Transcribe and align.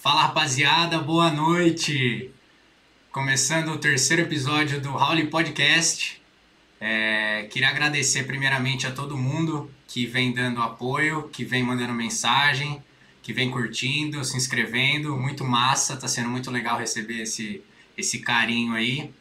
Fala 0.00 0.22
rapaziada, 0.22 1.00
boa 1.00 1.28
noite! 1.28 2.30
Começando 3.10 3.70
o 3.72 3.78
terceiro 3.78 4.22
episódio 4.22 4.80
do 4.80 4.90
Howley 4.90 5.26
Podcast. 5.26 6.22
É, 6.80 7.48
queria 7.50 7.68
agradecer 7.68 8.22
primeiramente 8.22 8.86
a 8.86 8.92
todo 8.92 9.18
mundo 9.18 9.68
que 9.88 10.06
vem 10.06 10.32
dando 10.32 10.62
apoio, 10.62 11.28
que 11.30 11.44
vem 11.44 11.64
mandando 11.64 11.92
mensagem, 11.94 12.80
que 13.24 13.32
vem 13.32 13.50
curtindo, 13.50 14.24
se 14.24 14.36
inscrevendo. 14.36 15.16
Muito 15.16 15.44
massa, 15.44 15.96
tá 15.96 16.06
sendo 16.06 16.28
muito 16.28 16.48
legal 16.48 16.78
receber 16.78 17.22
esse, 17.22 17.60
esse 17.96 18.20
carinho 18.20 18.74
aí. 18.74 19.12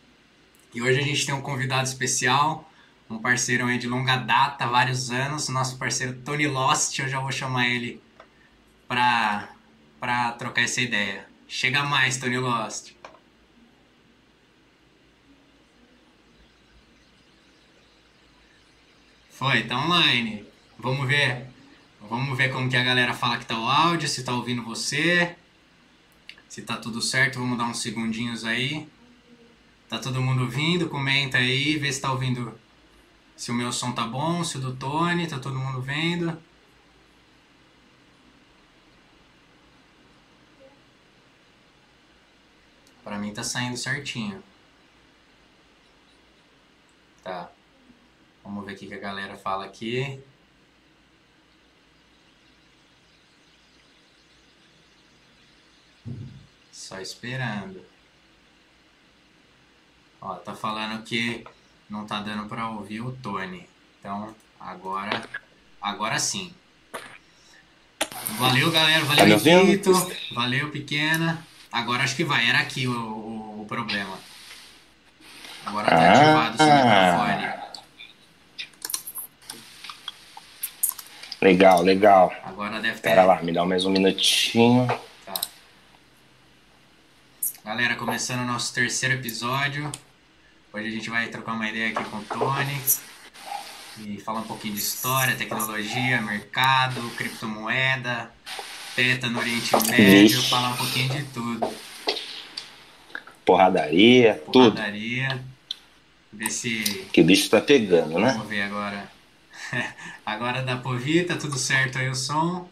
E 0.75 0.79
hoje 0.79 0.99
a 0.99 1.03
gente 1.03 1.25
tem 1.25 1.33
um 1.33 1.41
convidado 1.41 1.87
especial, 1.87 2.71
um 3.09 3.17
parceiro 3.17 3.65
aí 3.65 3.79
de 3.79 3.87
longa 3.87 4.17
data, 4.17 4.67
vários 4.67 5.09
anos, 5.09 5.49
nosso 5.49 5.75
parceiro 5.79 6.13
Tony 6.23 6.45
Lost. 6.45 6.99
Eu 6.99 7.09
já 7.09 7.19
vou 7.19 7.31
chamar 7.31 7.67
ele 7.67 7.99
para 8.87 9.56
para 9.99 10.31
trocar 10.33 10.61
essa 10.63 10.81
ideia. 10.81 11.27
Chega 11.47 11.83
mais, 11.83 12.17
Tony 12.17 12.37
Lost. 12.37 12.91
Foi, 19.29 19.63
tá 19.63 19.77
online. 19.77 20.43
Vamos 20.79 21.07
ver. 21.07 21.47
Vamos 22.01 22.37
ver 22.37 22.51
como 22.51 22.69
que 22.69 22.75
a 22.77 22.83
galera 22.83 23.13
fala 23.13 23.37
que 23.37 23.45
tá 23.45 23.59
o 23.59 23.67
áudio, 23.67 24.07
se 24.07 24.23
tá 24.23 24.33
ouvindo 24.33 24.63
você. 24.63 25.35
Se 26.47 26.61
tá 26.61 26.77
tudo 26.77 27.01
certo, 27.01 27.39
vamos 27.39 27.57
dar 27.57 27.65
uns 27.65 27.79
segundinhos 27.79 28.43
aí. 28.43 28.87
Tá 29.89 29.99
todo 29.99 30.21
mundo 30.21 30.43
ouvindo? 30.43 30.89
Comenta 30.89 31.37
aí, 31.37 31.77
vê 31.77 31.91
se 31.91 32.01
tá 32.01 32.11
ouvindo. 32.11 32.57
Se 33.35 33.51
o 33.51 33.53
meu 33.53 33.71
som 33.71 33.91
tá 33.91 34.05
bom, 34.07 34.43
se 34.43 34.57
o 34.57 34.59
do 34.59 34.75
Tony, 34.75 35.27
tá 35.27 35.37
todo 35.39 35.59
mundo 35.59 35.81
vendo. 35.81 36.35
Pra 43.07 43.17
mim 43.17 43.33
tá 43.33 43.41
saindo 43.41 43.77
certinho. 43.77 44.43
Tá. 47.23 47.49
Vamos 48.43 48.65
ver 48.65 48.73
o 48.73 48.75
que 48.75 48.93
a 48.93 48.99
galera 48.99 49.37
fala 49.37 49.63
aqui. 49.63 50.21
Só 56.69 56.99
esperando. 56.99 57.81
Ó, 60.19 60.35
tá 60.35 60.53
falando 60.53 61.01
que 61.05 61.45
não 61.89 62.05
tá 62.05 62.19
dando 62.19 62.49
pra 62.49 62.71
ouvir 62.71 62.99
o 62.99 63.13
Tony. 63.15 63.69
Então, 64.01 64.35
agora, 64.59 65.29
agora 65.81 66.19
sim. 66.19 66.53
Valeu, 68.37 68.69
galera. 68.69 69.05
Valeu, 69.05 69.41
tá 69.41 69.63
Nikito. 69.63 69.93
Valeu, 70.33 70.69
pequena. 70.71 71.47
Agora 71.77 72.03
acho 72.03 72.15
que 72.15 72.23
vai. 72.23 72.49
Era 72.49 72.57
aqui 72.57 72.87
o, 72.87 72.91
o, 72.91 73.61
o 73.61 73.65
problema. 73.67 74.17
Agora 75.63 75.87
tá 75.87 75.95
ah, 75.95 76.11
ativado 76.11 76.55
o 76.55 76.57
seu 76.57 76.75
microfone. 76.75 77.67
Legal, 81.39 81.81
legal. 81.83 82.33
Agora 82.43 82.79
deve 82.81 82.95
ter. 82.95 83.09
Pera 83.09 83.23
lá, 83.25 83.43
me 83.43 83.53
dá 83.53 83.63
mais 83.63 83.85
um 83.85 83.91
minutinho. 83.91 84.87
Tá. 85.23 85.39
Galera, 87.63 87.95
começando 87.95 88.39
o 88.39 88.45
nosso 88.45 88.73
terceiro 88.73 89.13
episódio. 89.13 89.91
Hoje 90.73 90.87
a 90.87 90.91
gente 90.91 91.11
vai 91.11 91.27
trocar 91.27 91.53
uma 91.53 91.69
ideia 91.69 91.89
aqui 91.89 92.03
com 92.05 92.17
o 92.17 92.23
Tony 92.23 92.81
e 93.99 94.19
falar 94.19 94.39
um 94.39 94.47
pouquinho 94.47 94.73
de 94.73 94.79
história, 94.79 95.35
tecnologia, 95.35 96.21
mercado, 96.23 97.07
criptomoeda, 97.11 98.31
PETA 98.97 99.29
no 99.29 99.37
Oriente 99.37 99.75
Médio, 99.91 100.37
Vixe. 100.39 100.49
falar 100.49 100.69
um 100.69 100.75
pouquinho 100.77 101.09
de 101.09 101.23
tudo. 101.25 101.59
Porradaria, 103.45 104.33
Porradaria 104.33 104.33
tudo. 104.51 104.71
Porradaria. 104.71 105.45
Ver 106.33 106.49
se. 106.49 107.05
Que 107.13 107.21
o 107.21 107.23
bicho 107.23 107.47
tá 107.47 107.61
pegando, 107.61 108.17
né? 108.17 108.31
Vamos 108.31 108.47
ver 108.47 108.63
agora. 108.63 109.11
agora 110.25 110.63
dá 110.63 110.77
pra 110.77 110.89
ouvir, 110.89 111.27
tá 111.27 111.35
tudo 111.35 111.59
certo 111.59 111.99
aí 111.99 112.09
o 112.09 112.15
som. 112.15 112.67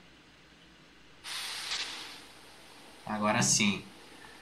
Agora 3.05 3.43
sim. 3.43 3.83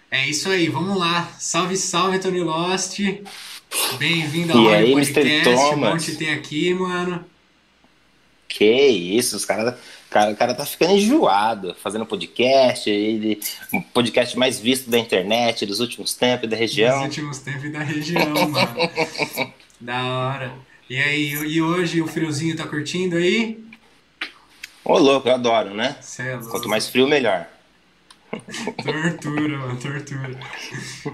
É 0.10 0.26
isso 0.26 0.50
aí, 0.50 0.70
vamos 0.70 0.98
lá. 0.98 1.34
Salve, 1.38 1.76
salve, 1.76 2.18
Tony 2.18 2.40
Lost. 2.40 2.98
Bem-vindo 4.00 4.54
ao 4.54 4.64
e 4.64 4.74
aí, 4.74 4.94
Podcast. 4.94 5.20
Mr. 5.20 5.44
Thomas? 5.44 5.92
Bom 5.92 5.98
te 5.98 6.16
ter 6.16 6.30
aqui, 6.30 6.74
mano. 6.74 7.26
Que 8.48 8.88
isso, 8.88 9.36
os 9.36 9.44
caras. 9.44 9.76
Cara, 10.14 10.32
o 10.32 10.36
cara 10.36 10.54
tá 10.54 10.64
ficando 10.64 10.94
enjoado, 10.94 11.76
fazendo 11.82 12.06
podcast, 12.06 12.88
ele, 12.88 13.42
um 13.74 13.82
podcast 13.82 14.38
mais 14.38 14.60
visto 14.60 14.88
da 14.88 15.00
internet 15.00 15.66
dos 15.66 15.80
últimos 15.80 16.14
tempos 16.14 16.48
da 16.48 16.56
região. 16.56 16.98
Dos 16.98 17.06
últimos 17.06 17.40
tempos 17.40 17.72
da 17.72 17.80
região, 17.80 18.32
mano. 18.48 18.78
da 19.82 20.04
hora. 20.04 20.54
E 20.88 20.98
aí, 20.98 21.32
e 21.32 21.60
hoje 21.64 22.00
o 22.00 22.08
friozinho 22.08 22.56
tá 22.56 22.68
curtindo 22.68 23.16
aí? 23.16 23.60
Ô, 24.86 25.00
louco, 25.00 25.28
eu 25.28 25.34
adoro, 25.34 25.74
né? 25.74 25.96
É 26.20 26.38
Quanto 26.48 26.70
mais 26.70 26.88
frio, 26.88 27.08
melhor. 27.08 27.48
tortura, 28.84 29.58
mano, 29.58 29.80
tortura. 29.80 30.40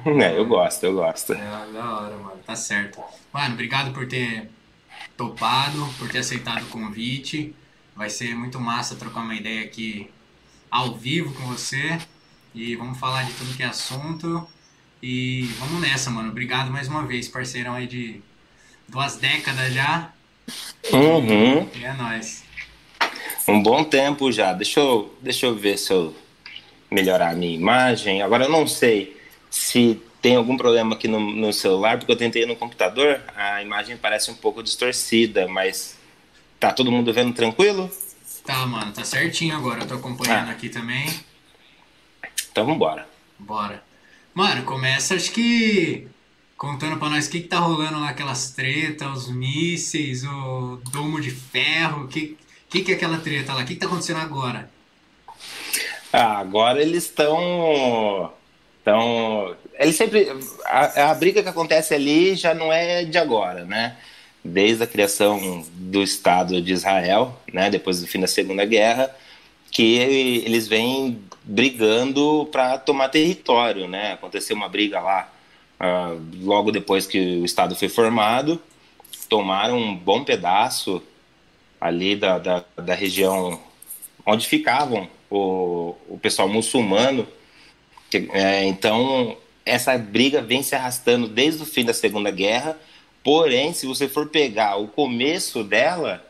É, 0.21 0.37
eu 0.37 0.45
gosto, 0.45 0.83
eu 0.83 0.93
gosto. 0.93 1.31
É, 1.31 1.71
da 1.71 2.01
hora, 2.01 2.17
mano, 2.17 2.41
tá 2.45 2.53
certo. 2.53 3.01
Mano, 3.31 3.53
obrigado 3.53 3.93
por 3.93 4.05
ter 4.09 4.49
topado, 5.15 5.87
por 5.97 6.09
ter 6.09 6.17
aceitado 6.17 6.63
o 6.63 6.67
convite. 6.69 7.55
Vai 7.99 8.09
ser 8.09 8.33
muito 8.33 8.61
massa 8.61 8.95
trocar 8.95 9.19
uma 9.19 9.35
ideia 9.35 9.61
aqui 9.65 10.09
ao 10.71 10.95
vivo 10.95 11.33
com 11.33 11.43
você. 11.47 11.99
E 12.55 12.73
vamos 12.77 12.97
falar 12.97 13.23
de 13.23 13.33
tudo 13.33 13.57
que 13.57 13.61
é 13.61 13.65
assunto. 13.65 14.47
E 15.03 15.41
vamos 15.59 15.81
nessa, 15.81 16.09
mano. 16.09 16.29
Obrigado 16.29 16.71
mais 16.71 16.87
uma 16.87 17.05
vez, 17.05 17.27
parceirão 17.27 17.73
aí 17.73 17.87
de 17.87 18.21
duas 18.87 19.17
décadas 19.17 19.73
já. 19.73 20.13
Uhum. 20.93 21.67
E 21.75 21.83
é 21.83 21.91
nóis. 21.91 22.45
Um 23.45 23.61
bom 23.61 23.83
tempo 23.83 24.31
já. 24.31 24.53
Deixa 24.53 24.79
eu, 24.79 25.13
deixa 25.21 25.47
eu 25.47 25.55
ver 25.57 25.77
se 25.77 25.91
eu 25.91 26.15
melhorar 26.89 27.31
a 27.31 27.35
minha 27.35 27.53
imagem. 27.53 28.21
Agora 28.21 28.45
eu 28.45 28.49
não 28.49 28.65
sei 28.65 29.17
se 29.49 30.01
tem 30.21 30.37
algum 30.37 30.55
problema 30.55 30.95
aqui 30.95 31.09
no, 31.09 31.19
no 31.19 31.51
celular, 31.51 31.97
porque 31.97 32.13
eu 32.13 32.17
tentei 32.17 32.45
no 32.45 32.55
computador, 32.55 33.21
a 33.35 33.61
imagem 33.61 33.97
parece 33.97 34.31
um 34.31 34.35
pouco 34.35 34.63
distorcida, 34.63 35.49
mas 35.49 35.98
tá 36.59 36.71
todo 36.73 36.91
mundo 36.91 37.13
vendo 37.13 37.33
tranquilo? 37.33 37.89
Tá, 38.43 38.65
mano, 38.65 38.91
tá 38.91 39.03
certinho 39.03 39.55
agora. 39.55 39.81
Eu 39.81 39.87
tô 39.87 39.93
acompanhando 39.95 40.49
ah. 40.49 40.51
aqui 40.51 40.69
também. 40.69 41.07
Então 42.51 42.65
vambora. 42.65 43.07
Bora. 43.37 43.83
Mano, 44.33 44.63
começa 44.63 45.15
acho 45.15 45.31
que 45.31 46.07
contando 46.57 46.97
pra 46.97 47.09
nós 47.09 47.27
o 47.27 47.29
que, 47.29 47.41
que 47.41 47.47
tá 47.47 47.59
rolando 47.59 47.99
lá, 47.99 48.09
aquelas 48.09 48.51
tretas, 48.51 49.27
os 49.27 49.29
mísseis, 49.29 50.23
o 50.25 50.81
domo 50.91 51.21
de 51.21 51.31
ferro, 51.31 52.03
o 52.03 52.07
que, 52.07 52.37
que, 52.69 52.81
que 52.83 52.91
é 52.91 52.95
aquela 52.95 53.17
treta 53.17 53.53
lá? 53.53 53.61
O 53.61 53.65
que, 53.65 53.75
que 53.75 53.79
tá 53.79 53.85
acontecendo 53.85 54.19
agora? 54.19 54.69
Ah, 56.11 56.39
agora 56.39 56.81
eles 56.81 57.05
estão. 57.05 58.33
Então, 58.81 59.55
eles 59.77 59.95
sempre. 59.95 60.27
A, 60.65 61.11
a, 61.11 61.13
briga 61.13 61.41
que 61.41 61.49
acontece 61.49 61.93
ali 61.93 62.35
já 62.35 62.53
não 62.53 62.73
é 62.73 63.05
de 63.05 63.17
agora, 63.17 63.63
né? 63.63 63.95
Desde 64.43 64.83
a 64.83 64.87
criação 64.87 65.65
do 65.73 66.01
Estado 66.01 66.61
de 66.61 66.73
Israel, 66.73 67.37
né? 67.51 67.69
Depois 67.69 68.01
do 68.01 68.07
fim 68.07 68.19
da 68.19 68.27
Segunda 68.27 68.65
Guerra, 68.65 69.13
que 69.71 69.95
eles 69.95 70.67
vêm 70.67 71.21
brigando 71.43 72.47
para 72.51 72.77
tomar 72.77 73.09
território, 73.09 73.87
né? 73.87 74.13
Aconteceu 74.13 74.55
uma 74.55 74.69
briga 74.69 74.99
lá 74.99 75.31
uh, 75.79 76.21
logo 76.43 76.71
depois 76.71 77.05
que 77.05 77.39
o 77.39 77.45
Estado 77.45 77.75
foi 77.75 77.89
formado, 77.89 78.61
tomaram 79.27 79.77
um 79.77 79.95
bom 79.95 80.23
pedaço 80.23 81.01
ali 81.79 82.15
da, 82.15 82.39
da, 82.39 82.65
da 82.75 82.93
região 82.93 83.59
onde 84.25 84.47
ficavam 84.47 85.07
o, 85.29 85.95
o 86.07 86.19
pessoal 86.19 86.47
muçulmano. 86.47 87.27
É, 88.33 88.65
então, 88.65 89.37
essa 89.65 89.97
briga 89.97 90.41
vem 90.41 90.63
se 90.63 90.75
arrastando 90.75 91.27
desde 91.27 91.63
o 91.63 91.65
fim 91.65 91.85
da 91.85 91.93
Segunda 91.93 92.31
Guerra. 92.31 92.77
Porém, 93.23 93.73
se 93.73 93.85
você 93.85 94.07
for 94.07 94.27
pegar 94.27 94.77
o 94.77 94.87
começo 94.87 95.63
dela, 95.63 96.25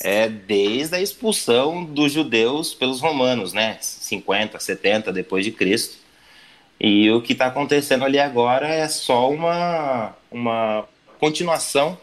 é 0.00 0.28
desde 0.28 0.94
a 0.94 1.00
expulsão 1.00 1.84
dos 1.84 2.12
judeus 2.12 2.72
pelos 2.72 3.00
romanos, 3.00 3.52
né? 3.52 3.78
50, 3.80 4.58
70 4.58 5.12
depois 5.12 5.44
de 5.44 5.50
Cristo. 5.50 5.98
E 6.80 7.10
o 7.10 7.20
que 7.20 7.32
está 7.32 7.46
acontecendo 7.46 8.04
ali 8.04 8.18
agora 8.18 8.68
é 8.68 8.88
só 8.88 9.30
uma, 9.30 10.14
uma 10.30 10.88
continuação 11.18 11.98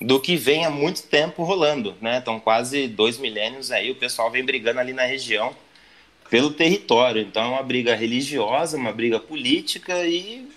do 0.00 0.20
que 0.20 0.36
vem 0.36 0.64
há 0.64 0.70
muito 0.70 1.02
tempo 1.04 1.42
rolando, 1.42 1.94
né? 2.00 2.18
Então, 2.18 2.38
quase 2.38 2.86
dois 2.86 3.18
milênios 3.18 3.70
aí, 3.70 3.90
o 3.90 3.94
pessoal 3.94 4.30
vem 4.30 4.44
brigando 4.44 4.80
ali 4.80 4.92
na 4.92 5.04
região 5.04 5.54
pelo 6.30 6.52
território. 6.52 7.20
Então 7.20 7.42
é 7.42 7.48
uma 7.48 7.62
briga 7.62 7.94
religiosa, 7.94 8.76
uma 8.76 8.92
briga 8.92 9.18
política 9.18 10.06
e 10.06 10.48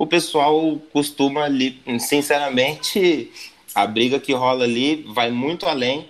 o 0.00 0.06
pessoal 0.06 0.80
costuma 0.94 1.44
ali, 1.44 1.78
sinceramente, 1.98 3.30
a 3.74 3.86
briga 3.86 4.18
que 4.18 4.32
rola 4.32 4.64
ali 4.64 5.04
vai 5.06 5.30
muito 5.30 5.66
além 5.66 6.08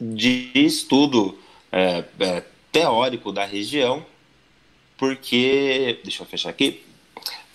de 0.00 0.50
estudo 0.56 1.38
é, 1.70 2.02
é, 2.18 2.42
teórico 2.72 3.30
da 3.30 3.44
região 3.44 4.04
porque. 4.98 6.00
Deixa 6.02 6.24
eu 6.24 6.26
fechar 6.26 6.50
aqui. 6.50 6.82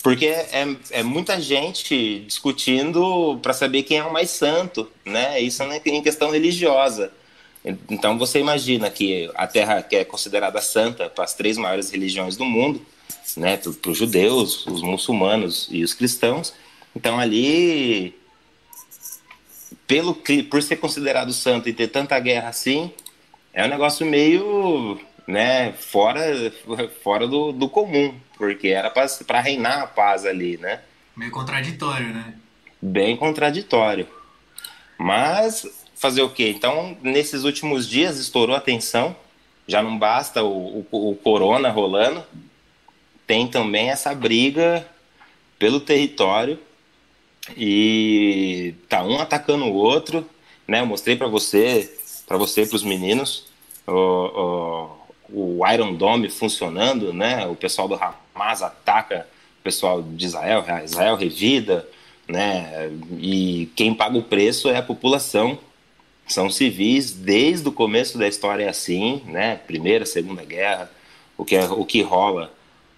Porque 0.02 0.28
é, 0.28 0.76
é 0.92 1.04
muita 1.04 1.40
gente 1.42 2.22
discutindo 2.22 3.38
para 3.44 3.52
saber 3.52 3.84
quem 3.84 3.98
é 3.98 4.06
o 4.06 4.14
mais 4.14 4.30
santo, 4.30 4.90
né? 5.04 5.38
Isso 5.42 5.62
é 5.64 5.82
em 5.86 6.02
questão 6.02 6.32
religiosa. 6.32 7.12
Então 7.90 8.18
você 8.18 8.40
imagina 8.40 8.90
que 8.90 9.30
a 9.36 9.46
Terra 9.48 9.84
que 9.84 9.98
é 9.98 10.06
considerada 10.06 10.62
santa 10.62 11.10
para 11.10 11.26
as 11.26 11.34
três 11.34 11.58
maiores 11.58 11.92
religiões 11.92 12.38
do 12.38 12.46
mundo, 12.46 12.84
né? 13.38 13.58
Para 13.58 13.92
os 13.92 13.98
judeus, 13.98 14.66
os 14.68 14.82
muçulmanos 14.82 15.68
e 15.72 15.84
os 15.84 15.94
cristãos. 15.94 16.54
Então 16.96 17.20
ali, 17.20 18.16
pelo 19.88 20.16
por 20.50 20.62
ser 20.62 20.78
considerado 20.78 21.34
santo 21.34 21.70
e 21.70 21.74
ter 21.74 21.88
tanta 21.88 22.20
guerra 22.20 22.50
assim, 22.50 22.92
é 23.54 23.66
um 23.66 23.70
negócio 23.70 24.06
meio 24.06 25.00
né, 25.28 25.74
fora, 25.74 26.22
fora 27.04 27.28
do, 27.28 27.52
do 27.52 27.70
comum, 27.70 28.14
porque 28.38 28.70
era 28.70 28.90
para 28.90 29.42
reinar 29.42 29.82
a 29.82 29.88
paz 29.88 30.26
ali, 30.26 30.58
né? 30.58 30.82
Meio 31.16 31.32
contraditório, 31.32 32.08
né? 32.08 32.34
Bem 32.82 33.16
contraditório. 33.16 34.08
Mas 34.98 35.68
fazer 35.96 36.22
o 36.22 36.30
quê? 36.30 36.50
Então, 36.50 36.98
nesses 37.02 37.44
últimos 37.44 37.88
dias 37.88 38.18
estourou 38.18 38.56
a 38.56 38.62
tensão, 38.62 39.16
já 39.68 39.82
não 39.84 39.98
basta 39.98 40.44
o, 40.44 40.86
o, 40.92 41.12
o 41.12 41.16
corona 41.16 41.70
rolando, 41.70 42.24
tem 43.32 43.48
também 43.48 43.90
essa 43.90 44.14
briga 44.14 44.86
pelo 45.58 45.80
território 45.80 46.60
e 47.56 48.76
tá 48.90 49.06
um 49.06 49.22
atacando 49.22 49.64
o 49.64 49.74
outro, 49.74 50.30
né? 50.68 50.82
Eu 50.82 50.86
mostrei 50.86 51.16
para 51.16 51.28
você, 51.28 51.98
para 52.28 52.36
você, 52.36 52.66
para 52.66 52.76
os 52.76 52.84
meninos, 52.84 53.48
o, 53.88 54.98
o, 55.30 55.60
o 55.60 55.68
Iron 55.72 55.94
Dome 55.94 56.30
funcionando, 56.30 57.14
né? 57.14 57.48
O 57.48 57.56
pessoal 57.56 57.88
do 57.88 57.96
Hamas 57.96 58.62
ataca 58.62 59.26
o 59.62 59.64
pessoal 59.64 60.02
de 60.04 60.26
Israel, 60.26 60.66
Israel 60.84 61.16
revida, 61.16 61.88
né? 62.28 62.92
E 63.18 63.72
quem 63.78 63.94
paga 63.94 64.18
o 64.18 64.24
preço 64.24 64.68
é 64.68 64.76
a 64.76 64.84
população. 64.84 65.58
São 66.28 66.50
civis 66.50 67.14
desde 67.14 67.70
o 67.70 67.72
começo 67.72 68.18
da 68.18 68.28
história 68.28 68.66
é 68.66 68.68
assim, 68.68 69.22
né? 69.26 69.56
Primeira, 69.56 70.06
Segunda 70.06 70.44
Guerra, 70.44 70.92
o 71.38 71.46
que 71.46 71.56
é, 71.56 71.64
o 71.64 71.86
que 71.86 72.02
rola, 72.02 72.52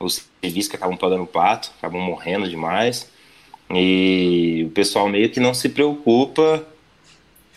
os 0.04 0.28
civis 0.42 0.68
que 0.68 0.76
acabam 0.76 0.98
pagando 0.98 1.26
pato, 1.26 1.72
acabam 1.78 2.02
morrendo 2.02 2.50
demais. 2.50 3.10
E 3.74 4.66
o 4.68 4.72
pessoal 4.72 5.08
meio 5.08 5.30
que 5.30 5.40
não 5.40 5.54
se 5.54 5.70
preocupa 5.70 6.66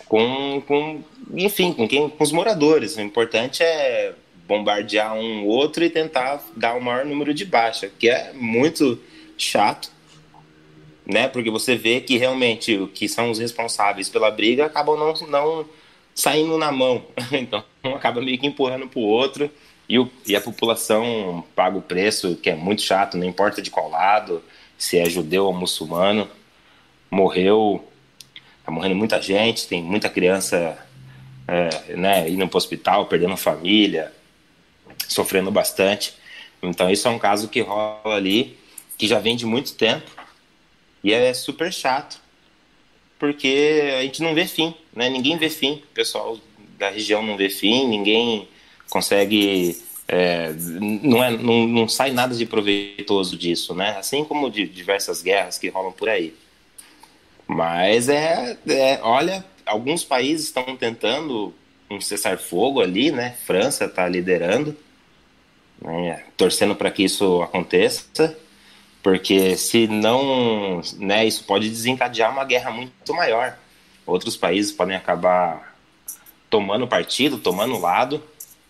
com, 0.07 0.63
com 0.67 1.03
enfim, 1.35 1.73
com 1.73 1.87
quem 1.87 2.09
com 2.09 2.25
os 2.25 2.33
moradores. 2.33 2.97
O 2.97 3.01
importante 3.01 3.63
é 3.63 4.15
bombardear 4.47 5.15
um 5.15 5.45
outro 5.45 5.85
e 5.85 5.91
tentar 5.91 6.43
dar 6.57 6.75
o 6.75 6.81
maior 6.81 7.05
número 7.05 7.35
de 7.35 7.45
baixa, 7.45 7.91
que 7.99 8.09
é 8.09 8.33
muito 8.33 8.99
chato, 9.37 9.91
né? 11.05 11.29
Porque 11.29 11.51
você 11.51 11.77
vê 11.77 12.01
que 12.01 12.17
realmente 12.17 12.77
o 12.77 12.87
que 12.87 13.09
são 13.09 13.31
os 13.31 13.39
responsáveis 13.39 14.09
pela 14.09 14.31
briga 14.31 14.67
acabam 14.67 14.97
não, 14.97 15.13
não 15.29 15.69
saindo 16.15 16.57
na 16.57 16.71
mão, 16.71 17.05
então 17.33 17.63
acaba 17.95 18.23
meio 18.23 18.39
que 18.39 18.47
empurrando 18.47 18.87
para 18.87 19.01
o 19.01 19.05
outro 19.05 19.51
e, 19.89 19.99
o, 19.99 20.11
e 20.27 20.35
a 20.35 20.41
população 20.41 21.45
paga 21.55 21.79
o 21.79 21.83
preço, 21.83 22.37
que 22.37 22.51
é 22.51 22.55
muito 22.55 22.83
chato, 22.83 23.17
não 23.17 23.27
importa 23.27 23.63
de 23.63 23.71
qual 23.71 23.89
lado, 23.89 24.43
se 24.77 24.99
é 24.99 25.09
judeu 25.09 25.47
ou 25.47 25.53
muçulmano, 25.53 26.29
morreu, 27.11 27.87
tá 28.65 28.71
morrendo 28.71 28.97
muita 28.97 29.21
gente, 29.23 29.69
tem 29.69 29.83
muita 29.83 30.09
criança 30.09 30.77
é, 31.47 31.95
né, 31.95 32.29
indo 32.29 32.47
para 32.49 32.57
o 32.57 32.59
hospital, 32.59 33.07
perdendo 33.07 33.37
família, 33.37 34.13
sofrendo 35.09 35.51
bastante. 35.51 36.15
Então 36.63 36.91
isso 36.91 37.07
é 37.07 37.11
um 37.11 37.19
caso 37.19 37.49
que 37.49 37.61
rola 37.61 38.17
ali, 38.17 38.59
que 38.99 39.07
já 39.07 39.21
vem 39.21 39.37
de 39.37 39.47
muito 39.47 39.75
tempo 39.75 40.11
e 41.05 41.13
é 41.13 41.33
super 41.33 41.73
chato, 41.73 42.21
porque 43.19 43.95
a 43.99 44.03
gente 44.03 44.23
não 44.23 44.35
vê 44.35 44.47
fim, 44.47 44.75
né? 44.93 45.09
Ninguém 45.09 45.37
vê 45.39 45.49
fim, 45.49 45.75
o 45.75 45.95
pessoal 45.95 46.39
da 46.77 46.91
região 46.91 47.23
não 47.23 47.37
vê 47.37 47.49
fim, 47.49 47.87
ninguém 47.87 48.49
consegue 48.89 49.77
é, 50.09 50.53
não, 51.03 51.23
é, 51.23 51.37
não, 51.37 51.67
não 51.67 51.89
sai 51.89 52.13
nada 52.13 52.35
de 52.35 52.47
proveitoso 52.47 53.37
disso, 53.37 53.75
né? 53.75 53.97
Assim 53.99 54.25
como 54.25 54.51
de 54.51 54.67
diversas 54.67 55.23
guerras 55.23 55.59
que 55.59 55.69
rolam 55.69 55.93
por 55.93 56.09
aí. 56.09 56.35
Mas 57.47 58.09
é, 58.09 58.57
é 58.69 59.01
olha, 59.03 59.45
alguns 59.65 60.05
países 60.05 60.47
estão 60.47 60.77
tentando 60.77 61.53
um 61.91 62.01
cessar-fogo 62.01 62.81
ali, 62.81 63.11
né? 63.11 63.37
França 63.45 63.87
está 63.87 64.09
liderando, 64.09 64.77
né, 65.81 66.25
torcendo 66.37 66.75
para 66.75 66.91
que 66.91 67.05
isso 67.05 67.43
aconteça, 67.43 68.37
porque 69.03 69.57
se 69.57 69.87
não, 69.87 70.81
né, 70.99 71.27
isso 71.27 71.45
pode 71.45 71.69
desencadear 71.69 72.33
uma 72.33 72.45
guerra 72.45 72.71
muito 72.71 73.15
maior. 73.15 73.57
Outros 74.05 74.37
países 74.37 74.73
podem 74.73 74.97
acabar 74.97 75.77
tomando 76.51 76.89
partido, 76.89 77.39
tomando 77.39 77.79
lado, 77.79 78.23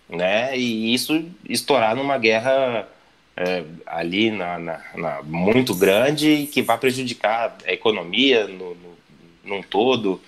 né, 0.08 0.56
e 0.56 0.94
isso 0.94 1.24
estourar 1.48 1.96
numa 1.96 2.16
guerra 2.16 2.88
é, 3.36 3.64
ali 3.84 4.30
na, 4.30 4.58
na, 4.58 4.80
na, 4.94 5.22
muito 5.22 5.74
grande 5.74 6.48
que 6.50 6.62
vai 6.62 6.78
prejudicar 6.78 7.58
a 7.66 7.72
economia 7.72 8.46
no, 8.46 8.74
no, 8.74 8.96
num 9.44 9.62
todo. 9.62 10.20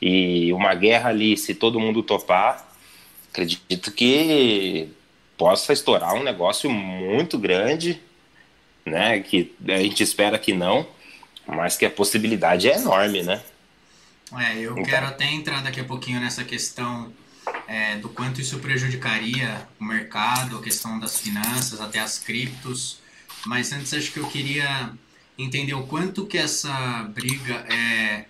E 0.00 0.52
uma 0.52 0.74
guerra 0.74 1.10
ali, 1.10 1.36
se 1.36 1.54
todo 1.54 1.80
mundo 1.80 2.02
topar, 2.02 2.68
acredito 3.30 3.92
que 3.92 4.88
possa 5.36 5.72
estourar 5.72 6.14
um 6.14 6.22
negócio 6.22 6.70
muito 6.70 7.38
grande, 7.38 8.00
né? 8.84 9.20
Que 9.20 9.54
a 9.68 9.78
gente 9.78 10.02
espera 10.02 10.38
que 10.38 10.52
não, 10.52 10.86
mas 11.46 11.76
que 11.76 11.86
a 11.86 11.90
possibilidade 11.90 12.68
é 12.68 12.76
enorme, 12.76 13.22
né? 13.22 13.42
É, 14.38 14.56
eu 14.56 14.72
então. 14.72 14.84
quero 14.84 15.06
até 15.06 15.24
entrar 15.26 15.62
daqui 15.62 15.80
a 15.80 15.84
pouquinho 15.84 16.20
nessa 16.20 16.44
questão 16.44 17.12
é, 17.72 17.96
do 17.96 18.10
quanto 18.10 18.38
isso 18.38 18.58
prejudicaria 18.58 19.66
o 19.80 19.84
mercado, 19.84 20.58
a 20.58 20.62
questão 20.62 21.00
das 21.00 21.18
finanças, 21.18 21.80
até 21.80 22.00
as 22.00 22.18
criptos. 22.18 22.98
Mas 23.46 23.72
antes 23.72 23.94
acho 23.94 24.12
que 24.12 24.18
eu 24.18 24.28
queria 24.28 24.92
entender 25.38 25.72
o 25.72 25.86
quanto 25.86 26.26
que 26.26 26.36
essa 26.36 27.04
briga 27.14 27.64
é 27.72 28.26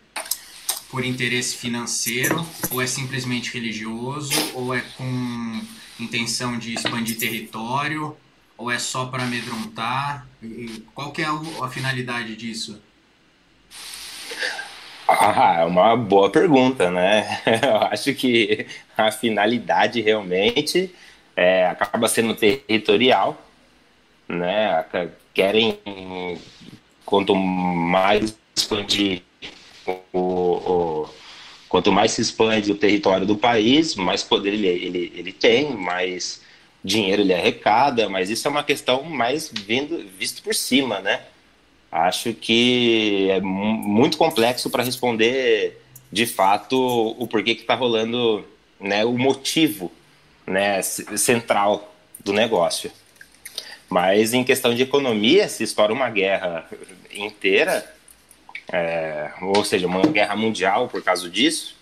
por 0.89 1.05
interesse 1.05 1.56
financeiro, 1.56 2.47
ou 2.71 2.81
é 2.81 2.87
simplesmente 2.87 3.53
religioso, 3.53 4.33
ou 4.55 4.73
é 4.73 4.81
com 4.81 5.61
intenção 5.99 6.56
de 6.56 6.75
expandir 6.75 7.19
território 7.19 8.17
ou 8.56 8.71
é 8.71 8.79
só 8.79 9.06
para 9.06 9.25
amedrontar? 9.25 10.25
Qual 10.95 11.11
que 11.11 11.21
é 11.21 11.26
a 11.26 11.69
finalidade 11.69 12.37
disso? 12.37 12.81
Ah, 15.21 15.57
é 15.61 15.64
uma 15.64 15.97
boa 15.97 16.31
pergunta, 16.31 16.90
né? 16.90 17.40
Eu 17.62 17.76
acho 17.88 18.14
que 18.14 18.66
a 18.97 19.11
finalidade 19.11 20.00
realmente 20.00 20.95
é, 21.37 21.66
acaba 21.66 22.09
sendo 22.09 22.35
territorial, 22.35 23.37
né? 24.28 24.85
Querem, 25.35 25.78
quanto 27.04 27.35
mais 27.35 28.37
expandir 28.57 29.23
o, 30.12 30.12
o 30.12 31.11
Quanto 31.73 31.90
mais 31.90 32.12
se 32.12 32.21
expande 32.21 32.71
o 32.71 32.75
território 32.75 33.25
do 33.25 33.35
país, 33.35 33.95
mais 33.95 34.23
poder 34.23 34.52
ele, 34.52 34.66
ele, 34.66 35.11
ele 35.16 35.33
tem, 35.33 35.75
mais 35.75 36.42
dinheiro 36.85 37.23
ele 37.23 37.33
arrecada, 37.33 38.11
mas 38.11 38.28
isso 38.28 38.47
é 38.47 38.50
uma 38.50 38.62
questão 38.62 39.02
mais 39.04 39.50
vindo, 39.50 40.07
visto 40.19 40.42
por 40.42 40.54
cima, 40.54 41.00
né? 41.00 41.23
Acho 41.92 42.32
que 42.32 43.28
é 43.30 43.38
muito 43.42 44.16
complexo 44.16 44.70
para 44.70 44.82
responder 44.82 45.78
de 46.11 46.25
fato 46.25 46.76
o 47.18 47.26
porquê 47.28 47.54
que 47.54 47.61
está 47.61 47.75
rolando, 47.75 48.42
né, 48.80 49.04
o 49.04 49.18
motivo 49.18 49.92
né, 50.46 50.80
central 50.80 51.94
do 52.18 52.32
negócio. 52.32 52.90
Mas 53.90 54.32
em 54.32 54.42
questão 54.42 54.75
de 54.75 54.82
economia, 54.82 55.46
se 55.50 55.64
estoura 55.64 55.92
uma 55.92 56.08
guerra 56.08 56.66
inteira, 57.12 57.84
é, 58.72 59.30
ou 59.42 59.62
seja, 59.62 59.87
uma 59.87 60.00
guerra 60.00 60.34
mundial 60.34 60.88
por 60.88 61.02
causa 61.02 61.28
disso, 61.28 61.76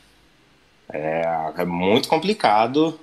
é, 0.93 1.23
é 1.57 1.65
muito 1.65 2.09
complicado, 2.09 2.99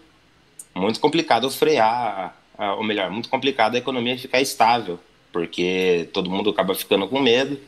muito 0.76 1.00
complicado 1.00 1.50
frear, 1.50 2.36
ou 2.58 2.84
melhor, 2.84 3.10
muito 3.10 3.30
complicado 3.30 3.76
a 3.76 3.78
economia 3.78 4.18
ficar 4.18 4.42
estável, 4.42 5.00
porque 5.38 6.10
todo 6.14 6.32
mundo 6.32 6.50
acaba 6.50 6.74
ficando 6.74 7.08
com 7.08 7.20
medo, 7.22 7.60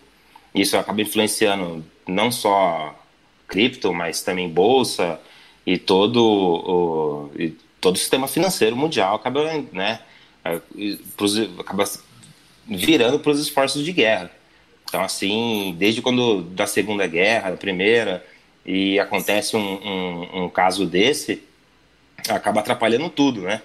isso 0.56 0.76
acaba 0.76 1.04
influenciando 1.04 1.86
não 2.08 2.32
só 2.32 3.00
cripto, 3.48 3.94
mas 3.94 4.24
também 4.24 4.50
bolsa 4.50 5.22
e 5.68 5.78
todo 5.78 6.18
o, 6.18 7.32
e 7.38 7.50
todo 7.80 7.96
o 7.96 8.00
sistema 8.00 8.28
financeiro 8.28 8.76
mundial 8.76 9.14
acaba, 9.14 9.44
né, 9.72 10.00
é, 10.44 10.60
acaba 11.60 11.84
virando 12.68 13.20
para 13.20 13.32
os 13.34 13.40
esforços 13.40 13.86
de 13.86 13.92
guerra. 13.92 14.32
Então, 14.86 15.04
assim, 15.04 15.76
desde 15.78 16.02
quando 16.02 16.42
da 16.42 16.66
Segunda 16.66 17.06
Guerra, 17.06 17.52
da 17.52 17.58
Primeira, 17.58 18.26
e 18.66 19.00
acontece 19.00 19.56
um, 19.56 19.60
um, 19.60 20.44
um 20.46 20.50
caso 20.50 20.88
desse, 20.88 21.44
acaba 22.28 22.62
atrapalhando 22.62 23.12
tudo, 23.12 23.42
né? 23.42 23.62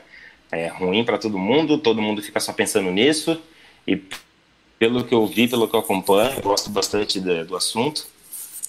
é 0.52 0.68
ruim 0.68 1.04
para 1.04 1.16
todo 1.16 1.38
mundo, 1.38 1.78
todo 1.78 2.02
mundo 2.02 2.20
fica 2.20 2.38
só 2.38 2.52
pensando 2.52 2.90
nisso. 2.90 3.40
E 3.86 4.00
pelo 4.78 5.04
que 5.04 5.14
eu 5.14 5.26
vi, 5.26 5.48
pelo 5.48 5.68
que 5.68 5.74
eu 5.74 5.80
acompanho, 5.80 6.40
gosto 6.42 6.70
bastante 6.70 7.20
de, 7.20 7.44
do 7.44 7.56
assunto, 7.56 8.06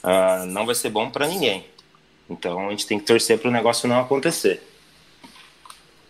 uh, 0.03 0.45
não 0.47 0.65
vai 0.65 0.75
ser 0.75 0.89
bom 0.89 1.09
para 1.09 1.27
ninguém. 1.27 1.65
Então 2.29 2.67
a 2.67 2.71
gente 2.71 2.87
tem 2.87 2.99
que 2.99 3.05
torcer 3.05 3.37
para 3.39 3.49
o 3.49 3.53
negócio 3.53 3.87
não 3.87 3.99
acontecer. 3.99 4.61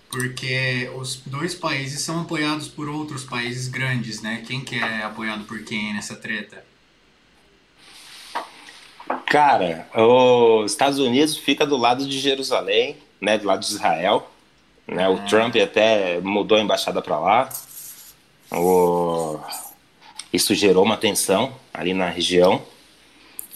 Porque 0.09 0.89
os 0.95 1.21
dois 1.25 1.53
países 1.53 2.01
são 2.01 2.21
apoiados 2.21 2.67
por 2.67 2.87
outros 2.87 3.25
países 3.25 3.67
grandes, 3.67 4.21
né? 4.21 4.43
Quem 4.47 4.61
que 4.61 4.75
é 4.75 5.03
apoiado 5.03 5.43
por 5.43 5.61
quem 5.63 5.93
nessa 5.93 6.15
treta? 6.15 6.63
Cara, 9.25 9.89
os 9.93 10.71
Estados 10.71 10.99
Unidos 10.99 11.35
fica 11.35 11.65
do 11.65 11.75
lado 11.75 12.07
de 12.07 12.17
Jerusalém, 12.19 12.95
né? 13.19 13.37
Do 13.37 13.45
lado 13.45 13.59
de 13.59 13.65
Israel. 13.65 14.31
Né? 14.87 15.09
O 15.09 15.15
ah. 15.15 15.25
Trump 15.25 15.55
até 15.57 16.19
mudou 16.21 16.57
a 16.57 16.61
embaixada 16.61 17.01
para 17.01 17.19
lá. 17.19 17.49
O... 18.55 19.39
Isso 20.31 20.55
gerou 20.55 20.83
uma 20.83 20.97
tensão 20.97 21.53
ali 21.73 21.93
na 21.93 22.09
região. 22.09 22.61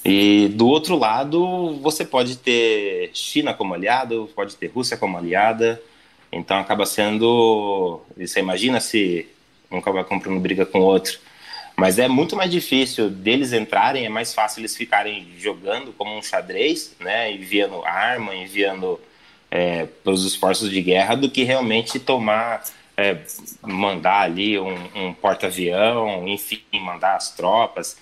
E 0.03 0.47
do 0.49 0.67
outro 0.67 0.97
lado, 0.97 1.77
você 1.81 2.05
pode 2.05 2.37
ter 2.37 3.11
China 3.13 3.53
como 3.53 3.73
aliado, 3.73 4.29
pode 4.35 4.55
ter 4.55 4.67
Rússia 4.67 4.97
como 4.97 5.17
aliada. 5.17 5.81
Então 6.31 6.57
acaba 6.57 6.85
sendo. 6.85 8.01
Você 8.17 8.39
imagina 8.39 8.79
se 8.79 9.27
um 9.71 9.77
acaba 9.77 10.03
comprando 10.03 10.39
briga 10.39 10.65
com 10.65 10.79
o 10.79 10.83
outro. 10.83 11.19
Mas 11.75 11.97
é 11.97 12.07
muito 12.07 12.35
mais 12.35 12.51
difícil 12.51 13.09
deles 13.09 13.53
entrarem, 13.53 14.05
é 14.05 14.09
mais 14.09 14.33
fácil 14.33 14.59
eles 14.59 14.75
ficarem 14.75 15.27
jogando 15.37 15.93
como 15.93 16.17
um 16.17 16.21
xadrez, 16.21 16.93
né? 16.99 17.31
Enviando 17.31 17.85
arma, 17.85 18.35
enviando 18.35 18.99
é, 19.49 19.85
para 19.85 20.11
os 20.11 20.25
esforços 20.25 20.69
de 20.69 20.81
guerra, 20.81 21.15
do 21.15 21.29
que 21.29 21.43
realmente 21.43 21.97
tomar. 21.99 22.63
É, 23.01 23.23
mandar 23.61 24.23
ali 24.23 24.59
um, 24.59 24.75
um 24.93 25.13
porta-avião, 25.13 26.27
enfim, 26.27 26.61
mandar 26.73 27.15
as 27.15 27.31
tropas. 27.31 27.95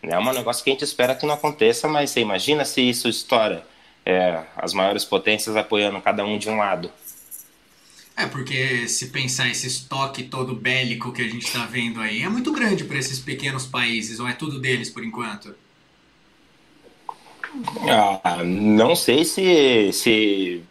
É 0.00 0.16
um 0.16 0.32
negócio 0.32 0.62
que 0.62 0.70
a 0.70 0.72
gente 0.72 0.84
espera 0.84 1.14
que 1.14 1.26
não 1.26 1.34
aconteça, 1.34 1.88
mas 1.88 2.10
você 2.10 2.20
imagina 2.20 2.64
se 2.64 2.80
isso 2.80 3.08
estoura, 3.08 3.66
é, 4.06 4.42
as 4.56 4.72
maiores 4.72 5.04
potências 5.04 5.56
apoiando 5.56 6.00
cada 6.00 6.24
um 6.24 6.38
de 6.38 6.48
um 6.48 6.58
lado. 6.58 6.88
É, 8.16 8.26
porque 8.26 8.86
se 8.86 9.08
pensar 9.08 9.48
esse 9.48 9.66
estoque 9.66 10.22
todo 10.22 10.54
bélico 10.54 11.12
que 11.12 11.22
a 11.22 11.28
gente 11.28 11.46
está 11.46 11.66
vendo 11.66 12.00
aí, 12.00 12.22
é 12.22 12.28
muito 12.28 12.52
grande 12.52 12.84
para 12.84 12.96
esses 12.96 13.18
pequenos 13.18 13.66
países, 13.66 14.20
ou 14.20 14.28
é 14.28 14.32
tudo 14.32 14.60
deles 14.60 14.88
por 14.88 15.04
enquanto? 15.04 15.54
Ah, 18.22 18.44
não 18.44 18.94
sei 18.94 19.24
se, 19.24 19.92
se 19.92 20.62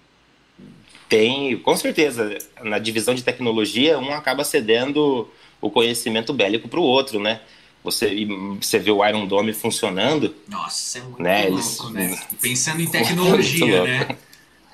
tem, 1.09 1.57
com 1.57 1.75
certeza, 1.75 2.37
na 2.61 2.79
divisão 2.79 3.13
de 3.13 3.23
tecnologia, 3.23 3.99
um 3.99 4.13
acaba 4.13 4.43
cedendo 4.43 5.29
o 5.61 5.69
conhecimento 5.69 6.33
bélico 6.33 6.67
para 6.67 6.79
o 6.79 6.83
outro, 6.83 7.19
né? 7.19 7.39
Você, 7.83 8.25
você 8.61 8.79
vê 8.79 8.91
o 8.91 9.05
Iron 9.05 9.25
Dome 9.25 9.53
funcionando. 9.53 10.33
Nossa, 10.47 10.99
é 10.99 11.01
muito 11.01 11.21
né? 11.21 11.47
louco, 11.49 11.89
né? 11.89 12.19
Pensando 12.41 12.81
em 12.81 12.87
tecnologia, 12.87 13.83
né? 13.83 14.17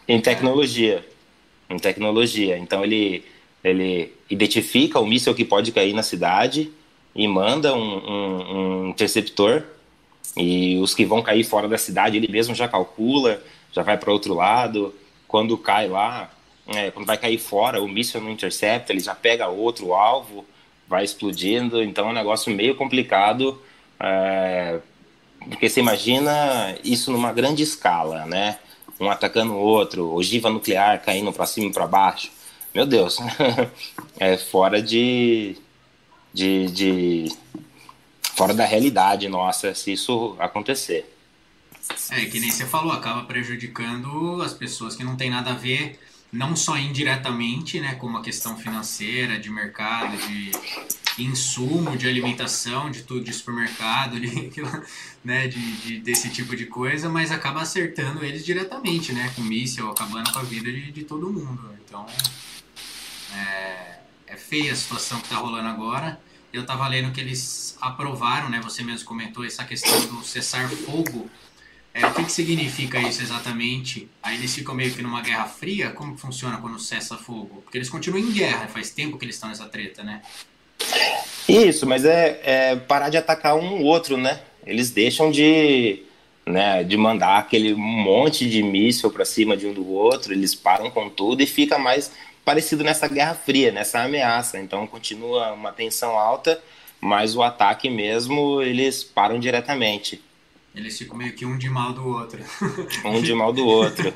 Em 0.07 0.21
tecnologia. 0.21 1.07
Em 1.69 1.77
tecnologia. 1.77 2.57
Então 2.57 2.83
ele, 2.83 3.25
ele 3.63 4.13
identifica 4.29 4.99
o 4.99 5.07
míssil 5.07 5.33
que 5.33 5.43
pode 5.43 5.71
cair 5.71 5.93
na 5.93 6.03
cidade 6.03 6.71
e 7.15 7.27
manda 7.27 7.73
um, 7.73 7.97
um, 7.97 8.55
um 8.55 8.89
interceptor. 8.89 9.63
E 10.37 10.77
os 10.77 10.93
que 10.93 11.05
vão 11.05 11.23
cair 11.23 11.43
fora 11.43 11.67
da 11.67 11.77
cidade, 11.77 12.15
ele 12.15 12.31
mesmo 12.31 12.53
já 12.53 12.67
calcula, 12.67 13.41
já 13.71 13.81
vai 13.81 13.97
para 13.97 14.11
outro 14.11 14.35
lado. 14.35 14.93
Quando 15.29 15.57
cai 15.57 15.87
lá, 15.87 16.29
é, 16.67 16.91
quando 16.91 17.05
vai 17.05 17.17
cair 17.17 17.37
fora, 17.37 17.81
o 17.81 17.87
míssil 17.87 18.19
não 18.19 18.29
intercepta, 18.29 18.91
ele 18.91 18.99
já 18.99 19.15
pega 19.15 19.47
outro 19.47 19.93
alvo 19.93 20.45
vai 20.89 21.03
explodindo, 21.03 21.83
então 21.83 22.07
é 22.07 22.09
um 22.09 22.13
negócio 22.13 22.51
meio 22.51 22.75
complicado, 22.75 23.61
é, 23.99 24.79
porque 25.47 25.69
você 25.69 25.79
imagina 25.79 26.75
isso 26.83 27.11
numa 27.11 27.31
grande 27.31 27.61
escala, 27.61 28.25
né? 28.25 28.57
Um 28.99 29.09
atacando 29.09 29.53
o 29.53 29.59
outro, 29.59 30.11
ogiva 30.11 30.49
nuclear 30.49 31.01
caindo 31.01 31.31
para 31.31 31.45
cima 31.45 31.67
e 31.67 31.71
para 31.71 31.85
baixo. 31.85 32.31
Meu 32.73 32.85
Deus, 32.85 33.17
é 34.19 34.35
fora 34.35 34.81
de, 34.81 35.55
de, 36.33 36.65
de 36.71 37.31
fora 38.35 38.53
da 38.53 38.65
realidade 38.65 39.29
nossa 39.29 39.73
se 39.75 39.93
isso 39.93 40.35
acontecer. 40.39 41.07
É, 42.11 42.25
que 42.25 42.39
nem 42.39 42.51
você 42.51 42.65
falou, 42.65 42.91
acaba 42.91 43.23
prejudicando 43.23 44.41
as 44.41 44.53
pessoas 44.53 44.95
que 44.95 45.03
não 45.03 45.15
tem 45.15 45.29
nada 45.29 45.51
a 45.51 45.55
ver 45.55 45.99
não 46.31 46.55
só 46.55 46.77
indiretamente, 46.77 47.79
né, 47.79 47.95
como 47.95 48.17
a 48.17 48.21
questão 48.21 48.55
financeira, 48.55 49.39
de 49.39 49.49
mercado, 49.49 50.15
de 50.17 50.51
insumo, 51.23 51.97
de 51.97 52.07
alimentação, 52.07 52.89
de 52.91 53.01
tudo, 53.03 53.23
de 53.23 53.33
supermercado, 53.33 54.19
de, 54.21 54.51
né, 55.23 55.47
de, 55.47 55.71
de, 55.77 55.99
desse 55.99 56.29
tipo 56.29 56.55
de 56.55 56.65
coisa, 56.67 57.09
mas 57.09 57.31
acaba 57.31 57.61
acertando 57.61 58.23
eles 58.23 58.45
diretamente, 58.45 59.11
né, 59.11 59.31
com 59.35 59.41
míssil, 59.41 59.89
acabando 59.89 60.31
com 60.31 60.39
a 60.39 60.43
vida 60.43 60.71
de, 60.71 60.91
de 60.91 61.03
todo 61.03 61.31
mundo. 61.31 61.75
Então, 61.85 62.05
é, 63.35 63.99
é 64.27 64.37
feia 64.37 64.71
a 64.71 64.75
situação 64.75 65.19
que 65.19 65.25
está 65.25 65.37
rolando 65.37 65.67
agora. 65.67 66.19
Eu 66.53 66.61
estava 66.61 66.87
lendo 66.87 67.11
que 67.11 67.19
eles 67.19 67.75
aprovaram, 67.81 68.49
né, 68.49 68.59
você 68.61 68.83
mesmo 68.83 69.07
comentou 69.07 69.43
essa 69.43 69.63
questão 69.63 69.99
do 70.07 70.23
cessar-fogo 70.23 71.29
é, 71.93 72.05
o 72.05 72.13
que, 72.13 72.23
que 72.23 72.31
significa 72.31 72.99
isso 72.99 73.21
exatamente? 73.21 74.07
Aí 74.21 74.37
eles 74.37 74.53
ficam 74.53 74.75
meio 74.75 74.93
que 74.93 75.01
numa 75.01 75.21
guerra 75.21 75.45
fria? 75.45 75.89
Como 75.89 76.17
funciona 76.17 76.57
quando 76.57 76.79
cessa 76.79 77.17
fogo? 77.17 77.61
Porque 77.63 77.77
eles 77.77 77.89
continuam 77.89 78.23
em 78.23 78.31
guerra, 78.31 78.67
faz 78.67 78.91
tempo 78.91 79.17
que 79.17 79.25
eles 79.25 79.35
estão 79.35 79.49
nessa 79.49 79.65
treta, 79.65 80.03
né? 80.03 80.21
Isso, 81.47 81.87
mas 81.87 82.05
é, 82.05 82.39
é 82.43 82.75
parar 82.75 83.09
de 83.09 83.17
atacar 83.17 83.55
um 83.55 83.83
outro, 83.83 84.17
né? 84.17 84.39
Eles 84.65 84.91
deixam 84.91 85.31
de, 85.31 86.03
né, 86.45 86.83
de 86.83 86.95
mandar 86.95 87.39
aquele 87.39 87.73
monte 87.73 88.47
de 88.47 88.61
míssil 88.61 89.09
para 89.09 89.25
cima 89.25 89.57
de 89.57 89.65
um 89.65 89.73
do 89.73 89.89
outro, 89.89 90.31
eles 90.31 90.53
param 90.53 90.91
com 90.91 91.09
tudo 91.09 91.41
e 91.41 91.47
fica 91.47 91.79
mais 91.79 92.11
parecido 92.45 92.83
nessa 92.83 93.07
guerra 93.07 93.33
fria, 93.33 93.71
nessa 93.71 94.03
ameaça. 94.03 94.59
Então 94.59 94.85
continua 94.85 95.53
uma 95.53 95.71
tensão 95.71 96.17
alta, 96.17 96.61
mas 97.01 97.35
o 97.35 97.41
ataque 97.41 97.89
mesmo 97.89 98.61
eles 98.61 99.03
param 99.03 99.39
diretamente. 99.39 100.21
Eles 100.73 100.97
ficam 100.97 101.17
meio 101.17 101.33
que 101.33 101.45
um 101.45 101.57
de 101.57 101.69
mal 101.69 101.93
do 101.93 102.07
outro. 102.07 102.43
um 103.05 103.21
de 103.21 103.33
mal 103.33 103.51
do 103.51 103.65
outro. 103.65 104.13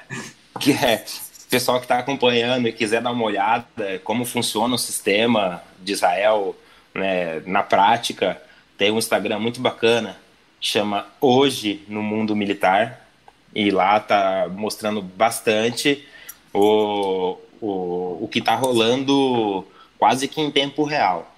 que 0.60 0.72
é, 0.72 1.04
pessoal 1.48 1.78
que 1.78 1.84
está 1.84 1.98
acompanhando 1.98 2.68
e 2.68 2.72
quiser 2.72 3.00
dar 3.00 3.10
uma 3.10 3.24
olhada 3.24 4.00
como 4.04 4.24
funciona 4.24 4.74
o 4.74 4.78
sistema 4.78 5.62
de 5.82 5.92
Israel 5.92 6.56
né, 6.94 7.40
na 7.46 7.62
prática, 7.62 8.40
tem 8.76 8.90
um 8.90 8.98
Instagram 8.98 9.38
muito 9.38 9.60
bacana, 9.60 10.16
chama 10.60 11.06
Hoje 11.20 11.84
no 11.88 12.02
Mundo 12.02 12.36
Militar, 12.36 13.06
e 13.54 13.70
lá 13.70 14.00
tá 14.00 14.48
mostrando 14.50 15.00
bastante 15.00 16.04
o, 16.52 17.38
o, 17.60 18.24
o 18.24 18.28
que 18.30 18.40
está 18.40 18.54
rolando 18.54 19.66
quase 19.98 20.26
que 20.26 20.40
em 20.40 20.50
tempo 20.50 20.84
real. 20.84 21.30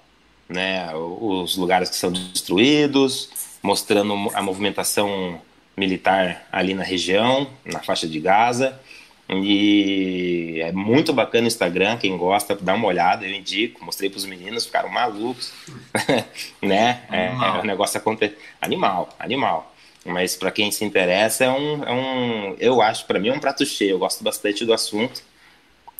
Né, 0.49 0.89
os 0.95 1.57
lugares 1.57 1.89
que 1.89 1.95
são 1.97 2.09
destruídos, 2.09 3.29
mostrando 3.61 4.13
a 4.33 4.41
movimentação 4.41 5.41
militar 5.75 6.47
ali 6.51 6.73
na 6.73 6.83
região, 6.83 7.47
na 7.65 7.79
faixa 7.79 8.07
de 8.07 8.19
Gaza. 8.19 8.79
E 9.29 10.61
é 10.61 10.71
muito 10.71 11.11
bacana 11.11 11.43
o 11.43 11.47
Instagram, 11.47 11.97
quem 11.97 12.15
gosta, 12.17 12.55
dá 12.55 12.73
uma 12.73 12.87
olhada, 12.87 13.25
eu 13.25 13.33
indico. 13.33 13.83
Mostrei 13.83 14.09
para 14.09 14.17
os 14.17 14.25
meninos, 14.25 14.65
ficaram 14.65 14.89
malucos, 14.89 15.51
né? 16.61 17.03
É, 17.11 17.25
é, 17.25 17.61
um 17.61 17.65
negócio 17.65 17.97
acontecer. 17.97 18.37
Animal, 18.61 19.09
animal. 19.19 19.73
Mas 20.05 20.37
para 20.37 20.49
quem 20.49 20.71
se 20.71 20.85
interessa, 20.85 21.43
é 21.43 21.49
um, 21.49 21.83
é 21.83 21.91
um 21.91 22.55
eu 22.57 22.81
acho, 22.81 23.05
para 23.05 23.19
mim 23.19 23.27
é 23.27 23.33
um 23.33 23.39
prato 23.39 23.65
cheio. 23.65 23.91
Eu 23.91 23.99
gosto 23.99 24.23
bastante 24.23 24.65
do 24.65 24.73
assunto. 24.73 25.21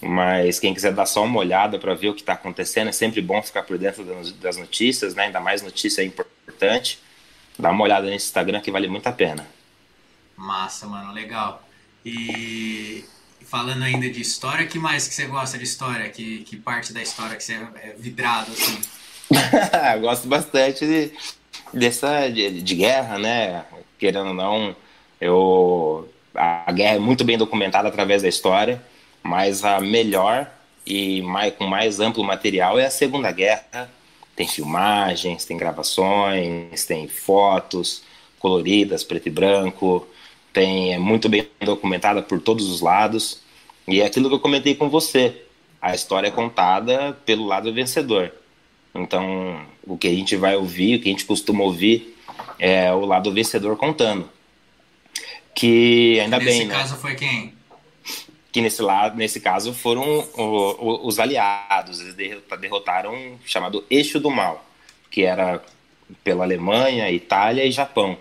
Mas 0.01 0.59
quem 0.59 0.73
quiser 0.73 0.93
dar 0.93 1.07
só 1.07 1.23
uma 1.23 1.39
olhada 1.39 1.79
para 1.79 1.93
ver 1.95 2.09
o 2.09 2.13
que 2.13 2.21
está 2.21 2.33
acontecendo, 2.33 2.89
é 2.89 2.91
sempre 2.91 3.19
bom 3.19 3.41
ficar 3.41 3.63
por 3.63 3.77
dentro 3.77 4.03
das 4.39 4.55
notícias, 4.55 5.15
né? 5.15 5.23
Ainda 5.23 5.39
mais 5.39 5.61
notícia 5.61 6.01
é 6.01 6.05
importante. 6.05 6.99
Dá 7.57 7.71
uma 7.71 7.83
olhada 7.83 8.07
nesse 8.07 8.27
Instagram 8.27 8.61
que 8.61 8.71
vale 8.71 8.87
muito 8.87 9.07
a 9.07 9.11
pena. 9.11 9.47
Massa, 10.35 10.85
mano, 10.87 11.11
legal. 11.11 11.63
E 12.05 13.03
falando 13.45 13.83
ainda 13.83 14.09
de 14.09 14.21
história, 14.21 14.67
que 14.67 14.77
mais 14.77 15.07
que 15.07 15.13
você 15.13 15.25
gosta 15.25 15.57
de 15.57 15.63
história? 15.63 16.09
Que, 16.09 16.39
que 16.43 16.57
parte 16.57 16.93
da 16.93 17.01
história 17.01 17.35
que 17.35 17.43
você 17.43 17.53
é 17.53 17.95
vidrado, 17.97 18.51
assim? 18.51 18.79
Gosto 20.01 20.27
bastante 20.27 20.85
de, 20.85 21.11
dessa 21.73 22.29
de, 22.29 22.61
de, 22.61 22.75
guerra, 22.75 23.17
né? 23.17 23.65
Querendo 23.97 24.27
ou 24.27 24.33
não, 24.33 24.75
eu 25.19 26.09
a 26.35 26.71
guerra 26.71 26.95
é 26.95 26.99
muito 26.99 27.23
bem 27.23 27.37
documentada 27.37 27.87
através 27.87 28.21
da 28.21 28.27
história, 28.27 28.81
mas 29.23 29.65
a 29.65 29.81
melhor 29.81 30.49
e 30.85 31.21
mais, 31.23 31.53
com 31.55 31.65
mais 31.65 31.99
amplo 31.99 32.23
material 32.23 32.79
é 32.79 32.85
a 32.85 32.91
Segunda 32.91 33.31
Guerra, 33.31 33.89
tem 34.37 34.47
filmagens, 34.47 35.43
tem 35.45 35.57
gravações, 35.57 36.85
tem 36.85 37.07
fotos 37.07 38.03
coloridas, 38.39 39.03
preto 39.03 39.27
e 39.27 39.31
branco, 39.31 40.07
tem 40.53 40.93
é 40.93 40.99
muito 40.99 41.27
bem 41.27 41.47
documentada 41.59 42.21
por 42.21 42.39
todos 42.39 42.69
os 42.69 42.79
lados. 42.79 43.41
E 43.87 43.99
é 43.99 44.05
aquilo 44.05 44.29
que 44.29 44.35
eu 44.35 44.39
comentei 44.39 44.75
com 44.75 44.89
você. 44.89 45.43
a 45.81 45.95
história 45.95 46.27
é 46.27 46.31
contada 46.31 47.17
pelo 47.25 47.45
lado 47.45 47.73
vencedor. 47.73 48.31
Então, 48.93 49.65
o 49.85 49.97
que 49.97 50.07
a 50.07 50.13
gente 50.13 50.35
vai 50.35 50.55
ouvir, 50.55 50.95
o 50.95 51.01
que 51.01 51.09
a 51.09 51.11
gente 51.11 51.25
costuma 51.25 51.63
ouvir, 51.63 52.15
é 52.59 52.93
o 52.93 53.05
lado 53.05 53.33
vencedor 53.33 53.75
contando. 53.75 54.29
Que 55.55 56.19
ainda 56.19 56.37
nesse 56.37 56.49
bem. 56.49 56.67
Nesse 56.67 56.79
caso 56.79 56.93
né? 56.93 56.99
foi 57.01 57.15
quem? 57.15 57.56
Que 58.57 58.61
nesse, 58.61 58.81
lado, 58.81 59.15
nesse 59.15 59.39
caso 59.39 59.71
foram 59.71 60.27
o, 60.35 60.41
o, 60.41 61.07
os 61.07 61.19
aliados. 61.19 62.01
Eles 62.01 62.15
derrotaram 62.59 63.13
o 63.13 63.39
chamado 63.45 63.85
Eixo 63.87 64.19
do 64.19 64.31
Mal, 64.31 64.65
que 65.11 65.21
era 65.21 65.63
pela 66.23 66.43
Alemanha, 66.43 67.11
Itália 67.11 67.63
e 67.63 67.71
Japão. 67.71 68.17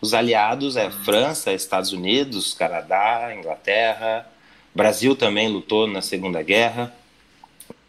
Os 0.00 0.14
aliados 0.14 0.76
é 0.76 0.90
França, 0.90 1.52
Estados 1.52 1.92
Unidos, 1.92 2.54
Canadá, 2.54 3.32
Inglaterra, 3.38 4.28
Brasil 4.74 5.14
também 5.14 5.46
lutou 5.46 5.86
na 5.86 6.02
Segunda 6.02 6.42
Guerra, 6.42 6.92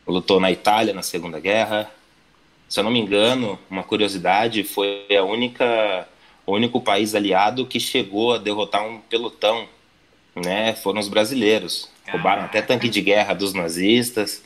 lutou 0.06 0.40
na 0.40 0.52
Itália 0.52 0.94
na 0.94 1.02
Segunda 1.02 1.40
Guerra. 1.40 1.90
Se 2.70 2.80
eu 2.80 2.84
não 2.84 2.92
me 2.92 3.00
engano, 3.00 3.58
uma 3.68 3.82
curiosidade, 3.82 4.64
foi 4.64 5.08
a 5.18 5.24
única, 5.24 6.08
o 6.46 6.54
único 6.54 6.80
país 6.82 7.16
aliado 7.16 7.66
que 7.66 7.80
chegou 7.80 8.36
a 8.36 8.38
derrotar 8.38 8.86
um 8.86 9.00
pelotão, 9.00 9.68
né? 10.44 10.74
Foram 10.76 11.00
os 11.00 11.08
brasileiros. 11.08 11.90
Roubaram 12.10 12.44
até 12.44 12.62
tanque 12.62 12.90
de 12.90 13.02
guerra 13.02 13.34
dos 13.34 13.54
nazistas, 13.54 14.44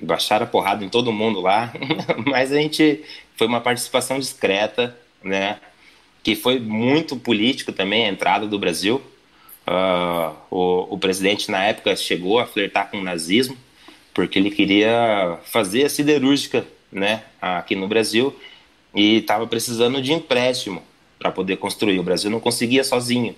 baixaram 0.00 0.44
a 0.44 0.48
porrada 0.48 0.84
em 0.84 0.88
todo 0.88 1.12
mundo 1.12 1.40
lá, 1.40 1.72
mas 2.26 2.52
a 2.52 2.56
gente 2.56 3.02
foi 3.36 3.46
uma 3.46 3.60
participação 3.60 4.18
discreta, 4.18 4.96
né? 5.22 5.58
Que 6.22 6.36
foi 6.36 6.58
muito 6.58 7.16
político 7.16 7.72
também 7.72 8.04
a 8.04 8.08
entrada 8.08 8.46
do 8.46 8.58
Brasil. 8.58 9.00
Uh, 9.66 10.34
o, 10.50 10.94
o, 10.94 10.98
presidente 10.98 11.50
na 11.50 11.62
época 11.64 11.94
chegou 11.94 12.38
a 12.38 12.46
flertar 12.46 12.90
com 12.90 12.98
o 12.98 13.02
nazismo 13.02 13.54
porque 14.14 14.38
ele 14.38 14.50
queria 14.50 15.38
fazer 15.44 15.84
a 15.84 15.88
siderúrgica, 15.90 16.66
né, 16.90 17.22
aqui 17.40 17.76
no 17.76 17.86
Brasil 17.86 18.34
e 18.94 19.18
estava 19.18 19.46
precisando 19.46 20.02
de 20.02 20.12
empréstimo 20.12 20.82
para 21.18 21.30
poder 21.30 21.56
construir. 21.58 21.98
O 21.98 22.02
Brasil 22.02 22.30
não 22.30 22.40
conseguia 22.40 22.82
sozinho. 22.82 23.34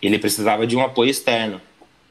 Ele 0.00 0.18
precisava 0.18 0.66
de 0.66 0.76
um 0.76 0.82
apoio 0.82 1.10
externo. 1.10 1.60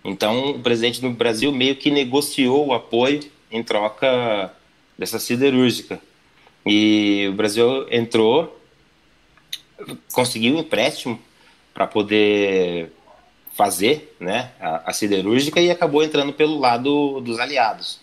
Então, 0.04 0.52
o 0.52 0.60
presidente 0.60 1.02
do 1.02 1.10
Brasil 1.10 1.52
meio 1.52 1.76
que 1.76 1.92
negociou 1.92 2.68
o 2.68 2.74
apoio 2.74 3.22
em 3.52 3.64
troca 3.64 4.54
dessa 4.98 5.20
siderúrgica. 5.20 6.00
E 6.66 7.28
o 7.30 7.34
Brasil 7.34 7.88
entrou, 7.90 8.60
conseguiu 10.12 10.56
um 10.56 10.60
empréstimo 10.60 11.20
para 11.74 11.88
poder 11.88 12.92
fazer 13.54 14.16
né, 14.20 14.52
a, 14.60 14.90
a, 14.90 14.94
siderúrgica 14.94 15.60
e 15.60 15.72
acabou 15.72 16.04
entrando 16.04 16.32
pelo 16.34 16.60
lado 16.60 17.22
dos 17.22 17.40
aliados, 17.40 18.00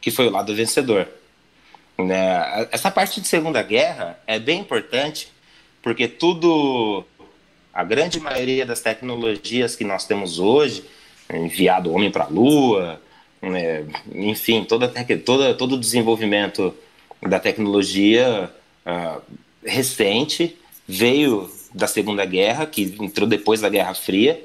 que 0.00 0.10
foi 0.10 0.26
o 0.26 0.30
lado 0.30 0.54
vencedor. 0.54 1.08
Né? 1.98 2.68
Essa 2.70 2.90
parte 2.90 3.20
de 3.20 3.28
Segunda 3.28 3.62
Guerra 3.62 4.18
é 4.26 4.38
bem 4.38 4.60
importante 4.60 5.28
porque 5.82 6.08
tudo, 6.08 7.04
a 7.74 7.82
grande 7.82 8.20
maioria 8.20 8.64
das 8.64 8.80
tecnologias 8.80 9.74
que 9.74 9.82
nós 9.82 10.06
temos 10.06 10.38
hoje, 10.38 10.84
enviado 11.28 11.92
homem 11.92 12.10
para 12.10 12.24
a 12.24 12.28
Lua, 12.28 13.00
né, 13.42 13.84
enfim, 14.14 14.64
toda, 14.64 14.88
toda, 15.24 15.54
todo 15.54 15.74
o 15.74 15.80
desenvolvimento 15.80 16.72
da 17.20 17.40
tecnologia 17.40 18.48
uh, 18.86 19.20
recente 19.64 20.56
veio 20.86 21.50
da 21.74 21.88
Segunda 21.88 22.24
Guerra, 22.24 22.64
que 22.64 22.94
entrou 23.00 23.28
depois 23.28 23.60
da 23.60 23.68
Guerra 23.68 23.94
Fria, 23.94 24.40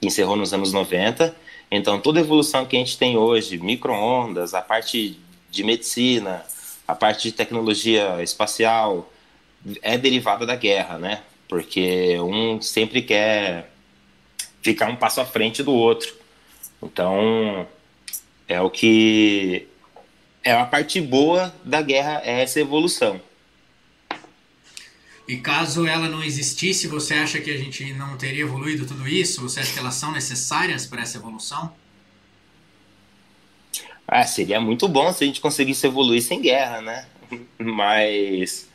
que 0.00 0.08
encerrou 0.08 0.34
nos 0.34 0.52
anos 0.52 0.72
90. 0.72 1.34
Então, 1.70 2.00
toda 2.00 2.18
a 2.18 2.22
evolução 2.22 2.66
que 2.66 2.74
a 2.74 2.78
gente 2.80 2.98
tem 2.98 3.16
hoje, 3.16 3.58
microondas, 3.58 4.54
a 4.54 4.60
parte 4.60 5.18
de 5.50 5.62
medicina, 5.62 6.44
a 6.88 6.94
parte 6.94 7.28
de 7.28 7.32
tecnologia 7.32 8.20
espacial, 8.22 9.10
é 9.80 9.96
derivada 9.96 10.44
da 10.44 10.56
guerra, 10.56 10.98
né? 10.98 11.22
Porque 11.52 12.18
um 12.18 12.62
sempre 12.62 13.02
quer 13.02 13.70
ficar 14.62 14.88
um 14.88 14.96
passo 14.96 15.20
à 15.20 15.26
frente 15.26 15.62
do 15.62 15.70
outro. 15.70 16.10
Então, 16.82 17.68
é 18.48 18.58
o 18.58 18.70
que 18.70 19.68
é 20.42 20.52
a 20.52 20.64
parte 20.64 20.98
boa 20.98 21.54
da 21.62 21.82
guerra 21.82 22.22
é 22.24 22.40
essa 22.40 22.58
evolução. 22.58 23.20
E 25.28 25.36
caso 25.36 25.86
ela 25.86 26.08
não 26.08 26.24
existisse, 26.24 26.88
você 26.88 27.12
acha 27.12 27.38
que 27.38 27.50
a 27.50 27.58
gente 27.58 27.92
não 27.92 28.16
teria 28.16 28.44
evoluído 28.44 28.86
tudo 28.86 29.06
isso? 29.06 29.42
Você 29.42 29.60
acha 29.60 29.74
que 29.74 29.78
elas 29.78 29.96
são 29.96 30.10
necessárias 30.10 30.86
para 30.86 31.02
essa 31.02 31.18
evolução? 31.18 31.70
Ah, 34.08 34.24
seria 34.24 34.58
muito 34.58 34.88
bom 34.88 35.12
se 35.12 35.22
a 35.22 35.26
gente 35.26 35.42
conseguisse 35.42 35.86
evoluir 35.86 36.22
sem 36.22 36.40
guerra, 36.40 36.80
né? 36.80 37.06
Mas 37.60 38.71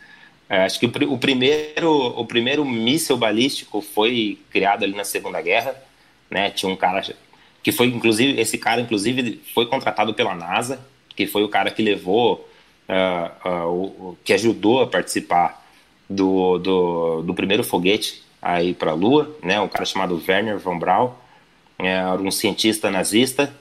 é, 0.49 0.63
acho 0.63 0.79
que 0.79 0.85
o, 0.85 1.13
o, 1.13 1.17
primeiro 1.17 1.91
o 1.91 2.25
primeiro 2.25 2.63
míssil 2.65 3.17
balístico 3.17 3.81
foi 3.81 4.39
criado 4.49 4.83
ali 4.83 4.95
na 4.95 5.03
Segunda 5.03 5.41
Guerra, 5.41 5.75
né? 6.29 6.49
Tinha 6.49 6.71
um 6.71 6.75
cara 6.75 7.03
que 7.61 7.71
foi 7.71 7.87
inclusive 7.87 8.39
esse 8.39 8.57
cara 8.57 8.79
inclusive 8.79 9.41
foi 9.53 9.65
contratado 9.65 10.13
pela 10.13 10.33
NASA 10.33 10.79
que 11.17 11.25
foi 11.25 11.43
o 11.43 11.49
cara 11.49 11.71
que 11.71 11.81
levou, 11.81 12.47
uh, 12.87 13.49
uh, 13.49 13.67
o, 13.67 14.17
que 14.23 14.31
ajudou 14.33 14.83
a 14.83 14.87
participar 14.87 15.65
do, 16.07 16.59
do, 16.59 17.21
do 17.23 17.33
primeiro 17.33 17.63
foguete 17.63 18.23
aí 18.39 18.73
para 18.73 18.91
a 18.91 18.93
Lua, 18.93 19.35
né? 19.43 19.59
Um 19.59 19.67
cara 19.67 19.83
chamado 19.83 20.23
Werner 20.25 20.59
von 20.59 20.77
Braun, 20.77 21.09
era 21.79 22.21
um 22.21 22.29
cientista 22.29 22.91
nazista. 22.91 23.53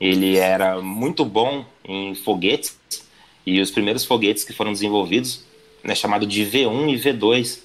Ele 0.00 0.38
era 0.38 0.80
muito 0.80 1.24
bom 1.24 1.64
em 1.84 2.14
foguetes 2.14 2.78
e 3.44 3.60
os 3.60 3.70
primeiros 3.70 4.04
foguetes 4.04 4.44
que 4.44 4.52
foram 4.52 4.72
desenvolvidos, 4.72 5.44
né, 5.82 5.94
chamado 5.94 6.26
de 6.26 6.44
V1 6.44 6.94
e 6.94 6.96
V2, 6.96 7.60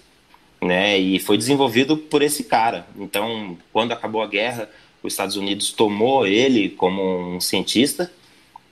né? 0.61 0.97
E 0.97 1.19
foi 1.19 1.37
desenvolvido 1.37 1.97
por 1.97 2.21
esse 2.21 2.43
cara. 2.43 2.87
Então, 2.97 3.57
quando 3.71 3.91
acabou 3.91 4.21
a 4.21 4.27
guerra, 4.27 4.69
os 5.03 5.13
Estados 5.13 5.35
Unidos 5.35 5.71
tomou 5.71 6.25
ele 6.25 6.69
como 6.69 7.35
um 7.35 7.39
cientista 7.39 8.11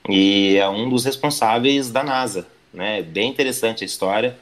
e 0.10 0.58
é 0.58 0.68
um 0.68 0.90
dos 0.90 1.06
responsáveis 1.06 1.92
da 1.92 2.04
NASA. 2.04 2.48
Né? 2.74 3.02
Bem 3.02 3.30
interessante 3.30 3.84
a 3.84 3.86
história. 3.86 4.38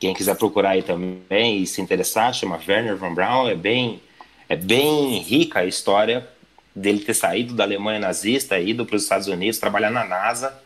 Quem 0.00 0.14
quiser 0.14 0.36
procurar 0.36 0.70
aí 0.70 0.82
também 0.82 1.62
e 1.62 1.66
se 1.66 1.80
interessar, 1.80 2.34
chama 2.34 2.58
Werner 2.66 2.96
von 2.96 3.14
Braun. 3.14 3.48
É 3.48 3.54
bem, 3.54 4.00
é 4.48 4.56
bem 4.56 5.18
rica 5.18 5.60
a 5.60 5.66
história 5.66 6.26
dele 6.74 7.00
ter 7.00 7.14
saído 7.14 7.54
da 7.54 7.64
Alemanha 7.64 8.00
nazista, 8.00 8.58
ido 8.58 8.86
para 8.86 8.96
os 8.96 9.02
Estados 9.02 9.28
Unidos, 9.28 9.58
trabalhar 9.58 9.90
na 9.90 10.04
NASA. 10.04 10.61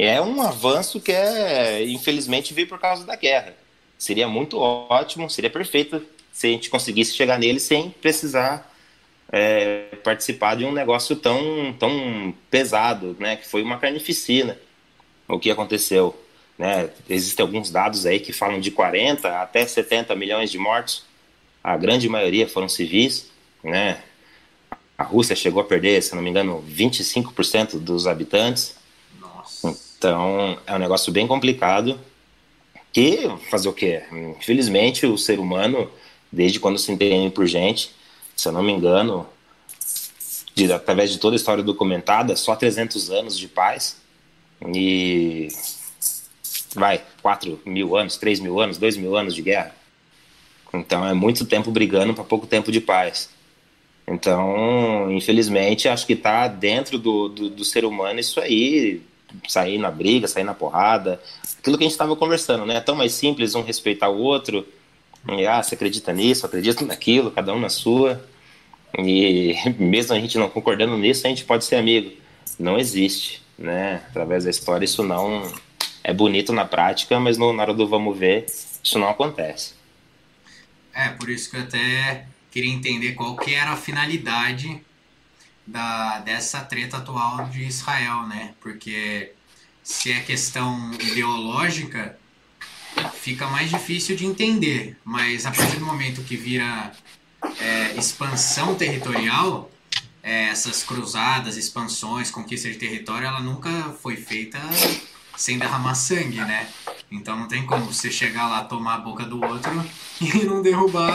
É 0.00 0.20
um 0.20 0.40
avanço 0.40 1.00
que 1.00 1.10
é, 1.10 1.84
infelizmente, 1.84 2.54
veio 2.54 2.68
por 2.68 2.78
causa 2.78 3.04
da 3.04 3.16
guerra. 3.16 3.56
Seria 3.98 4.28
muito 4.28 4.56
ótimo, 4.56 5.28
seria 5.28 5.50
perfeito 5.50 6.00
se 6.30 6.46
a 6.46 6.50
gente 6.50 6.70
conseguisse 6.70 7.16
chegar 7.16 7.36
nele 7.36 7.58
sem 7.58 7.90
precisar 7.90 8.72
é, 9.32 9.96
participar 10.04 10.54
de 10.54 10.64
um 10.64 10.70
negócio 10.70 11.16
tão, 11.16 11.74
tão 11.80 12.32
pesado, 12.48 13.16
né? 13.18 13.34
Que 13.34 13.48
foi 13.48 13.60
uma 13.60 13.76
carnificina. 13.76 14.56
O 15.26 15.36
que 15.36 15.50
aconteceu? 15.50 16.16
Né? 16.56 16.90
Existem 17.10 17.42
alguns 17.42 17.68
dados 17.68 18.06
aí 18.06 18.20
que 18.20 18.32
falam 18.32 18.60
de 18.60 18.70
40 18.70 19.42
até 19.42 19.66
70 19.66 20.14
milhões 20.14 20.48
de 20.48 20.58
mortos. 20.58 21.02
A 21.62 21.76
grande 21.76 22.08
maioria 22.08 22.48
foram 22.48 22.68
civis, 22.68 23.32
né? 23.64 24.00
A 24.96 25.02
Rússia 25.02 25.34
chegou 25.34 25.60
a 25.60 25.64
perder, 25.64 26.00
se 26.04 26.14
não 26.14 26.22
me 26.22 26.30
engano, 26.30 26.64
25% 26.68 27.80
dos 27.80 28.06
habitantes. 28.06 28.77
Então, 29.98 30.56
é 30.64 30.74
um 30.74 30.78
negócio 30.78 31.12
bem 31.12 31.26
complicado. 31.26 31.98
Que 32.92 33.28
fazer 33.50 33.68
o 33.68 33.72
quê? 33.72 34.02
Infelizmente, 34.38 35.04
o 35.04 35.18
ser 35.18 35.38
humano, 35.38 35.90
desde 36.32 36.58
quando 36.58 36.78
se 36.78 36.90
entende 36.90 37.30
por 37.34 37.46
gente, 37.46 37.90
se 38.34 38.48
eu 38.48 38.52
não 38.52 38.62
me 38.62 38.72
engano, 38.72 39.26
de, 40.54 40.72
através 40.72 41.10
de 41.10 41.18
toda 41.18 41.34
a 41.34 41.36
história 41.36 41.62
documentada, 41.62 42.34
só 42.36 42.56
300 42.56 43.10
anos 43.10 43.38
de 43.38 43.48
paz 43.48 44.00
e 44.74 45.48
vai, 46.74 47.02
4 47.22 47.60
mil 47.66 47.96
anos, 47.96 48.16
3 48.16 48.40
mil 48.40 48.60
anos, 48.60 48.78
2 48.78 48.96
mil 48.96 49.16
anos 49.16 49.34
de 49.34 49.42
guerra. 49.42 49.74
Então 50.72 51.06
é 51.06 51.14
muito 51.14 51.44
tempo 51.44 51.70
brigando 51.70 52.14
para 52.14 52.24
pouco 52.24 52.46
tempo 52.46 52.72
de 52.72 52.80
paz. 52.80 53.30
Então, 54.06 55.12
infelizmente, 55.12 55.88
acho 55.88 56.06
que 56.06 56.14
está 56.14 56.48
dentro 56.48 56.98
do, 56.98 57.28
do, 57.28 57.50
do, 57.50 57.64
ser 57.64 57.84
humano 57.84 58.18
isso 58.18 58.40
aí, 58.40 59.02
sair 59.46 59.78
na 59.78 59.90
briga, 59.90 60.26
sair 60.26 60.44
na 60.44 60.54
porrada, 60.54 61.20
aquilo 61.58 61.76
que 61.76 61.84
a 61.84 61.86
gente 61.86 61.92
estava 61.92 62.16
conversando, 62.16 62.64
né? 62.66 62.76
É 62.76 62.80
tão 62.80 62.96
mais 62.96 63.12
simples 63.12 63.54
um 63.54 63.62
respeitar 63.62 64.08
o 64.08 64.18
outro, 64.18 64.66
e, 65.26 65.46
ah, 65.46 65.62
você 65.62 65.74
acredita 65.74 66.12
nisso, 66.12 66.46
acredita 66.46 66.84
naquilo, 66.84 67.30
cada 67.30 67.52
um 67.52 67.60
na 67.60 67.68
sua. 67.68 68.24
E 68.98 69.54
mesmo 69.78 70.14
a 70.14 70.20
gente 70.20 70.38
não 70.38 70.48
concordando 70.48 70.96
nisso, 70.96 71.26
a 71.26 71.30
gente 71.30 71.44
pode 71.44 71.64
ser 71.64 71.76
amigo. 71.76 72.12
Não 72.58 72.78
existe, 72.78 73.42
né? 73.58 74.02
Através 74.08 74.44
da 74.44 74.50
história, 74.50 74.84
isso 74.84 75.02
não 75.02 75.50
é 76.02 76.12
bonito 76.12 76.52
na 76.52 76.64
prática, 76.64 77.20
mas 77.20 77.36
no, 77.36 77.52
na 77.52 77.62
hora 77.62 77.74
do 77.74 77.86
vamos 77.86 78.16
ver, 78.16 78.46
isso 78.82 78.98
não 78.98 79.08
acontece. 79.08 79.74
É, 80.94 81.10
por 81.10 81.28
isso 81.28 81.50
que 81.50 81.56
eu 81.56 81.62
até 81.62 82.26
queria 82.50 82.72
entender 82.72 83.12
qual 83.12 83.36
que 83.36 83.54
era 83.54 83.72
a 83.72 83.76
finalidade 83.76 84.80
da, 85.68 86.20
dessa 86.20 86.60
treta 86.62 86.96
atual 86.96 87.44
de 87.48 87.64
Israel, 87.64 88.26
né? 88.26 88.54
Porque 88.60 89.32
se 89.82 90.10
é 90.10 90.20
questão 90.20 90.92
ideológica, 90.94 92.18
fica 93.14 93.46
mais 93.48 93.68
difícil 93.70 94.16
de 94.16 94.24
entender. 94.24 94.96
Mas 95.04 95.44
a 95.44 95.50
partir 95.50 95.76
do 95.76 95.84
momento 95.84 96.24
que 96.24 96.36
vira 96.36 96.92
é, 97.60 97.94
expansão 97.96 98.74
territorial, 98.74 99.70
é, 100.22 100.44
essas 100.48 100.82
cruzadas, 100.82 101.56
expansões, 101.56 102.30
conquista 102.30 102.70
de 102.70 102.76
território, 102.76 103.26
ela 103.26 103.40
nunca 103.40 103.70
foi 104.02 104.16
feita 104.16 104.58
sem 105.38 105.56
derramar 105.56 105.94
sangue, 105.94 106.40
né? 106.40 106.68
Então 107.10 107.38
não 107.38 107.46
tem 107.46 107.64
como 107.64 107.86
você 107.86 108.10
chegar 108.10 108.48
lá, 108.48 108.64
tomar 108.64 108.96
a 108.96 108.98
boca 108.98 109.24
do 109.24 109.42
outro 109.42 109.72
e 110.20 110.44
não 110.44 110.60
derrubar, 110.60 111.12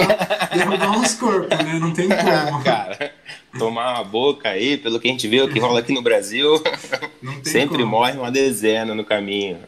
derrubar 0.51 0.97
uns 0.97 1.13
corpos, 1.13 1.57
né? 1.57 1.77
Não 1.77 1.91
tem 1.91 2.07
como. 2.07 2.63
Cara, 2.63 3.13
tomar 3.59 3.95
uma 3.95 4.03
boca 4.03 4.47
aí, 4.47 4.77
pelo 4.77 4.97
que 4.99 5.09
a 5.09 5.11
gente 5.11 5.27
vê 5.27 5.41
o 5.41 5.49
que 5.49 5.59
rola 5.59 5.81
aqui 5.81 5.93
no 5.93 6.01
Brasil, 6.01 6.51
sempre 7.43 7.79
como. 7.79 7.87
morre 7.91 8.17
uma 8.17 8.31
dezena 8.31 8.95
no 8.95 9.03
caminho. 9.03 9.59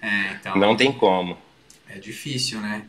É, 0.00 0.32
então, 0.40 0.56
não 0.56 0.74
tem 0.74 0.90
como. 0.90 1.36
É 1.86 1.98
difícil, 1.98 2.60
né? 2.60 2.86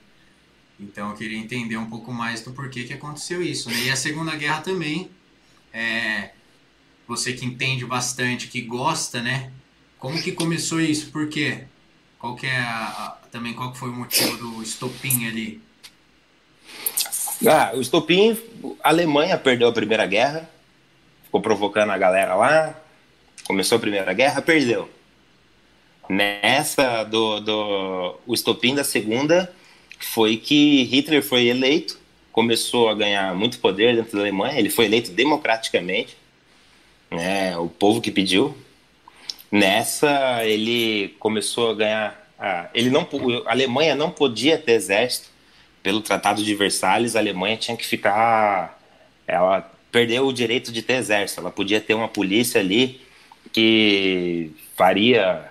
Então 0.80 1.10
eu 1.10 1.16
queria 1.18 1.38
entender 1.38 1.76
um 1.76 1.90
pouco 1.90 2.14
mais 2.14 2.42
do 2.42 2.54
porquê 2.54 2.86
que 2.86 2.94
aconteceu 2.94 3.42
isso, 3.42 3.70
né? 3.70 3.76
E 3.84 3.92
a 3.92 3.96
Segunda 3.98 4.34
Guerra 4.38 4.62
também, 4.62 5.12
é, 5.74 6.30
você 7.06 7.34
que 7.34 7.46
entende 7.46 7.86
bastante, 7.86 8.48
que 8.48 8.62
gosta, 8.62 9.22
né? 9.22 9.52
Como 10.00 10.22
que 10.22 10.32
começou 10.32 10.80
isso? 10.80 11.12
Por 11.12 11.28
quê? 11.28 11.66
Qual 12.18 12.36
que 12.36 12.48
é 12.48 12.58
a, 12.58 12.86
a, 12.88 13.18
também 13.32 13.54
qual 13.54 13.72
que 13.72 13.78
foi 13.78 13.90
o 13.90 13.94
motivo 13.94 14.38
do 14.38 14.64
estopim 14.64 15.28
ali? 15.28 15.62
Ah, 17.46 17.72
o 17.74 17.82
estopim, 17.82 18.38
a 18.84 18.90
Alemanha 18.90 19.38
perdeu 19.38 19.68
a 19.68 19.74
Primeira 19.74 20.06
Guerra, 20.06 20.50
ficou 21.24 21.42
provocando 21.42 21.92
a 21.92 21.98
galera 21.98 22.36
lá, 22.36 22.76
começou 23.46 23.78
a 23.78 23.80
Primeira 23.80 24.12
Guerra, 24.14 24.42
perdeu. 24.42 24.90
Nessa 26.10 27.04
do, 27.04 27.40
do 27.40 28.20
o 28.26 28.34
estopim 28.34 28.76
da 28.76 28.84
Segunda 28.84 29.54
foi 30.00 30.38
que 30.38 30.84
Hitler 30.84 31.24
foi 31.24 31.48
eleito, 31.48 32.00
começou 32.32 32.90
a 32.90 32.96
ganhar 32.96 33.34
muito 33.36 33.60
poder 33.60 33.96
dentro 33.96 34.14
da 34.14 34.20
Alemanha, 34.20 34.60
ele 34.60 34.70
foi 34.70 34.86
eleito 34.86 35.12
democraticamente, 35.12 36.18
né, 37.12 37.58
o 37.58 37.68
povo 37.68 38.02
que 38.02 38.12
pediu, 38.12 38.56
Nessa, 39.52 40.44
ele 40.46 41.16
começou 41.20 41.72
a 41.72 41.76
ganhar. 41.76 42.30
A, 42.38 42.70
ele 42.74 42.90
não, 42.90 43.08
a 43.46 43.52
Alemanha 43.52 43.96
não 43.96 44.12
podia 44.12 44.58
ter 44.58 44.74
exército. 44.74 45.30
Pelo 45.82 46.02
Tratado 46.02 46.44
de 46.44 46.56
Versalhes, 46.56 47.16
a 47.16 47.20
Alemanha 47.20 47.58
tinha 47.58 47.76
que 47.76 47.86
ficar. 47.86 48.80
Ela 49.26 49.62
perdeu 49.92 50.28
o 50.28 50.34
direito 50.34 50.72
de 50.72 50.82
ter 50.82 50.96
exército. 50.96 51.42
Ela 51.42 51.52
podia 51.52 51.80
ter 51.80 51.94
uma 51.94 52.08
polícia 52.08 52.60
ali 52.60 53.02
que 53.52 54.52
faria 54.76 55.50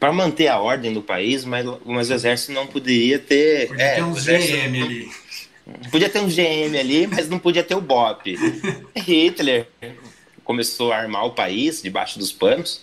para 0.00 0.12
manter 0.12 0.48
a 0.48 0.58
ordem 0.58 0.92
do 0.92 1.02
país, 1.02 1.44
mas, 1.44 1.64
mas 1.84 2.10
o 2.10 2.14
exército 2.14 2.52
não 2.52 2.66
poderia 2.66 3.18
ter. 3.18 3.68
Podia 3.68 3.84
é, 3.84 3.94
ter 3.94 4.02
um 4.02 4.14
GM 4.14 4.78
não, 4.78 4.86
ali. 4.86 5.10
Podia 5.90 6.08
ter 6.08 6.18
um 6.20 6.28
GM 6.28 6.78
ali, 6.78 7.06
mas 7.06 7.28
não 7.28 7.38
podia 7.38 7.62
ter 7.62 7.74
o 7.74 7.80
BOP. 7.80 8.36
Hitler 8.96 9.68
começou 10.44 10.92
a 10.92 10.98
armar 10.98 11.24
o 11.26 11.30
país 11.32 11.82
debaixo 11.82 12.18
dos 12.18 12.30
panos 12.30 12.82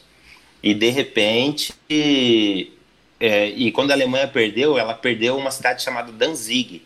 e 0.62 0.74
de 0.74 0.90
repente 0.90 1.74
é, 3.22 3.50
e 3.50 3.72
quando 3.72 3.92
a 3.92 3.94
Alemanha 3.94 4.28
perdeu, 4.28 4.80
ela 4.80 4.96
perdeu 4.96 5.38
uma 5.38 5.52
cidade 5.52 5.84
chamada 5.84 6.12
Danzig. 6.12 6.82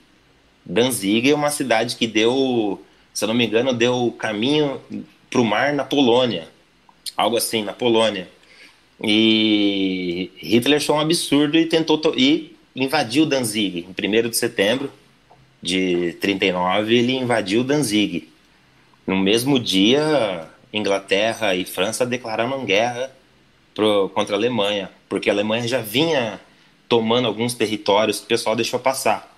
Danzig 0.65 1.29
é 1.29 1.33
uma 1.33 1.49
cidade 1.49 1.95
que 1.95 2.05
deu, 2.05 2.83
se 3.13 3.23
eu 3.23 3.27
não 3.27 3.33
me 3.35 3.45
engano, 3.45 3.71
deu 3.71 4.13
caminho 4.19 4.81
para 5.29 5.39
o 5.39 5.45
mar 5.45 5.73
na 5.73 5.85
Polônia, 5.85 6.49
algo 7.15 7.37
assim, 7.37 7.63
na 7.63 7.71
Polônia. 7.71 8.27
E 9.01 10.29
Hitler 10.37 10.75
achou 10.77 10.97
um 10.97 10.99
absurdo 10.99 11.57
e 11.57 11.67
tentou 11.67 12.01
e 12.17 12.53
invadiu 12.75 13.25
Danzig. 13.25 13.87
Em 13.87 14.25
1 14.25 14.29
de 14.29 14.35
setembro 14.35 14.91
de 15.61 16.17
39, 16.19 16.97
ele 16.97 17.13
invadiu 17.13 17.63
Danzig. 17.63 18.27
No 19.07 19.17
mesmo 19.17 19.57
dia, 19.57 20.49
Inglaterra 20.77 21.55
e 21.55 21.65
França 21.65 22.05
declararam 22.05 22.65
guerra 22.65 23.11
pro, 23.73 24.09
contra 24.09 24.35
a 24.35 24.39
Alemanha, 24.39 24.91
porque 25.07 25.29
a 25.29 25.33
Alemanha 25.33 25.67
já 25.67 25.79
vinha 25.79 26.39
tomando 26.89 27.27
alguns 27.27 27.53
territórios 27.53 28.19
que 28.19 28.25
o 28.25 28.27
pessoal 28.27 28.55
deixou 28.55 28.79
passar. 28.79 29.33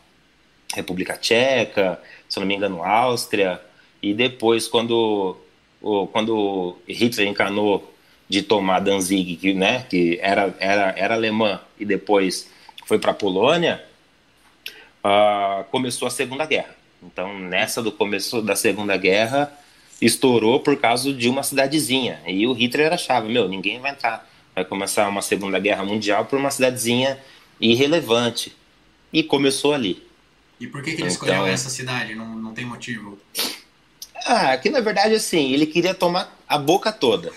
República 0.73 1.17
Tcheca, 1.17 1.99
se 2.27 2.39
não 2.39 2.45
me 2.45 2.55
engano, 2.55 2.83
Áustria, 2.83 3.61
e 4.01 4.13
depois, 4.13 4.67
quando, 4.67 5.37
quando 6.11 6.77
Hitler 6.87 7.27
encanou 7.27 7.93
de 8.27 8.41
tomar 8.41 8.79
Danzig, 8.79 9.37
que, 9.37 9.53
né, 9.53 9.85
que 9.89 10.19
era, 10.21 10.53
era, 10.59 10.93
era 10.97 11.15
alemã, 11.15 11.61
e 11.79 11.85
depois 11.85 12.51
foi 12.85 12.99
para 12.99 13.11
a 13.11 13.13
Polônia, 13.15 13.83
uh, 15.03 15.63
começou 15.65 16.07
a 16.07 16.11
Segunda 16.11 16.45
Guerra. 16.45 16.75
Então, 17.01 17.37
nessa 17.39 17.81
do 17.81 17.91
começo 17.91 18.41
da 18.41 18.55
Segunda 18.55 18.97
Guerra, 18.97 19.51
estourou 20.01 20.59
por 20.59 20.77
causa 20.77 21.11
de 21.13 21.29
uma 21.29 21.43
cidadezinha. 21.43 22.21
E 22.25 22.45
o 22.45 22.53
Hitler 22.53 22.93
achava, 22.93 23.27
meu, 23.27 23.47
ninguém 23.47 23.79
vai 23.79 23.91
entrar, 23.91 24.29
vai 24.53 24.63
começar 24.63 25.07
uma 25.07 25.21
Segunda 25.21 25.59
Guerra 25.59 25.83
Mundial 25.83 26.25
por 26.25 26.37
uma 26.37 26.51
cidadezinha 26.51 27.17
irrelevante. 27.59 28.55
E 29.11 29.23
começou 29.23 29.73
ali. 29.73 30.03
E 30.59 30.67
por 30.67 30.81
que, 30.81 30.91
que 30.91 31.01
ele 31.01 31.03
então, 31.03 31.07
escolheu 31.07 31.47
essa 31.47 31.69
cidade? 31.69 32.13
Não, 32.13 32.27
não 32.35 32.53
tem 32.53 32.65
motivo? 32.65 33.17
Ah, 34.25 34.57
que 34.57 34.69
na 34.69 34.81
verdade, 34.81 35.15
assim, 35.15 35.53
ele 35.53 35.65
queria 35.65 35.93
tomar 35.93 36.35
a 36.47 36.57
boca 36.57 36.91
toda. 36.91 37.31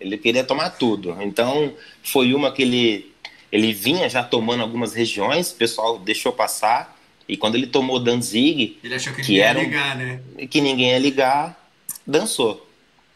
Ele 0.00 0.18
queria 0.18 0.42
tomar 0.42 0.70
tudo. 0.70 1.16
Então, 1.22 1.72
foi 2.02 2.34
uma 2.34 2.50
que 2.50 2.62
ele, 2.62 3.12
ele 3.52 3.72
vinha 3.72 4.08
já 4.08 4.24
tomando 4.24 4.62
algumas 4.62 4.94
regiões, 4.94 5.52
o 5.52 5.54
pessoal 5.54 5.98
deixou 5.98 6.32
passar. 6.32 6.98
E 7.28 7.36
quando 7.36 7.54
ele 7.54 7.68
tomou 7.68 8.00
Danzig, 8.00 8.78
ele 8.82 8.94
achou 8.94 9.12
que, 9.14 9.22
que 9.22 9.32
ninguém 9.32 9.44
ia 9.44 9.52
ligar, 9.52 9.96
né? 9.96 10.20
Que 10.50 10.60
ninguém 10.60 10.90
ia 10.90 10.98
ligar 10.98 11.61
dançou. 12.06 12.66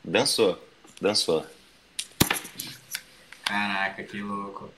Dançou. 0.04 0.58
Dançou. 1.00 1.44
Caraca, 3.44 4.02
que 4.02 4.20
louco. 4.20 4.70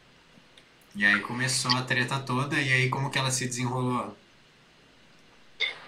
E 0.94 1.04
aí 1.04 1.20
começou 1.20 1.70
a 1.76 1.82
treta 1.82 2.18
toda, 2.18 2.60
e 2.60 2.72
aí 2.72 2.88
como 2.88 3.10
que 3.10 3.18
ela 3.18 3.30
se 3.30 3.46
desenrolou? 3.46 4.16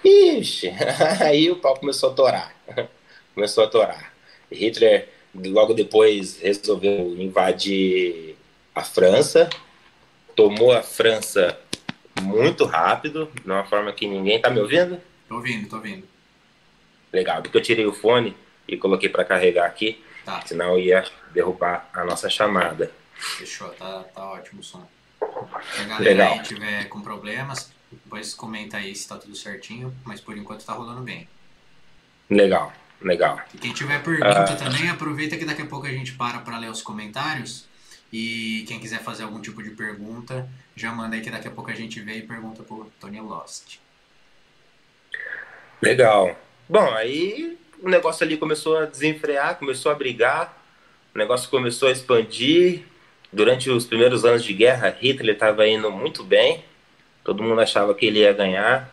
Ixi, 0.04 0.70
aí 1.20 1.50
o 1.50 1.56
pau 1.56 1.76
começou 1.76 2.11
a 2.11 2.14
torar. 2.14 2.54
Começou 3.35 3.64
a 3.64 3.68
torar. 3.68 4.12
Hitler 4.50 5.09
logo 5.35 5.72
depois 5.72 6.40
resolveu 6.40 7.16
invadir 7.16 8.37
a 8.74 8.83
França, 8.83 9.48
tomou 10.35 10.72
a 10.72 10.83
França 10.83 11.59
muito 12.22 12.64
rápido, 12.64 13.30
de 13.42 13.50
uma 13.50 13.64
forma 13.64 13.92
que 13.92 14.06
ninguém 14.06 14.40
tá 14.40 14.50
me 14.50 14.61
ouvindo? 14.61 15.00
Tô 15.28 15.37
ouvindo, 15.37 15.68
tô 15.68 15.76
ouvindo. 15.76 16.10
Legal, 17.12 17.42
porque 17.42 17.57
eu 17.57 17.62
tirei 17.62 17.87
o 17.87 17.92
fone 17.92 18.37
e 18.66 18.77
coloquei 18.77 19.09
para 19.09 19.25
carregar 19.25 19.66
aqui, 19.66 20.03
tá. 20.25 20.42
senão 20.46 20.79
ia 20.79 21.05
derrubar 21.33 21.88
a 21.92 22.05
nossa 22.05 22.29
chamada. 22.31 22.90
Fechou, 23.14 23.68
tá, 23.70 24.05
tá 24.14 24.31
ótimo 24.31 24.61
o 24.61 24.64
som. 24.64 24.87
Se 25.75 25.81
a 25.81 25.85
galera 25.85 26.11
Legal. 26.11 26.33
aí 26.33 26.42
tiver 26.42 26.85
com 26.88 27.01
problemas, 27.01 27.73
depois 27.90 28.33
comenta 28.33 28.77
aí 28.77 28.94
se 28.94 29.09
tá 29.09 29.16
tudo 29.16 29.35
certinho, 29.35 29.94
mas 30.05 30.20
por 30.20 30.37
enquanto 30.37 30.64
tá 30.64 30.73
rolando 30.73 31.03
bem. 31.03 31.29
Legal, 32.31 32.73
legal. 33.03 33.40
E 33.53 33.59
quem 33.59 33.73
tiver 33.73 34.03
pergunta 34.03 34.55
uh... 34.55 34.57
também, 34.57 34.88
aproveita 34.88 35.37
que 35.37 35.44
daqui 35.44 35.62
a 35.62 35.66
pouco 35.66 35.87
a 35.87 35.90
gente 35.90 36.12
para 36.12 36.38
para 36.38 36.59
ler 36.59 36.70
os 36.70 36.83
comentários. 36.83 37.68
E 38.12 38.64
quem 38.66 38.81
quiser 38.81 39.01
fazer 39.01 39.23
algum 39.23 39.40
tipo 39.40 39.62
de 39.62 39.70
pergunta, 39.70 40.49
já 40.75 40.92
manda 40.92 41.14
aí 41.14 41.23
que 41.23 41.31
daqui 41.31 41.46
a 41.46 41.51
pouco 41.51 41.70
a 41.70 41.75
gente 41.75 42.01
vê 42.01 42.14
e 42.14 42.23
pergunta 42.23 42.62
pro 42.62 42.90
Tony 42.99 43.20
Lost. 43.20 43.79
Legal. 45.81 46.37
Bom, 46.70 46.88
aí 46.94 47.59
o 47.83 47.88
negócio 47.88 48.24
ali 48.24 48.37
começou 48.37 48.78
a 48.78 48.85
desenfrear, 48.85 49.59
começou 49.59 49.90
a 49.90 49.94
brigar, 49.96 50.56
o 51.12 51.18
negócio 51.18 51.50
começou 51.50 51.88
a 51.88 51.90
expandir. 51.90 52.85
Durante 53.33 53.68
os 53.68 53.85
primeiros 53.85 54.24
anos 54.24 54.44
de 54.44 54.52
guerra, 54.52 54.96
Hitler 55.00 55.35
estava 55.35 55.66
indo 55.66 55.90
muito 55.90 56.22
bem, 56.22 56.62
todo 57.24 57.42
mundo 57.42 57.61
achava 57.61 57.92
que 57.92 58.06
ele 58.06 58.20
ia 58.20 58.33
ganhar. 58.33 58.88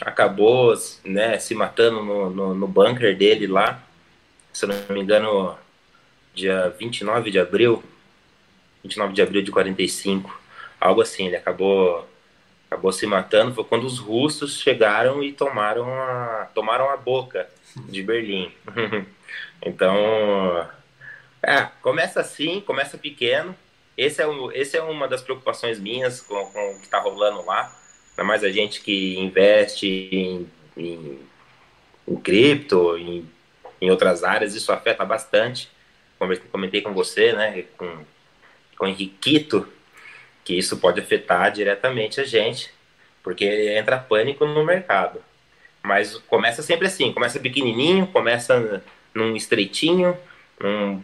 Acabou 0.00 0.72
né, 1.04 1.38
se 1.38 1.54
matando 1.54 2.02
no, 2.02 2.30
no, 2.30 2.54
no 2.54 2.66
bunker 2.66 3.14
dele 3.14 3.46
lá, 3.46 3.78
se 4.50 4.66
não 4.66 4.74
me 4.88 5.00
engano, 5.02 5.54
dia 6.32 6.74
29 6.78 7.30
de 7.30 7.38
abril, 7.38 7.84
29 8.82 9.12
de 9.12 9.20
abril 9.20 9.42
de 9.42 9.50
45, 9.50 10.40
algo 10.80 11.02
assim, 11.02 11.26
ele 11.26 11.36
acabou 11.36 12.08
acabou 12.66 12.92
se 12.92 13.06
matando 13.06 13.54
foi 13.54 13.64
quando 13.64 13.84
os 13.84 13.98
russos 13.98 14.60
chegaram 14.60 15.22
e 15.22 15.32
tomaram 15.32 15.88
a, 15.92 16.48
tomaram 16.54 16.90
a 16.90 16.96
boca 16.96 17.48
de 17.76 18.02
Berlim. 18.02 18.52
então, 19.64 20.68
é, 21.42 21.62
começa 21.82 22.20
assim, 22.20 22.60
começa 22.60 22.98
pequeno. 22.98 23.54
Esse 23.96 24.20
é, 24.20 24.26
um, 24.26 24.52
esse 24.52 24.76
é 24.76 24.82
uma 24.82 25.08
das 25.08 25.22
preocupações 25.22 25.78
minhas 25.78 26.20
com, 26.20 26.46
com 26.46 26.72
o 26.72 26.78
que 26.78 26.84
está 26.84 26.98
rolando 26.98 27.44
lá. 27.44 27.74
Ainda 28.10 28.24
mais 28.24 28.44
a 28.44 28.50
gente 28.50 28.80
que 28.80 29.18
investe 29.18 29.86
em, 30.12 30.50
em, 30.76 31.20
em 32.06 32.16
cripto, 32.16 32.96
em 32.98 33.26
em 33.80 33.90
outras 33.90 34.24
áreas, 34.24 34.54
isso 34.54 34.72
afeta 34.72 35.04
bastante. 35.04 35.68
Comentei 36.50 36.80
com 36.80 36.92
você, 36.92 37.32
né, 37.32 37.64
com, 37.76 38.04
com 38.78 38.84
o 38.84 38.88
Henriquito, 38.88 39.68
que 40.46 40.54
isso 40.54 40.76
pode 40.76 41.00
afetar 41.00 41.50
diretamente 41.50 42.20
a 42.20 42.24
gente, 42.24 42.72
porque 43.20 43.44
entra 43.76 43.98
pânico 43.98 44.46
no 44.46 44.64
mercado. 44.64 45.20
Mas 45.82 46.16
começa 46.28 46.62
sempre 46.62 46.86
assim, 46.86 47.12
começa 47.12 47.40
pequenininho, 47.40 48.06
começa 48.06 48.80
num 49.12 49.34
estreitinho, 49.34 50.16
num, 50.60 51.02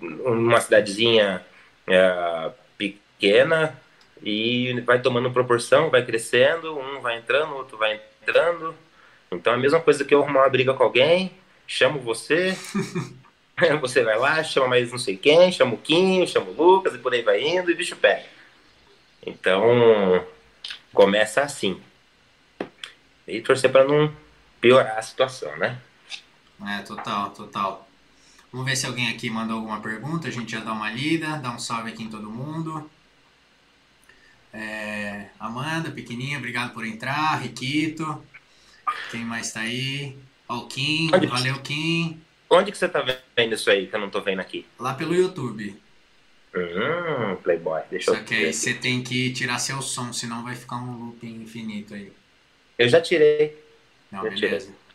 numa 0.00 0.58
cidadezinha 0.58 1.44
é, 1.86 2.50
pequena 2.78 3.78
e 4.22 4.80
vai 4.86 5.02
tomando 5.02 5.30
proporção, 5.30 5.90
vai 5.90 6.02
crescendo, 6.02 6.78
um 6.78 7.00
vai 7.00 7.18
entrando, 7.18 7.54
outro 7.54 7.76
vai 7.76 8.00
entrando. 8.22 8.74
Então 9.30 9.52
é 9.52 9.56
a 9.56 9.58
mesma 9.58 9.80
coisa 9.80 10.02
que 10.02 10.14
eu 10.14 10.22
arrumar 10.22 10.44
uma 10.44 10.48
briga 10.48 10.72
com 10.72 10.82
alguém, 10.82 11.30
chamo 11.66 12.00
você, 12.00 12.56
você 13.82 14.02
vai 14.02 14.18
lá, 14.18 14.42
chama 14.42 14.68
mais 14.68 14.90
não 14.90 14.98
sei 14.98 15.18
quem, 15.18 15.52
chama 15.52 15.74
o 15.74 15.78
Quinho, 15.78 16.26
chama 16.26 16.46
o 16.48 16.54
Lucas 16.54 16.94
e 16.94 16.98
por 16.98 17.12
aí 17.12 17.20
vai 17.20 17.42
indo 17.42 17.70
e 17.70 17.74
bicho 17.74 17.96
pega. 17.96 18.35
Então 19.26 20.24
começa 20.94 21.42
assim. 21.42 21.80
E 23.26 23.40
torcer 23.40 23.70
para 23.70 23.84
não 23.84 24.14
piorar 24.60 24.96
a 24.96 25.02
situação, 25.02 25.54
né? 25.58 25.78
É, 26.66 26.78
total, 26.82 27.30
total. 27.30 27.88
Vamos 28.52 28.66
ver 28.66 28.76
se 28.76 28.86
alguém 28.86 29.10
aqui 29.10 29.28
mandou 29.28 29.58
alguma 29.58 29.80
pergunta, 29.80 30.28
a 30.28 30.30
gente 30.30 30.52
já 30.52 30.60
dá 30.60 30.72
uma 30.72 30.90
lida, 30.90 31.36
dá 31.38 31.50
um 31.50 31.58
salve 31.58 31.90
aqui 31.90 32.04
em 32.04 32.08
todo 32.08 32.30
mundo. 32.30 32.88
É, 34.52 35.26
Amanda, 35.38 35.90
pequenininha, 35.90 36.38
obrigado 36.38 36.72
por 36.72 36.86
entrar. 36.86 37.42
Riquito, 37.42 38.24
quem 39.10 39.24
mais 39.24 39.52
tá 39.52 39.60
aí? 39.60 40.16
Ó, 40.48 40.58
o 40.58 40.66
Kim, 40.68 41.10
onde 41.12 41.26
valeu 41.26 41.58
Kim. 41.58 42.22
Onde 42.48 42.70
que 42.70 42.78
você 42.78 42.88
tá 42.88 43.04
vendo 43.36 43.54
isso 43.54 43.68
aí 43.68 43.88
que 43.88 43.94
eu 43.94 44.00
não 44.00 44.08
tô 44.08 44.20
vendo 44.20 44.40
aqui? 44.40 44.64
Lá 44.78 44.94
pelo 44.94 45.14
YouTube. 45.14 45.76
Hum, 46.56 47.36
Playboy, 47.42 47.82
deixa 47.90 48.12
Só 48.12 48.16
eu 48.16 48.24
que 48.24 48.34
aí 48.34 48.52
você 48.52 48.72
tem 48.72 49.02
que 49.02 49.30
tirar 49.32 49.58
seu 49.58 49.82
som, 49.82 50.12
senão 50.12 50.42
vai 50.42 50.54
ficar 50.56 50.76
um 50.76 51.06
looping 51.06 51.42
infinito 51.42 51.94
aí. 51.94 52.10
Eu 52.78 52.88
já 52.88 53.00
tirei. 53.00 53.62
Não, 54.10 54.24
já 54.24 54.30
beleza. 54.30 54.66
Tirei. 54.66 54.86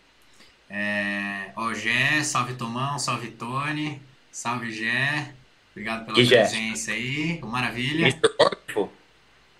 É, 0.69 1.51
ó, 1.55 1.73
Gé, 1.73 2.23
salve 2.23 2.53
Tomão, 2.55 2.97
salve 2.97 3.29
Tony, 3.31 4.01
salve 4.31 4.71
Gé. 4.71 5.33
Obrigado 5.71 6.05
pela 6.05 6.15
que 6.15 6.27
presença 6.27 6.91
Gé? 6.91 6.97
aí. 6.97 7.39
Maravilha. 7.43 8.07
Mr. 8.07 8.29
Wonderful. 8.39 8.93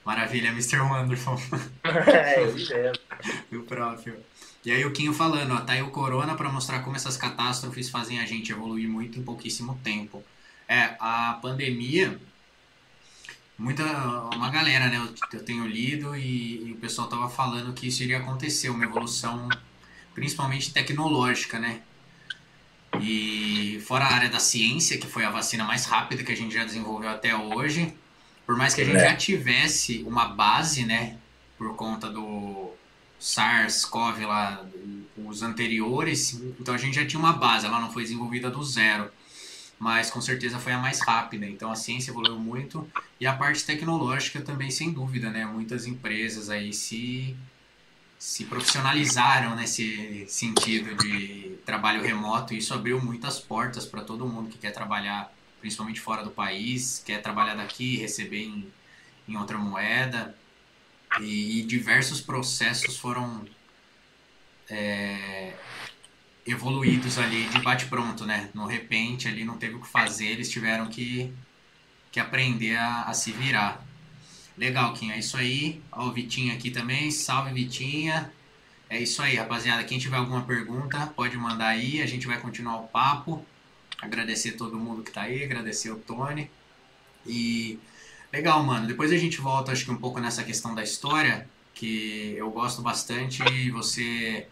Maravilha, 0.04 0.50
Mr. 0.50 0.80
Wonderful. 0.80 1.36
é, 1.84 2.42
ele 2.42 2.54
mesmo. 2.54 3.62
o 3.62 3.64
próprio. 3.64 4.16
E 4.64 4.72
aí 4.72 4.86
o 4.86 4.92
Quinho 4.92 5.14
falando, 5.14 5.54
ó, 5.54 5.62
tá 5.62 5.74
aí 5.74 5.82
o 5.82 5.92
Corona 5.92 6.36
para 6.36 6.50
mostrar 6.52 6.80
como 6.82 6.96
essas 6.96 7.18
catástrofes 7.18 7.90
fazem 7.90 8.20
a 8.20 8.26
gente 8.26 8.52
evoluir 8.52 8.88
muito 8.88 9.20
em 9.20 9.24
pouquíssimo 9.24 9.80
tempo. 9.84 10.24
É, 10.72 10.96
a 11.02 11.38
pandemia, 11.42 12.18
muita, 13.58 13.84
uma 14.34 14.50
galera, 14.50 14.88
né, 14.88 14.96
eu, 14.96 15.38
eu 15.38 15.44
tenho 15.44 15.68
lido 15.68 16.16
e, 16.16 16.70
e, 16.70 16.72
o 16.72 16.78
pessoal 16.78 17.10
tava 17.10 17.30
falando 17.30 17.74
que 17.74 17.88
isso 17.88 18.02
iria 18.02 18.20
acontecer, 18.20 18.70
uma 18.70 18.86
evolução 18.86 19.50
principalmente 20.14 20.72
tecnológica, 20.72 21.60
né? 21.60 21.82
E 23.02 23.84
fora 23.86 24.06
a 24.06 24.14
área 24.14 24.30
da 24.30 24.40
ciência, 24.40 24.98
que 24.98 25.08
foi 25.08 25.26
a 25.26 25.30
vacina 25.30 25.66
mais 25.66 25.86
rápida 25.86 26.24
que 26.24 26.32
a 26.32 26.38
gente 26.38 26.54
já 26.54 26.64
desenvolveu 26.64 27.10
até 27.10 27.36
hoje, 27.36 27.94
por 28.46 28.56
mais 28.56 28.74
que 28.74 28.80
a 28.80 28.86
gente 28.86 28.96
é. 28.96 29.10
já 29.10 29.16
tivesse 29.18 30.06
uma 30.08 30.30
base, 30.30 30.86
né, 30.86 31.18
por 31.58 31.76
conta 31.76 32.10
do 32.10 32.72
SARS-CoV 33.20 34.26
lá, 34.26 34.66
os 35.18 35.42
anteriores, 35.42 36.42
então 36.58 36.74
a 36.74 36.78
gente 36.78 36.96
já 36.96 37.06
tinha 37.06 37.20
uma 37.20 37.34
base, 37.34 37.66
ela 37.66 37.82
não 37.82 37.92
foi 37.92 38.04
desenvolvida 38.04 38.50
do 38.50 38.64
zero, 38.64 39.12
mas 39.82 40.12
com 40.12 40.22
certeza 40.22 40.60
foi 40.60 40.74
a 40.74 40.78
mais 40.78 41.00
rápida, 41.02 41.44
então 41.48 41.72
a 41.72 41.76
ciência 41.76 42.12
evoluiu 42.12 42.38
muito 42.38 42.88
e 43.20 43.26
a 43.26 43.34
parte 43.34 43.66
tecnológica 43.66 44.40
também, 44.40 44.70
sem 44.70 44.94
dúvida, 44.94 45.32
né, 45.32 45.44
muitas 45.44 45.88
empresas 45.88 46.52
aí 46.52 46.72
se 46.72 47.36
se 48.20 48.46
profissionalizaram 48.46 49.56
nesse 49.56 50.28
sentido 50.28 50.94
de 50.96 51.58
trabalho 51.66 52.04
remoto 52.04 52.54
e 52.54 52.60
isso 52.60 52.72
abriu 52.72 53.02
muitas 53.02 53.40
portas 53.40 53.84
para 53.84 54.04
todo 54.04 54.28
mundo 54.28 54.50
que 54.50 54.60
quer 54.60 54.70
trabalhar 54.70 55.34
principalmente 55.60 56.00
fora 56.00 56.24
do 56.24 56.30
país, 56.30 57.02
quer 57.04 57.20
trabalhar 57.20 57.56
daqui, 57.56 57.98
receber 57.98 58.44
em, 58.44 58.72
em 59.28 59.36
outra 59.36 59.58
moeda. 59.58 60.36
E, 61.20 61.60
e 61.60 61.64
diversos 61.64 62.22
processos 62.22 62.98
foram 62.98 63.44
é, 64.70 65.54
evoluídos 66.46 67.18
ali 67.18 67.46
de 67.46 67.60
bate-pronto, 67.60 68.26
né? 68.26 68.50
No 68.54 68.66
repente 68.66 69.28
ali 69.28 69.44
não 69.44 69.58
teve 69.58 69.76
o 69.76 69.82
que 69.82 69.88
fazer, 69.88 70.28
eles 70.28 70.50
tiveram 70.50 70.88
que, 70.88 71.32
que 72.12 72.20
aprender 72.20 72.76
a, 72.76 73.04
a 73.04 73.14
se 73.14 73.32
virar. 73.32 73.86
Legal, 74.58 74.94
Kim, 74.94 75.12
é 75.12 75.20
isso 75.20 75.38
aí. 75.38 75.82
Ó, 75.92 76.08
o 76.08 76.12
Vitinho 76.12 76.54
aqui 76.54 76.70
também. 76.70 77.10
Salve, 77.10 77.54
Vitinha. 77.54 78.32
É 78.90 79.00
isso 79.00 79.22
aí, 79.22 79.36
rapaziada. 79.36 79.84
Quem 79.84 79.98
tiver 79.98 80.18
alguma 80.18 80.44
pergunta, 80.44 81.08
pode 81.16 81.38
mandar 81.38 81.68
aí. 81.68 82.02
A 82.02 82.06
gente 82.06 82.28
vai 82.28 82.40
continuar 82.40 82.78
o 82.78 82.88
papo. 82.88 83.46
Agradecer 84.02 84.54
todo 84.54 84.78
mundo 84.78 85.04
que 85.04 85.12
tá 85.12 85.22
aí, 85.22 85.44
agradecer 85.44 85.92
o 85.92 85.98
Tony. 85.98 86.50
E 87.26 87.80
legal, 88.34 88.64
mano. 88.64 88.88
Depois 88.88 89.12
a 89.12 89.18
gente 89.18 89.40
volta, 89.40 89.72
acho 89.72 89.86
que 89.86 89.92
um 89.92 89.98
pouco 89.98 90.20
nessa 90.20 90.44
questão 90.44 90.76
da 90.76 90.84
história, 90.84 91.48
que 91.74 92.34
eu 92.36 92.50
gosto 92.52 92.82
bastante 92.82 93.44
e 93.54 93.70
você 93.72 94.48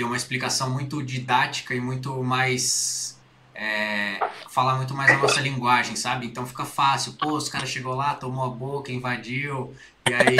ter 0.00 0.04
uma 0.04 0.16
explicação 0.16 0.70
muito 0.70 1.02
didática 1.02 1.74
e 1.74 1.80
muito 1.80 2.24
mais. 2.24 3.18
É, 3.54 4.18
falar 4.48 4.76
muito 4.76 4.94
mais 4.94 5.10
a 5.10 5.18
nossa 5.18 5.38
linguagem, 5.42 5.94
sabe? 5.94 6.24
Então 6.24 6.46
fica 6.46 6.64
fácil. 6.64 7.12
Pô, 7.12 7.36
os 7.36 7.50
caras 7.50 7.68
chegou 7.68 7.94
lá, 7.94 8.14
tomou 8.14 8.46
a 8.46 8.48
boca, 8.48 8.90
invadiu, 8.90 9.74
e 10.08 10.14
aí 10.14 10.36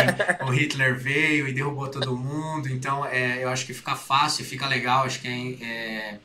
o 0.49 0.51
Hitler 0.51 0.99
veio 0.99 1.46
e 1.46 1.53
derrubou 1.53 1.88
todo 1.88 2.16
mundo. 2.16 2.70
Então 2.70 3.05
é, 3.05 3.44
eu 3.44 3.51
acho 3.51 3.66
que 3.66 3.75
fica 3.75 3.94
fácil, 3.94 4.46
fica 4.46 4.66
legal. 4.66 5.05
Acho 5.05 5.20
que 5.20 5.29
é, 5.29 5.66
é 5.66 6.18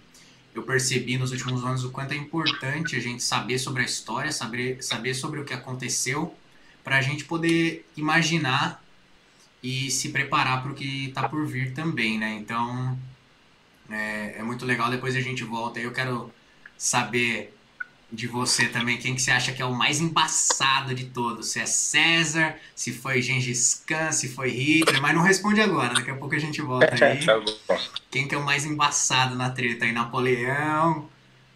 eu 0.54 0.64
percebi 0.64 1.18
nos 1.18 1.32
últimos 1.32 1.66
anos 1.66 1.84
o 1.84 1.92
quanto 1.92 2.14
é 2.14 2.16
importante 2.16 2.96
a 2.96 3.00
gente 3.02 3.22
saber 3.22 3.60
sobre 3.60 3.82
a 3.82 3.86
história, 3.86 4.32
saber, 4.32 4.82
saber 4.82 5.14
sobre 5.14 5.42
o 5.42 5.44
que 5.44 5.54
aconteceu, 5.54 6.34
para 6.82 6.96
a 6.96 7.02
gente 7.02 7.26
poder 7.26 7.86
imaginar 7.98 8.82
e 9.62 9.92
se 9.92 10.10
preparar 10.10 10.62
para 10.62 10.72
o 10.72 10.76
que 10.76 11.08
está 11.10 11.28
por 11.28 11.46
vir 11.46 11.74
também, 11.74 12.18
né? 12.18 12.36
Então, 12.36 12.98
é, 13.90 14.36
é, 14.38 14.44
muito 14.44 14.66
legal. 14.66 14.90
Depois 14.90 15.16
a 15.16 15.22
gente 15.22 15.44
volta. 15.44 15.80
Eu 15.80 15.92
quero 15.92 16.32
saber 16.78 17.54
de 18.12 18.28
você 18.28 18.68
também, 18.68 18.98
quem 18.98 19.16
que 19.16 19.22
você 19.22 19.32
acha 19.32 19.52
que 19.52 19.62
é 19.62 19.66
o 19.66 19.74
mais 19.74 20.00
embaçado 20.00 20.94
de 20.94 21.06
todos? 21.06 21.50
Se 21.50 21.60
é 21.60 21.66
César, 21.66 22.56
se 22.76 22.94
foi 22.94 23.22
Gengis 23.22 23.84
Khan, 23.86 24.12
se 24.12 24.30
foi 24.30 24.50
Hitler, 24.52 25.02
mas 25.02 25.14
não 25.14 25.22
responde 25.22 25.60
agora, 25.60 25.94
daqui 25.94 26.12
a 26.12 26.16
pouco 26.16 26.36
a 26.36 26.40
gente 26.40 26.62
volta 26.62 26.94
aí. 26.94 27.26
Tá 27.26 27.42
quem 28.10 28.28
que 28.28 28.36
é 28.36 28.38
o 28.38 28.46
mais 28.46 28.64
embaçado 28.66 29.36
na 29.36 29.50
treta 29.50 29.86
aí? 29.86 29.92
Napoleão. 29.92 31.10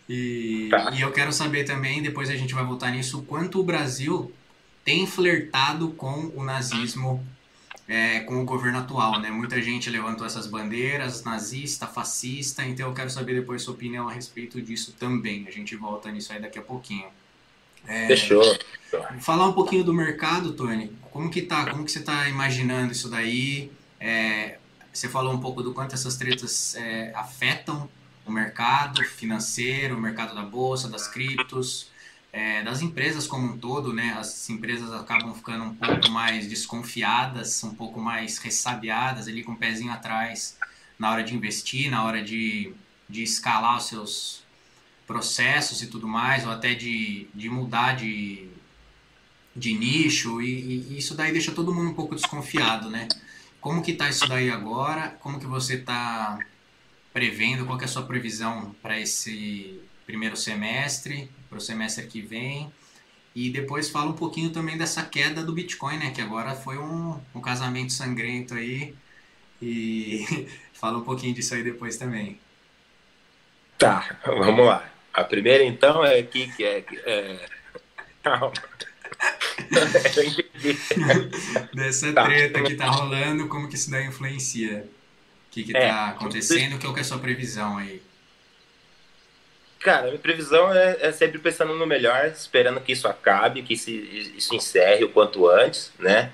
E, 0.10 0.68
tá. 0.72 0.92
e 0.94 1.02
eu 1.02 1.12
quero 1.12 1.32
saber 1.32 1.66
também, 1.66 2.02
depois 2.02 2.30
a 2.30 2.36
gente 2.36 2.54
vai 2.54 2.66
voltar 2.66 2.90
nisso, 2.90 3.20
o 3.20 3.22
quanto 3.22 3.60
o 3.60 3.64
Brasil 3.64 4.34
tem 4.84 5.06
flertado 5.06 5.90
com 5.90 6.32
o 6.36 6.44
nazismo 6.44 7.24
é, 7.90 8.20
com 8.20 8.40
o 8.40 8.46
governo 8.46 8.78
atual, 8.78 9.20
né? 9.20 9.32
Muita 9.32 9.60
gente 9.60 9.90
levantou 9.90 10.28
essas 10.28 10.46
bandeiras, 10.46 11.24
nazista, 11.24 11.88
fascista, 11.88 12.64
então 12.64 12.88
eu 12.88 12.94
quero 12.94 13.10
saber 13.10 13.34
depois 13.34 13.64
sua 13.64 13.74
opinião 13.74 14.08
a 14.08 14.14
respeito 14.14 14.62
disso 14.62 14.94
também. 15.00 15.48
A 15.48 15.52
gente 15.52 15.76
volta 15.76 16.12
nisso 16.12 16.32
aí 16.32 16.40
daqui 16.40 16.60
a 16.60 16.62
pouquinho. 16.62 17.08
É, 17.88 18.06
Fechou. 18.08 18.44
Falar 19.20 19.48
um 19.48 19.54
pouquinho 19.54 19.84
do 19.84 19.92
mercado, 19.92 20.54
Tony. 20.54 20.96
Como 21.12 21.32
que 21.32 21.42
tá? 21.42 21.72
Como 21.72 21.84
que 21.84 21.92
você 21.92 21.98
está 21.98 22.30
imaginando 22.30 22.92
isso 22.92 23.10
daí? 23.10 23.72
É, 24.00 24.60
você 24.94 25.10
falou 25.10 25.34
um 25.34 25.40
pouco 25.40 25.64
do 25.64 25.74
quanto 25.74 25.96
essas 25.96 26.16
tretas 26.16 26.76
é, 26.76 27.12
afetam 27.16 27.90
o 28.24 28.32
mercado 28.32 29.04
financeiro, 29.04 29.96
o 29.96 30.00
mercado 30.00 30.36
da 30.36 30.44
bolsa, 30.44 30.88
das 30.88 31.08
criptos 31.08 31.89
é, 32.32 32.62
das 32.64 32.82
empresas 32.82 33.28
como 33.28 33.54
um 33.54 33.58
todo, 33.58 33.94
né? 33.94 34.16
As 34.20 34.50
empresas 34.50 34.92
acabam 34.94 35.34
ficando 35.34 35.64
um 35.64 35.76
pouco 35.76 36.10
mais 36.10 36.48
desconfiadas, 36.48 37.64
um 37.64 37.74
pouco 37.74 38.00
mais 38.00 38.38
ressabiadas 38.38 39.28
ali 39.28 39.44
com 39.44 39.54
o 39.54 39.58
pezinho 39.58 39.92
atrás 39.92 40.58
na 40.98 41.12
hora 41.12 41.24
de 41.24 41.36
investir, 41.36 41.90
na 41.90 42.04
hora 42.04 42.22
de, 42.22 42.74
de 43.10 43.24
escalar 43.24 43.78
os 43.78 43.88
seus 43.88 44.44
processos 45.08 45.82
e 45.82 45.88
tudo 45.88 46.08
mais, 46.08 46.46
ou 46.46 46.52
até 46.52 46.76
de, 46.76 47.28
de 47.34 47.50
mudar 47.50 47.96
de, 47.96 48.48
de 49.56 49.74
nicho, 49.74 50.42
e, 50.42 50.92
e 50.92 50.98
isso 50.98 51.16
daí 51.16 51.32
deixa 51.32 51.52
todo 51.52 51.74
mundo 51.74 51.90
um 51.90 51.94
pouco 51.96 52.14
desconfiado, 52.16 52.90
né? 52.90 53.08
Como 53.60 53.82
que 53.82 53.94
tá 53.94 54.08
isso 54.08 54.28
daí 54.28 54.52
agora? 54.52 55.10
Como 55.20 55.40
que 55.40 55.48
você 55.48 55.78
tá 55.78 56.40
prevendo? 57.12 57.66
Qual 57.66 57.80
é 57.80 57.86
a 57.86 57.88
sua 57.88 58.04
previsão 58.04 58.76
para 58.82 59.00
esse 59.00 59.82
primeiro 60.06 60.38
semestre? 60.38 61.30
Para 61.50 61.58
o 61.58 61.62
semestre 61.62 62.08
que 62.08 62.22
vem. 62.22 62.72
E 63.36 63.50
depois 63.50 63.90
fala 63.90 64.10
um 64.10 64.16
pouquinho 64.16 64.52
também 64.52 64.78
dessa 64.78 65.04
queda 65.04 65.44
do 65.44 65.54
Bitcoin, 65.54 65.98
né? 65.98 66.12
Que 66.12 66.22
agora 66.22 66.56
foi 66.56 66.78
um, 66.78 67.20
um 67.34 67.42
casamento 67.42 67.94
sangrento 67.94 68.54
aí. 68.54 68.94
E 69.62 70.48
fala 70.74 70.98
um 70.98 71.04
pouquinho 71.04 71.34
disso 71.34 71.54
aí 71.54 71.64
depois 71.64 71.98
também. 71.98 72.40
Tá, 73.78 74.18
vamos 74.26 74.66
lá. 74.66 74.90
A 75.14 75.24
primeira, 75.24 75.64
então, 75.64 76.04
é 76.04 76.22
que. 76.24 76.52
É, 76.60 76.84
é... 77.06 77.46
Calma. 78.24 78.52
Dessa 81.74 82.14
tá. 82.14 82.26
treta 82.26 82.64
que 82.64 82.76
tá 82.76 82.88
rolando, 82.88 83.48
como 83.48 83.68
que 83.68 83.76
isso 83.76 83.92
daí 83.92 84.08
influencia? 84.08 84.90
O 85.48 85.52
que 85.52 85.64
que 85.64 85.76
é, 85.76 85.88
tá 85.88 86.10
acontecendo? 86.10 86.76
O 86.76 86.80
que 86.80 86.88
é 86.88 87.02
a 87.02 87.04
sua 87.04 87.20
previsão 87.20 87.78
aí? 87.78 88.02
Cara, 89.80 90.08
minha 90.08 90.20
previsão 90.20 90.74
é, 90.74 90.98
é, 91.00 91.12
sempre 91.12 91.40
pensando 91.40 91.74
no 91.74 91.88
melhor, 91.88 92.26
esperando 92.26 92.82
que 92.82 92.92
isso 92.92 93.08
acabe, 93.08 93.64
que 93.64 93.74
isso, 93.74 93.90
isso 93.90 94.54
encerre 94.54 95.06
o 95.06 95.10
quanto 95.10 95.48
antes, 95.48 95.94
né? 95.98 96.32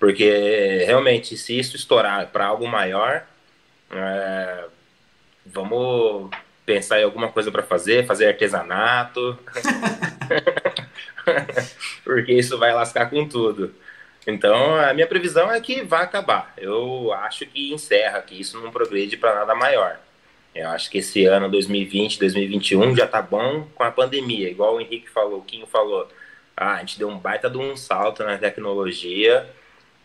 Porque 0.00 0.84
realmente, 0.84 1.36
se 1.36 1.58
isso 1.58 1.76
estourar 1.76 2.26
para 2.28 2.46
algo 2.46 2.66
maior, 2.66 3.24
é, 3.90 4.64
vamos 5.46 6.30
pensar 6.66 7.00
em 7.00 7.04
alguma 7.04 7.30
coisa 7.30 7.50
para 7.50 7.62
fazer, 7.62 8.04
fazer 8.04 8.26
artesanato, 8.26 9.38
porque 12.04 12.32
isso 12.32 12.58
vai 12.58 12.74
lascar 12.74 13.08
com 13.08 13.26
tudo. 13.28 13.74
Então, 14.26 14.76
a 14.76 14.92
minha 14.92 15.06
previsão 15.06 15.50
é 15.50 15.60
que 15.60 15.82
vai 15.82 16.02
acabar. 16.02 16.52
Eu 16.58 17.12
acho 17.14 17.46
que 17.46 17.72
encerra, 17.72 18.20
que 18.20 18.38
isso 18.38 18.60
não 18.60 18.70
progride 18.70 19.16
para 19.16 19.34
nada 19.34 19.54
maior. 19.54 19.98
Eu 20.58 20.70
acho 20.70 20.90
que 20.90 20.98
esse 20.98 21.24
ano 21.24 21.48
2020, 21.48 22.18
2021 22.18 22.96
já 22.96 23.06
tá 23.06 23.22
bom 23.22 23.68
com 23.76 23.84
a 23.84 23.92
pandemia, 23.92 24.50
igual 24.50 24.74
o 24.74 24.80
Henrique 24.80 25.08
falou, 25.08 25.38
o 25.38 25.44
Quinho 25.44 25.68
falou. 25.68 26.08
Ah, 26.56 26.74
a 26.74 26.78
gente 26.80 26.98
deu 26.98 27.08
um 27.08 27.16
baita 27.16 27.48
de 27.48 27.56
um 27.56 27.76
salto 27.76 28.24
na 28.24 28.36
tecnologia 28.36 29.48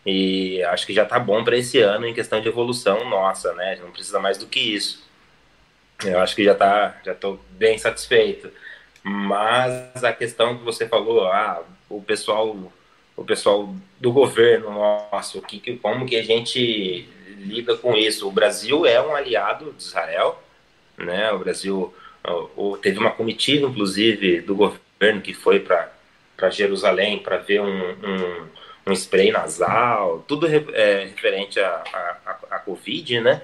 e 0.06 0.62
acho 0.62 0.86
que 0.86 0.92
já 0.94 1.04
tá 1.04 1.18
bom 1.18 1.42
para 1.42 1.56
esse 1.56 1.80
ano 1.80 2.06
em 2.06 2.14
questão 2.14 2.40
de 2.40 2.46
evolução 2.46 3.08
nossa, 3.08 3.52
né? 3.54 3.76
Não 3.82 3.90
precisa 3.90 4.20
mais 4.20 4.38
do 4.38 4.46
que 4.46 4.60
isso. 4.60 5.04
Eu 6.04 6.20
acho 6.20 6.36
que 6.36 6.44
já 6.44 6.54
tá, 6.54 7.00
já 7.04 7.16
tô 7.16 7.36
bem 7.50 7.76
satisfeito. 7.76 8.48
Mas 9.02 10.04
a 10.04 10.12
questão 10.12 10.56
que 10.56 10.62
você 10.62 10.86
falou, 10.86 11.26
ah, 11.26 11.64
o 11.90 12.00
pessoal, 12.00 12.56
o 13.16 13.24
pessoal 13.24 13.74
do 13.98 14.12
governo 14.12 14.70
nosso, 14.70 15.42
que, 15.42 15.76
como 15.78 16.06
que 16.06 16.14
a 16.14 16.22
gente 16.22 17.08
lida 17.38 17.76
com 17.76 17.96
isso? 17.96 18.28
O 18.28 18.32
Brasil 18.32 18.86
é 18.86 19.02
um 19.02 19.16
aliado 19.16 19.72
de 19.72 19.82
Israel, 19.82 20.43
né? 20.96 21.32
O 21.32 21.38
Brasil 21.38 21.94
teve 22.82 22.98
uma 22.98 23.10
comitiva, 23.10 23.66
inclusive, 23.66 24.40
do 24.40 24.54
governo 24.54 25.20
que 25.22 25.34
foi 25.34 25.60
para 25.60 26.50
Jerusalém 26.50 27.18
para 27.18 27.38
ver 27.38 27.60
um, 27.60 27.90
um, 27.90 28.48
um, 28.86 28.92
spray 28.92 29.30
nasal, 29.30 30.24
tudo 30.26 30.46
é, 30.46 31.04
referente 31.04 31.60
à 31.60 32.62
Covid, 32.64 33.20
né? 33.20 33.42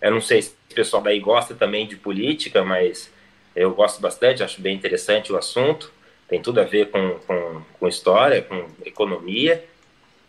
Eu 0.00 0.12
não 0.12 0.20
sei 0.20 0.42
se 0.42 0.54
o 0.70 0.74
pessoal 0.74 1.02
daí 1.02 1.18
gosta 1.18 1.54
também 1.54 1.86
de 1.86 1.96
política, 1.96 2.64
mas 2.64 3.10
eu 3.56 3.74
gosto 3.74 4.00
bastante, 4.00 4.42
acho 4.42 4.60
bem 4.60 4.76
interessante 4.76 5.32
o 5.32 5.36
assunto. 5.36 5.92
Tem 6.28 6.40
tudo 6.40 6.60
a 6.60 6.64
ver 6.64 6.90
com, 6.90 7.18
com, 7.26 7.62
com 7.80 7.88
história, 7.88 8.42
com 8.42 8.66
economia. 8.84 9.64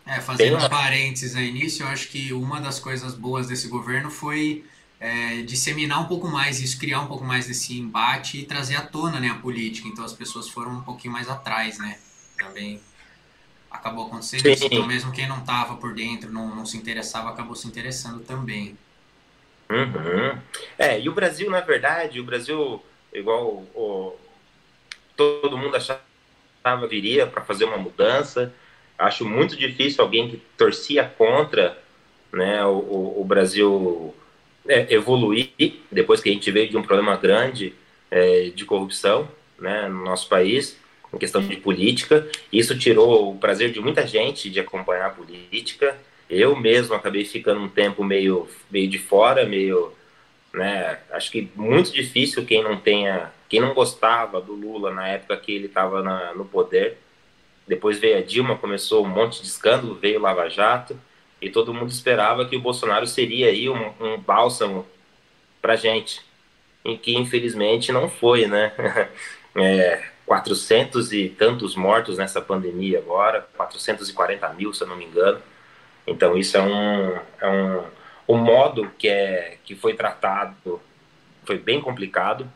É, 0.06 0.20
fazendo 0.20 0.56
uma... 0.56 0.68
parênteses 0.68 1.36
aí 1.36 1.52
nisso, 1.52 1.82
eu 1.82 1.88
acho 1.88 2.08
que 2.08 2.32
uma 2.32 2.60
das 2.60 2.80
coisas 2.80 3.14
boas 3.14 3.46
desse 3.46 3.68
governo 3.68 4.10
foi 4.10 4.64
é, 5.00 5.40
disseminar 5.42 6.02
um 6.02 6.06
pouco 6.06 6.28
mais 6.28 6.60
isso, 6.60 6.78
criar 6.78 7.00
um 7.00 7.06
pouco 7.06 7.24
mais 7.24 7.46
desse 7.46 7.78
embate 7.78 8.38
e 8.38 8.44
trazer 8.44 8.76
à 8.76 8.82
tona 8.82 9.18
né, 9.18 9.28
a 9.28 9.34
política. 9.36 9.88
Então 9.88 10.04
as 10.04 10.12
pessoas 10.12 10.48
foram 10.48 10.72
um 10.72 10.82
pouquinho 10.82 11.12
mais 11.12 11.28
atrás, 11.28 11.78
né? 11.78 11.98
Também 12.38 12.78
acabou 13.70 14.06
acontecendo 14.06 14.42
Sim. 14.42 14.52
isso. 14.52 14.66
Então 14.66 14.86
mesmo 14.86 15.10
quem 15.10 15.26
não 15.26 15.38
estava 15.38 15.76
por 15.76 15.94
dentro, 15.94 16.30
não, 16.30 16.54
não 16.54 16.66
se 16.66 16.76
interessava, 16.76 17.30
acabou 17.30 17.56
se 17.56 17.66
interessando 17.66 18.22
também. 18.22 18.76
Uhum. 19.70 20.38
É, 20.76 21.00
e 21.00 21.08
o 21.08 21.14
Brasil, 21.14 21.48
na 21.48 21.60
verdade, 21.60 22.20
o 22.20 22.24
Brasil, 22.24 22.82
igual 23.14 23.46
o, 23.74 24.16
todo 25.16 25.56
mundo 25.56 25.76
achava 25.76 26.00
viria 26.88 27.26
para 27.26 27.42
fazer 27.42 27.64
uma 27.64 27.78
mudança. 27.78 28.52
Acho 28.98 29.24
muito 29.24 29.56
difícil 29.56 30.04
alguém 30.04 30.28
que 30.28 30.36
torcia 30.58 31.04
contra 31.04 31.78
né, 32.32 32.62
o, 32.66 33.14
o 33.18 33.24
Brasil 33.24 34.14
é, 34.70 34.86
evoluir 34.94 35.50
depois 35.90 36.20
que 36.20 36.30
a 36.30 36.32
gente 36.32 36.50
veio 36.50 36.70
de 36.70 36.76
um 36.76 36.82
problema 36.82 37.16
grande 37.16 37.74
é, 38.10 38.50
de 38.54 38.64
corrupção 38.64 39.28
né, 39.58 39.88
no 39.88 40.04
nosso 40.04 40.28
país, 40.28 40.78
em 41.12 41.18
questão 41.18 41.42
de 41.42 41.56
política. 41.56 42.26
Isso 42.52 42.78
tirou 42.78 43.32
o 43.32 43.38
prazer 43.38 43.72
de 43.72 43.80
muita 43.80 44.06
gente 44.06 44.48
de 44.48 44.60
acompanhar 44.60 45.06
a 45.06 45.10
política. 45.10 45.98
Eu 46.28 46.54
mesmo 46.54 46.94
acabei 46.94 47.24
ficando 47.24 47.60
um 47.60 47.68
tempo 47.68 48.04
meio, 48.04 48.48
meio 48.70 48.88
de 48.88 48.98
fora, 48.98 49.44
meio. 49.44 49.92
Né, 50.52 50.98
acho 51.12 51.30
que 51.30 51.48
muito 51.54 51.92
difícil 51.92 52.44
quem 52.44 52.62
não 52.62 52.76
tenha. 52.76 53.32
Quem 53.48 53.60
não 53.60 53.74
gostava 53.74 54.40
do 54.40 54.52
Lula 54.52 54.92
na 54.92 55.08
época 55.08 55.36
que 55.36 55.52
ele 55.52 55.66
estava 55.66 56.32
no 56.34 56.44
poder. 56.44 56.98
Depois 57.66 57.98
veio 57.98 58.18
a 58.18 58.22
Dilma, 58.22 58.56
começou 58.56 59.04
um 59.04 59.08
monte 59.08 59.42
de 59.42 59.48
escândalo, 59.48 59.94
veio 59.94 60.20
o 60.20 60.22
Lava 60.22 60.48
Jato 60.48 60.96
e 61.40 61.50
todo 61.50 61.74
mundo 61.74 61.90
esperava 61.90 62.46
que 62.46 62.56
o 62.56 62.60
Bolsonaro 62.60 63.06
seria 63.06 63.48
aí 63.48 63.68
um, 63.68 63.92
um 64.00 64.18
bálsamo 64.18 64.86
para 65.60 65.76
gente, 65.76 66.20
em 66.84 66.96
que 66.96 67.16
infelizmente 67.16 67.92
não 67.92 68.08
foi, 68.08 68.46
né? 68.46 68.72
É, 69.52 70.04
400 70.26 71.12
e 71.12 71.28
tantos 71.28 71.74
mortos 71.74 72.16
nessa 72.16 72.40
pandemia 72.40 73.00
agora, 73.00 73.48
440 73.56 74.48
mil, 74.50 74.72
se 74.72 74.84
eu 74.84 74.86
não 74.86 74.94
me 74.94 75.04
engano. 75.04 75.42
Então 76.06 76.38
isso 76.38 76.56
é 76.56 76.62
um, 76.62 77.16
é 77.40 77.48
um, 77.48 77.82
o 78.28 78.36
modo 78.36 78.88
que, 78.96 79.08
é, 79.08 79.58
que 79.64 79.74
foi 79.74 79.94
tratado 79.94 80.80
foi 81.44 81.58
bem 81.58 81.80
complicado. 81.80 82.48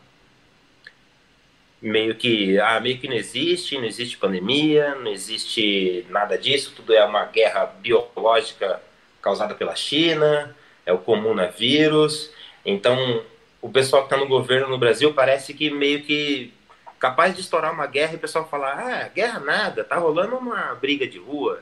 Meio 1.85 2.15
que, 2.15 2.59
ah, 2.59 2.79
meio 2.79 2.97
que 2.97 3.07
não 3.07 3.15
existe, 3.15 3.77
não 3.77 3.85
existe 3.85 4.17
pandemia, 4.17 4.95
não 4.95 5.11
existe 5.11 6.03
nada 6.09 6.35
disso, 6.35 6.73
tudo 6.75 6.91
é 6.95 7.05
uma 7.05 7.25
guerra 7.25 7.67
biológica 7.79 8.81
causada 9.21 9.53
pela 9.53 9.75
China, 9.75 10.55
é 10.83 10.91
o 10.91 10.97
comunavírus. 10.97 12.31
Então, 12.65 13.23
o 13.61 13.69
pessoal 13.69 14.01
que 14.01 14.07
está 14.07 14.17
no 14.17 14.27
governo 14.27 14.67
no 14.67 14.79
Brasil 14.79 15.13
parece 15.13 15.53
que 15.53 15.69
meio 15.69 16.01
que 16.01 16.51
capaz 16.97 17.35
de 17.35 17.41
estourar 17.41 17.71
uma 17.71 17.85
guerra 17.85 18.13
e 18.13 18.15
o 18.15 18.19
pessoal 18.19 18.49
falar, 18.49 18.79
ah, 18.79 19.07
guerra 19.09 19.39
nada, 19.39 19.83
tá 19.83 19.95
rolando 19.95 20.35
uma 20.37 20.73
briga 20.73 21.05
de 21.05 21.19
rua. 21.19 21.61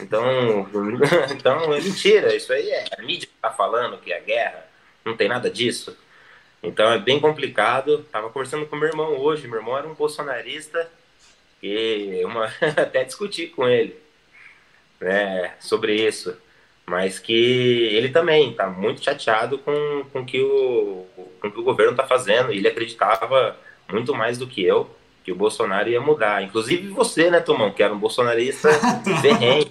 Então, 0.00 0.68
então 1.34 1.74
é 1.74 1.80
mentira, 1.80 2.32
isso 2.32 2.52
aí 2.52 2.70
é 2.70 2.84
a 2.96 3.02
mídia 3.02 3.26
que 3.26 3.34
tá 3.42 3.50
falando 3.50 3.98
que 3.98 4.12
é 4.12 4.20
guerra, 4.20 4.68
não 5.04 5.16
tem 5.16 5.28
nada 5.28 5.50
disso. 5.50 5.96
Então 6.64 6.90
é 6.90 6.98
bem 6.98 7.20
complicado. 7.20 8.04
Tava 8.10 8.30
conversando 8.30 8.66
com 8.66 8.76
meu 8.76 8.88
irmão 8.88 9.16
hoje, 9.18 9.46
meu 9.46 9.58
irmão 9.58 9.76
era 9.76 9.86
um 9.86 9.94
bolsonarista 9.94 10.90
e 11.62 12.22
uma 12.24 12.46
até 12.76 13.04
discuti 13.04 13.46
com 13.46 13.68
ele, 13.68 13.96
né, 15.00 15.54
sobre 15.60 15.94
isso 15.94 16.36
mas 16.86 17.18
que 17.18 17.32
ele 17.32 18.10
também 18.10 18.50
está 18.50 18.68
muito 18.68 19.02
chateado 19.02 19.58
com, 19.58 20.04
com, 20.12 20.24
que 20.24 20.40
o, 20.40 21.06
com 21.40 21.50
que 21.50 21.58
o 21.58 21.64
governo 21.64 21.92
está 21.92 22.06
fazendo. 22.06 22.52
Ele 22.52 22.68
acreditava 22.68 23.56
muito 23.90 24.14
mais 24.14 24.38
do 24.38 24.46
que 24.46 24.62
eu 24.62 24.88
que 25.24 25.32
o 25.32 25.36
Bolsonaro 25.36 25.88
ia 25.88 26.00
mudar. 26.02 26.42
Inclusive 26.42 26.88
você, 26.88 27.30
né, 27.30 27.40
Tomão, 27.40 27.72
que 27.72 27.82
era 27.82 27.94
um 27.94 27.98
bolsonarista 27.98 28.68
ferrenho. 29.22 29.70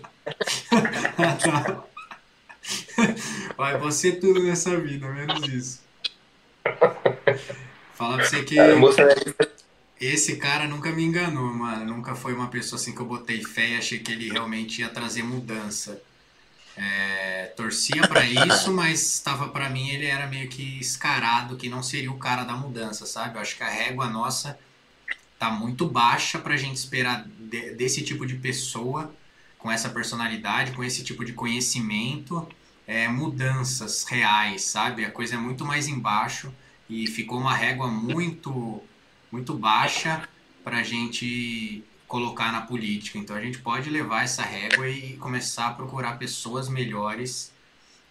Vai, 3.55 3.77
você 3.77 4.13
tudo 4.13 4.41
nessa 4.41 4.75
vida, 4.79 5.07
menos 5.09 5.47
isso. 5.47 5.82
Fala 7.93 8.17
pra 8.17 8.25
você 8.25 8.43
que 8.43 8.55
esse 9.99 10.37
cara 10.37 10.67
nunca 10.67 10.91
me 10.91 11.03
enganou, 11.03 11.53
mano. 11.53 11.85
Nunca 11.85 12.15
foi 12.15 12.33
uma 12.33 12.47
pessoa 12.47 12.79
assim 12.79 12.93
que 12.93 12.99
eu 12.99 13.05
botei 13.05 13.43
fé 13.43 13.69
e 13.69 13.77
achei 13.77 13.99
que 13.99 14.11
ele 14.11 14.29
realmente 14.29 14.81
ia 14.81 14.89
trazer 14.89 15.23
mudança. 15.23 16.01
É, 16.75 17.53
torcia 17.55 18.07
para 18.07 18.25
isso, 18.25 18.71
mas 18.73 19.01
estava 19.01 19.47
para 19.49 19.69
mim 19.69 19.89
ele 19.89 20.07
era 20.07 20.25
meio 20.27 20.49
que 20.49 20.79
escarado, 20.79 21.55
que 21.55 21.69
não 21.69 21.83
seria 21.83 22.11
o 22.11 22.17
cara 22.17 22.43
da 22.43 22.53
mudança, 22.53 23.05
sabe? 23.05 23.37
Eu 23.37 23.41
acho 23.41 23.55
que 23.55 23.63
a 23.63 23.69
régua 23.69 24.07
nossa 24.07 24.57
tá 25.37 25.51
muito 25.51 25.87
baixa 25.87 26.39
para 26.39 26.55
a 26.55 26.57
gente 26.57 26.77
esperar 26.77 27.25
de, 27.25 27.75
desse 27.75 28.01
tipo 28.01 28.25
de 28.25 28.35
pessoa 28.35 29.13
com 29.59 29.71
essa 29.71 29.89
personalidade, 29.89 30.71
com 30.71 30.83
esse 30.83 31.03
tipo 31.03 31.23
de 31.23 31.33
conhecimento, 31.33 32.47
é, 32.87 33.07
mudanças 33.07 34.03
reais, 34.03 34.63
sabe? 34.63 35.05
A 35.05 35.11
coisa 35.11 35.35
é 35.35 35.37
muito 35.37 35.65
mais 35.65 35.87
embaixo 35.87 36.53
e 36.89 37.07
ficou 37.07 37.39
uma 37.39 37.55
régua 37.55 37.87
muito 37.87 38.81
muito 39.31 39.55
baixa 39.55 40.27
para 40.63 40.77
a 40.77 40.83
gente 40.83 41.83
colocar 42.07 42.51
na 42.51 42.61
política. 42.61 43.17
Então 43.17 43.35
a 43.35 43.41
gente 43.41 43.57
pode 43.59 43.89
levar 43.89 44.23
essa 44.23 44.43
régua 44.43 44.87
e 44.87 45.17
começar 45.17 45.67
a 45.67 45.73
procurar 45.73 46.19
pessoas 46.19 46.69
melhores 46.69 47.51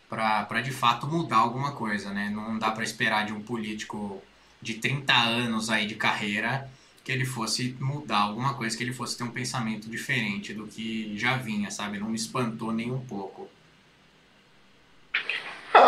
para 0.08 0.60
de 0.60 0.72
fato 0.72 1.06
mudar 1.06 1.38
alguma 1.38 1.72
coisa, 1.72 2.12
né? 2.12 2.28
Não 2.28 2.58
dá 2.58 2.70
para 2.70 2.84
esperar 2.84 3.24
de 3.24 3.32
um 3.32 3.40
político 3.40 4.20
de 4.60 4.74
30 4.74 5.12
anos 5.14 5.70
aí 5.70 5.86
de 5.86 5.94
carreira 5.94 6.70
que 7.04 7.10
ele 7.10 7.24
fosse 7.24 7.76
mudar 7.80 8.18
alguma 8.18 8.54
coisa, 8.54 8.76
que 8.76 8.82
ele 8.82 8.92
fosse 8.92 9.16
ter 9.16 9.24
um 9.24 9.30
pensamento 9.30 9.88
diferente 9.88 10.52
do 10.52 10.66
que 10.66 11.16
já 11.16 11.36
vinha, 11.36 11.70
sabe? 11.70 11.98
Não 11.98 12.08
me 12.08 12.16
espantou 12.16 12.72
nem 12.72 12.92
um 12.92 13.00
pouco. 13.00 13.48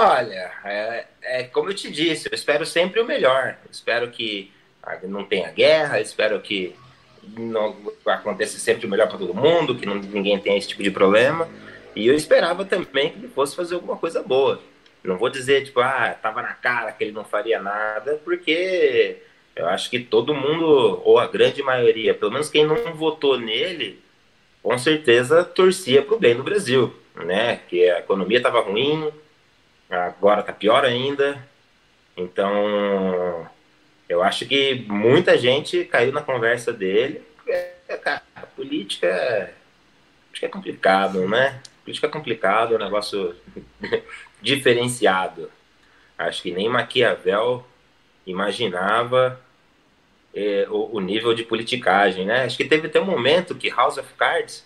Olha, 0.05 0.53
é, 0.67 1.07
é, 1.23 1.43
como 1.45 1.71
eu 1.71 1.75
te 1.75 1.91
disse, 1.91 2.29
eu 2.29 2.35
espero 2.35 2.67
sempre 2.67 3.01
o 3.01 3.07
melhor. 3.07 3.57
Espero 3.71 4.11
que 4.11 4.53
não 5.05 5.25
tenha 5.25 5.51
guerra, 5.51 5.99
espero 5.99 6.39
que 6.41 6.77
não 7.39 7.75
aconteça 8.05 8.59
sempre 8.59 8.87
o 8.87 8.91
melhor 8.91 9.09
para 9.09 9.17
todo 9.17 9.33
mundo, 9.33 9.75
que 9.75 9.87
não, 9.87 9.95
ninguém 9.95 10.39
tenha 10.39 10.59
esse 10.59 10.69
tipo 10.69 10.83
de 10.83 10.91
problema. 10.91 11.49
E 11.97 12.07
eu 12.07 12.15
esperava 12.15 12.67
também 12.67 13.11
que 13.11 13.19
ele 13.19 13.29
fosse 13.29 13.57
fazer 13.57 13.77
alguma 13.77 13.97
coisa 13.97 14.23
boa. 14.23 14.61
Não 15.03 15.17
vou 15.17 15.31
dizer, 15.31 15.65
tipo, 15.65 15.81
ah, 15.81 16.15
tava 16.21 16.43
na 16.43 16.53
cara 16.53 16.93
que 16.93 17.03
ele 17.03 17.13
não 17.13 17.25
faria 17.25 17.59
nada, 17.63 18.21
porque 18.25 19.23
eu 19.57 19.67
acho 19.69 19.89
que 19.89 20.01
todo 20.01 20.35
mundo, 20.35 21.01
ou 21.03 21.19
a 21.19 21.27
grande 21.27 21.63
maioria, 21.63 22.13
pelo 22.13 22.33
menos 22.33 22.51
quem 22.51 22.67
não 22.67 22.77
votou 22.93 23.39
nele, 23.39 24.03
com 24.63 24.77
certeza 24.77 25.45
torcia 25.45 26.03
para 26.03 26.15
o 26.15 26.19
bem 26.19 26.37
do 26.37 26.43
Brasil, 26.43 26.95
né? 27.15 27.61
Que 27.69 27.89
a 27.89 28.01
economia 28.01 28.37
estava 28.37 28.61
ruim, 28.61 29.11
agora 29.95 30.41
está 30.41 30.53
pior 30.53 30.85
ainda. 30.85 31.43
Então, 32.17 33.49
eu 34.09 34.23
acho 34.23 34.47
que 34.47 34.85
muita 34.89 35.37
gente 35.37 35.85
caiu 35.85 36.13
na 36.13 36.23
conversa 36.23 36.73
dele. 36.73 37.23
É, 37.47 37.97
cara, 38.03 38.23
a 38.35 38.43
política 38.43 39.07
é, 39.07 39.55
acho 40.31 40.41
que 40.41 40.47
é 40.47 40.49
complicado, 40.49 41.29
né? 41.29 41.61
política 41.85 42.07
é 42.07 42.11
complicado, 42.11 42.75
é 42.75 42.77
um 42.77 42.85
negócio 42.85 43.37
diferenciado. 44.41 45.51
Acho 46.17 46.43
que 46.43 46.51
nem 46.51 46.69
Maquiavel 46.69 47.67
imaginava 48.27 49.41
é, 50.35 50.67
o, 50.71 50.97
o, 50.97 51.01
nível 51.01 51.35
de 51.35 51.45
politicagem, 51.45 52.25
né? 52.25 52.45
Acho 52.45 52.57
que 52.57 52.65
teve 52.65 52.87
até 52.87 53.01
um 53.01 53.05
momento 53.05 53.55
que 53.55 53.69
House 53.69 53.99
of 53.99 54.13
Cards, 54.15 54.65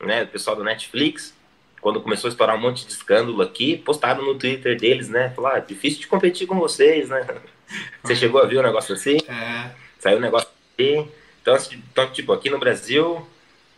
né, 0.00 0.22
o 0.22 0.28
pessoal 0.28 0.54
do 0.54 0.64
Netflix, 0.64 1.34
quando 1.82 2.00
começou 2.00 2.28
a 2.28 2.30
estourar 2.30 2.56
um 2.56 2.60
monte 2.60 2.86
de 2.86 2.92
escândalo 2.92 3.42
aqui, 3.42 3.76
postaram 3.76 4.24
no 4.24 4.38
Twitter 4.38 4.78
deles, 4.78 5.08
né? 5.08 5.30
Falaram, 5.30 5.56
ah, 5.56 5.60
difícil 5.60 6.00
de 6.00 6.06
competir 6.06 6.46
com 6.46 6.54
vocês, 6.54 7.08
né? 7.08 7.26
Você 8.04 8.14
chegou 8.14 8.40
a 8.40 8.46
ver 8.46 8.60
um 8.60 8.62
negócio 8.62 8.94
assim? 8.94 9.18
É. 9.28 9.70
Saiu 9.98 10.18
um 10.18 10.20
negócio 10.20 10.48
assim. 10.48 11.10
Então, 11.40 11.54
assim, 11.54 11.82
então 11.90 12.08
tipo, 12.12 12.32
aqui 12.32 12.48
no 12.48 12.58
Brasil, 12.58 13.26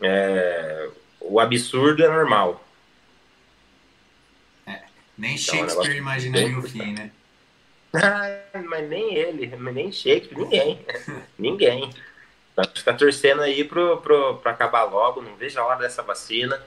é, 0.03 0.91
o 1.19 1.41
absurdo 1.41 2.05
é 2.05 2.09
normal. 2.09 2.63
Nem 5.17 5.37
então, 5.37 5.57
Shakespeare 5.57 5.91
é 5.91 5.95
um 5.95 5.97
imaginaria 5.97 6.59
o 6.59 6.63
fim, 6.63 6.93
né? 6.93 7.11
Ah, 7.95 8.61
mas 8.69 8.89
nem 8.89 9.15
ele, 9.15 9.47
nem 9.47 9.91
Shakespeare, 9.91 10.37
ninguém. 10.37 10.87
ninguém. 11.39 11.91
Tá, 12.55 12.65
tá 12.67 12.93
torcendo 12.93 13.41
aí 13.41 13.65
pro, 13.65 13.97
pro, 13.99 14.37
pra 14.39 14.53
acabar 14.53 14.85
logo, 14.85 15.23
não 15.23 15.37
vejo 15.37 15.59
a 15.59 15.65
hora 15.65 15.79
dessa 15.79 16.03
vacina. 16.03 16.61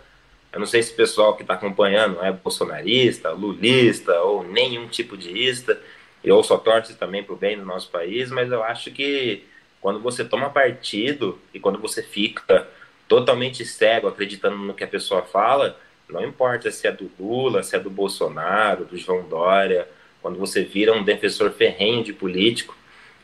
Eu 0.51 0.59
não 0.59 0.65
sei 0.65 0.81
se 0.81 0.93
o 0.93 0.95
pessoal 0.95 1.35
que 1.35 1.41
está 1.43 1.53
acompanhando 1.53 2.21
é 2.23 2.31
bolsonarista, 2.31 3.31
lulista 3.31 4.19
ou 4.21 4.43
nenhum 4.43 4.87
tipo 4.87 5.17
de 5.17 5.31
ista. 5.31 5.79
Eu 6.23 6.41
só 6.43 6.57
torço 6.57 6.95
também 6.97 7.23
pro 7.23 7.35
bem 7.35 7.57
do 7.57 7.65
nosso 7.65 7.89
país, 7.89 8.31
mas 8.31 8.51
eu 8.51 8.63
acho 8.63 8.91
que 8.91 9.43
quando 9.81 9.99
você 9.99 10.25
toma 10.25 10.49
partido 10.49 11.39
e 11.53 11.59
quando 11.59 11.79
você 11.79 12.01
fica 12.01 12.67
totalmente 13.07 13.65
cego 13.65 14.07
acreditando 14.07 14.57
no 14.57 14.73
que 14.73 14.83
a 14.83 14.87
pessoa 14.87 15.21
fala, 15.21 15.79
não 16.09 16.23
importa 16.23 16.71
se 16.71 16.87
é 16.87 16.91
do 16.91 17.09
Lula, 17.19 17.63
se 17.63 17.75
é 17.75 17.79
do 17.79 17.89
Bolsonaro, 17.89 18.85
do 18.85 18.97
João 18.97 19.27
Dória, 19.27 19.87
quando 20.21 20.37
você 20.37 20.63
vira 20.63 20.93
um 20.93 21.03
defensor 21.03 21.51
ferrenho 21.51 22.03
de 22.03 22.13
político, 22.13 22.75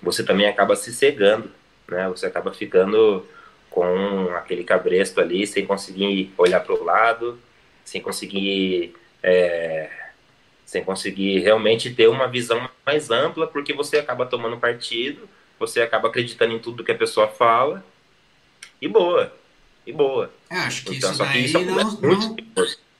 você 0.01 0.23
também 0.23 0.47
acaba 0.47 0.75
se 0.75 0.93
cegando, 0.93 1.49
né? 1.87 2.07
Você 2.09 2.25
acaba 2.25 2.53
ficando 2.53 3.25
com 3.73 4.29
aquele 4.35 4.63
cabresto 4.63 5.19
ali, 5.19 5.47
sem 5.47 5.65
conseguir 5.65 6.31
olhar 6.37 6.59
para 6.59 6.75
o 6.75 6.83
lado, 6.83 7.39
sem 7.83 7.99
conseguir 7.99 8.95
é, 9.23 9.89
sem 10.63 10.83
conseguir 10.83 11.39
realmente 11.39 11.91
ter 11.91 12.07
uma 12.07 12.27
visão 12.27 12.69
mais 12.85 13.09
ampla, 13.09 13.47
porque 13.47 13.73
você 13.73 13.97
acaba 13.97 14.27
tomando 14.27 14.57
partido, 14.57 15.27
você 15.59 15.81
acaba 15.81 16.07
acreditando 16.07 16.53
em 16.53 16.59
tudo 16.59 16.83
que 16.83 16.91
a 16.91 16.97
pessoa 16.97 17.27
fala, 17.27 17.83
e 18.79 18.87
boa 18.87 19.33
e 19.87 19.91
boa. 19.91 20.31
É, 20.51 20.57
acho 20.57 20.85
que 20.85 20.95
então, 20.95 21.11
isso 21.11 21.19
daí 21.19 21.45
isso 21.45 21.57
é 21.57 21.65
não, 21.65 21.91
não, 21.99 22.35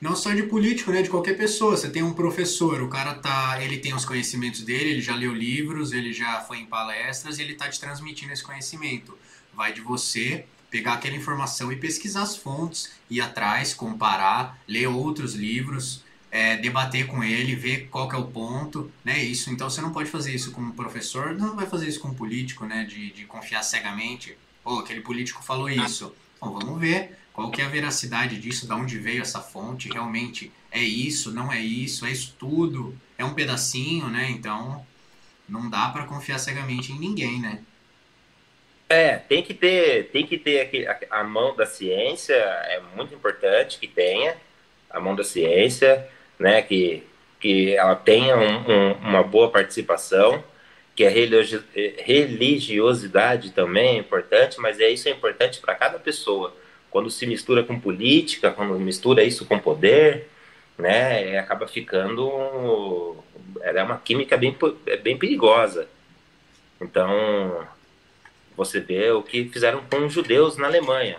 não 0.01 0.15
só 0.15 0.33
de 0.33 0.43
político, 0.43 0.91
né? 0.91 1.03
De 1.03 1.09
qualquer 1.09 1.37
pessoa. 1.37 1.77
Você 1.77 1.89
tem 1.89 2.01
um 2.01 2.13
professor, 2.13 2.81
o 2.81 2.89
cara 2.89 3.13
tá. 3.13 3.61
Ele 3.61 3.77
tem 3.77 3.93
os 3.93 4.05
conhecimentos 4.05 4.61
dele, 4.61 4.89
ele 4.91 5.01
já 5.01 5.15
leu 5.15 5.33
livros, 5.33 5.93
ele 5.93 6.11
já 6.11 6.41
foi 6.41 6.57
em 6.57 6.65
palestras 6.65 7.37
e 7.37 7.43
ele 7.43 7.53
tá 7.53 7.69
te 7.69 7.79
transmitindo 7.79 8.33
esse 8.33 8.43
conhecimento. 8.43 9.15
Vai 9.53 9.71
de 9.71 9.81
você 9.81 10.45
pegar 10.73 10.93
aquela 10.93 11.15
informação 11.15 11.71
e 11.71 11.75
pesquisar 11.75 12.23
as 12.23 12.35
fontes, 12.35 12.93
ir 13.07 13.21
atrás, 13.21 13.75
comparar, 13.75 14.57
ler 14.67 14.87
outros 14.87 15.35
livros. 15.35 16.01
É, 16.31 16.57
debater 16.57 17.05
com 17.05 17.23
ele, 17.23 17.55
ver 17.55 17.89
qual 17.91 18.11
é 18.11 18.17
o 18.17 18.25
ponto, 18.25 18.91
né? 19.05 19.23
Isso, 19.23 19.51
então 19.51 19.69
você 19.69 19.79
não 19.81 19.91
pode 19.91 20.09
fazer 20.09 20.33
isso 20.33 20.51
com 20.51 20.61
um 20.61 20.71
professor, 20.71 21.35
não 21.35 21.55
vai 21.55 21.67
fazer 21.67 21.87
isso 21.87 21.99
com 21.99 22.07
um 22.07 22.13
político, 22.15 22.65
né? 22.65 22.85
De, 22.85 23.11
de 23.11 23.25
confiar 23.25 23.61
cegamente. 23.61 24.35
Pô, 24.63 24.79
aquele 24.79 25.01
político 25.01 25.43
falou 25.43 25.67
ah. 25.67 25.73
isso. 25.75 26.11
Então 26.37 26.51
vamos 26.51 26.79
ver 26.79 27.19
qual 27.31 27.51
que 27.51 27.61
é 27.61 27.65
a 27.65 27.69
veracidade 27.69 28.39
disso, 28.39 28.65
de 28.65 28.73
onde 28.73 28.97
veio 28.97 29.21
essa 29.21 29.41
fonte, 29.41 29.89
realmente 29.89 30.51
é 30.71 30.81
isso, 30.81 31.31
não 31.31 31.53
é 31.53 31.59
isso, 31.61 32.03
é 32.03 32.11
isso 32.11 32.35
tudo, 32.39 32.97
é 33.15 33.23
um 33.23 33.35
pedacinho, 33.35 34.07
né? 34.07 34.31
Então 34.31 34.83
não 35.47 35.69
dá 35.69 35.89
para 35.89 36.05
confiar 36.05 36.39
cegamente 36.39 36.91
em 36.91 36.97
ninguém, 36.97 37.39
né? 37.39 37.59
É, 38.89 39.17
tem 39.17 39.41
que 39.41 39.53
ter, 39.53 40.09
tem 40.11 40.25
que 40.25 40.37
ter 40.37 40.87
a, 40.87 41.21
a 41.21 41.23
mão 41.23 41.55
da 41.55 41.65
ciência, 41.65 42.35
é 42.35 42.81
muito 42.95 43.15
importante 43.15 43.79
que 43.79 43.87
tenha 43.87 44.35
a 44.89 44.99
mão 44.99 45.15
da 45.15 45.23
ciência, 45.23 46.07
né? 46.37 46.61
Que, 46.61 47.03
que 47.39 47.73
ela 47.75 47.95
tenha 47.95 48.37
um, 48.37 48.71
um, 48.71 48.91
uma 48.93 49.23
boa 49.23 49.49
participação 49.49 50.43
que 50.95 51.05
a 51.05 51.09
religiosidade 51.09 53.51
também 53.51 53.95
é 53.95 53.99
importante, 53.99 54.59
mas 54.59 54.79
é 54.79 54.89
isso 54.89 55.09
é 55.09 55.11
importante 55.11 55.59
para 55.59 55.73
cada 55.73 55.97
pessoa. 55.97 56.55
Quando 56.91 57.09
se 57.09 57.25
mistura 57.25 57.63
com 57.63 57.79
política, 57.79 58.51
quando 58.51 58.79
mistura 58.79 59.23
isso 59.23 59.43
com 59.45 59.57
poder, 59.57 60.27
né, 60.77 61.33
é, 61.33 61.39
acaba 61.39 61.67
ficando 61.67 63.17
é 63.61 63.83
uma 63.83 63.97
química 63.97 64.37
bem 64.37 64.55
é 64.85 64.97
bem 64.97 65.17
perigosa. 65.17 65.87
Então, 66.79 67.67
você 68.55 68.79
vê 68.79 69.11
o 69.11 69.23
que 69.23 69.49
fizeram 69.49 69.83
com 69.89 70.05
os 70.05 70.13
judeus 70.13 70.57
na 70.57 70.67
Alemanha. 70.67 71.17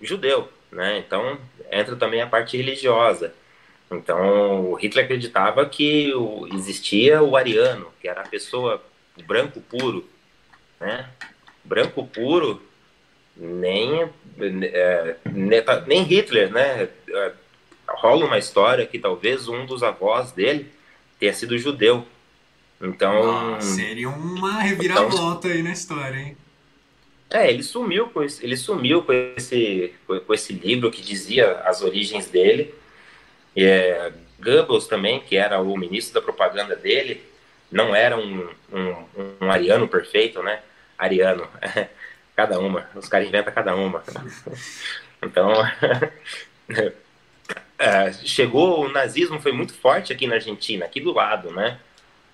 Judeu, 0.00 0.48
né? 0.70 0.98
Então, 0.98 1.38
entra 1.70 1.96
também 1.96 2.22
a 2.22 2.26
parte 2.26 2.56
religiosa. 2.56 3.34
Então, 3.90 4.74
Hitler 4.74 5.04
acreditava 5.04 5.66
que 5.66 6.12
existia 6.54 7.22
o 7.22 7.36
ariano, 7.36 7.92
que 8.00 8.08
era 8.08 8.22
a 8.22 8.28
pessoa 8.28 8.82
branco 9.26 9.60
puro, 9.60 10.08
né? 10.78 11.08
Branco 11.64 12.06
puro, 12.06 12.62
nem, 13.36 14.08
é, 14.64 15.16
nem 15.86 16.02
Hitler, 16.02 16.52
né? 16.52 16.88
É, 17.08 17.32
rola 17.88 18.26
uma 18.26 18.38
história 18.38 18.86
que 18.86 18.98
talvez 18.98 19.48
um 19.48 19.66
dos 19.66 19.82
avós 19.82 20.32
dele 20.32 20.70
tenha 21.18 21.32
sido 21.32 21.58
judeu. 21.58 22.06
Então. 22.80 23.56
Ah, 23.56 23.60
seria 23.60 24.08
uma 24.08 24.60
reviravolta 24.60 25.48
então, 25.48 25.58
aí 25.58 25.62
na 25.62 25.72
história, 25.72 26.16
hein? 26.16 26.36
É, 27.28 27.48
ele 27.48 27.62
sumiu 27.62 28.08
com 28.08 28.22
esse, 28.22 28.44
ele 28.44 28.56
sumiu 28.56 29.02
com 29.02 29.12
esse, 29.12 29.94
com 30.06 30.34
esse 30.34 30.52
livro 30.52 30.90
que 30.90 31.00
dizia 31.00 31.60
as 31.60 31.82
origens 31.82 32.26
dele. 32.26 32.74
É, 33.56 34.12
Goebbels 34.42 34.86
também, 34.86 35.20
que 35.20 35.36
era 35.36 35.60
o 35.60 35.76
ministro 35.76 36.14
da 36.14 36.22
propaganda 36.22 36.74
dele, 36.74 37.22
não 37.70 37.94
era 37.94 38.16
um, 38.16 38.48
um, 38.72 39.04
um 39.40 39.50
ariano 39.50 39.86
perfeito, 39.86 40.42
né? 40.42 40.60
Ariano, 40.98 41.46
cada 42.34 42.58
uma, 42.58 42.88
os 42.96 43.08
caras 43.08 43.28
inventam 43.28 43.52
cada 43.52 43.76
uma. 43.76 44.02
Então, 45.22 45.52
é, 47.78 48.10
chegou, 48.24 48.86
o 48.86 48.88
nazismo 48.88 49.38
foi 49.38 49.52
muito 49.52 49.74
forte 49.74 50.14
aqui 50.14 50.26
na 50.26 50.36
Argentina, 50.36 50.86
aqui 50.86 50.98
do 50.98 51.12
lado, 51.12 51.50
né? 51.50 51.78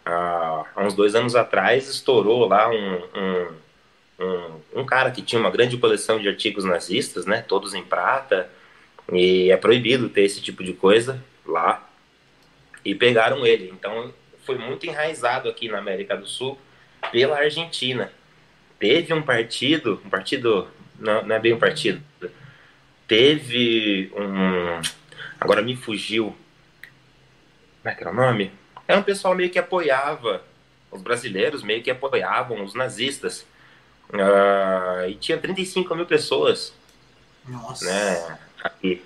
Há 0.07 0.83
uns 0.83 0.95
dois 0.95 1.15
anos 1.15 1.35
atrás 1.35 1.89
estourou 1.89 2.47
lá 2.47 2.71
um, 2.71 3.03
um, 3.15 3.49
um, 4.21 4.81
um 4.81 4.87
cara 4.87 5.11
que 5.11 5.21
tinha 5.21 5.41
uma 5.41 5.51
grande 5.51 5.77
coleção 5.77 6.21
de 6.21 6.29
artigos 6.29 6.65
nazistas, 6.65 7.27
né? 7.27 7.43
Todos 7.43 7.75
em 7.75 7.83
prata, 7.83 8.49
e 9.13 9.51
é 9.51 9.57
proibido 9.57 10.09
ter 10.09 10.23
esse 10.23 10.41
tipo 10.41 10.63
de 10.63 10.73
coisa 10.73 11.23
lá. 11.45 11.83
E 12.85 12.95
pegaram 12.95 13.45
ele. 13.45 13.69
Então 13.71 14.15
foi 14.45 14.57
muito 14.57 14.87
enraizado 14.87 15.49
aqui 15.49 15.69
na 15.69 15.79
América 15.79 16.17
do 16.17 16.27
Sul 16.27 16.57
pela 17.11 17.39
Argentina. 17.39 18.13
Teve 18.79 19.13
um 19.13 19.23
partido, 19.23 20.01
um 20.05 20.09
partido, 20.09 20.69
não, 20.99 21.27
não 21.27 21.35
é 21.35 21.39
bem 21.41 21.53
um 21.53 21.59
partido, 21.59 22.01
teve 23.09 24.13
um. 24.15 24.81
Agora 25.41 25.63
me 25.63 25.75
fugiu. 25.75 26.37
Como 27.83 27.93
é 27.93 27.95
que 27.95 28.03
era 28.03 28.13
o 28.13 28.15
nome? 28.15 28.53
Era 28.87 28.99
um 28.99 29.03
pessoal 29.03 29.35
meio 29.35 29.51
que 29.51 29.59
apoiava, 29.59 30.43
os 30.91 31.03
brasileiros 31.03 31.63
meio 31.63 31.83
que 31.83 31.91
apoiavam 31.91 32.65
os 32.65 32.75
nazistas. 32.75 33.47
Uh, 34.09 35.09
e 35.09 35.15
tinha 35.17 35.37
35 35.39 35.95
mil 35.95 36.07
pessoas. 36.07 36.73
Nossa. 37.47 37.85
Né? 37.85 38.39
aqui, 38.67 39.03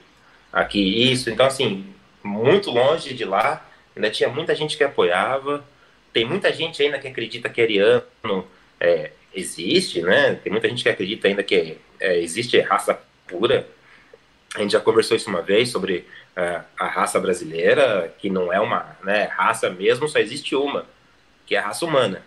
aqui 0.53 1.13
isso. 1.13 1.31
Então, 1.31 1.47
assim, 1.47 1.87
muito 2.23 2.71
longe 2.71 3.15
de 3.15 3.25
lá, 3.25 3.65
ainda 3.95 4.11
tinha 4.11 4.29
muita 4.29 4.55
gente 4.55 4.77
que 4.77 4.85
apoiava, 4.85 5.65
tem 6.13 6.25
muita 6.25 6.53
gente 6.53 6.83
ainda 6.83 6.99
que 6.99 7.09
acredita 7.09 7.49
que 7.49 7.61
ariano 7.61 8.47
é, 8.81 9.13
existe, 9.35 10.03
né? 10.03 10.35
Tem 10.35 10.51
muita 10.51 10.69
gente 10.69 10.83
que 10.83 10.89
acredita 10.89 11.29
ainda 11.29 11.43
que 11.43 11.79
é, 11.99 12.19
existe 12.19 12.59
raça 12.61 13.01
pura. 13.27 13.67
A 14.55 14.61
gente 14.61 14.73
já 14.73 14.81
conversou 14.81 15.17
isso 15.17 15.31
uma 15.31 15.43
vez 15.43 15.71
sobre 15.71 16.07
é, 16.35 16.61
a 16.79 16.87
raça 16.87 17.21
brasileira, 17.21 18.13
que 18.19 18.29
não 18.29 18.53
é 18.53 18.61
uma 18.61 18.97
né, 19.03 19.25
raça 19.25 19.71
mesmo, 19.71 20.09
só 20.09 20.19
existe 20.19 20.57
uma, 20.57 20.87
que 21.47 21.55
é 21.55 21.59
a 21.59 21.67
raça 21.67 21.85
humana, 21.85 22.23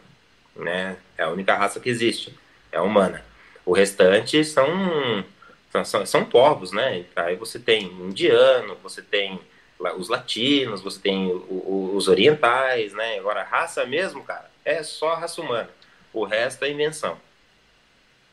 né? 0.56 0.98
É 1.18 1.24
a 1.24 1.30
única 1.30 1.56
raça 1.56 1.80
que 1.80 1.90
existe, 1.90 2.34
é 2.72 2.78
a 2.78 2.84
humana. 2.84 3.24
O 3.66 3.74
restante 3.74 4.44
são 4.44 5.24
são, 5.84 6.06
são 6.06 6.26
povos, 6.26 6.72
né? 6.72 7.06
Aí 7.16 7.36
você 7.36 7.58
tem 7.58 7.86
indiano, 7.86 8.78
você 8.84 9.02
tem 9.02 9.40
os 9.98 10.10
latinos, 10.10 10.82
você 10.82 11.00
tem 11.00 11.32
os 11.50 12.08
orientais, 12.08 12.94
né? 12.94 13.18
Agora, 13.18 13.44
raça 13.44 13.86
mesmo, 13.86 14.24
cara, 14.24 14.52
é 14.64 14.84
só 14.84 15.14
a 15.14 15.20
raça 15.20 15.42
humana. 15.42 15.70
O 16.14 16.26
resto 16.26 16.64
é 16.64 16.70
invenção. 16.70 17.18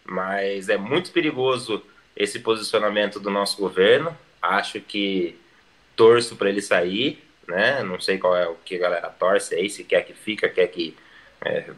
Mas 0.05 0.68
é 0.68 0.76
muito 0.76 1.12
perigoso 1.12 1.82
esse 2.21 2.41
posicionamento 2.41 3.18
do 3.18 3.31
nosso 3.31 3.57
governo. 3.57 4.16
Acho 4.43 4.79
que 4.81 5.37
torço 5.97 6.37
para 6.37 6.51
ele 6.51 6.61
sair, 6.61 7.25
né? 7.49 7.83
Não 7.83 7.99
sei 7.99 8.18
qual 8.18 8.37
é 8.37 8.47
o 8.47 8.55
que 8.64 8.77
a 8.77 8.79
galera 8.79 9.09
torce 9.09 9.55
aí, 9.55 9.71
se 9.71 9.85
quer 9.85 10.03
que 10.03 10.12
fica, 10.12 10.49
quer 10.49 10.66
que 10.66 10.95
é, 11.43 11.71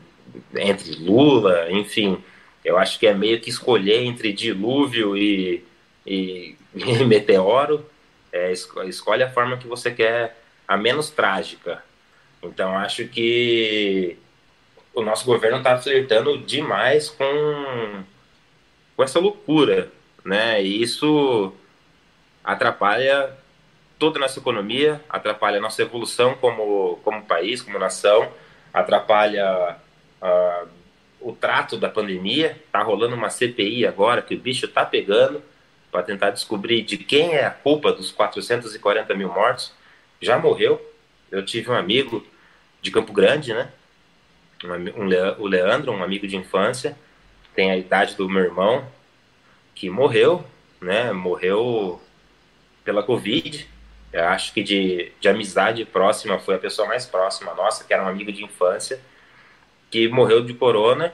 entre 0.56 0.96
Lula, 0.96 1.70
enfim. 1.70 2.22
Eu 2.64 2.76
acho 2.76 2.98
que 2.98 3.06
é 3.06 3.14
meio 3.14 3.40
que 3.40 3.50
escolher 3.50 4.02
entre 4.02 4.32
dilúvio 4.32 5.16
e, 5.16 5.64
e, 6.04 6.56
e 6.74 7.04
meteoro 7.04 7.86
é, 8.32 8.50
escolhe 8.50 9.22
a 9.22 9.30
forma 9.30 9.58
que 9.58 9.68
você 9.68 9.90
quer, 9.92 10.36
a 10.66 10.76
menos 10.76 11.10
trágica. 11.10 11.84
Então, 12.42 12.76
acho 12.76 13.06
que 13.06 14.16
o 14.94 15.02
nosso 15.02 15.24
governo 15.24 15.58
está 15.58 15.78
flertando 15.78 16.38
demais 16.38 17.10
com, 17.10 18.02
com 18.96 19.02
essa 19.02 19.20
loucura, 19.20 19.92
né? 20.24 20.62
E 20.62 20.82
isso 20.82 21.52
atrapalha 22.44 23.36
toda 23.98 24.18
a 24.18 24.22
nossa 24.22 24.38
economia, 24.38 25.00
atrapalha 25.08 25.58
a 25.58 25.60
nossa 25.60 25.82
evolução 25.82 26.34
como, 26.34 26.98
como 27.04 27.22
país, 27.22 27.62
como 27.62 27.78
nação, 27.78 28.32
atrapalha 28.72 29.76
uh, 30.20 30.68
o 31.20 31.32
trato 31.32 31.76
da 31.76 31.88
pandemia. 31.88 32.60
Tá 32.72 32.82
rolando 32.82 33.14
uma 33.14 33.30
CPI 33.30 33.86
agora 33.86 34.22
que 34.22 34.34
o 34.34 34.38
bicho 34.38 34.66
tá 34.66 34.84
pegando 34.84 35.42
para 35.90 36.02
tentar 36.02 36.30
descobrir 36.30 36.82
de 36.82 36.96
quem 36.96 37.34
é 37.34 37.44
a 37.44 37.50
culpa 37.50 37.92
dos 37.92 38.10
440 38.10 39.14
mil 39.14 39.28
mortos. 39.32 39.72
Já 40.20 40.38
morreu. 40.38 40.80
Eu 41.30 41.44
tive 41.44 41.70
um 41.70 41.74
amigo 41.74 42.26
de 42.80 42.90
Campo 42.90 43.12
Grande, 43.12 43.54
né? 43.54 43.70
Um, 44.64 45.04
um, 45.04 45.08
o 45.38 45.46
Leandro, 45.46 45.92
um 45.92 46.02
amigo 46.02 46.26
de 46.26 46.36
infância, 46.36 46.96
tem 47.54 47.70
a 47.70 47.76
idade 47.76 48.16
do 48.16 48.28
meu 48.28 48.42
irmão, 48.42 48.86
que 49.82 49.90
morreu, 49.90 50.44
né? 50.80 51.12
Morreu 51.12 52.00
pela 52.84 53.02
Covid. 53.02 53.68
Eu 54.12 54.24
acho 54.26 54.54
que 54.54 54.62
de, 54.62 55.10
de 55.20 55.28
amizade 55.28 55.84
próxima 55.84 56.38
foi 56.38 56.54
a 56.54 56.58
pessoa 56.58 56.86
mais 56.86 57.04
próxima 57.04 57.52
nossa, 57.52 57.82
que 57.82 57.92
era 57.92 58.04
um 58.04 58.06
amigo 58.06 58.30
de 58.30 58.44
infância, 58.44 59.00
que 59.90 60.06
morreu 60.06 60.44
de 60.44 60.54
corona. 60.54 61.12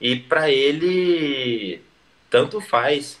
E 0.00 0.16
para 0.16 0.50
ele, 0.50 1.80
tanto 2.28 2.60
faz 2.60 3.20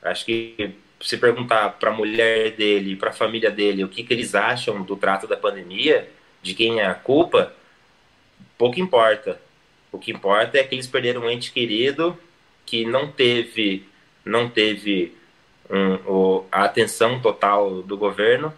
Acho 0.00 0.24
que 0.26 0.76
se 1.00 1.18
perguntar 1.18 1.70
para 1.70 1.90
a 1.90 1.92
mulher 1.92 2.52
dele, 2.52 2.94
para 2.94 3.10
a 3.10 3.12
família 3.12 3.50
dele, 3.50 3.82
o 3.82 3.88
que, 3.88 4.04
que 4.04 4.14
eles 4.14 4.32
acham 4.32 4.80
do 4.80 4.94
trato 4.94 5.26
da 5.26 5.36
pandemia, 5.36 6.08
de 6.40 6.54
quem 6.54 6.78
é 6.78 6.86
a 6.86 6.94
culpa, 6.94 7.52
pouco 8.56 8.78
importa. 8.78 9.40
O 9.90 9.98
que 9.98 10.12
importa 10.12 10.56
é 10.56 10.62
que 10.62 10.76
eles 10.76 10.86
perderam 10.86 11.22
um 11.22 11.30
ente 11.30 11.50
querido 11.50 12.16
que 12.68 12.84
não 12.84 13.10
teve, 13.10 13.88
não 14.22 14.50
teve 14.50 15.16
um, 15.70 15.94
o, 16.06 16.46
a 16.52 16.64
atenção 16.64 17.18
total 17.18 17.80
do 17.80 17.96
governo 17.96 18.52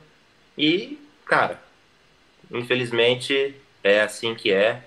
e, 0.59 0.99
cara, 1.25 1.63
infelizmente 2.51 3.55
é 3.85 4.01
assim 4.01 4.35
que 4.35 4.53
é 4.53 4.83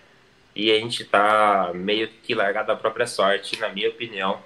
e 0.54 0.70
a 0.72 0.76
gente 0.76 1.04
está 1.04 1.72
meio 1.74 2.10
que 2.10 2.36
largado 2.36 2.74
à 2.74 2.76
própria 2.76 3.08
sorte, 3.08 3.58
na 3.60 3.70
minha 3.70 3.90
opinião 3.90 4.42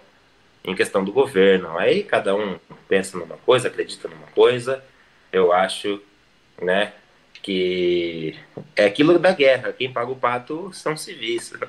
em 0.63 0.75
questão 0.75 1.03
do 1.03 1.11
governo. 1.11 1.75
Aí 1.77 2.03
cada 2.03 2.35
um 2.35 2.59
pensa 2.87 3.17
numa 3.17 3.37
coisa, 3.37 3.67
acredita 3.67 4.07
numa 4.07 4.27
coisa. 4.27 4.83
Eu 5.31 5.51
acho, 5.51 5.99
né, 6.61 6.93
que 7.41 8.37
é 8.75 8.85
aquilo 8.85 9.17
da 9.17 9.31
guerra. 9.31 9.73
Quem 9.73 9.91
paga 9.91 10.11
o 10.11 10.15
pato 10.15 10.71
são 10.71 10.95
civis. 10.95 11.51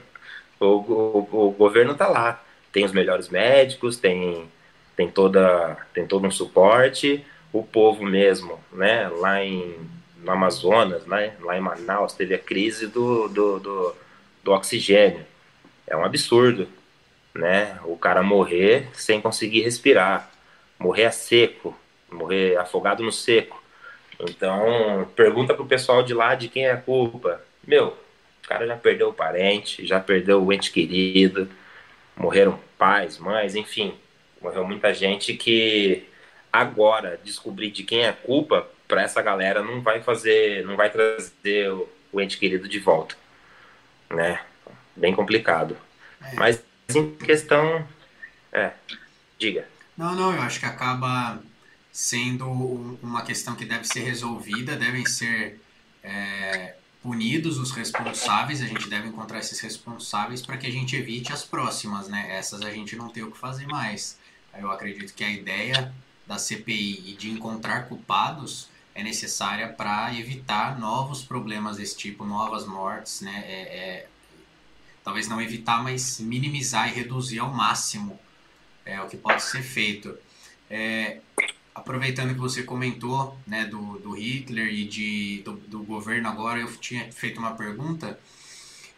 O, 0.61 0.65
o, 0.65 1.47
o 1.51 1.51
governo 1.53 1.93
está 1.93 2.09
lá. 2.09 2.45
Tem 2.79 2.85
os 2.85 2.93
melhores 2.93 3.29
médicos, 3.29 3.97
tem, 3.97 4.49
tem, 4.97 5.11
toda, 5.11 5.77
tem 5.93 6.07
todo 6.07 6.27
um 6.27 6.31
suporte. 6.31 7.25
O 7.53 7.63
povo 7.63 8.05
mesmo, 8.05 8.59
né, 8.73 9.09
lá 9.09 9.43
em, 9.43 9.75
no 10.23 10.31
Amazonas, 10.31 11.07
né, 11.07 11.35
lá 11.41 11.57
em 11.57 11.61
Manaus, 11.61 12.13
teve 12.13 12.35
a 12.35 12.39
crise 12.39 12.87
do, 12.87 13.29
do, 13.29 13.59
do, 13.59 13.95
do 14.45 14.53
oxigênio. 14.53 15.25
É 15.87 15.97
um 15.97 16.05
absurdo 16.05 16.69
né? 17.39 17.79
O 17.85 17.97
cara 17.97 18.23
morrer 18.23 18.89
sem 18.93 19.21
conseguir 19.21 19.63
respirar, 19.63 20.31
morrer 20.79 21.07
a 21.07 21.13
seco, 21.13 21.79
morrer 22.11 22.57
afogado 22.57 23.03
no 23.03 23.13
seco. 23.13 23.63
Então, 24.21 25.09
pergunta 25.15 25.55
pro 25.55 25.65
pessoal 25.65 26.03
de 26.03 26.13
lá 26.13 26.35
de 26.35 26.49
quem 26.49 26.67
é 26.67 26.73
a 26.73 26.77
culpa. 26.77 27.41
Meu, 27.65 27.89
o 28.45 28.49
cara 28.49 28.67
já 28.67 28.77
perdeu 28.77 29.11
o 29.11 29.15
parente, 29.15 29.87
já 29.87 30.01
perdeu 30.01 30.45
o 30.45 30.53
ente 30.53 30.73
querido, 30.73 31.49
morreram 32.19 32.59
pais, 32.77 33.19
mães, 33.19 33.55
enfim, 33.55 33.95
morreu 34.41 34.67
muita 34.67 34.93
gente 34.93 35.35
que 35.35 36.09
agora 36.53 37.21
descobrir 37.23 37.71
de 37.71 37.85
quem 37.85 38.01
é 38.01 38.09
a 38.09 38.13
culpa 38.13 38.69
para 38.87 39.03
essa 39.03 39.23
galera 39.23 39.63
não 39.63 39.81
vai 39.81 40.03
fazer, 40.03 40.65
não 40.65 40.77
vai 40.77 40.91
trazer 40.91 41.71
o, 41.71 41.89
o 42.13 42.21
ente 42.21 42.39
querido 42.39 42.69
de 42.69 42.79
volta, 42.79 43.15
né? 44.11 44.41
Bem 44.97 45.15
complicado. 45.15 45.77
É. 46.23 46.35
Mas 46.35 46.63
em 46.95 47.15
questão. 47.17 47.87
É, 48.53 48.73
diga. 49.39 49.69
Não, 49.97 50.15
não, 50.15 50.35
eu 50.35 50.41
acho 50.41 50.59
que 50.59 50.67
acaba 50.67 51.39
sendo 51.93 52.99
uma 53.03 53.23
questão 53.23 53.55
que 53.55 53.65
deve 53.65 53.85
ser 53.85 54.01
resolvida, 54.01 54.77
devem 54.77 55.05
ser 55.05 55.61
é, 56.03 56.75
punidos 57.09 57.57
os 57.57 57.71
responsáveis, 57.71 58.61
a 58.61 58.67
gente 58.67 58.87
deve 58.87 59.09
encontrar 59.09 59.39
esses 59.39 59.59
responsáveis 59.61 60.43
para 60.43 60.59
que 60.59 60.67
a 60.67 60.71
gente 60.71 60.95
evite 60.95 61.33
as 61.33 61.43
próximas, 61.43 62.07
né? 62.07 62.37
Essas 62.37 62.61
a 62.61 62.71
gente 62.71 62.97
não 62.97 63.09
tem 63.09 63.23
o 63.23 63.31
que 63.31 63.39
fazer 63.39 63.67
mais. 63.67 64.19
Eu 64.53 64.71
acredito 64.71 65.15
que 65.15 65.25
a 65.25 65.31
ideia 65.31 65.91
da 66.27 66.37
CPI 66.37 67.05
e 67.07 67.15
de 67.15 67.31
encontrar 67.31 67.89
culpados 67.89 68.69
é 68.95 69.03
necessária 69.03 69.69
para 69.69 70.15
evitar 70.15 70.79
novos 70.79 71.23
problemas 71.23 71.79
desse 71.79 71.97
tipo, 71.97 72.27
novas 72.27 72.67
mortes, 72.67 73.23
né? 73.23 73.43
É, 73.47 73.63
é, 73.63 74.09
talvez 75.03 75.29
não 75.29 75.41
evitar, 75.41 75.83
mas 75.83 76.21
minimizar 76.21 76.91
e 76.91 76.93
reduzir 76.93 77.39
ao 77.39 77.51
máximo 77.51 78.21
é, 78.85 79.01
o 79.01 79.09
que 79.09 79.17
pode 79.17 79.43
ser 79.43 79.63
feito. 79.63 80.15
É, 80.69 81.21
aproveitando 81.79 82.35
que 82.35 82.41
você 82.41 82.63
comentou 82.63 83.39
né, 83.47 83.65
do, 83.65 83.99
do 83.99 84.13
Hitler 84.13 84.69
e 84.69 84.85
de, 84.85 85.43
do, 85.45 85.53
do 85.53 85.83
governo 85.83 86.29
agora, 86.29 86.59
eu 86.61 86.77
tinha 86.77 87.11
feito 87.13 87.39
uma 87.39 87.53
pergunta 87.53 88.19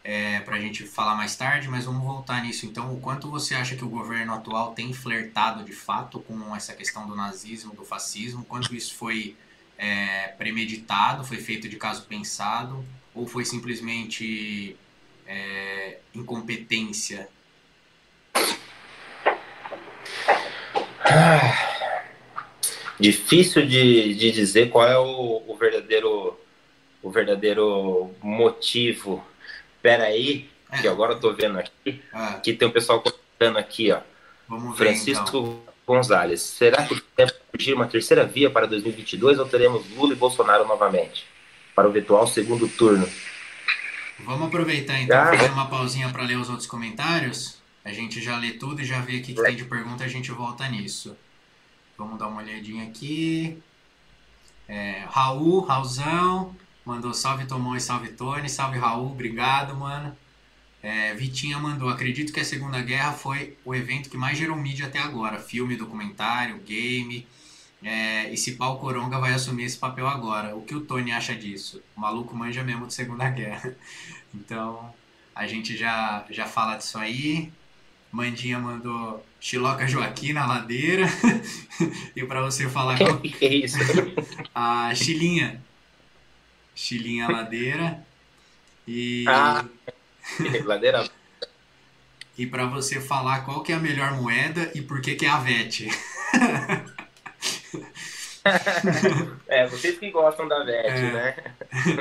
é, 0.03 0.41
para 0.41 0.57
a 0.57 0.61
gente 0.61 0.87
falar 0.87 1.15
mais 1.15 1.37
tarde, 1.37 1.69
mas 1.69 1.85
vamos 1.85 2.03
voltar 2.03 2.43
nisso. 2.43 2.67
Então, 2.67 2.93
o 2.95 3.01
quanto 3.01 3.31
você 3.31 3.55
acha 3.55 3.77
que 3.77 3.85
o 3.85 3.89
governo 3.89 4.35
atual 4.35 4.73
tem 4.73 4.93
flertado 4.93 5.63
de 5.65 5.73
fato 5.73 6.21
com 6.21 6.57
essa 6.57 6.73
questão 6.73 7.07
do 7.07 7.15
nazismo, 7.15 7.75
do 7.75 7.85
fascismo? 7.85 8.45
Quanto 8.45 8.75
isso 8.75 8.95
foi 8.95 9.37
é, 9.77 10.29
premeditado, 10.39 11.25
foi 11.25 11.37
feito 11.37 11.69
de 11.69 11.77
caso 11.77 12.05
pensado, 12.07 12.85
ou 13.15 13.27
foi 13.27 13.45
simplesmente 13.45 14.77
é, 15.27 15.99
incompetência? 16.15 17.29
Ah, 21.05 21.70
difícil 23.01 23.67
de, 23.67 24.15
de 24.15 24.31
dizer 24.31 24.71
qual 24.71 24.87
é 24.87 24.99
o, 24.99 25.43
o 25.47 25.57
verdadeiro 25.57 26.39
o 27.03 27.11
verdadeiro 27.11 28.11
motivo. 28.23 29.25
Pera 29.83 30.05
aí, 30.05 30.49
é. 30.71 30.79
que 30.79 30.89
agora 30.89 31.15
eu 31.15 31.21
tô 31.21 31.33
vendo 31.33 31.59
aqui, 31.59 32.03
ah. 32.13 32.35
que 32.43 32.53
tem 32.53 32.69
um 32.69 32.71
pessoal 32.71 33.01
comentando 33.03 33.59
aqui, 33.59 33.91
ó. 33.91 34.01
Vamos 34.47 34.77
ver, 34.79 34.85
Francisco 34.85 35.39
então. 35.39 35.61
Gonzalez, 35.87 36.43
será 36.43 36.87
que 36.87 37.03
deve 37.17 37.33
surgir 37.51 37.73
uma 37.73 37.87
terceira 37.87 38.25
via 38.27 38.51
para 38.51 38.67
2022 38.67 39.39
ou 39.39 39.49
teremos 39.49 39.89
Lula 39.97 40.13
e 40.13 40.17
Bolsonaro 40.17 40.67
novamente 40.67 41.25
para 41.75 41.89
o 41.89 41.93
virtual 41.93 42.27
segundo 42.27 42.69
turno? 42.69 43.09
Vamos 44.21 44.49
aproveitar 44.49 45.01
então, 45.01 45.19
ah, 45.19 45.27
fazer 45.35 45.51
uma 45.51 45.69
pausinha 45.69 46.11
para 46.11 46.23
ler 46.23 46.37
os 46.37 46.51
outros 46.51 46.67
comentários. 46.67 47.59
A 47.83 47.93
gente 47.93 48.21
já 48.21 48.37
lê 48.37 48.53
tudo 48.53 48.83
e 48.83 48.85
já 48.85 49.01
vê 49.01 49.17
o 49.17 49.23
que, 49.23 49.33
que 49.33 49.43
tem 49.43 49.57
de 49.57 49.65
pergunta, 49.65 50.05
a 50.05 50.09
gente 50.09 50.31
volta 50.31 50.69
nisso. 50.69 51.17
Vamos 52.01 52.19
dar 52.19 52.29
uma 52.29 52.41
olhadinha 52.41 52.85
aqui. 52.85 53.63
É, 54.67 55.05
Raul, 55.11 55.61
Raulzão, 55.61 56.57
mandou 56.83 57.13
salve 57.13 57.45
Tomão 57.45 57.77
e 57.77 57.81
salve 57.81 58.09
Tony, 58.09 58.49
salve 58.49 58.79
Raul, 58.79 59.11
obrigado, 59.11 59.77
mano. 59.77 60.17
É, 60.83 61.13
Vitinha 61.13 61.59
mandou, 61.59 61.91
acredito 61.91 62.33
que 62.33 62.41
a 62.41 62.45
Segunda 62.45 62.81
Guerra 62.81 63.13
foi 63.13 63.59
o 63.67 63.75
evento 63.75 64.09
que 64.09 64.17
mais 64.17 64.39
gerou 64.39 64.57
mídia 64.57 64.87
até 64.87 64.99
agora. 64.99 65.39
Filme, 65.39 65.77
documentário, 65.77 66.59
game. 66.61 67.29
É, 67.83 68.33
e 68.33 68.37
se 68.39 68.53
Pau 68.53 68.79
Coronga 68.79 69.19
vai 69.19 69.35
assumir 69.35 69.65
esse 69.65 69.77
papel 69.77 70.07
agora. 70.09 70.57
O 70.57 70.63
que 70.63 70.75
o 70.75 70.81
Tony 70.81 71.13
acha 71.13 71.35
disso? 71.35 71.83
O 71.95 72.01
maluco 72.01 72.35
manja 72.35 72.65
mesmo 72.65 72.87
de 72.87 72.95
Segunda 72.95 73.29
Guerra. 73.31 73.77
Então, 74.35 74.95
a 75.35 75.47
gente 75.47 75.77
já, 75.77 76.25
já 76.31 76.47
fala 76.47 76.77
disso 76.77 76.97
aí. 76.97 77.53
Mandinha 78.11 78.59
mandou 78.59 79.23
Chiloca 79.41 79.89
Joaquim 79.89 80.35
na 80.35 80.47
ladeira. 80.47 81.07
e 82.15 82.23
para 82.25 82.43
você 82.43 82.69
falar 82.69 82.99
qual... 82.99 83.19
que 83.21 83.45
é 83.45 83.55
isso? 83.55 83.79
a 84.55 84.95
Chilinha. 84.95 85.63
Chilinha 86.75 87.29
Ladeira. 87.29 88.07
E 88.87 89.25
ah, 89.29 89.65
ladeira. 90.65 91.09
e 92.37 92.47
para 92.47 92.67
você 92.67 93.01
falar 93.01 93.45
qual 93.45 93.63
que 93.63 93.73
é 93.73 93.75
a 93.75 93.79
melhor 93.79 94.13
moeda 94.21 94.71
e 94.75 94.83
por 94.83 95.01
que 95.01 95.15
que 95.15 95.27
é 95.27 95.29
a 95.29 95.39
VET. 95.39 95.89
é, 99.49 99.67
vocês 99.67 99.99
que 99.99 100.11
gostam 100.11 100.49
da 100.49 100.65
VET, 100.65 100.89
é. 100.89 101.13
né? 101.13 101.37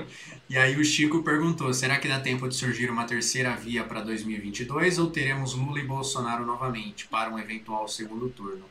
E 0.50 0.58
aí 0.58 0.76
o 0.80 0.84
Chico 0.84 1.22
perguntou: 1.22 1.72
será 1.74 1.98
que 1.98 2.08
dá 2.08 2.20
tempo 2.20 2.48
de 2.48 2.56
surgir 2.56 2.90
uma 2.90 3.06
terceira 3.06 3.56
via 3.56 3.84
para 3.84 4.02
2022 4.02 4.98
ou 4.98 5.12
teremos 5.12 5.54
Lula 5.54 5.80
e 5.80 5.84
Bolsonaro 5.84 6.46
novamente 6.46 7.08
para 7.08 7.30
um 7.30 7.38
eventual 7.38 7.88
segundo 7.88 8.30
turno? 8.30 8.66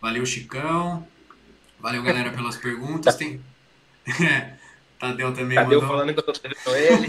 Valeu, 0.00 0.24
Chicão. 0.24 1.06
Valeu, 1.78 2.02
galera, 2.02 2.30
pelas 2.30 2.56
perguntas. 2.56 3.16
Tem... 3.16 3.40
Tadeu 4.98 5.34
também 5.34 5.56
Tadeu 5.56 5.80
mandou... 5.80 5.96
falando 5.96 6.14
que 6.14 6.20
eu 6.20 6.32
tô 6.32 6.40
com 6.64 6.76
ele. 6.76 7.08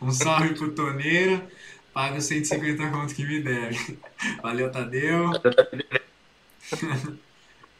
um 0.00 0.12
salve 0.12 0.54
pro 0.54 0.72
Toneira. 0.72 1.44
Paga 1.92 2.18
os 2.18 2.24
150 2.24 2.90
contos 2.90 3.12
que 3.12 3.24
me 3.24 3.40
deve. 3.40 3.98
Valeu, 4.42 4.70
Tadeu. 4.70 5.30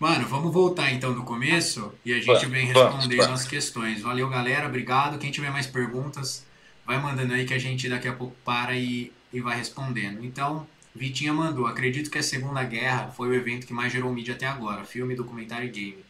Mano, 0.05 0.29
vamos 0.29 0.53
voltar 0.53 0.93
então 0.93 1.15
do 1.15 1.23
começo 1.23 1.91
e 2.05 2.13
a 2.13 2.21
gente 2.21 2.45
vem 2.45 2.67
respondendo 2.67 3.23
as 3.23 3.47
questões. 3.47 4.03
Valeu, 4.03 4.29
galera. 4.29 4.67
Obrigado. 4.67 5.17
Quem 5.17 5.31
tiver 5.31 5.51
mais 5.51 5.67
perguntas, 5.67 6.45
vai 6.85 7.01
mandando 7.01 7.33
aí 7.33 7.47
que 7.47 7.55
a 7.55 7.59
gente 7.59 7.89
daqui 7.89 8.07
a 8.07 8.13
pouco 8.13 8.37
para 8.45 8.75
e, 8.75 9.11
e 9.33 9.41
vai 9.41 9.57
respondendo. 9.57 10.23
Então, 10.23 10.67
Vitinha 10.95 11.33
mandou. 11.33 11.67
Acredito 11.67 12.11
que 12.11 12.19
a 12.19 12.23
Segunda 12.23 12.63
Guerra 12.65 13.13
foi 13.17 13.31
o 13.31 13.35
evento 13.35 13.67
que 13.67 13.73
mais 13.73 13.91
gerou 13.91 14.13
mídia 14.13 14.35
até 14.35 14.45
agora. 14.45 14.85
Filme, 14.85 15.15
documentário 15.15 15.69
e 15.69 15.71
game. 15.71 16.05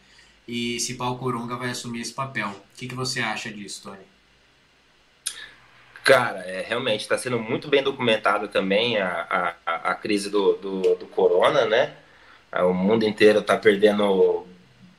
E 0.45 0.77
se 0.81 0.95
Paulo 0.95 1.17
Coronga 1.17 1.55
vai 1.55 1.69
assumir 1.69 2.01
esse 2.01 2.13
papel. 2.13 2.49
O 2.49 2.77
que, 2.77 2.89
que 2.89 2.95
você 2.95 3.21
acha 3.21 3.49
disso, 3.49 3.83
Tony? 3.83 4.03
Cara, 6.03 6.39
é, 6.39 6.65
realmente 6.67 6.99
está 6.99 7.17
sendo 7.17 7.39
muito 7.39 7.69
bem 7.69 7.81
documentada 7.81 8.49
também 8.49 8.97
a, 8.97 9.55
a, 9.65 9.91
a 9.91 9.95
crise 9.95 10.29
do, 10.29 10.57
do, 10.57 10.81
do 10.95 11.05
corona, 11.05 11.65
né? 11.65 11.95
O 12.63 12.73
mundo 12.73 13.03
inteiro 13.03 13.39
está 13.39 13.57
perdendo. 13.57 14.45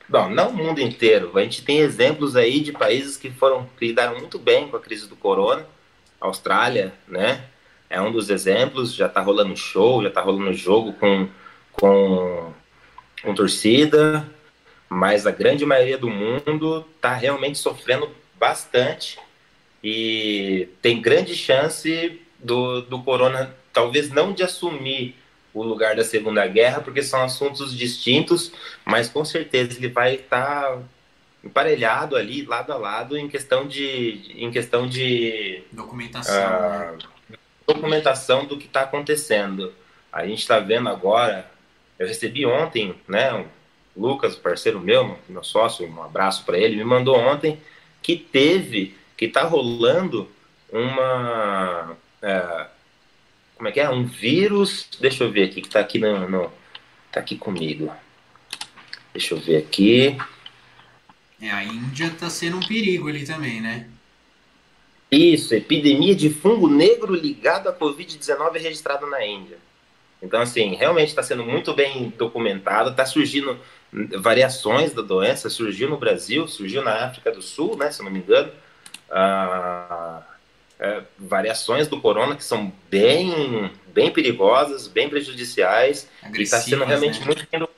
Bom, 0.09 0.29
não 0.29 0.51
o 0.51 0.57
mundo 0.57 0.81
inteiro. 0.81 1.33
A 1.37 1.43
gente 1.43 1.63
tem 1.63 1.79
exemplos 1.79 2.37
aí 2.37 2.61
de 2.61 2.73
países 2.73 3.17
que 3.17 3.31
foram 3.31 3.69
que 3.79 3.89
lidaram 3.89 4.19
muito 4.19 4.39
bem 4.39 4.69
com 4.69 4.77
a 4.77 4.81
crise 4.81 5.09
do 5.09 5.17
corona. 5.17 5.67
Austrália, 6.21 6.93
né? 7.07 7.45
É 7.89 8.01
um 8.01 8.13
dos 8.13 8.31
exemplos. 8.31 8.95
Já 8.95 9.07
está 9.07 9.21
rolando 9.21 9.57
show, 9.57 10.03
já 10.03 10.09
está 10.09 10.21
rolando 10.21 10.53
jogo 10.53 10.93
com, 10.95 11.29
com, 11.73 12.53
com 13.23 13.35
torcida. 13.35 14.29
Mas 14.89 15.27
a 15.27 15.31
grande 15.31 15.67
maioria 15.67 15.99
do 15.99 16.09
mundo 16.09 16.87
está 16.97 17.15
realmente 17.15 17.59
sofrendo 17.59 18.09
bastante 18.39 19.19
e 19.83 20.69
tem 20.83 21.01
grande 21.01 21.35
chance 21.35 22.21
do, 22.39 22.83
do 22.83 23.03
corona 23.03 23.55
talvez 23.73 24.11
não 24.11 24.33
de 24.33 24.43
assumir 24.43 25.15
o 25.57 25.63
lugar 25.63 25.97
da 25.97 26.05
Segunda 26.05 26.47
Guerra, 26.47 26.83
porque 26.83 27.03
são 27.03 27.23
assuntos 27.23 27.77
distintos, 27.77 28.53
mas 28.85 29.09
com 29.09 29.25
certeza 29.25 29.79
ele 29.79 29.89
vai 29.89 30.17
estar 30.17 30.63
tá 30.63 30.79
emparelhado 31.43 32.15
ali, 32.15 32.45
lado 32.45 32.73
a 32.73 32.77
lado, 32.77 33.17
em 33.17 33.27
questão 33.27 33.67
de, 33.67 34.35
em 34.37 34.51
questão 34.51 34.87
de 34.87 35.63
documentação, 35.73 36.95
uh, 36.95 37.39
documentação 37.67 38.45
do 38.45 38.59
que 38.59 38.67
está 38.67 38.83
acontecendo. 38.83 39.73
A 40.13 40.27
gente 40.27 40.41
está 40.41 40.61
vendo 40.61 40.91
agora, 40.91 41.51
eu 41.99 42.07
recebi 42.07 42.45
ontem, 42.45 42.95
né, 43.09 43.33
o 43.95 44.07
Lucas, 44.07 44.37
parceiro 44.37 44.79
meu, 44.79 45.19
meu 45.27 45.43
sócio, 45.43 45.89
um 45.89 46.03
abraço 46.03 46.45
para 46.45 46.59
ele, 46.59 46.77
me 46.77 46.85
mandou 46.85 47.17
ontem 47.17 47.59
que 48.03 48.15
teve, 48.15 48.95
que 49.17 49.25
está 49.25 49.43
rolando 49.43 50.29
uma 50.71 51.97
uh, 52.23 52.76
como 53.57 53.69
é 53.69 53.73
que 53.73 53.81
é? 53.81 53.89
Um 53.89 54.05
vírus. 54.05 54.89
Deixa 55.01 55.25
eu 55.25 55.33
ver 55.33 55.45
aqui, 55.45 55.63
que 55.63 55.69
tá 55.69 55.81
aqui 55.81 55.99
no. 55.99 56.29
no 56.29 56.53
tá 57.11 57.21
aqui 57.21 57.37
comigo. 57.37 57.93
Deixa 59.13 59.35
eu 59.35 59.41
ver 59.41 59.57
aqui. 59.57 60.17
É, 61.41 61.51
a 61.51 61.65
Índia 61.65 62.11
tá 62.19 62.31
sendo 62.31 62.59
um 62.59 62.67
perigo 62.67 63.09
ali 63.09 63.27
também, 63.27 63.61
né? 63.61 63.89
Isso, 65.11 65.55
epidemia 65.55 66.15
de 66.15 66.31
fungo 66.31 66.69
negro 66.69 67.15
ligado 67.15 67.69
à 67.69 67.73
Covid-19 67.73 68.53
registrada 68.61 69.07
na 69.07 69.25
Índia. 69.25 69.59
Então, 70.21 70.41
assim, 70.41 70.75
realmente 70.75 71.09
está 71.09 71.23
sendo 71.23 71.45
muito 71.45 71.73
bem 71.75 72.13
documentado, 72.17 72.91
está 72.91 73.07
surgindo 73.07 73.59
variações 74.19 74.93
da 74.93 75.03
doença, 75.03 75.49
surgiu 75.49 75.89
no 75.89 75.97
Brasil, 75.97 76.49
surgiu 76.49 76.83
na 76.83 77.05
África 77.05 77.31
do 77.31 77.41
Sul, 77.41 77.77
né, 77.77 77.91
se 77.91 78.03
não 78.03 78.11
me 78.11 78.19
engano. 78.19 78.51
Ah, 79.11 80.23
é, 80.79 81.03
variações 81.19 81.89
do 81.89 82.01
corona 82.01 82.37
que 82.37 82.45
são 82.45 82.73
bem, 82.91 83.71
bem 83.89 84.11
perigosas, 84.11 84.87
bem 84.89 85.09
prejudiciais, 85.09 86.09
e 86.35 86.43
está 86.43 86.59
sendo 86.59 86.85
realmente 86.85 87.21
né? 87.21 87.27
muito, 87.27 87.69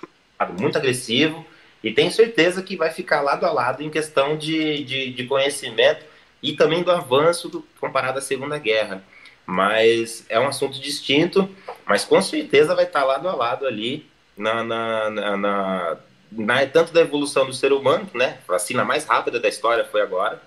muito 0.59 0.79
agressivo, 0.79 1.45
e 1.83 1.93
tenho 1.93 2.11
certeza 2.11 2.63
que 2.63 2.77
vai 2.77 2.91
ficar 2.91 3.21
lado 3.21 3.47
a 3.47 3.53
lado 3.53 3.83
em 3.83 3.91
questão 3.91 4.37
de, 4.37 4.83
de, 4.83 5.13
de 5.13 5.25
conhecimento 5.25 6.05
e 6.43 6.53
também 6.53 6.83
do 6.83 6.91
avanço 6.91 7.49
do, 7.49 7.65
comparado 7.81 8.19
à 8.19 8.23
Segunda 8.23 8.59
Guerra. 8.59 9.03
Mas 9.47 10.27
é 10.29 10.39
um 10.39 10.49
assunto 10.49 10.79
distinto, 10.81 11.49
mas 11.87 12.05
com 12.05 12.21
certeza 12.21 12.75
vai 12.75 12.85
estar 12.85 13.05
lado 13.05 13.29
a 13.29 13.35
lado 13.35 13.67
ali 13.67 14.07
na, 14.37 14.63
na, 14.63 15.11
na, 15.11 15.37
na, 15.37 15.97
na 16.33 16.67
tanto 16.67 16.93
da 16.93 17.01
evolução 17.01 17.47
do 17.47 17.55
ser 17.55 17.73
humano, 17.73 18.09
né? 18.13 18.39
A 18.47 18.53
vacina 18.53 18.85
mais 18.85 19.05
rápida 19.05 19.41
da 19.41 19.49
história 19.49 19.85
foi 19.85 20.03
agora. 20.03 20.43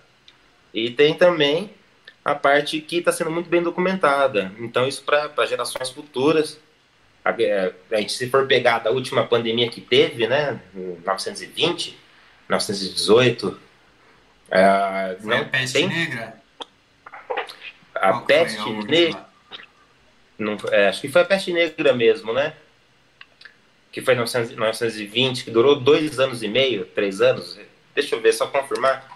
E 0.73 0.91
tem 0.91 1.13
também 1.15 1.71
a 2.23 2.35
parte 2.35 2.79
que 2.81 2.97
está 2.97 3.11
sendo 3.11 3.31
muito 3.31 3.49
bem 3.49 3.61
documentada. 3.61 4.51
Então, 4.59 4.87
isso 4.87 5.03
para 5.03 5.45
gerações 5.45 5.89
futuras. 5.89 6.59
A, 7.23 7.31
é, 7.41 7.73
a, 7.91 7.97
gente, 7.97 8.13
se 8.13 8.29
for 8.29 8.47
pegar 8.47 8.79
da 8.79 8.91
última 8.91 9.25
pandemia 9.25 9.69
que 9.69 9.81
teve, 9.81 10.27
né, 10.27 10.59
em 10.75 10.79
1920, 10.79 11.97
1918, 12.49 13.59
é, 14.49 15.17
foi 15.19 15.29
não, 15.29 15.41
a 15.41 15.45
peste 15.45 15.73
tem... 15.73 15.87
negra? 15.87 16.41
A 17.95 18.11
Qual 18.11 18.25
peste 18.25 18.69
negra. 18.69 19.25
Não, 20.37 20.57
é, 20.71 20.87
acho 20.87 21.01
que 21.01 21.09
foi 21.09 21.21
a 21.21 21.25
peste 21.25 21.53
negra 21.53 21.93
mesmo, 21.93 22.33
né? 22.33 22.53
Que 23.91 24.01
foi 24.01 24.15
em 24.15 24.17
1920, 24.17 25.43
que 25.43 25.51
durou 25.51 25.79
dois 25.79 26.19
anos 26.19 26.41
e 26.41 26.47
meio, 26.47 26.85
três 26.85 27.21
anos. 27.21 27.59
Deixa 27.93 28.15
eu 28.15 28.21
ver, 28.21 28.33
só 28.33 28.47
confirmar. 28.47 29.10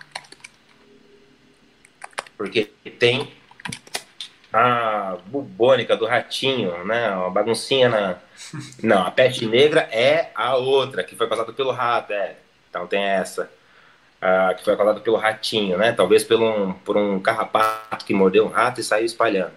Porque 2.38 2.66
tem 3.00 3.32
a 4.58 5.18
bubônica 5.26 5.98
do 5.98 6.06
ratinho, 6.06 6.86
né? 6.86 7.10
Uma 7.12 7.30
baguncinha 7.30 7.90
na. 7.90 8.16
Não, 8.82 9.06
a 9.06 9.12
peste 9.12 9.46
negra 9.46 9.82
é 9.92 10.32
a 10.34 10.56
outra, 10.56 11.04
que 11.04 11.16
foi 11.16 11.28
causada 11.28 11.52
pelo 11.52 11.72
rato, 11.72 12.14
é. 12.14 12.38
Então 12.70 12.88
tem 12.88 13.04
essa. 13.04 13.50
que 14.58 14.64
foi 14.64 14.78
causada 14.78 15.02
pelo 15.02 15.18
ratinho, 15.18 15.78
né? 15.78 15.92
Talvez 15.92 16.24
por 16.24 16.42
um, 16.42 16.72
por 16.72 16.96
um 16.96 17.20
carrapato 17.20 18.06
que 18.06 18.14
mordeu 18.14 18.46
um 18.46 18.50
rato 18.50 18.80
e 18.80 18.84
saiu 18.84 19.06
espalhando. 19.06 19.54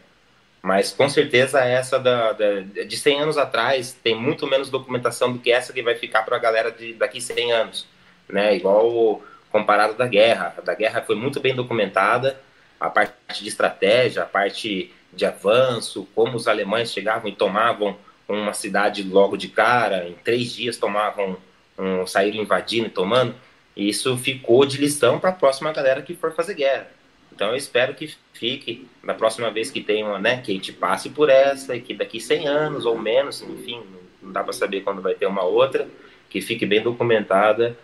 Mas 0.61 0.91
com 0.93 1.09
certeza 1.09 1.61
essa 1.61 2.01
da, 2.01 2.33
da, 2.33 2.61
de 2.61 2.97
100 2.97 3.21
anos 3.21 3.39
atrás 3.39 3.93
tem 4.03 4.17
muito 4.17 4.49
menos 4.49 4.69
documentação 4.69 5.33
do 5.33 5.39
que 5.39 5.53
essa 5.53 5.73
que 5.73 5.83
vai 5.83 5.95
ficar 5.95 6.23
para 6.23 6.37
a 6.37 6.41
galera 6.41 6.73
de, 6.73 6.95
daqui 6.95 7.21
100 7.21 7.53
anos. 7.53 7.87
Né? 8.29 8.57
Igual 8.57 9.23
comparado 9.53 9.95
da 9.95 10.09
guerra. 10.09 10.55
A 10.59 10.61
da 10.61 10.75
guerra 10.75 11.03
foi 11.03 11.15
muito 11.15 11.39
bem 11.39 11.55
documentada 11.55 12.37
a 12.79 12.91
parte 12.91 13.43
de 13.43 13.49
estratégia, 13.49 14.23
a 14.23 14.27
parte 14.27 14.93
de 15.13 15.25
avanço, 15.25 16.07
como 16.15 16.37
os 16.37 16.47
alemães 16.47 16.93
chegavam 16.93 17.29
e 17.29 17.35
tomavam 17.35 17.97
uma 18.29 18.53
cidade 18.53 19.03
logo 19.03 19.37
de 19.37 19.49
cara, 19.49 20.07
em 20.07 20.13
três 20.13 20.53
dias 20.53 20.77
tomavam, 20.77 21.37
um, 21.79 22.07
saíram 22.07 22.43
invadindo 22.43 22.87
e 22.87 22.91
tomando. 22.91 23.35
Isso 23.77 24.17
ficou 24.19 24.67
de 24.67 24.77
lição 24.77 25.19
para 25.19 25.31
a 25.31 25.33
próxima 25.33 25.73
galera 25.73 26.03
que 26.03 26.15
for 26.15 26.33
fazer 26.33 26.55
guerra. 26.55 26.91
Então 27.33 27.51
eu 27.51 27.57
espero 27.57 27.95
que 27.95 28.15
fique, 28.33 28.87
na 29.03 29.15
próxima 29.15 29.51
vez 29.51 29.71
que 29.71 29.81
tenha, 29.81 30.19
né, 30.19 30.41
que 30.43 30.51
a 30.51 30.55
gente 30.55 30.73
passe 30.73 31.09
por 31.09 31.31
essa, 31.31 31.77
e 31.77 31.81
que 31.81 31.95
daqui 31.95 32.21
100 32.21 32.49
anos 32.49 32.85
ou 32.85 32.99
menos, 32.99 33.43
enfim, 33.43 33.83
não 34.21 34.33
dá 34.33 34.43
para 34.43 34.53
saber 34.53 34.81
quando 34.83 35.01
vai 35.01 35.15
ter 35.15 35.27
uma 35.27 35.45
outra, 35.45 35.89
que 36.29 36.41
fique 36.41 36.67
bem 36.67 36.83
documentada 36.83 37.77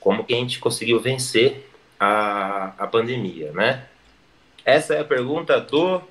como 0.00 0.24
que 0.24 0.32
a 0.32 0.36
gente 0.36 0.58
conseguiu 0.58 0.98
vencer 0.98 1.68
a, 1.98 2.72
a 2.78 2.86
pandemia, 2.86 3.52
né? 3.52 3.84
Essa 4.64 4.94
é 4.94 5.00
a 5.00 5.04
pergunta 5.04 5.60
do 5.60 6.02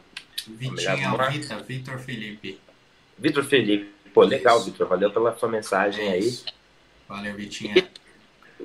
Vitinho 0.48 1.18
Vitor, 1.30 1.64
Vitor 1.64 2.00
Felipe. 2.00 2.60
Vitor 3.18 3.44
Felipe. 3.44 3.94
Pô, 4.14 4.24
legal, 4.24 4.64
Vitor. 4.64 4.88
Valeu 4.88 5.12
pela 5.12 5.38
sua 5.38 5.50
mensagem 5.50 6.08
é 6.08 6.14
aí. 6.14 6.40
Valeu, 7.08 7.36
Vitinho. 7.36 7.76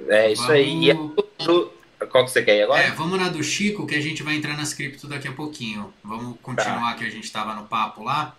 É 0.09 0.33
isso 0.33 0.43
vamos... 0.43 0.57
aí. 0.57 0.85
E 0.85 0.91
é 0.91 2.07
qual 2.07 2.25
que 2.25 2.31
você 2.31 2.43
quer 2.43 2.57
ir 2.57 2.63
agora? 2.63 2.83
É, 2.83 2.91
vamos 2.91 3.19
na 3.19 3.29
do 3.29 3.43
Chico, 3.43 3.87
que 3.87 3.95
a 3.95 4.01
gente 4.01 4.23
vai 4.23 4.37
entrar 4.37 4.57
nas 4.57 4.75
cripto 4.75 5.07
daqui 5.07 5.29
a 5.29 5.33
pouquinho. 5.33 5.93
Vamos 6.03 6.39
continuar 6.41 6.93
tá. 6.93 6.99
que 6.99 7.05
a 7.05 7.11
gente 7.11 7.25
estava 7.25 7.55
no 7.55 7.67
papo 7.67 8.05
lá. 8.05 8.37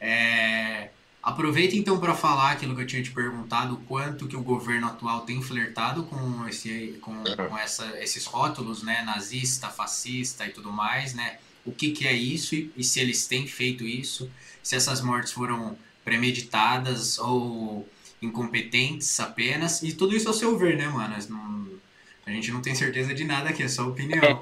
É... 0.00 0.88
Aproveita 1.22 1.76
então 1.76 2.00
para 2.00 2.16
falar 2.16 2.50
aquilo 2.50 2.74
que 2.74 2.82
eu 2.82 2.86
tinha 2.86 3.02
te 3.02 3.12
perguntado, 3.12 3.76
quanto 3.86 4.26
que 4.26 4.34
o 4.34 4.42
governo 4.42 4.88
atual 4.88 5.20
tem 5.20 5.40
flertado 5.40 6.02
com, 6.02 6.48
esse, 6.48 6.98
com, 7.00 7.12
uhum. 7.12 7.48
com 7.48 7.56
essa, 7.56 7.96
esses 8.02 8.24
rótulos, 8.24 8.82
né, 8.82 9.02
nazista, 9.02 9.68
fascista 9.68 10.44
e 10.44 10.50
tudo 10.50 10.72
mais, 10.72 11.14
né? 11.14 11.38
O 11.64 11.70
que, 11.70 11.92
que 11.92 12.08
é 12.08 12.12
isso 12.12 12.56
e, 12.56 12.72
e 12.76 12.82
se 12.82 12.98
eles 12.98 13.28
têm 13.28 13.46
feito 13.46 13.84
isso, 13.84 14.28
se 14.64 14.74
essas 14.74 15.00
mortes 15.00 15.30
foram 15.30 15.78
premeditadas 16.04 17.20
ou 17.20 17.88
incompetentes 18.20 19.20
apenas, 19.20 19.80
e 19.82 19.92
tudo 19.92 20.16
isso 20.16 20.26
ao 20.26 20.34
seu 20.34 20.58
ver, 20.58 20.76
né, 20.76 20.88
mano? 20.88 21.14
Não, 21.28 21.68
a 22.26 22.30
gente 22.30 22.50
não 22.50 22.60
tem 22.60 22.74
certeza 22.74 23.14
de 23.14 23.22
nada 23.22 23.50
aqui, 23.50 23.62
é 23.62 23.68
só 23.68 23.86
opinião. 23.86 24.40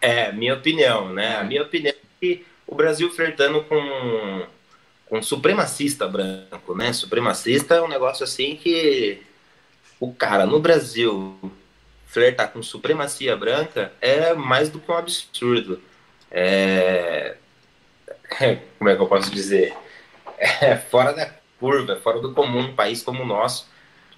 É, 0.00 0.28
é 0.28 0.32
minha 0.32 0.54
opinião, 0.54 1.12
né? 1.12 1.36
A 1.36 1.44
minha 1.44 1.62
opinião 1.62 1.92
é 1.92 1.96
que 2.18 2.46
o 2.66 2.74
Brasil 2.74 3.10
flertando 3.10 3.62
com 3.64 4.46
com 5.08 5.22
supremacista 5.22 6.06
branco, 6.06 6.74
né? 6.74 6.92
Supremacista 6.92 7.76
é 7.76 7.82
um 7.82 7.88
negócio 7.88 8.24
assim 8.24 8.56
que 8.56 9.22
o 9.98 10.12
cara 10.12 10.46
no 10.46 10.60
Brasil 10.60 11.36
flertar 12.06 12.50
com 12.52 12.62
supremacia 12.62 13.36
branca 13.36 13.92
é 14.00 14.34
mais 14.34 14.68
do 14.68 14.80
que 14.80 14.90
um 14.90 14.96
absurdo. 14.96 15.80
É... 16.30 17.36
Como 18.78 18.90
é 18.90 18.96
que 18.96 19.02
eu 19.02 19.06
posso 19.06 19.30
dizer? 19.30 19.74
É 20.38 20.76
fora 20.76 21.12
da 21.12 21.30
curva, 21.58 21.94
é 21.94 21.96
fora 21.96 22.20
do 22.20 22.32
comum, 22.32 22.60
um 22.60 22.74
país 22.74 23.02
como 23.02 23.22
o 23.22 23.26
nosso, 23.26 23.68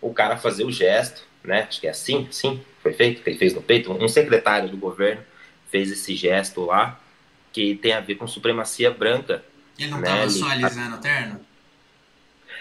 o 0.01 0.13
cara 0.13 0.37
fazer 0.37 0.65
o 0.65 0.71
gesto, 0.71 1.23
né? 1.43 1.63
Acho 1.69 1.81
que 1.81 1.87
é 1.87 1.91
assim, 1.91 2.29
sim, 2.31 2.63
foi 2.83 2.93
feito, 2.93 3.23
que 3.23 3.31
ele 3.31 3.39
fez 3.39 3.55
no 3.55 3.63
peito. 3.63 3.93
Um 3.93 4.09
secretário 4.09 4.69
do 4.69 4.77
governo 4.77 5.23
fez 5.71 5.91
esse 5.91 6.15
gesto 6.15 6.65
lá, 6.65 7.01
que 7.53 7.75
tem 7.77 7.93
a 7.93 8.01
ver 8.01 8.17
com 8.17 8.27
supremacia 8.27 8.91
branca. 8.91 9.43
Ele 9.81 9.91
não 9.91 9.99
né? 9.99 10.09
tava 10.09 10.31
só 10.31 10.47
alisando 10.47 10.97
o 10.97 11.01
terno? 11.01 11.41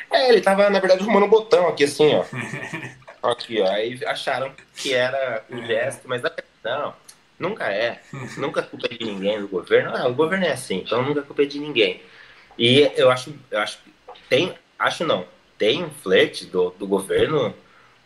É, 0.10 0.30
ele 0.30 0.42
tava, 0.42 0.70
na 0.70 0.80
verdade, 0.80 1.04
arrumando 1.04 1.26
um 1.26 1.30
botão 1.30 1.68
aqui, 1.68 1.84
assim, 1.84 2.16
ó. 2.16 2.24
aqui, 3.30 3.62
ó. 3.62 3.70
Aí 3.70 4.00
acharam 4.06 4.54
que 4.76 4.94
era 4.94 5.44
um 5.50 5.66
gesto, 5.66 6.08
mas 6.08 6.22
não, 6.64 6.94
nunca 7.38 7.72
é. 7.72 8.02
nunca 8.38 8.62
é 8.62 8.64
culpa 8.64 8.88
de 8.88 9.04
ninguém 9.04 9.40
do 9.40 9.48
governo. 9.50 9.96
Ah, 9.96 10.08
o 10.08 10.14
governo 10.14 10.46
é 10.46 10.54
assim, 10.54 10.78
então 10.78 11.04
nunca 11.04 11.20
é 11.20 11.24
culpa 11.24 11.46
de 11.46 11.60
ninguém. 11.60 12.02
E 12.58 12.92
eu 12.96 13.12
acho, 13.12 13.34
eu 13.52 13.60
acho 13.60 13.80
tem, 14.30 14.56
acho 14.78 15.04
não, 15.06 15.26
tem 15.58 15.84
um 15.84 15.90
flerte 15.90 16.46
do, 16.46 16.70
do 16.72 16.88
governo, 16.88 17.54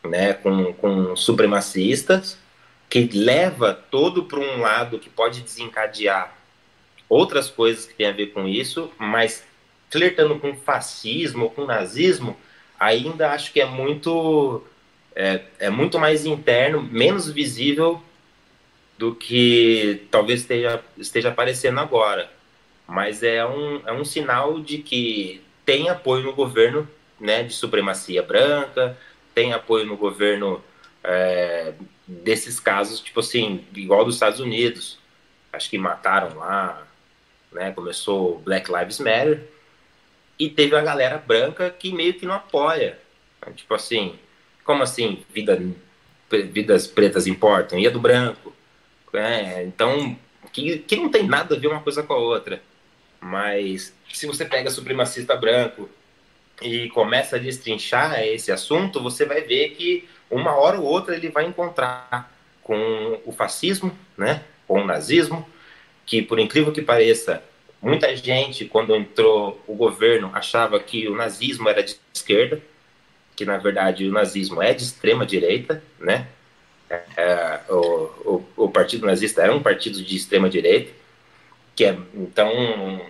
né, 0.03 0.33
com, 0.33 0.73
com 0.73 1.15
supremacistas, 1.15 2.37
que 2.89 3.03
leva 3.13 3.73
todo 3.73 4.25
para 4.25 4.39
um 4.39 4.61
lado 4.61 4.99
que 4.99 5.09
pode 5.09 5.41
desencadear 5.41 6.35
outras 7.13 7.49
coisas 7.49 7.85
que 7.85 7.93
tem 7.93 8.07
a 8.07 8.11
ver 8.11 8.27
com 8.27 8.47
isso, 8.47 8.91
mas 8.97 9.45
flertando 9.89 10.39
com 10.39 10.55
fascismo, 10.55 11.51
com 11.51 11.65
nazismo, 11.65 12.35
ainda 12.79 13.31
acho 13.31 13.53
que 13.53 13.61
é 13.61 13.65
muito 13.65 14.63
é, 15.15 15.41
é 15.59 15.69
muito 15.69 15.99
mais 15.99 16.25
interno, 16.25 16.81
menos 16.81 17.29
visível 17.29 18.01
do 18.97 19.13
que 19.13 20.07
talvez 20.09 20.41
esteja, 20.41 20.83
esteja 20.97 21.29
aparecendo 21.29 21.79
agora. 21.79 22.31
Mas 22.87 23.21
é 23.21 23.45
um, 23.45 23.81
é 23.85 23.93
um 23.93 24.03
sinal 24.03 24.59
de 24.59 24.79
que 24.79 25.41
tem 25.65 25.89
apoio 25.89 26.23
no 26.23 26.33
governo 26.33 26.87
né, 27.19 27.43
de 27.43 27.53
supremacia 27.53 28.23
branca, 28.23 28.97
tem 29.33 29.53
apoio 29.53 29.85
no 29.85 29.95
governo 29.95 30.63
é, 31.03 31.73
desses 32.07 32.59
casos, 32.59 32.99
tipo 32.99 33.19
assim, 33.19 33.63
igual 33.75 34.03
dos 34.03 34.15
Estados 34.15 34.39
Unidos. 34.39 34.97
Acho 35.51 35.69
que 35.69 35.77
mataram 35.77 36.37
lá 36.37 36.85
né? 37.53 37.71
Começou 37.71 38.39
Black 38.39 38.71
Lives 38.71 38.99
Matter 38.99 39.41
e 40.37 40.49
teve 40.49 40.75
a 40.75 40.81
galera 40.81 41.17
branca 41.17 41.69
que 41.69 41.93
meio 41.93 42.13
que 42.13 42.25
não 42.25 42.35
apoia. 42.35 42.99
Tipo 43.55 43.73
assim, 43.75 44.17
como 44.63 44.83
assim 44.83 45.23
vida, 45.33 45.61
vidas 46.29 46.87
pretas 46.87 47.27
importam? 47.27 47.77
E 47.77 47.87
a 47.87 47.89
do 47.89 47.99
branco? 47.99 48.53
É, 49.13 49.63
então, 49.63 50.17
que, 50.51 50.79
que 50.79 50.95
não 50.95 51.09
tem 51.09 51.27
nada 51.27 51.55
a 51.55 51.59
ver 51.59 51.67
uma 51.67 51.81
coisa 51.81 52.03
com 52.03 52.13
a 52.13 52.17
outra. 52.17 52.61
Mas 53.19 53.93
se 54.11 54.27
você 54.27 54.45
pega 54.45 54.69
supremacista 54.69 55.35
branco 55.35 55.89
e 56.61 56.89
começa 56.89 57.35
a 57.35 57.39
destrinchar 57.39 58.19
esse 58.23 58.51
assunto, 58.51 59.01
você 59.01 59.25
vai 59.25 59.41
ver 59.41 59.69
que 59.69 60.07
uma 60.29 60.55
hora 60.55 60.79
ou 60.79 60.85
outra 60.85 61.15
ele 61.15 61.29
vai 61.29 61.45
encontrar 61.45 62.31
com 62.61 63.19
o 63.25 63.31
fascismo, 63.31 63.95
né, 64.17 64.43
com 64.67 64.81
o 64.81 64.85
nazismo, 64.85 65.47
que, 66.05 66.21
por 66.21 66.39
incrível 66.39 66.71
que 66.71 66.81
pareça, 66.81 67.43
muita 67.81 68.15
gente, 68.15 68.65
quando 68.65 68.95
entrou 68.95 69.61
o 69.67 69.75
governo, 69.75 70.31
achava 70.33 70.79
que 70.79 71.07
o 71.07 71.15
nazismo 71.15 71.69
era 71.69 71.83
de 71.83 71.97
esquerda, 72.13 72.61
que 73.35 73.45
na 73.45 73.57
verdade 73.57 74.07
o 74.07 74.11
nazismo 74.11 74.61
é 74.61 74.73
de 74.73 74.83
extrema 74.83 75.25
direita, 75.25 75.83
né? 75.99 76.27
É, 77.17 77.59
o, 77.69 77.75
o, 77.75 78.45
o, 78.55 78.69
partido 78.69 79.07
nazista 79.07 79.41
era 79.41 79.53
um 79.53 79.63
partido 79.63 80.03
de 80.03 80.15
extrema 80.15 80.47
direita, 80.47 80.91
que 81.75 81.85
é, 81.85 81.97
então 82.13 83.01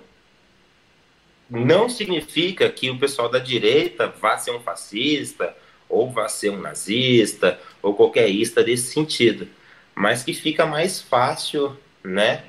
não 1.50 1.90
significa 1.90 2.70
que 2.70 2.90
o 2.90 2.98
pessoal 2.98 3.28
da 3.30 3.40
direita 3.40 4.08
vá 4.08 4.38
ser 4.38 4.52
um 4.52 4.62
fascista 4.62 5.54
ou 5.90 6.10
vá 6.10 6.30
ser 6.30 6.50
um 6.50 6.62
nazista 6.62 7.60
ou 7.82 7.94
qualquer 7.94 8.30
ista 8.30 8.64
desse 8.64 8.94
sentido, 8.94 9.50
mas 9.94 10.24
que 10.24 10.34
fica 10.34 10.66
mais 10.66 11.02
fácil, 11.02 11.78
né, 12.02 12.46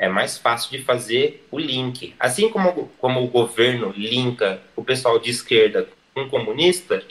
é 0.00 0.08
mais 0.08 0.38
fácil 0.38 0.70
de 0.70 0.82
fazer 0.82 1.46
o 1.50 1.58
link. 1.58 2.14
Assim 2.18 2.48
como, 2.48 2.90
como 2.98 3.22
o 3.22 3.28
governo 3.28 3.92
linka 3.94 4.58
o 4.74 4.82
pessoal 4.82 5.18
de 5.18 5.30
esquerda 5.30 5.86
com 6.14 6.26
comunista, 6.26 7.04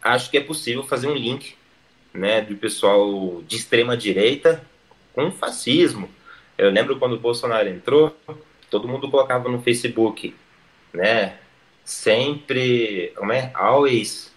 acho 0.00 0.30
que 0.30 0.38
é 0.38 0.40
possível 0.40 0.84
fazer 0.84 1.08
um 1.08 1.14
link 1.14 1.56
né, 2.14 2.40
do 2.40 2.54
pessoal 2.54 3.42
de 3.42 3.56
extrema 3.56 3.96
direita 3.96 4.64
com 5.12 5.32
fascismo. 5.32 6.08
Eu 6.56 6.70
lembro 6.70 6.96
quando 6.96 7.14
o 7.14 7.18
Bolsonaro 7.18 7.68
entrou, 7.68 8.16
todo 8.70 8.86
mundo 8.86 9.10
colocava 9.10 9.48
no 9.48 9.60
Facebook, 9.60 10.32
né? 10.94 11.38
Sempre, 11.84 13.12
como 13.16 13.32
é? 13.32 13.50
Always 13.52 14.32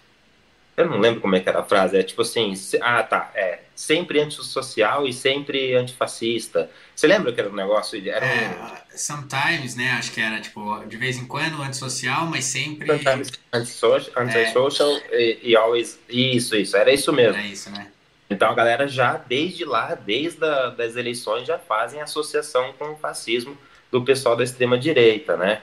eu 0.76 0.90
não 0.90 0.98
lembro 0.98 1.20
como 1.20 1.34
é 1.34 1.40
que 1.40 1.48
era 1.48 1.60
a 1.60 1.64
frase, 1.64 1.96
é 1.96 2.02
tipo 2.02 2.20
assim, 2.20 2.52
ah 2.82 3.02
tá, 3.02 3.30
é, 3.34 3.60
sempre 3.76 4.18
antissocial 4.20 5.06
e 5.06 5.12
sempre 5.12 5.74
antifascista. 5.74 6.70
Você 6.94 7.06
lembra 7.06 7.30
que 7.30 7.38
era 7.38 7.50
um 7.50 7.54
negócio? 7.54 8.02
Era 8.08 8.24
é, 8.24 8.48
um... 8.48 8.96
sometimes, 8.96 9.76
né, 9.76 9.90
acho 9.98 10.12
que 10.12 10.20
era 10.20 10.40
tipo, 10.40 10.82
de 10.86 10.96
vez 10.96 11.18
em 11.18 11.26
quando 11.26 11.62
antissocial, 11.62 12.26
mas 12.26 12.46
sempre... 12.46 12.86
Sometimes 12.86 13.32
antisocial, 13.52 14.22
antisocial 14.24 14.90
é. 15.10 15.20
e, 15.20 15.50
e 15.50 15.56
always, 15.56 16.00
isso, 16.08 16.56
isso, 16.56 16.74
era 16.74 16.90
isso 16.90 17.12
mesmo. 17.12 17.36
Era 17.36 17.46
isso, 17.46 17.70
né. 17.70 17.88
Então 18.30 18.50
a 18.50 18.54
galera 18.54 18.88
já, 18.88 19.18
desde 19.18 19.64
lá, 19.64 19.94
desde 19.94 20.42
a, 20.42 20.70
das 20.70 20.96
eleições, 20.96 21.46
já 21.46 21.58
fazem 21.58 22.00
associação 22.00 22.72
com 22.78 22.92
o 22.92 22.96
fascismo 22.96 23.56
do 23.92 24.02
pessoal 24.02 24.34
da 24.34 24.42
extrema-direita, 24.42 25.36
né? 25.36 25.62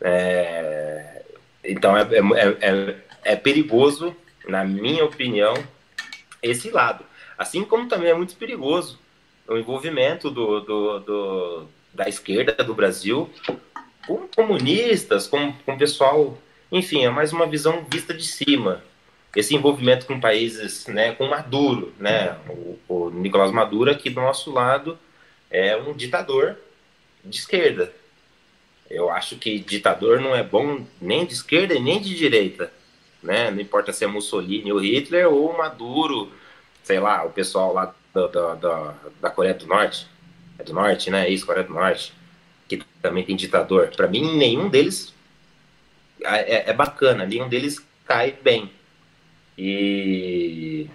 É, 0.00 1.22
então 1.64 1.96
é, 1.96 2.02
é, 2.02 2.56
é, 2.60 2.96
é 3.24 3.36
perigoso 3.36 4.14
na 4.46 4.62
minha 4.62 5.04
opinião, 5.04 5.54
esse 6.42 6.70
lado. 6.70 7.04
Assim 7.36 7.64
como 7.64 7.88
também 7.88 8.10
é 8.10 8.14
muito 8.14 8.36
perigoso 8.36 8.98
o 9.48 9.56
envolvimento 9.56 10.30
do, 10.30 10.60
do, 10.60 10.98
do 11.00 11.66
da 11.94 12.08
esquerda 12.08 12.52
do 12.64 12.74
Brasil 12.74 13.30
com 14.06 14.26
comunistas, 14.28 15.26
com, 15.26 15.52
com 15.52 15.78
pessoal. 15.78 16.38
Enfim, 16.70 17.04
é 17.04 17.10
mais 17.10 17.32
uma 17.32 17.46
visão 17.46 17.84
vista 17.90 18.12
de 18.12 18.24
cima. 18.24 18.82
Esse 19.34 19.54
envolvimento 19.54 20.06
com 20.06 20.18
países, 20.18 20.86
né, 20.86 21.12
com 21.12 21.26
Maduro, 21.26 21.92
né, 21.98 22.38
o, 22.48 22.78
o 22.88 23.10
Nicolás 23.10 23.52
Maduro 23.52 23.90
aqui 23.90 24.08
do 24.08 24.20
nosso 24.20 24.50
lado 24.50 24.98
é 25.50 25.76
um 25.76 25.92
ditador 25.92 26.56
de 27.24 27.38
esquerda. 27.38 27.92
Eu 28.88 29.10
acho 29.10 29.36
que 29.36 29.58
ditador 29.58 30.20
não 30.20 30.34
é 30.34 30.42
bom 30.42 30.86
nem 31.00 31.26
de 31.26 31.34
esquerda 31.34 31.74
e 31.74 31.80
nem 31.80 32.00
de 32.00 32.14
direita 32.14 32.72
né? 33.26 33.50
Não 33.50 33.60
importa 33.60 33.92
se 33.92 34.04
é 34.04 34.06
Mussolini 34.06 34.72
ou 34.72 34.78
Hitler 34.78 35.28
ou 35.28 35.56
Maduro, 35.56 36.30
sei 36.86 37.00
lá, 37.00 37.24
o 37.24 37.30
pessoal 37.30 37.72
lá 37.72 37.92
da, 38.14 38.28
da, 38.28 38.54
da, 38.54 38.94
da 39.20 39.30
Coreia 39.30 39.54
do 39.54 39.66
Norte, 39.66 40.06
é 40.56 40.62
do 40.62 40.72
Norte, 40.72 41.10
né? 41.10 41.28
Isso, 41.28 41.44
Coreia 41.44 41.66
do 41.66 41.74
Norte, 41.74 42.12
que 42.68 42.80
também 43.02 43.24
tem 43.24 43.34
ditador. 43.34 43.88
Para 43.88 44.06
mim, 44.06 44.36
nenhum 44.36 44.68
deles 44.68 45.12
é, 46.22 46.54
é, 46.54 46.70
é, 46.70 46.72
bacana, 46.72 47.26
nenhum 47.26 47.48
deles 47.48 47.84
cai 48.06 48.38
bem. 48.40 48.70
E 49.58 50.88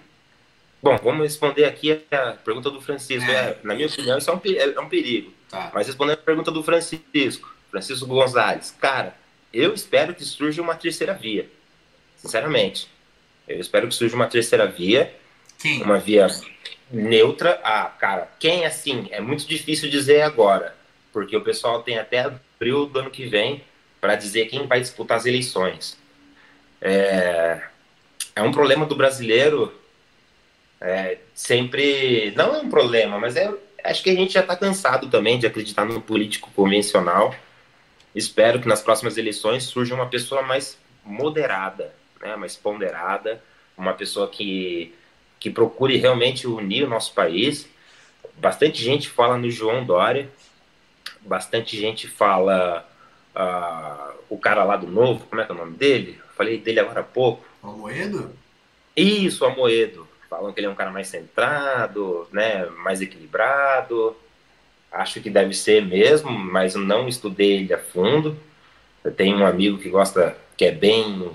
Bom, 0.82 0.96
vamos 0.96 1.24
responder 1.24 1.66
aqui 1.66 1.92
a 2.10 2.32
pergunta 2.42 2.70
do 2.70 2.80
Francisco. 2.80 3.30
É. 3.30 3.34
É, 3.34 3.58
na 3.62 3.74
minha 3.74 3.86
opinião, 3.86 4.16
isso 4.16 4.30
é 4.30 4.32
um, 4.32 4.40
é 4.44 4.80
um 4.80 4.88
perigo. 4.88 5.30
Tá. 5.50 5.70
Mas 5.74 5.88
respondendo 5.88 6.14
a 6.14 6.22
pergunta 6.22 6.50
do 6.50 6.62
Francisco, 6.62 7.54
Francisco 7.70 8.06
Gonzalez, 8.06 8.74
cara, 8.80 9.14
eu 9.52 9.74
espero 9.74 10.14
que 10.14 10.24
surja 10.24 10.62
uma 10.62 10.74
terceira 10.74 11.12
via. 11.12 11.46
Sinceramente. 12.16 12.88
Eu 13.46 13.60
espero 13.60 13.86
que 13.86 13.94
surja 13.94 14.16
uma 14.16 14.26
terceira 14.26 14.66
via. 14.66 15.14
Uma 15.82 15.98
via 15.98 16.26
neutra. 16.90 17.60
Ah, 17.62 17.84
cara, 17.84 18.28
quem 18.38 18.64
assim? 18.64 19.08
É 19.10 19.20
muito 19.20 19.46
difícil 19.46 19.88
dizer 19.90 20.22
agora. 20.22 20.74
Porque 21.12 21.36
o 21.36 21.42
pessoal 21.42 21.82
tem 21.82 21.98
até 21.98 22.20
abril 22.20 22.86
do 22.86 22.98
ano 22.98 23.10
que 23.10 23.26
vem 23.26 23.62
para 24.00 24.16
dizer 24.16 24.46
quem 24.46 24.66
vai 24.66 24.80
disputar 24.80 25.18
as 25.18 25.26
eleições. 25.26 25.96
É, 26.80 27.62
é 28.34 28.42
um 28.42 28.50
problema 28.50 28.86
do 28.86 28.96
brasileiro 28.96 29.72
é, 30.80 31.18
sempre. 31.34 32.32
Não 32.36 32.54
é 32.56 32.58
um 32.58 32.68
problema, 32.68 33.18
mas 33.18 33.36
é, 33.36 33.52
acho 33.84 34.02
que 34.02 34.10
a 34.10 34.14
gente 34.14 34.32
já 34.32 34.40
está 34.40 34.56
cansado 34.56 35.08
também 35.08 35.38
de 35.38 35.46
acreditar 35.46 35.84
no 35.84 36.00
político 36.00 36.50
convencional. 36.54 37.34
Espero 38.14 38.60
que 38.60 38.68
nas 38.68 38.82
próximas 38.82 39.16
eleições 39.16 39.62
surja 39.62 39.94
uma 39.94 40.06
pessoa 40.06 40.42
mais 40.42 40.76
moderada, 41.04 41.94
né, 42.20 42.36
mais 42.36 42.56
ponderada, 42.56 43.42
uma 43.76 43.94
pessoa 43.94 44.28
que, 44.28 44.94
que 45.42 45.50
procure 45.50 45.96
realmente 45.96 46.46
unir 46.46 46.84
o 46.84 46.88
nosso 46.88 47.12
país. 47.12 47.68
Bastante 48.38 48.80
gente 48.80 49.08
fala 49.08 49.36
no 49.36 49.50
João 49.50 49.84
Dória, 49.84 50.30
bastante 51.20 51.76
gente 51.76 52.06
fala 52.06 52.88
uh, 53.34 54.14
o 54.28 54.38
cara 54.38 54.62
lá 54.62 54.76
do 54.76 54.86
Novo, 54.86 55.26
como 55.26 55.40
é 55.40 55.44
que 55.44 55.50
é 55.50 55.54
o 55.54 55.58
nome 55.58 55.76
dele? 55.76 56.20
Falei 56.36 56.58
dele 56.58 56.78
agora 56.78 57.00
há 57.00 57.02
pouco. 57.02 57.44
Amoedo? 57.60 58.30
Isso, 58.96 59.44
Amoedo. 59.44 60.06
Falam 60.30 60.52
que 60.52 60.60
ele 60.60 60.68
é 60.68 60.70
um 60.70 60.76
cara 60.76 60.92
mais 60.92 61.08
centrado, 61.08 62.28
né, 62.30 62.64
mais 62.66 63.00
equilibrado. 63.00 64.16
Acho 64.92 65.20
que 65.20 65.28
deve 65.28 65.54
ser 65.54 65.84
mesmo, 65.84 66.30
mas 66.30 66.76
não 66.76 67.08
estudei 67.08 67.54
ele 67.54 67.74
a 67.74 67.78
fundo. 67.78 68.38
Eu 69.02 69.10
tenho 69.10 69.38
um 69.38 69.46
amigo 69.46 69.78
que 69.78 69.88
gosta, 69.88 70.36
que 70.56 70.66
é 70.66 70.70
bem, 70.70 71.32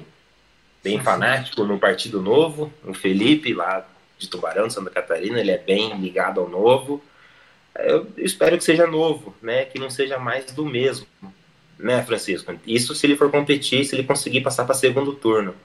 bem 0.81 0.97
fanático 1.01 1.65
no 1.65 1.77
Partido 1.77 2.21
Novo, 2.21 2.71
o 2.85 2.93
Felipe, 2.93 3.53
lá 3.53 3.85
de 4.17 4.27
Tubarão, 4.27 4.67
de 4.67 4.73
Santa 4.73 4.89
Catarina. 4.89 5.39
Ele 5.39 5.51
é 5.51 5.57
bem 5.57 5.97
ligado 5.99 6.39
ao 6.39 6.49
Novo. 6.49 7.03
Eu 7.77 8.07
espero 8.17 8.57
que 8.57 8.63
seja 8.63 8.87
novo, 8.87 9.35
né, 9.39 9.65
que 9.65 9.77
não 9.77 9.89
seja 9.89 10.17
mais 10.17 10.51
do 10.51 10.65
mesmo 10.65 11.05
né, 11.79 12.03
Francisco? 12.03 12.53
Isso 12.65 12.95
se 12.95 13.05
ele 13.05 13.15
for 13.15 13.29
competir, 13.29 13.85
se 13.85 13.95
ele 13.95 14.03
conseguir 14.03 14.41
passar 14.41 14.65
para 14.65 14.73
segundo 14.73 15.13
turno. 15.13 15.55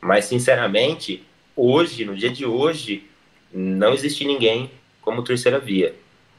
Mas, 0.00 0.26
sinceramente, 0.26 1.24
hoje, 1.56 2.04
no 2.04 2.14
dia 2.14 2.30
de 2.30 2.44
hoje, 2.44 3.04
não 3.52 3.94
existe 3.94 4.24
ninguém 4.24 4.70
como 5.00 5.22
terceira 5.22 5.58
via. 5.58 5.94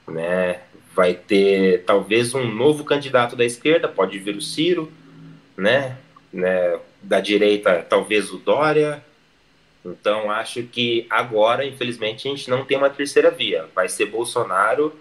Né? 0.08 0.60
Vai 0.93 1.14
ter 1.14 1.84
talvez 1.84 2.34
um 2.34 2.45
novo 2.45 2.84
candidato 2.84 3.36
da 3.36 3.45
esquerda, 3.45 3.88
pode 3.88 4.20
vir 4.20 4.36
o 4.36 4.41
Ciro, 4.41 4.91
né? 5.58 5.97
né? 6.32 6.78
Da 7.01 7.20
direita, 7.20 7.86
talvez 7.88 8.32
o 8.32 8.38
Dória. 8.38 9.03
Então, 9.86 10.31
acho 10.31 10.63
que 10.63 11.05
agora, 11.11 11.63
infelizmente, 11.63 12.27
a 12.27 12.31
gente 12.31 12.49
não 12.49 12.65
tem 12.65 12.75
uma 12.75 12.89
terceira 12.89 13.29
via. 13.29 13.69
Vai 13.75 13.88
ser 13.88 14.07
Bolsonaro 14.07 14.97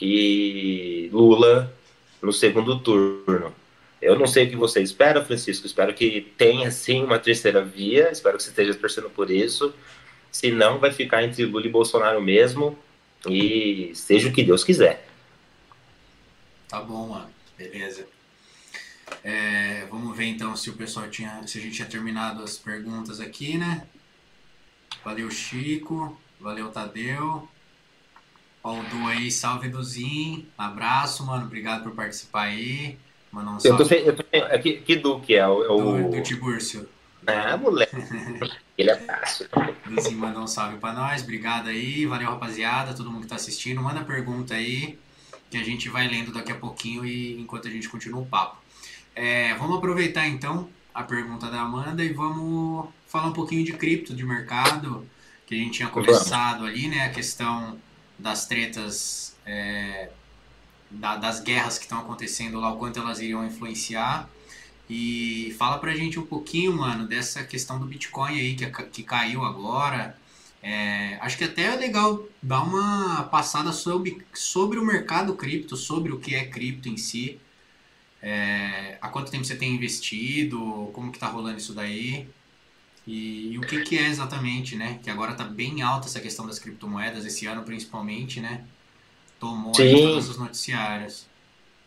e 0.00 1.10
Lula 1.12 1.74
no 2.22 2.32
segundo 2.32 2.78
turno. 2.78 3.52
Eu 4.00 4.16
não 4.16 4.28
sei 4.28 4.46
o 4.46 4.50
que 4.50 4.54
você 4.54 4.80
espera, 4.80 5.24
Francisco. 5.24 5.66
Espero 5.66 5.92
que 5.92 6.20
tenha 6.36 6.70
sim 6.70 7.02
uma 7.02 7.18
terceira 7.18 7.64
via. 7.64 8.10
Espero 8.12 8.36
que 8.36 8.44
você 8.44 8.50
esteja 8.50 8.72
torcendo 8.74 9.10
por 9.10 9.28
isso. 9.28 9.74
Se 10.30 10.52
não, 10.52 10.78
vai 10.78 10.92
ficar 10.92 11.24
entre 11.24 11.44
Lula 11.44 11.66
e 11.66 11.70
Bolsonaro 11.70 12.22
mesmo. 12.22 12.78
E 13.28 13.90
seja 13.94 14.28
o 14.28 14.32
que 14.32 14.44
Deus 14.44 14.62
quiser. 14.62 15.04
Tá 16.68 16.80
bom, 16.80 17.08
mano. 17.08 17.28
Beleza. 17.56 18.06
É, 19.24 19.84
vamos 19.90 20.16
ver 20.16 20.26
então 20.26 20.54
se 20.54 20.70
o 20.70 20.74
pessoal 20.74 21.08
tinha. 21.08 21.44
Se 21.44 21.58
a 21.58 21.60
gente 21.60 21.74
tinha 21.74 21.88
terminado 21.88 22.44
as 22.44 22.56
perguntas 22.56 23.20
aqui, 23.20 23.58
né? 23.58 23.84
Valeu, 25.08 25.30
Chico. 25.30 26.20
Valeu, 26.38 26.68
Tadeu. 26.68 27.48
Ó, 28.62 28.74
o 28.74 28.82
Du 28.82 29.06
aí, 29.06 29.30
salve 29.30 29.70
Duzinho. 29.70 30.44
Abraço, 30.56 31.24
mano. 31.24 31.46
Obrigado 31.46 31.82
por 31.82 31.92
participar 31.92 32.42
aí. 32.42 32.98
Mandar 33.32 33.52
um 33.52 33.58
salve. 33.58 33.82
Eu 33.82 33.88
tô, 33.88 33.94
eu 33.94 34.16
tô, 34.16 34.24
é 34.30 34.58
que, 34.58 34.82
que 34.82 34.96
Duque 34.96 35.34
é? 35.34 35.48
O, 35.48 35.64
é 35.64 35.68
o... 35.70 36.02
Do, 36.02 36.10
do 36.10 36.22
Tibúrcio. 36.22 36.86
Ah, 37.26 37.56
moleque. 37.56 37.96
Ele 38.76 38.90
é 38.90 38.96
fácil. 38.96 39.48
Duzinho 39.86 40.18
mandou 40.18 40.42
um 40.42 40.46
salve 40.46 40.76
pra 40.76 40.92
nós. 40.92 41.22
Obrigado 41.22 41.68
aí. 41.68 42.04
Valeu, 42.04 42.28
rapaziada. 42.28 42.92
Todo 42.92 43.10
mundo 43.10 43.22
que 43.22 43.28
tá 43.28 43.36
assistindo. 43.36 43.80
Manda 43.80 44.04
pergunta 44.04 44.52
aí. 44.52 44.98
Que 45.50 45.56
a 45.56 45.64
gente 45.64 45.88
vai 45.88 46.06
lendo 46.06 46.34
daqui 46.34 46.52
a 46.52 46.56
pouquinho 46.56 47.06
e 47.06 47.40
enquanto 47.40 47.66
a 47.66 47.70
gente 47.70 47.88
continua 47.88 48.20
o 48.20 48.26
papo. 48.26 48.58
É, 49.16 49.54
vamos 49.54 49.78
aproveitar 49.78 50.28
então 50.28 50.68
a 50.92 51.02
pergunta 51.02 51.50
da 51.50 51.62
Amanda 51.62 52.04
e 52.04 52.12
vamos 52.12 52.90
falar 53.08 53.26
um 53.26 53.32
pouquinho 53.32 53.64
de 53.64 53.72
cripto, 53.72 54.14
de 54.14 54.24
mercado, 54.24 55.04
que 55.46 55.54
a 55.54 55.58
gente 55.58 55.72
tinha 55.72 55.88
conversado 55.88 56.64
ali, 56.64 56.88
né? 56.88 57.06
A 57.06 57.10
questão 57.10 57.78
das 58.18 58.46
tretas, 58.46 59.34
é, 59.46 60.10
da, 60.90 61.16
das 61.16 61.40
guerras 61.40 61.78
que 61.78 61.84
estão 61.84 61.98
acontecendo 61.98 62.60
lá, 62.60 62.72
o 62.72 62.76
quanto 62.76 63.00
elas 63.00 63.18
iriam 63.18 63.44
influenciar. 63.44 64.28
E 64.88 65.54
fala 65.58 65.78
pra 65.78 65.94
gente 65.94 66.18
um 66.18 66.24
pouquinho, 66.26 66.76
mano, 66.76 67.06
dessa 67.06 67.42
questão 67.44 67.78
do 67.78 67.86
Bitcoin 67.86 68.38
aí, 68.38 68.54
que, 68.54 68.66
que 68.66 69.02
caiu 69.02 69.44
agora. 69.44 70.16
É, 70.62 71.18
acho 71.20 71.36
que 71.38 71.44
até 71.44 71.64
é 71.64 71.76
legal 71.76 72.26
dar 72.42 72.62
uma 72.62 73.24
passada 73.24 73.72
sobre, 73.72 74.24
sobre 74.34 74.78
o 74.78 74.84
mercado 74.84 75.34
cripto, 75.34 75.76
sobre 75.76 76.12
o 76.12 76.18
que 76.18 76.34
é 76.34 76.44
cripto 76.44 76.88
em 76.88 76.96
si. 76.96 77.38
É, 78.20 78.98
há 79.00 79.08
quanto 79.08 79.30
tempo 79.30 79.44
você 79.44 79.54
tem 79.54 79.74
investido, 79.74 80.90
como 80.92 81.12
que 81.12 81.18
tá 81.18 81.28
rolando 81.28 81.58
isso 81.58 81.72
daí. 81.72 82.28
E, 83.08 83.54
e, 83.54 83.58
o 83.58 83.62
que, 83.62 83.80
que 83.80 83.96
é 83.96 84.06
exatamente, 84.06 84.76
né? 84.76 84.98
Que 85.02 85.08
agora 85.08 85.32
tá 85.32 85.42
bem 85.42 85.80
alta 85.80 86.06
essa 86.06 86.20
questão 86.20 86.46
das 86.46 86.58
criptomoedas, 86.58 87.24
esse 87.24 87.46
ano 87.46 87.62
principalmente, 87.62 88.38
né? 88.38 88.66
Tomou 89.40 89.72
todos 89.72 90.28
os 90.28 90.36
noticiários. 90.36 91.24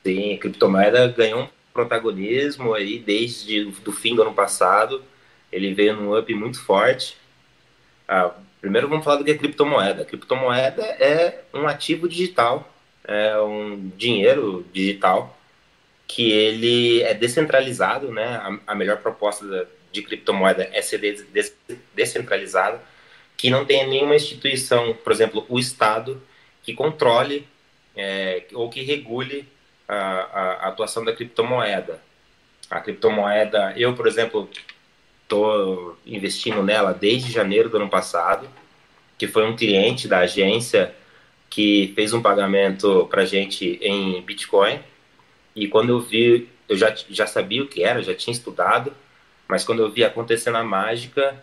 Sim, 0.03 0.33
a 0.33 0.37
criptomoeda 0.39 1.07
ganhou 1.09 1.43
um 1.43 1.49
protagonismo 1.71 2.73
aí 2.73 2.97
desde 2.97 3.71
o 3.85 3.91
fim 3.91 4.15
do 4.15 4.23
ano 4.23 4.33
passado. 4.33 5.03
Ele 5.51 5.75
veio 5.75 5.95
num 5.95 6.17
up 6.17 6.33
muito 6.33 6.59
forte. 6.59 7.15
Ah, 8.07 8.31
primeiro 8.59 8.89
vamos 8.89 9.05
falar 9.05 9.17
do 9.17 9.23
que 9.23 9.29
é 9.29 9.37
criptomoeda. 9.37 10.01
A 10.01 10.05
criptomoeda 10.05 10.81
é 10.81 11.43
um 11.53 11.67
ativo 11.67 12.09
digital, 12.09 12.67
é 13.03 13.39
um 13.39 13.91
dinheiro 13.95 14.65
digital 14.73 15.37
que 16.07 16.31
ele 16.31 17.03
é 17.03 17.13
descentralizado, 17.13 18.11
né? 18.11 18.37
A, 18.37 18.71
a 18.71 18.75
melhor 18.75 18.97
proposta 18.97 19.45
da, 19.45 19.67
de 19.91 20.01
criptomoeda 20.01 20.69
é 20.71 20.81
ser 20.81 20.99
descentralizado, 21.93 22.79
que 23.35 23.49
não 23.49 23.65
tenha 23.65 23.87
nenhuma 23.87 24.15
instituição, 24.15 24.93
por 24.93 25.11
exemplo, 25.11 25.45
o 25.49 25.59
Estado, 25.59 26.21
que 26.63 26.73
controle 26.73 27.47
é, 27.95 28.43
ou 28.53 28.69
que 28.69 28.81
regule 28.81 29.47
a, 29.87 29.95
a, 29.95 30.41
a, 30.65 30.67
atuação 30.69 31.03
da 31.03 31.13
criptomoeda. 31.13 31.99
A 32.69 32.79
criptomoeda, 32.79 33.73
eu, 33.75 33.93
por 33.95 34.07
exemplo, 34.07 34.49
estou 35.23 35.97
investindo 36.05 36.63
nela 36.63 36.93
desde 36.93 37.31
janeiro 37.31 37.69
do 37.69 37.77
ano 37.77 37.89
passado, 37.89 38.47
que 39.17 39.27
foi 39.27 39.45
um 39.45 39.55
cliente 39.55 40.07
da 40.07 40.19
agência 40.19 40.93
que 41.49 41.91
fez 41.95 42.13
um 42.13 42.21
pagamento 42.21 43.07
para 43.09 43.25
gente 43.25 43.77
em 43.81 44.21
Bitcoin. 44.21 44.79
E 45.55 45.67
quando 45.67 45.89
eu 45.89 45.99
vi, 45.99 46.47
eu 46.67 46.77
já, 46.77 46.95
já 47.09 47.27
sabia 47.27 47.61
o 47.61 47.67
que 47.67 47.83
era, 47.83 48.01
já 48.01 48.15
tinha 48.15 48.33
estudado, 48.33 48.93
mas 49.51 49.65
quando 49.65 49.81
eu 49.81 49.91
vi 49.91 50.01
acontecendo 50.01 50.55
a 50.55 50.63
mágica, 50.63 51.35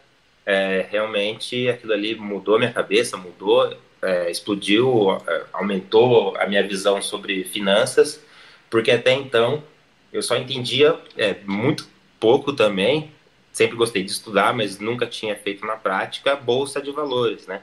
é, 0.47 0.87
realmente 0.91 1.69
aquilo 1.69 1.93
ali 1.93 2.15
mudou 2.15 2.59
minha 2.59 2.73
cabeça, 2.73 3.19
mudou, 3.19 3.77
é, 4.01 4.31
explodiu, 4.31 5.11
é, 5.27 5.45
aumentou 5.53 6.35
a 6.39 6.47
minha 6.47 6.67
visão 6.67 7.03
sobre 7.03 7.45
finanças, 7.45 8.25
porque 8.71 8.91
até 8.91 9.13
então 9.13 9.63
eu 10.11 10.23
só 10.23 10.39
entendia 10.39 10.99
é, 11.19 11.37
muito 11.45 11.87
pouco 12.19 12.55
também, 12.55 13.13
sempre 13.53 13.77
gostei 13.77 14.03
de 14.03 14.11
estudar, 14.11 14.55
mas 14.55 14.79
nunca 14.81 15.07
tinha 15.07 15.37
feito 15.37 15.67
na 15.67 15.77
prática 15.77 16.35
bolsa 16.35 16.81
de 16.81 16.91
valores, 16.91 17.47
né? 17.47 17.61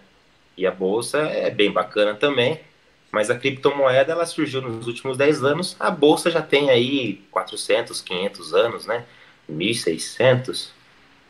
E 0.56 0.68
a 0.68 0.72
bolsa 0.72 1.24
é 1.24 1.50
bem 1.50 1.72
bacana 1.72 2.14
também, 2.14 2.60
mas 3.12 3.32
a 3.32 3.36
criptomoeda 3.36 4.12
ela 4.12 4.28
surgiu 4.28 4.62
nos 4.62 4.86
últimos 4.86 5.18
10 5.18 5.44
anos, 5.44 5.76
a 5.80 5.90
bolsa 5.90 6.30
já 6.30 6.44
tem 6.44 6.70
aí 6.70 7.24
400, 7.32 8.00
500 8.00 8.54
anos, 8.54 8.86
né? 8.86 9.06
1600, 9.48 10.72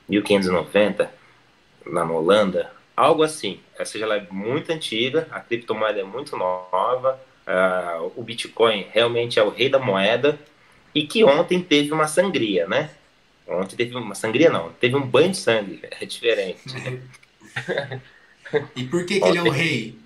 1590 0.08 1.12
lá 1.86 2.06
na 2.06 2.12
Holanda, 2.12 2.72
algo 2.96 3.24
assim. 3.24 3.60
Ou 3.78 3.86
seja, 3.86 4.06
ela 4.06 4.18
é 4.18 4.28
muito 4.32 4.72
antiga, 4.72 5.28
a 5.32 5.40
criptomoeda 5.40 6.00
é 6.00 6.04
muito 6.04 6.38
nova, 6.38 7.20
uh, 7.48 8.12
o 8.16 8.24
Bitcoin 8.24 8.88
realmente 8.92 9.40
é 9.40 9.44
o 9.44 9.50
rei 9.50 9.70
da 9.70 9.80
moeda 9.80 10.40
e 10.94 11.06
que 11.06 11.24
ontem 11.24 11.62
teve 11.62 11.92
uma 11.92 12.08
sangria, 12.08 12.68
né? 12.68 12.92
Ontem 13.48 13.76
teve 13.76 13.96
uma 13.96 14.16
sangria, 14.16 14.50
não, 14.50 14.72
teve 14.74 14.96
um 14.96 15.06
banho 15.06 15.32
de 15.32 15.38
sangue, 15.38 15.82
é 15.92 16.06
diferente. 16.06 16.62
E 18.76 18.84
por 18.84 19.06
que, 19.06 19.20
que 19.20 19.28
ele 19.28 19.40
é 19.40 19.42
o 19.42 19.50
rei? 19.50 19.98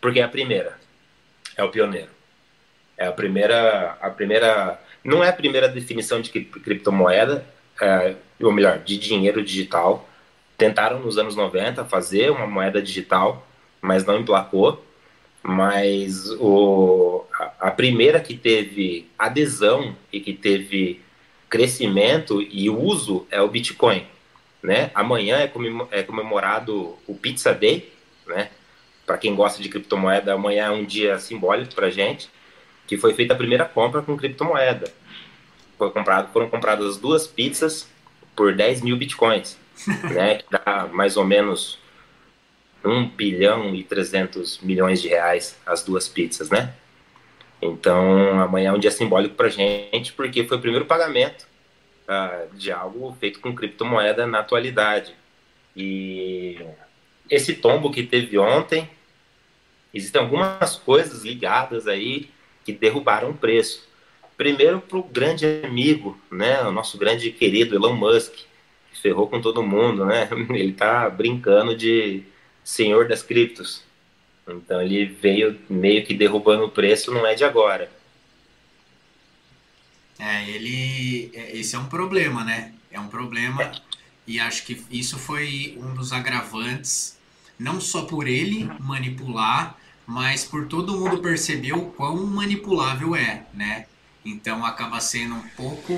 Porque 0.00 0.20
é 0.20 0.22
a 0.22 0.28
primeira. 0.28 0.78
É 1.56 1.62
o 1.62 1.70
pioneiro. 1.70 2.10
É 2.96 3.06
a 3.06 3.12
primeira. 3.12 3.96
A 4.00 4.10
primeira. 4.10 4.80
Não 5.04 5.22
é 5.22 5.28
a 5.28 5.32
primeira 5.32 5.68
definição 5.68 6.20
de 6.20 6.30
criptomoeda, 6.30 7.46
é, 7.80 8.14
ou 8.40 8.50
melhor, 8.50 8.78
de 8.78 8.96
dinheiro 8.96 9.44
digital. 9.44 10.08
Tentaram 10.56 10.98
nos 11.00 11.18
anos 11.18 11.36
90 11.36 11.84
fazer 11.84 12.30
uma 12.30 12.46
moeda 12.46 12.80
digital, 12.80 13.46
mas 13.80 14.06
não 14.06 14.18
emplacou. 14.18 14.82
Mas 15.42 16.30
o, 16.40 17.24
a, 17.38 17.68
a 17.68 17.70
primeira 17.70 18.18
que 18.18 18.34
teve 18.34 19.10
adesão 19.18 19.94
e 20.10 20.18
que 20.20 20.32
teve 20.32 21.02
crescimento 21.50 22.40
e 22.40 22.70
uso 22.70 23.26
é 23.30 23.42
o 23.42 23.48
Bitcoin. 23.48 24.06
Né? 24.62 24.90
Amanhã 24.94 25.36
é, 25.36 25.52
é 25.90 26.02
comemorado 26.02 26.96
o 27.06 27.14
Pizza 27.14 27.52
Day, 27.52 27.92
né? 28.26 28.48
Para 29.04 29.18
quem 29.18 29.34
gosta 29.34 29.62
de 29.62 29.68
criptomoeda, 29.68 30.32
amanhã 30.32 30.64
é 30.64 30.70
um 30.70 30.84
dia 30.84 31.18
simbólico 31.18 31.74
para 31.74 31.90
gente, 31.90 32.30
que 32.86 32.96
foi 32.96 33.14
feita 33.14 33.34
a 33.34 33.36
primeira 33.36 33.64
compra 33.64 34.02
com 34.02 34.16
criptomoeda. 34.16 34.92
Foi 35.78 35.90
comprado, 35.90 36.32
foram 36.32 36.48
compradas 36.48 36.96
duas 36.96 37.26
pizzas 37.26 37.88
por 38.36 38.54
10 38.54 38.82
mil 38.82 38.96
bitcoins, 38.96 39.58
né? 40.12 40.36
Que 40.36 40.44
dá 40.50 40.88
mais 40.92 41.16
ou 41.16 41.24
menos 41.24 41.78
1 42.84 43.08
bilhão 43.08 43.74
e 43.74 43.82
300 43.82 44.60
milhões 44.60 45.00
de 45.00 45.08
reais 45.08 45.58
as 45.64 45.82
duas 45.82 46.08
pizzas, 46.08 46.50
né? 46.50 46.74
Então, 47.60 48.40
amanhã 48.40 48.70
é 48.70 48.72
um 48.72 48.78
dia 48.78 48.90
simbólico 48.90 49.34
para 49.34 49.48
gente, 49.48 50.12
porque 50.12 50.44
foi 50.44 50.58
o 50.58 50.60
primeiro 50.60 50.84
pagamento 50.84 51.46
uh, 52.06 52.54
de 52.54 52.70
algo 52.70 53.16
feito 53.18 53.40
com 53.40 53.54
criptomoeda 53.54 54.26
na 54.26 54.40
atualidade. 54.40 55.14
E 55.74 56.60
esse 57.30 57.54
tombo 57.54 57.90
que 57.90 58.02
teve 58.02 58.38
ontem, 58.38 58.88
existem 59.94 60.20
algumas 60.20 60.76
coisas 60.76 61.24
ligadas 61.24 61.86
aí 61.88 62.28
que 62.64 62.72
derrubaram 62.72 63.30
o 63.30 63.34
preço. 63.34 63.86
Primeiro 64.36 64.80
para 64.80 64.98
o 64.98 65.02
grande 65.02 65.46
amigo, 65.64 66.18
né, 66.30 66.62
o 66.62 66.72
nosso 66.72 66.98
grande 66.98 67.30
querido 67.30 67.76
Elon 67.76 67.94
Musk, 67.94 68.32
que 68.32 69.00
ferrou 69.00 69.28
com 69.28 69.40
todo 69.40 69.62
mundo, 69.62 70.04
né? 70.04 70.28
Ele 70.50 70.70
está 70.70 71.08
brincando 71.08 71.76
de 71.76 72.24
senhor 72.64 73.06
das 73.06 73.22
criptos. 73.22 73.82
Então 74.48 74.82
ele 74.82 75.06
veio 75.06 75.58
meio 75.70 76.04
que 76.04 76.12
derrubando 76.12 76.64
o 76.64 76.70
preço, 76.70 77.10
não 77.10 77.26
é 77.26 77.34
de 77.34 77.44
agora. 77.44 77.90
É, 80.18 80.48
ele. 80.48 81.30
É, 81.34 81.56
esse 81.56 81.74
é 81.74 81.78
um 81.78 81.86
problema, 81.86 82.44
né? 82.44 82.72
É 82.90 83.00
um 83.00 83.08
problema. 83.08 83.62
É. 83.62 83.72
E 84.26 84.40
acho 84.40 84.64
que 84.64 84.82
isso 84.90 85.18
foi 85.18 85.78
um 85.78 85.94
dos 85.94 86.12
agravantes, 86.12 87.18
não 87.58 87.80
só 87.80 88.02
por 88.02 88.26
ele 88.26 88.64
manipular, 88.80 89.78
mas 90.06 90.44
por 90.44 90.66
todo 90.66 90.98
mundo 90.98 91.18
perceber 91.18 91.72
o 91.72 91.86
quão 91.86 92.24
manipulável 92.26 93.16
é, 93.16 93.46
né? 93.54 93.86
Então 94.24 94.64
acaba 94.64 95.00
sendo 95.00 95.34
um 95.34 95.48
pouco 95.56 95.94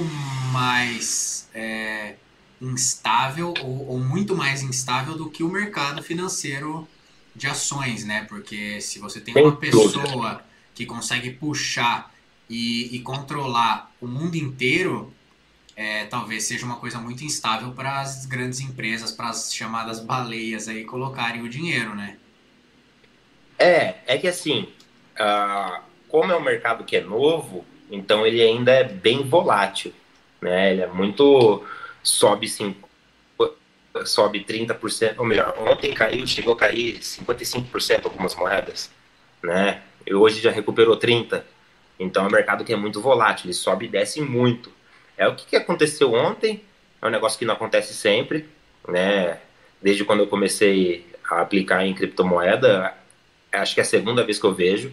mais 0.53 1.49
é, 1.55 2.15
instável 2.61 3.55
ou, 3.63 3.89
ou, 3.89 3.99
muito 4.01 4.35
mais 4.37 4.63
instável 4.63 5.17
do 5.17 5.31
que 5.31 5.43
o 5.43 5.49
mercado 5.49 6.03
financeiro 6.03 6.89
de 7.35 7.47
ações, 7.47 8.05
né? 8.05 8.25
Porque 8.29 8.81
se 8.81 8.99
você 8.99 9.21
tem 9.21 9.37
uma 9.37 9.55
pessoa 9.57 10.43
que 10.75 10.87
consegue 10.87 11.31
puxar 11.31 12.13
e, 12.49 12.97
e 12.97 13.01
controlar 13.01 13.93
o 14.01 14.07
mundo 14.07 14.37
inteiro, 14.37 15.13
é, 15.77 16.07
talvez 16.07 16.45
seja 16.45 16.65
uma 16.65 16.77
coisa 16.77 16.99
muito 16.99 17.23
instável 17.23 17.73
para 17.73 18.01
as 18.01 18.25
grandes 18.27 18.61
empresas, 18.61 19.13
para 19.13 19.29
as 19.29 19.55
chamadas 19.55 20.01
baleias 20.01 20.69
aí 20.69 20.85
colocarem 20.85 21.43
o 21.43 21.49
dinheiro, 21.49 21.95
né? 21.95 22.17
É, 23.59 23.95
é 24.07 24.19
que 24.19 24.29
assim, 24.29 24.69
uh, 25.19 25.81
como 26.09 26.33
é 26.33 26.37
um 26.37 26.43
mercado 26.43 26.85
que 26.85 26.97
é 26.97 27.01
novo, 27.01 27.65
então 27.91 28.27
ele 28.27 28.43
ainda 28.43 28.73
é 28.73 28.85
bem 28.85 29.23
volátil, 29.23 29.93
né? 30.41 30.73
Ele 30.73 30.83
é 30.83 30.87
muito 30.87 31.65
sobe 32.03 32.49
sim, 32.49 32.77
sobe 34.05 34.45
30%, 34.45 35.15
ou 35.19 35.25
melhor, 35.25 35.55
ontem 35.59 35.93
caiu, 35.93 36.27
chegou 36.27 36.55
a 36.55 36.57
cair 36.57 36.99
55% 36.99 38.05
algumas 38.05 38.35
moedas, 38.35 38.91
né? 39.43 39.83
E 40.07 40.15
hoje 40.15 40.41
já 40.41 40.51
recuperou 40.51 40.97
30. 40.97 41.45
Então 41.99 42.25
é 42.25 42.29
um 42.29 42.31
mercado 42.31 42.65
que 42.65 42.73
é 42.73 42.77
muito 42.77 43.01
volátil, 43.01 43.47
ele 43.47 43.55
sobe 43.55 43.87
e 43.87 43.89
desce 43.89 44.21
muito. 44.21 44.71
É 45.17 45.27
o 45.27 45.35
que, 45.35 45.47
que 45.47 45.57
aconteceu 45.57 46.13
ontem, 46.13 46.63
é 47.01 47.07
um 47.07 47.11
negócio 47.11 47.39
que 47.39 47.45
não 47.45 47.55
acontece 47.55 47.95
sempre, 47.95 48.49
né? 48.87 49.39
Desde 49.81 50.05
quando 50.05 50.21
eu 50.21 50.27
comecei 50.27 51.07
a 51.29 51.41
aplicar 51.41 51.85
em 51.85 51.95
criptomoeda, 51.95 52.95
acho 53.57 53.75
que 53.75 53.81
é 53.81 53.83
a 53.83 53.87
segunda 53.87 54.25
vez 54.25 54.39
que 54.39 54.47
eu 54.47 54.55
vejo, 54.55 54.93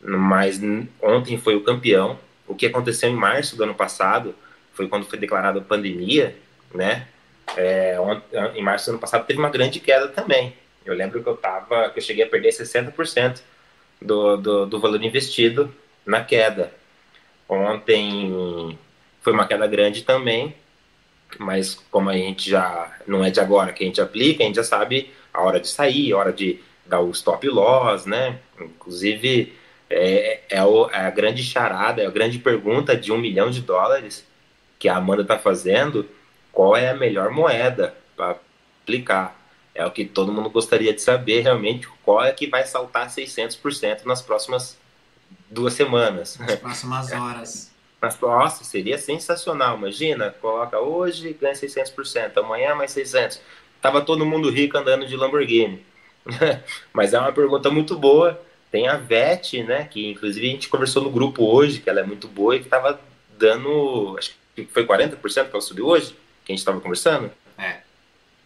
mas 0.00 0.60
ontem 1.02 1.38
foi 1.38 1.56
o 1.56 1.62
campeão. 1.62 2.18
O 2.46 2.54
que 2.54 2.66
aconteceu 2.66 3.10
em 3.10 3.16
março 3.16 3.56
do 3.56 3.64
ano 3.64 3.74
passado 3.74 4.34
foi 4.72 4.88
quando 4.88 5.06
foi 5.06 5.18
declarada 5.18 5.58
a 5.58 5.62
pandemia, 5.62 6.36
né? 6.74 7.08
É, 7.56 7.96
em 8.54 8.62
março 8.62 8.86
do 8.86 8.90
ano 8.90 8.98
passado 8.98 9.26
teve 9.26 9.38
uma 9.38 9.50
grande 9.50 9.80
queda 9.80 10.08
também. 10.08 10.54
Eu 10.84 10.94
lembro 10.94 11.22
que 11.22 11.28
eu 11.28 11.36
tava, 11.36 11.90
que 11.90 11.98
eu 11.98 12.02
cheguei 12.02 12.24
a 12.24 12.28
perder 12.28 12.50
60% 12.50 13.40
do, 14.00 14.36
do, 14.36 14.66
do 14.66 14.80
valor 14.80 15.02
investido 15.02 15.74
na 16.04 16.22
queda. 16.22 16.72
Ontem 17.48 18.78
foi 19.20 19.32
uma 19.32 19.46
queda 19.46 19.66
grande 19.66 20.02
também, 20.02 20.54
mas 21.38 21.74
como 21.90 22.10
a 22.10 22.14
gente 22.14 22.50
já 22.50 22.96
não 23.06 23.24
é 23.24 23.30
de 23.30 23.40
agora 23.40 23.72
que 23.72 23.82
a 23.82 23.86
gente 23.86 24.00
aplica, 24.00 24.42
a 24.42 24.46
gente 24.46 24.56
já 24.56 24.64
sabe 24.64 25.10
a 25.32 25.42
hora 25.42 25.60
de 25.60 25.68
sair, 25.68 26.12
a 26.12 26.16
hora 26.16 26.32
de 26.32 26.60
dar 26.88 27.00
o 27.00 27.10
stop 27.10 27.46
loss, 27.48 28.06
né? 28.06 28.38
Inclusive 28.60 29.54
é, 29.88 30.40
é, 30.48 30.64
o, 30.64 30.88
é 30.90 31.06
a 31.06 31.10
grande 31.10 31.42
charada, 31.42 32.02
é 32.02 32.06
a 32.06 32.10
grande 32.10 32.38
pergunta 32.38 32.96
de 32.96 33.12
um 33.12 33.18
milhão 33.18 33.50
de 33.50 33.60
dólares 33.60 34.26
que 34.78 34.88
a 34.88 34.96
Amanda 34.96 35.22
está 35.22 35.38
fazendo, 35.38 36.08
qual 36.52 36.76
é 36.76 36.90
a 36.90 36.94
melhor 36.94 37.30
moeda 37.30 37.94
para 38.16 38.36
aplicar? 38.82 39.36
É 39.74 39.84
o 39.84 39.90
que 39.90 40.04
todo 40.04 40.32
mundo 40.32 40.48
gostaria 40.48 40.92
de 40.92 41.02
saber 41.02 41.40
realmente, 41.40 41.88
qual 42.02 42.24
é 42.24 42.32
que 42.32 42.46
vai 42.46 42.64
saltar 42.64 43.08
600% 43.08 44.04
nas 44.04 44.22
próximas 44.22 44.78
duas 45.50 45.74
semanas. 45.74 46.38
Nas 46.38 46.56
próximas 46.56 47.12
horas. 47.12 47.70
Nas, 48.00 48.18
nossa, 48.20 48.64
seria 48.64 48.98
sensacional. 48.98 49.76
Imagina, 49.76 50.30
coloca 50.40 50.78
hoje, 50.78 51.36
ganha 51.40 51.54
600%, 51.54 52.38
amanhã 52.38 52.74
mais 52.74 52.94
600%. 52.94 53.38
Tava 53.80 54.00
todo 54.00 54.26
mundo 54.26 54.50
rico 54.50 54.76
andando 54.76 55.06
de 55.06 55.16
Lamborghini. 55.16 55.84
Mas 56.92 57.14
é 57.14 57.18
uma 57.18 57.32
pergunta 57.32 57.70
muito 57.70 57.96
boa. 57.96 58.40
Tem 58.70 58.88
a 58.88 58.96
VET, 58.96 59.62
né, 59.62 59.84
que 59.84 60.10
inclusive 60.10 60.46
a 60.46 60.50
gente 60.50 60.68
conversou 60.68 61.02
no 61.02 61.10
grupo 61.10 61.44
hoje, 61.44 61.80
que 61.80 61.88
ela 61.88 62.00
é 62.00 62.04
muito 62.04 62.28
boa 62.28 62.56
e 62.56 62.60
que 62.60 62.68
tava 62.68 63.00
dando, 63.38 64.16
acho 64.18 64.34
que 64.54 64.66
foi 64.66 64.84
40% 64.84 65.20
que 65.20 65.50
ela 65.52 65.60
subiu 65.60 65.86
hoje, 65.86 66.16
que 66.44 66.52
a 66.52 66.54
gente 66.54 66.58
estava 66.58 66.80
conversando. 66.80 67.30
É. 67.56 67.78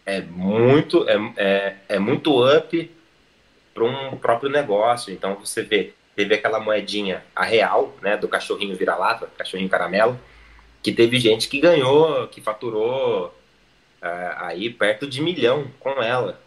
É 0.05 0.21
muito, 0.21 1.07
é, 1.07 1.33
é, 1.37 1.75
é 1.89 1.99
muito 1.99 2.45
up 2.45 2.91
para 3.73 3.83
um 3.83 4.17
próprio 4.17 4.49
negócio. 4.49 5.13
Então 5.13 5.35
você 5.35 5.61
vê, 5.61 5.93
teve 6.15 6.35
aquela 6.35 6.59
moedinha, 6.59 7.23
a 7.35 7.43
real, 7.43 7.95
né, 8.01 8.17
do 8.17 8.27
cachorrinho 8.27 8.75
vira-lata, 8.75 9.29
cachorrinho 9.37 9.69
caramelo, 9.69 10.19
que 10.81 10.91
teve 10.91 11.19
gente 11.19 11.47
que 11.47 11.59
ganhou, 11.59 12.27
que 12.27 12.41
faturou 12.41 13.27
uh, 13.27 14.33
aí 14.37 14.69
perto 14.69 15.07
de 15.07 15.21
milhão 15.21 15.67
com 15.79 16.01
ela. 16.01 16.39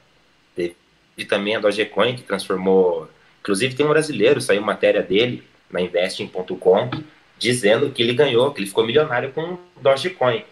Teve 1.17 1.29
também 1.29 1.57
a 1.57 1.61
Dogecoin, 1.61 2.17
que 2.17 2.23
transformou. 2.23 3.09
Inclusive, 3.41 3.75
tem 3.75 3.87
um 3.87 3.91
brasileiro, 3.91 4.41
saiu 4.41 4.63
matéria 4.63 5.03
dele 5.03 5.43
na 5.71 5.81
investing.com, 5.81 6.91
dizendo 7.39 7.91
que 7.91 8.03
ele 8.03 8.15
ganhou, 8.15 8.53
que 8.53 8.61
ele 8.61 8.69
ficou 8.69 8.87
milionário 8.87 9.33
com 9.33 9.59
Dogecoin. 9.81 10.45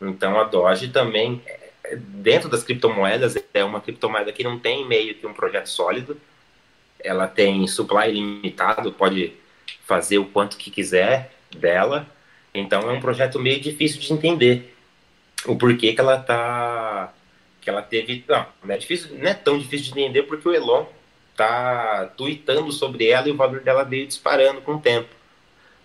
Então, 0.00 0.38
a 0.38 0.44
Doge 0.44 0.88
também, 0.88 1.40
dentro 1.96 2.48
das 2.48 2.62
criptomoedas, 2.62 3.36
é 3.52 3.64
uma 3.64 3.80
criptomoeda 3.80 4.32
que 4.32 4.44
não 4.44 4.58
tem 4.58 4.86
meio 4.86 5.14
que 5.14 5.26
um 5.26 5.32
projeto 5.32 5.68
sólido, 5.68 6.20
ela 7.04 7.26
tem 7.28 7.66
supply 7.66 8.10
limitado, 8.10 8.90
pode 8.92 9.32
fazer 9.86 10.18
o 10.18 10.24
quanto 10.24 10.56
que 10.56 10.70
quiser 10.70 11.32
dela. 11.54 12.06
Então 12.54 12.88
é 12.88 12.92
um 12.92 13.00
projeto 13.00 13.38
meio 13.38 13.60
difícil 13.60 14.00
de 14.00 14.12
entender 14.12 14.74
o 15.46 15.56
porquê 15.56 15.92
que 15.92 16.00
ela 16.00 16.18
tá 16.18 17.12
que 17.64 17.70
ela 17.70 17.82
teve, 17.82 18.24
não, 18.28 18.46
não 18.62 18.74
é 18.74 18.78
difícil, 18.78 19.16
não 19.18 19.28
é 19.28 19.34
tão 19.34 19.58
difícil 19.58 19.92
de 19.92 20.00
entender 20.00 20.22
porque 20.24 20.48
o 20.48 20.54
Elon 20.54 20.84
tá 21.36 22.12
tweetando 22.16 22.70
sobre 22.70 23.08
ela 23.08 23.28
e 23.28 23.32
o 23.32 23.36
valor 23.36 23.60
dela 23.60 23.82
veio 23.82 24.06
disparando 24.06 24.60
com 24.60 24.74
o 24.74 24.80
tempo. 24.80 25.08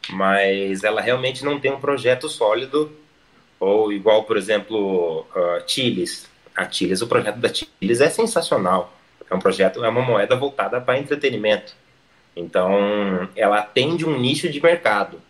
Mas 0.09 0.83
ela 0.83 1.01
realmente 1.01 1.43
não 1.43 1.59
tem 1.59 1.71
um 1.71 1.79
projeto 1.79 2.29
sólido 2.29 2.91
ou 3.59 3.91
igual, 3.91 4.23
por 4.23 4.37
exemplo, 4.37 5.25
uh, 5.35 5.63
Chiles. 5.67 6.29
A 6.55 6.69
Chiles, 6.69 7.01
o 7.01 7.07
projeto 7.07 7.37
da 7.37 7.53
Chiles 7.53 8.01
é 8.01 8.09
sensacional 8.09 8.93
é 9.29 9.35
um 9.35 9.39
projeto, 9.39 9.83
é 9.83 9.89
uma 9.89 10.01
moeda 10.01 10.35
voltada 10.35 10.81
para 10.81 10.97
entretenimento. 10.97 11.73
Então, 12.35 13.29
ela 13.35 13.59
atende 13.59 14.05
um 14.05 14.17
nicho 14.17 14.49
de 14.49 14.61
mercado. 14.61 15.21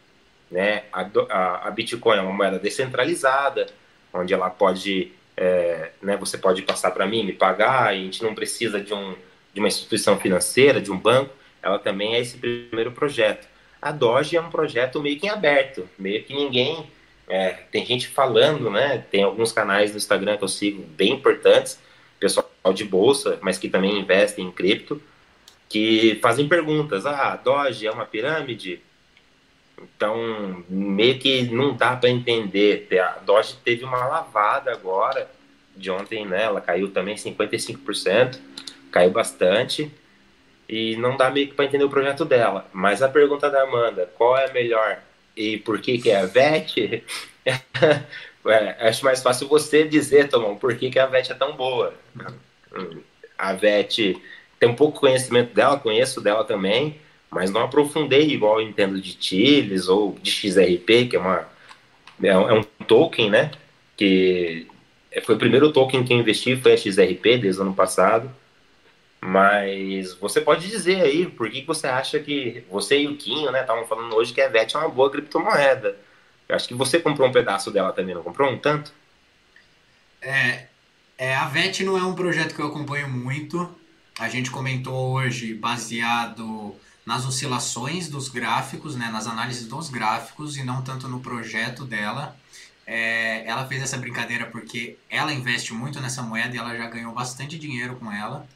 Né? 0.49 0.83
A, 0.91 1.01
a, 1.29 1.67
a 1.67 1.71
Bitcoin 1.71 2.17
é 2.17 2.21
uma 2.21 2.33
moeda 2.33 2.57
descentralizada, 2.57 3.67
onde 4.13 4.33
ela 4.33 4.49
pode 4.49 5.11
é, 5.41 5.91
né, 6.01 6.17
você 6.17 6.37
pode 6.37 6.61
passar 6.63 6.91
para 6.91 7.07
mim, 7.07 7.23
me 7.23 7.31
pagar, 7.31 7.87
a 7.87 7.93
gente 7.93 8.21
não 8.21 8.35
precisa 8.35 8.81
de, 8.81 8.93
um, 8.93 9.15
de 9.53 9.61
uma 9.61 9.69
instituição 9.69 10.19
financeira, 10.19 10.81
de 10.81 10.91
um 10.91 10.97
banco, 10.97 11.33
ela 11.63 11.79
também 11.79 12.15
é 12.15 12.19
esse 12.19 12.37
primeiro 12.37 12.91
projeto. 12.91 13.47
A 13.81 13.93
Doge 13.93 14.35
é 14.35 14.41
um 14.41 14.49
projeto 14.49 15.01
meio 15.01 15.17
que 15.17 15.27
em 15.27 15.29
aberto, 15.29 15.87
meio 15.97 16.21
que 16.25 16.33
ninguém. 16.33 16.85
É, 17.29 17.51
tem 17.71 17.85
gente 17.85 18.09
falando, 18.09 18.69
né? 18.69 19.05
Tem 19.09 19.23
alguns 19.23 19.53
canais 19.53 19.91
no 19.91 19.97
Instagram 19.97 20.35
que 20.35 20.43
eu 20.43 20.49
sigo 20.49 20.83
bem 20.83 21.13
importantes, 21.13 21.79
pessoal 22.19 22.49
de 22.73 22.83
bolsa, 22.83 23.39
mas 23.41 23.57
que 23.57 23.69
também 23.69 23.97
investem 23.97 24.45
em 24.45 24.51
cripto, 24.51 25.01
que 25.69 26.19
fazem 26.21 26.49
perguntas. 26.49 27.05
Ah, 27.05 27.37
Doge 27.37 27.87
é 27.87 27.91
uma 27.91 28.05
pirâmide? 28.05 28.81
Então, 29.81 30.63
meio 30.69 31.17
que 31.19 31.43
não 31.43 31.75
dá 31.75 31.95
para 31.95 32.09
entender. 32.09 32.87
A 32.99 33.19
Doge 33.19 33.55
teve 33.63 33.83
uma 33.83 34.05
lavada 34.05 34.71
agora, 34.71 35.29
de 35.75 35.89
ontem, 35.89 36.25
né? 36.25 36.43
Ela 36.43 36.61
caiu 36.61 36.89
também 36.91 37.15
55%, 37.15 38.39
caiu 38.91 39.11
bastante 39.11 39.91
e 40.67 40.95
não 40.97 41.17
dá 41.17 41.29
meio 41.29 41.47
que 41.47 41.53
para 41.53 41.65
entender 41.65 41.83
o 41.83 41.89
projeto 41.89 42.25
dela. 42.25 42.67
Mas 42.73 43.01
a 43.01 43.09
pergunta 43.09 43.49
da 43.49 43.63
Amanda, 43.63 44.09
qual 44.17 44.37
é 44.37 44.51
melhor 44.51 44.99
e 45.35 45.57
por 45.57 45.79
que 45.79 45.97
que 45.97 46.09
é 46.11 46.19
a 46.19 46.25
VET? 46.25 47.03
é, 47.45 48.87
acho 48.87 49.05
mais 49.05 49.23
fácil 49.23 49.47
você 49.47 49.87
dizer, 49.87 50.29
Tomão, 50.29 50.57
por 50.57 50.75
que, 50.75 50.89
que 50.89 50.99
a 50.99 51.05
VET 51.05 51.31
é 51.31 51.35
tão 51.35 51.55
boa. 51.55 51.93
A 53.37 53.53
VET 53.53 54.21
tem 54.59 54.69
um 54.69 54.75
pouco 54.75 54.99
conhecimento 54.99 55.53
dela, 55.53 55.79
conheço 55.79 56.19
dela 56.19 56.43
também, 56.43 56.99
mas 57.29 57.51
não 57.51 57.61
aprofundei 57.61 58.31
igual 58.31 58.59
eu 58.59 58.67
entendo 58.67 58.99
de 58.99 59.15
TILS 59.15 59.87
ou 59.87 60.17
de 60.21 60.31
XRP, 60.31 61.07
que 61.09 61.15
é 61.15 61.19
uma 61.19 61.47
é 62.21 62.37
um 62.37 62.59
é 62.59 62.65
token, 62.87 63.29
né? 63.29 63.51
Que 63.95 64.67
foi 65.23 65.35
o 65.35 65.39
primeiro 65.39 65.71
token 65.71 66.03
que 66.03 66.13
eu 66.13 66.17
investi, 66.17 66.55
foi 66.57 66.73
a 66.73 66.77
XRP 66.77 67.37
desde 67.37 67.59
o 67.59 67.63
ano 67.63 67.73
passado. 67.73 68.31
Mas 69.21 70.13
você 70.13 70.39
pode 70.39 70.67
dizer 70.67 71.01
aí 71.01 71.25
por 71.25 71.49
que, 71.49 71.65
você 71.65 71.87
acha 71.87 72.19
que 72.19 72.63
você 72.69 73.01
e 73.01 73.07
o 73.07 73.17
Quinho, 73.17 73.51
né, 73.51 73.61
estavam 73.61 73.85
falando 73.85 74.15
hoje 74.15 74.33
que 74.33 74.39
a 74.39 74.47
VET 74.47 74.75
é 74.75 74.79
uma 74.79 74.89
boa 74.89 75.11
criptomoeda. 75.11 75.97
Eu 76.47 76.55
acho 76.55 76.67
que 76.67 76.73
você 76.73 76.99
comprou 76.99 77.27
um 77.27 77.31
pedaço 77.31 77.69
dela 77.69 77.91
também, 77.91 78.15
não 78.15 78.23
comprou 78.23 78.49
um 78.49 78.57
tanto? 78.57 78.93
É, 80.21 80.67
é, 81.17 81.35
a 81.35 81.45
VET 81.47 81.83
não 81.83 81.97
é 81.97 82.03
um 82.03 82.15
projeto 82.15 82.55
que 82.55 82.61
eu 82.61 82.67
acompanho 82.67 83.09
muito. 83.09 83.69
A 84.17 84.29
gente 84.29 84.49
comentou 84.49 85.13
hoje 85.13 85.53
baseado 85.53 86.75
nas 87.09 87.25
oscilações 87.25 88.07
dos 88.07 88.29
gráficos, 88.29 88.95
né, 88.95 89.09
nas 89.09 89.25
análises 89.25 89.67
dos 89.67 89.89
gráficos 89.89 90.55
e 90.57 90.63
não 90.63 90.83
tanto 90.83 91.07
no 91.07 91.19
projeto 91.19 91.83
dela. 91.83 92.37
É, 92.85 93.43
ela 93.47 93.65
fez 93.65 93.81
essa 93.81 93.97
brincadeira 93.97 94.45
porque 94.45 94.95
ela 95.09 95.33
investe 95.33 95.73
muito 95.73 95.99
nessa 95.99 96.21
moeda 96.21 96.55
e 96.55 96.59
ela 96.59 96.77
já 96.77 96.87
ganhou 96.87 97.11
bastante 97.11 97.57
dinheiro 97.57 97.95
com 97.95 98.11
ela. 98.11 98.47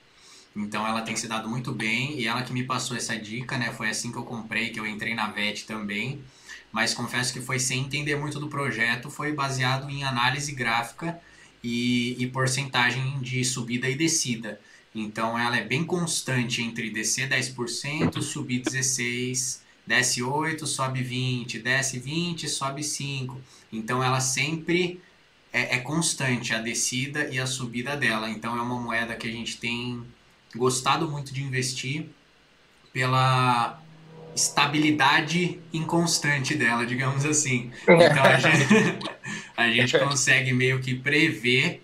Então 0.55 0.85
ela 0.85 1.01
tem 1.01 1.15
se 1.15 1.27
dado 1.27 1.49
muito 1.49 1.71
bem 1.71 2.19
e 2.19 2.27
ela 2.27 2.43
que 2.43 2.53
me 2.53 2.63
passou 2.63 2.95
essa 2.95 3.17
dica, 3.17 3.57
né? 3.57 3.71
Foi 3.71 3.89
assim 3.89 4.11
que 4.11 4.19
eu 4.19 4.23
comprei, 4.23 4.69
que 4.69 4.79
eu 4.79 4.85
entrei 4.85 5.15
na 5.15 5.31
VET 5.31 5.65
também. 5.65 6.23
Mas 6.71 6.93
confesso 6.93 7.33
que 7.33 7.41
foi 7.41 7.57
sem 7.57 7.79
entender 7.79 8.15
muito 8.17 8.39
do 8.39 8.49
projeto, 8.49 9.09
foi 9.09 9.33
baseado 9.33 9.89
em 9.89 10.03
análise 10.03 10.51
gráfica 10.51 11.19
e, 11.63 12.15
e 12.19 12.27
porcentagem 12.27 13.19
de 13.19 13.43
subida 13.43 13.89
e 13.89 13.95
descida. 13.95 14.61
Então 14.95 15.37
ela 15.37 15.57
é 15.57 15.63
bem 15.63 15.83
constante 15.83 16.61
entre 16.61 16.89
descer 16.89 17.27
10%, 17.27 18.21
subir 18.21 18.61
16%, 18.61 19.59
desce 19.85 20.21
8%, 20.21 20.65
sobe 20.65 21.03
20%, 21.03 21.61
desce 21.61 21.99
20%, 21.99 22.47
sobe 22.47 22.81
5%. 22.81 23.35
Então 23.71 24.03
ela 24.03 24.19
sempre 24.19 25.01
é, 25.51 25.75
é 25.75 25.79
constante 25.79 26.53
a 26.53 26.59
descida 26.59 27.27
e 27.29 27.39
a 27.39 27.45
subida 27.45 27.97
dela. 27.97 28.29
Então 28.29 28.57
é 28.57 28.61
uma 28.61 28.79
moeda 28.79 29.15
que 29.15 29.27
a 29.27 29.31
gente 29.31 29.57
tem 29.57 30.03
gostado 30.55 31.09
muito 31.09 31.33
de 31.33 31.43
investir 31.43 32.07
pela 32.91 33.79
estabilidade 34.35 35.59
inconstante 35.71 36.55
dela, 36.55 36.85
digamos 36.85 37.25
assim. 37.25 37.71
Então 37.83 38.23
a 38.23 38.39
gente, 38.39 38.99
a 39.57 39.69
gente 39.69 39.99
consegue 39.99 40.53
meio 40.53 40.79
que 40.79 40.95
prever 40.95 41.82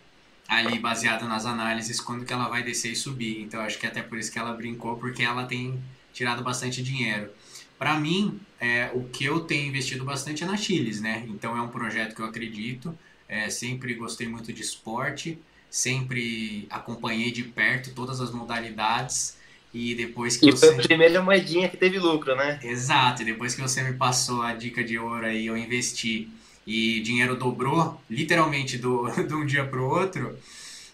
ali 0.49 0.79
baseado 0.79 1.27
nas 1.27 1.45
análises 1.45 2.01
quando 2.01 2.25
que 2.25 2.33
ela 2.33 2.49
vai 2.49 2.63
descer 2.63 2.91
e 2.91 2.95
subir. 2.95 3.41
Então 3.41 3.61
acho 3.61 3.77
que 3.77 3.85
é 3.85 3.89
até 3.89 4.01
por 4.01 4.17
isso 4.17 4.31
que 4.31 4.39
ela 4.39 4.53
brincou, 4.53 4.97
porque 4.97 5.23
ela 5.23 5.45
tem 5.45 5.79
tirado 6.11 6.43
bastante 6.43 6.81
dinheiro. 6.81 7.29
Para 7.77 7.97
mim, 7.97 8.39
é, 8.59 8.91
o 8.93 9.03
que 9.03 9.23
eu 9.23 9.41
tenho 9.41 9.67
investido 9.67 10.03
bastante 10.03 10.43
é 10.43 10.47
na 10.47 10.57
Chiles, 10.57 10.99
né? 10.99 11.23
Então 11.29 11.55
é 11.55 11.61
um 11.61 11.69
projeto 11.69 12.15
que 12.15 12.21
eu 12.21 12.25
acredito. 12.25 12.97
É, 13.27 13.49
sempre 13.49 13.93
gostei 13.93 14.27
muito 14.27 14.51
de 14.51 14.61
esporte 14.61 15.39
sempre 15.69 16.67
acompanhei 16.69 17.31
de 17.31 17.43
perto 17.43 17.91
todas 17.93 18.19
as 18.19 18.31
modalidades. 18.31 19.37
E 19.71 19.93
depois 19.93 20.35
que 20.35 20.49
e 20.49 20.51
você... 20.51 20.73
foi 20.73 20.79
a 20.79 20.87
primeira 20.87 21.21
moedinha 21.21 21.69
que 21.69 21.77
teve 21.77 21.99
lucro, 21.99 22.35
né? 22.35 22.59
Exato, 22.63 23.21
e 23.21 23.25
depois 23.25 23.53
que 23.53 23.61
você 23.61 23.83
me 23.83 23.93
passou 23.93 24.41
a 24.41 24.53
dica 24.55 24.83
de 24.83 24.97
ouro 24.97 25.23
aí, 25.23 25.45
eu 25.45 25.55
investi 25.55 26.27
e 26.69 26.99
dinheiro 26.99 27.35
dobrou, 27.35 27.99
literalmente 28.07 28.77
do, 28.77 29.09
de 29.25 29.33
um 29.33 29.43
dia 29.43 29.65
para 29.65 29.81
o 29.81 29.89
outro, 29.89 30.37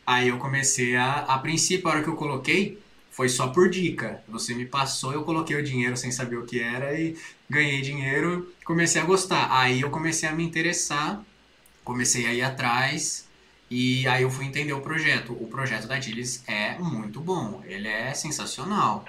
aí 0.08 0.30
eu 0.30 0.38
comecei 0.38 0.96
a. 0.96 1.26
A 1.26 1.38
princípio, 1.38 1.90
a 1.90 1.92
hora 1.92 2.04
que 2.04 2.08
eu 2.08 2.16
coloquei, 2.16 2.80
foi 3.12 3.28
só 3.28 3.48
por 3.48 3.70
dica. 3.70 4.24
Você 4.30 4.54
me 4.54 4.66
passou, 4.66 5.12
eu 5.12 5.24
coloquei 5.24 5.58
o 5.58 5.64
dinheiro 5.64 5.98
sem 5.98 6.12
saber 6.12 6.38
o 6.38 6.46
que 6.46 6.62
era 6.62 6.98
e 6.98 7.18
ganhei 7.50 7.82
dinheiro, 7.82 8.54
comecei 8.64 9.02
a 9.02 9.06
gostar. 9.06 9.50
Aí 9.52 9.82
eu 9.82 9.90
comecei 9.90 10.30
a 10.30 10.32
me 10.32 10.46
interessar, 10.46 11.22
comecei 11.84 12.26
a 12.26 12.34
ir 12.34 12.42
atrás 12.42 13.28
e 13.70 14.08
aí 14.08 14.24
eu 14.24 14.32
fui 14.32 14.46
entender 14.46 14.72
o 14.72 14.80
projeto. 14.80 15.34
O 15.34 15.48
projeto 15.48 15.88
da 15.88 16.00
Dilis 16.00 16.42
é 16.48 16.78
muito 16.80 17.20
bom, 17.20 17.62
ele 17.68 17.90
é 17.90 18.14
sensacional. 18.14 19.04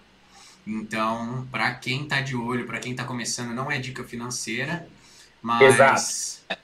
Então, 0.66 1.46
para 1.52 1.72
quem 1.74 2.02
está 2.02 2.20
de 2.20 2.34
olho, 2.34 2.66
para 2.66 2.80
quem 2.80 2.90
está 2.90 3.04
começando, 3.04 3.54
não 3.54 3.70
é 3.70 3.78
dica 3.78 4.02
financeira, 4.02 4.88
mas. 5.46 5.62
Exato. 5.62 6.58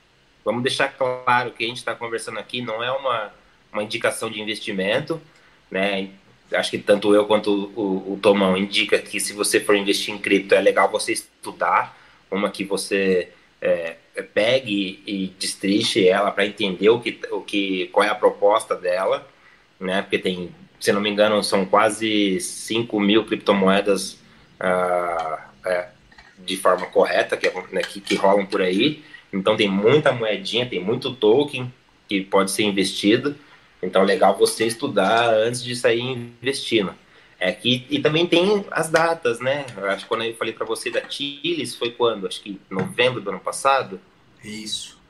Vamos 0.44 0.64
deixar 0.64 0.88
claro 0.88 1.52
que 1.52 1.62
a 1.62 1.68
gente 1.68 1.76
está 1.76 1.94
conversando 1.94 2.40
aqui 2.40 2.60
não 2.60 2.82
é 2.82 2.90
uma, 2.90 3.32
uma 3.72 3.82
indicação 3.84 4.28
de 4.28 4.40
investimento, 4.40 5.22
né? 5.70 6.10
Acho 6.52 6.72
que 6.72 6.78
tanto 6.78 7.14
eu 7.14 7.24
quanto 7.24 7.72
o, 7.76 8.12
o, 8.12 8.18
Tomão 8.20 8.56
indica 8.56 8.98
que 8.98 9.20
se 9.20 9.32
você 9.34 9.60
for 9.60 9.76
investir 9.76 10.12
em 10.12 10.18
cripto 10.18 10.56
é 10.56 10.60
legal 10.60 10.90
você 10.90 11.12
estudar, 11.12 11.96
uma 12.28 12.50
que 12.50 12.64
você 12.64 13.30
é, 13.60 13.96
pegue 14.34 15.00
e 15.06 15.28
destrinche 15.38 16.08
ela 16.08 16.32
para 16.32 16.44
entender 16.44 16.90
o 16.90 16.98
que, 16.98 17.20
o 17.30 17.40
que, 17.40 17.86
qual 17.92 18.04
é 18.04 18.10
a 18.10 18.16
proposta 18.16 18.74
dela, 18.74 19.26
né? 19.78 20.02
Porque 20.02 20.18
tem, 20.18 20.52
se 20.80 20.92
não 20.92 21.00
me 21.00 21.08
engano, 21.08 21.40
são 21.44 21.64
quase 21.64 22.40
5 22.40 22.98
mil 22.98 23.24
criptomoedas 23.24 24.14
uh, 24.60 25.38
é, 25.64 25.88
de 26.44 26.56
forma 26.56 26.86
correta 26.86 27.36
que, 27.36 27.50
né, 27.72 27.82
que, 27.82 28.00
que 28.00 28.14
rolam 28.14 28.46
por 28.46 28.60
aí. 28.60 29.02
Então 29.32 29.56
tem 29.56 29.68
muita 29.68 30.12
moedinha, 30.12 30.66
tem 30.66 30.80
muito 30.80 31.14
token 31.14 31.72
que 32.08 32.20
pode 32.20 32.50
ser 32.50 32.64
investido. 32.64 33.34
Então 33.82 34.02
é 34.02 34.04
legal 34.04 34.36
você 34.36 34.66
estudar 34.66 35.32
antes 35.34 35.62
de 35.62 35.74
sair 35.74 36.00
investindo. 36.00 36.94
É 37.38 37.50
que, 37.50 37.84
e 37.90 37.98
também 37.98 38.24
tem 38.24 38.64
as 38.70 38.88
datas, 38.88 39.40
né? 39.40 39.66
Eu 39.76 39.86
acho 39.86 40.04
que 40.04 40.08
quando 40.08 40.22
eu 40.22 40.34
falei 40.36 40.52
para 40.52 40.64
você 40.64 40.90
da 40.90 41.02
Chiles, 41.08 41.74
foi 41.74 41.90
quando? 41.90 42.26
Acho 42.26 42.40
que 42.40 42.60
novembro 42.70 43.20
do 43.20 43.30
ano 43.30 43.40
passado. 43.40 44.00
Isso. 44.44 45.00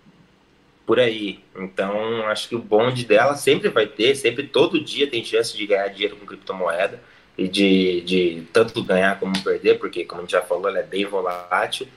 Por 0.86 0.98
aí. 0.98 1.40
Então, 1.54 2.26
acho 2.28 2.48
que 2.48 2.54
o 2.54 2.58
bonde 2.58 3.04
dela 3.04 3.34
sempre 3.34 3.68
vai 3.68 3.86
ter, 3.86 4.14
sempre, 4.14 4.46
todo 4.46 4.82
dia 4.82 5.06
tem 5.06 5.22
chance 5.22 5.54
de 5.54 5.66
ganhar 5.66 5.88
dinheiro 5.88 6.16
com 6.16 6.24
criptomoeda 6.24 7.02
e 7.36 7.48
de, 7.48 8.00
de 8.02 8.46
tanto 8.52 8.82
ganhar 8.82 9.18
como 9.18 9.42
perder, 9.42 9.78
porque, 9.78 10.04
como 10.04 10.20
a 10.20 10.24
gente 10.24 10.32
já 10.32 10.42
falou, 10.42 10.68
ela 10.68 10.80
é 10.80 10.82
bem 10.82 11.04
volátil. 11.04 11.88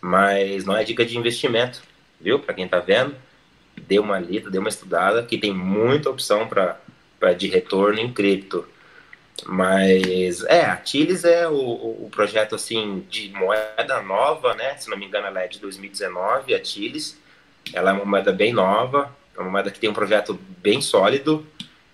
Mas 0.00 0.64
não 0.64 0.76
é 0.76 0.84
dica 0.84 1.04
de 1.04 1.16
investimento, 1.16 1.82
viu? 2.20 2.38
Para 2.38 2.54
quem 2.54 2.68
tá 2.68 2.78
vendo, 2.78 3.14
dê 3.76 3.98
uma 3.98 4.18
lida, 4.18 4.50
dê 4.50 4.58
uma 4.58 4.68
estudada, 4.68 5.22
que 5.22 5.38
tem 5.38 5.52
muita 5.52 6.10
opção 6.10 6.46
para 6.46 6.78
de 7.32 7.48
retorno 7.48 7.98
em 7.98 8.12
cripto. 8.12 8.66
Mas 9.46 10.44
é, 10.44 10.64
a 10.64 10.82
Chiles 10.84 11.24
é 11.24 11.48
o, 11.48 11.54
o, 11.54 12.08
projeto 12.10 12.54
assim 12.54 13.04
de 13.10 13.30
moeda 13.30 14.00
nova, 14.02 14.54
né? 14.54 14.76
Se 14.76 14.88
não 14.88 14.96
me 14.96 15.06
engano, 15.06 15.26
ela 15.26 15.42
é 15.42 15.48
de 15.48 15.58
2019, 15.58 16.54
a 16.54 16.62
Chiles. 16.62 17.18
Ela 17.72 17.90
é 17.90 17.92
uma 17.94 18.04
moeda 18.04 18.30
bem 18.30 18.52
nova, 18.52 19.14
é 19.36 19.40
uma 19.40 19.50
moeda 19.50 19.70
que 19.70 19.80
tem 19.80 19.90
um 19.90 19.94
projeto 19.94 20.38
bem 20.58 20.80
sólido 20.80 21.46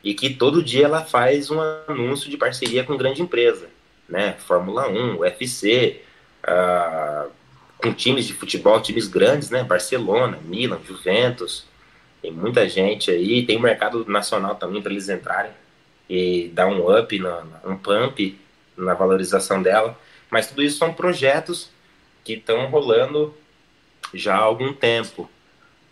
e 0.02 0.14
que 0.14 0.30
todo 0.30 0.62
dia 0.62 0.86
ela 0.86 1.04
faz 1.04 1.50
um 1.50 1.60
anúncio 1.86 2.30
de 2.30 2.36
parceria 2.36 2.84
com 2.84 2.96
grande 2.96 3.22
empresa, 3.22 3.68
né? 4.08 4.36
Fórmula 4.46 4.88
1, 4.88 5.18
UFC, 5.18 6.00
uh, 6.44 7.30
com 7.78 7.92
times 7.92 8.26
de 8.26 8.34
futebol, 8.34 8.80
times 8.80 9.06
grandes, 9.06 9.50
né? 9.50 9.62
Barcelona, 9.62 10.38
Milan, 10.44 10.80
Juventus. 10.86 11.66
Tem 12.22 12.30
muita 12.30 12.68
gente 12.68 13.10
aí, 13.10 13.44
tem 13.44 13.56
o 13.56 13.60
mercado 13.60 14.04
nacional 14.08 14.54
também 14.54 14.82
para 14.82 14.92
eles 14.92 15.08
entrarem 15.08 15.52
e 16.08 16.50
dar 16.52 16.66
um 16.66 16.98
up, 16.98 17.18
na, 17.18 17.44
um 17.64 17.76
pump 17.76 18.38
na 18.76 18.94
valorização 18.94 19.62
dela. 19.62 19.98
Mas 20.30 20.48
tudo 20.48 20.62
isso 20.62 20.78
são 20.78 20.92
projetos 20.92 21.70
que 22.24 22.34
estão 22.34 22.66
rolando 22.66 23.34
já 24.12 24.36
há 24.36 24.40
algum 24.40 24.72
tempo. 24.72 25.30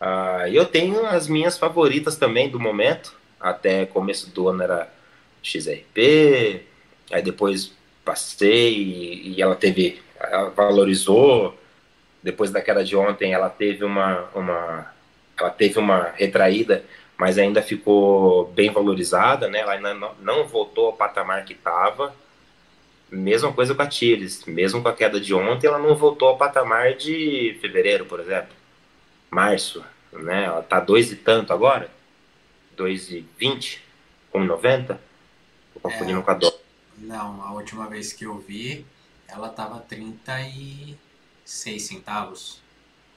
Uh, 0.01 0.47
eu 0.53 0.65
tenho 0.65 1.07
as 1.07 1.29
minhas 1.29 1.59
favoritas 1.59 2.17
também 2.17 2.49
do 2.49 2.61
momento. 2.61 3.18
Até 3.40 3.86
começo 3.86 4.31
do 4.31 4.48
ano 4.48 4.62
era 4.62 4.93
XRP, 5.43 6.62
aí 7.10 7.23
depois 7.23 7.73
passei 8.05 8.73
e, 8.73 9.35
e 9.36 9.43
ela 9.43 9.55
teve, 9.55 10.01
ela 10.19 10.51
valorizou. 10.51 11.56
Depois 12.23 12.51
da 12.51 12.60
queda 12.60 12.82
de 12.85 12.97
ontem, 12.97 13.32
ela 13.32 13.48
teve 13.48 13.85
uma, 13.85 14.28
uma, 14.35 14.93
ela 15.39 15.51
teve 15.51 15.78
uma 15.78 16.10
retraída, 16.16 16.85
mas 17.16 17.39
ainda 17.39 17.62
ficou 17.62 18.47
bem 18.47 18.70
valorizada, 18.70 19.48
né? 19.48 19.60
Ela 19.60 19.73
ainda 19.74 19.94
não, 19.94 20.15
não 20.20 20.44
voltou 20.44 20.86
ao 20.86 20.93
patamar 20.93 21.44
que 21.44 21.52
estava. 21.52 22.15
Mesma 23.10 23.52
coisa 23.52 23.74
com 23.74 23.82
a 23.82 23.86
Tires, 23.86 24.44
mesmo 24.47 24.82
com 24.82 24.89
a 24.89 24.93
queda 24.93 25.20
de 25.20 25.32
ontem, 25.32 25.66
ela 25.66 25.78
não 25.78 25.94
voltou 25.94 26.28
ao 26.28 26.36
patamar 26.36 26.94
de 26.94 27.56
fevereiro, 27.60 28.05
por 28.05 28.20
exemplo, 28.20 28.55
março, 29.31 29.82
né? 30.12 30.44
Ela 30.44 30.62
tá 30.62 30.81
dois 30.81 31.12
e 31.12 31.16
tanto 31.16 31.52
agora, 31.52 31.90
dois 32.79 33.11
e 33.11 33.27
vinte, 33.37 33.85
um 34.33 34.45
noventa, 34.45 35.01
tô 35.75 35.81
confundindo 35.81 36.21
é, 36.21 36.23
com 36.23 36.31
a 36.31 36.35
dólar. 36.35 36.59
Não, 36.97 37.43
a 37.43 37.53
última 37.53 37.89
vez 37.89 38.13
que 38.13 38.25
eu 38.25 38.39
vi, 38.39 38.87
ela 39.27 39.49
tava 39.49 39.81
36 39.81 40.97
centavos. 41.83 42.63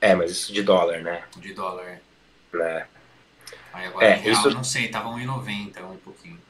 É, 0.02 0.16
mas 0.16 0.32
isso 0.32 0.52
de 0.52 0.64
dólar, 0.64 1.02
né? 1.02 1.24
De 1.38 1.54
dólar. 1.54 2.02
Né? 2.52 2.88
Aí 3.72 3.86
agora 3.86 4.06
é, 4.06 4.16
real, 4.16 4.34
isso... 4.34 4.50
não 4.50 4.64
sei, 4.64 4.88
tava 4.90 5.10
1,90, 5.10 5.84
um 5.84 5.98
pouquinho. 5.98 6.42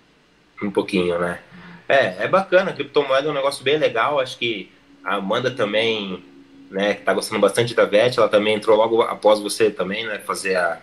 Um 0.63 0.71
pouquinho, 0.71 1.19
né? 1.19 1.41
Hum. 1.53 1.71
É, 1.89 2.23
é 2.23 2.27
bacana, 2.27 2.71
a 2.71 2.73
criptomoeda 2.73 3.27
é 3.27 3.31
um 3.31 3.35
negócio 3.35 3.63
bem 3.63 3.77
legal, 3.77 4.19
acho 4.21 4.37
que 4.37 4.71
a 5.03 5.15
Amanda 5.15 5.51
também, 5.51 6.23
né, 6.69 6.93
que 6.93 7.01
tá 7.01 7.13
gostando 7.13 7.41
bastante 7.41 7.75
da 7.75 7.83
VET, 7.83 8.17
ela 8.17 8.29
também 8.29 8.55
entrou 8.55 8.77
logo 8.77 9.01
após 9.01 9.39
você 9.39 9.69
também, 9.69 10.05
né, 10.05 10.19
fazer 10.19 10.55
a, 10.55 10.81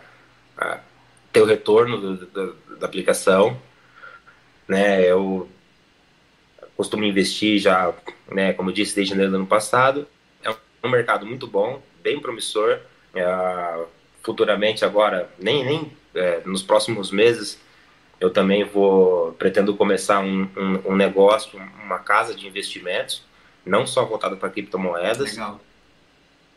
a 0.58 0.80
ter 1.32 1.42
o 1.42 1.44
retorno 1.44 1.98
do, 1.98 2.26
do, 2.26 2.56
da 2.78 2.86
aplicação, 2.86 3.60
né, 4.66 5.02
eu 5.04 5.48
costumo 6.76 7.04
investir 7.04 7.58
já, 7.58 7.92
né, 8.30 8.52
como 8.52 8.70
eu 8.70 8.74
disse, 8.74 8.94
desde 8.94 9.10
janeiro 9.10 9.32
do 9.32 9.36
ano 9.36 9.46
passado, 9.46 10.06
é 10.42 10.50
um 10.84 10.90
mercado 10.90 11.26
muito 11.26 11.46
bom, 11.46 11.82
bem 12.02 12.20
promissor, 12.20 12.78
é, 13.14 13.84
futuramente 14.22 14.84
agora, 14.84 15.28
nem, 15.38 15.64
nem 15.64 15.92
é, 16.14 16.40
nos 16.44 16.62
próximos 16.62 17.10
meses, 17.10 17.58
eu 18.20 18.30
também 18.30 18.64
vou 18.64 19.32
pretendo 19.32 19.76
começar 19.76 20.20
um, 20.20 20.48
um, 20.56 20.92
um 20.92 20.96
negócio, 20.96 21.58
uma 21.82 21.98
casa 21.98 22.34
de 22.34 22.46
investimentos, 22.46 23.22
não 23.64 23.86
só 23.86 24.04
voltada 24.04 24.36
para 24.36 24.50
criptomoedas, 24.50 25.32
Legal. 25.32 25.60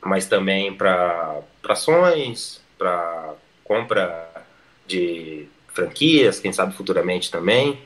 mas 0.02 0.28
também 0.28 0.74
para 0.74 1.42
ações, 1.68 2.62
para 2.78 3.36
compra 3.64 4.31
de 4.88 5.48
franquias, 5.74 6.40
quem 6.40 6.52
sabe 6.52 6.76
futuramente 6.76 7.32
também. 7.32 7.80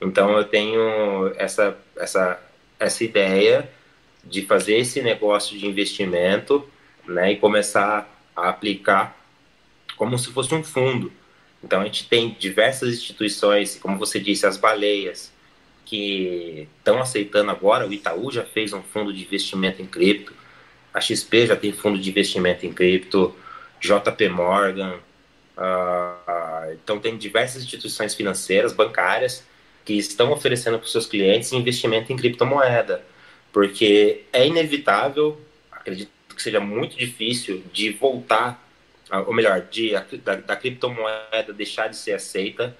Então 0.00 0.36
eu 0.36 0.44
tenho 0.44 1.32
essa, 1.36 1.76
essa, 1.96 2.40
essa 2.78 3.04
ideia 3.04 3.68
de 4.24 4.42
fazer 4.42 4.76
esse 4.76 5.00
negócio 5.02 5.58
de 5.58 5.66
investimento 5.66 6.68
né, 7.06 7.32
e 7.32 7.36
começar 7.36 8.08
a 8.36 8.48
aplicar 8.48 9.16
como 9.96 10.18
se 10.18 10.30
fosse 10.30 10.54
um 10.54 10.62
fundo. 10.62 11.12
Então 11.62 11.80
a 11.80 11.84
gente 11.84 12.08
tem 12.08 12.36
diversas 12.38 12.90
instituições, 12.90 13.76
como 13.76 13.98
você 13.98 14.20
disse, 14.20 14.46
as 14.46 14.56
baleias, 14.56 15.32
que 15.84 16.68
estão 16.78 17.00
aceitando 17.00 17.50
agora. 17.50 17.86
O 17.86 17.92
Itaú 17.92 18.30
já 18.30 18.44
fez 18.44 18.72
um 18.72 18.82
fundo 18.82 19.12
de 19.12 19.22
investimento 19.22 19.82
em 19.82 19.86
cripto, 19.86 20.32
a 20.92 21.00
XP 21.00 21.46
já 21.46 21.56
tem 21.56 21.72
fundo 21.72 21.98
de 21.98 22.10
investimento 22.10 22.66
em 22.66 22.72
cripto, 22.72 23.34
JP 23.80 24.28
Morgan. 24.28 24.98
Uh, 25.58 26.72
então 26.72 27.00
tem 27.00 27.18
diversas 27.18 27.64
instituições 27.64 28.14
financeiras, 28.14 28.72
bancárias, 28.72 29.44
que 29.84 29.94
estão 29.94 30.30
oferecendo 30.30 30.78
para 30.78 30.86
os 30.86 30.92
seus 30.92 31.06
clientes 31.06 31.52
investimento 31.52 32.12
em 32.12 32.16
criptomoeda, 32.16 33.04
porque 33.52 34.24
é 34.32 34.46
inevitável, 34.46 35.40
acredito 35.72 36.10
que 36.34 36.42
seja 36.42 36.60
muito 36.60 36.96
difícil 36.96 37.64
de 37.72 37.90
voltar 37.90 38.64
ou 39.26 39.32
melhor, 39.32 39.62
de, 39.62 39.92
da, 40.18 40.34
da 40.34 40.56
criptomoeda 40.56 41.52
deixar 41.52 41.88
de 41.88 41.96
ser 41.96 42.12
aceita, 42.12 42.76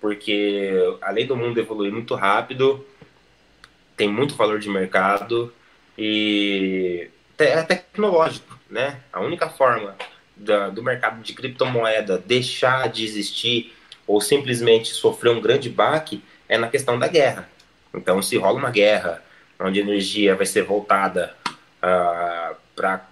porque 0.00 0.72
além 1.00 1.26
do 1.26 1.36
mundo 1.36 1.58
evoluir 1.58 1.92
muito 1.92 2.14
rápido, 2.14 2.84
tem 3.96 4.08
muito 4.08 4.34
valor 4.34 4.58
de 4.58 4.68
mercado 4.68 5.52
e 5.96 7.08
é 7.38 7.62
tecnológico, 7.62 8.58
né? 8.68 9.00
A 9.12 9.20
única 9.20 9.48
forma 9.48 9.96
da, 10.38 10.68
do 10.68 10.82
mercado 10.82 11.22
de 11.22 11.32
criptomoeda 11.32 12.18
deixar 12.18 12.88
de 12.88 13.04
existir 13.04 13.74
ou 14.06 14.20
simplesmente 14.20 14.88
sofrer 14.88 15.30
um 15.30 15.40
grande 15.40 15.68
baque 15.68 16.22
é 16.48 16.56
na 16.56 16.68
questão 16.68 16.98
da 16.98 17.06
guerra. 17.06 17.48
Então, 17.94 18.22
se 18.22 18.36
rola 18.36 18.58
uma 18.58 18.70
guerra 18.70 19.22
onde 19.60 19.80
a 19.80 19.82
energia 19.82 20.34
vai 20.34 20.46
ser 20.46 20.62
voltada 20.62 21.34
uh, 21.82 22.56
para 22.74 23.06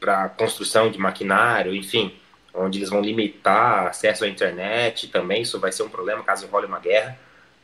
para 0.00 0.28
construção 0.28 0.90
de 0.90 0.98
maquinário, 0.98 1.74
enfim, 1.74 2.12
onde 2.52 2.78
eles 2.78 2.90
vão 2.90 3.00
limitar 3.00 3.86
acesso 3.86 4.24
à 4.24 4.28
internet 4.28 5.08
também, 5.08 5.40
isso 5.40 5.58
vai 5.58 5.72
ser 5.72 5.82
um 5.82 5.88
problema 5.88 6.22
caso 6.22 6.46
role 6.46 6.66
uma 6.66 6.78
guerra. 6.78 7.18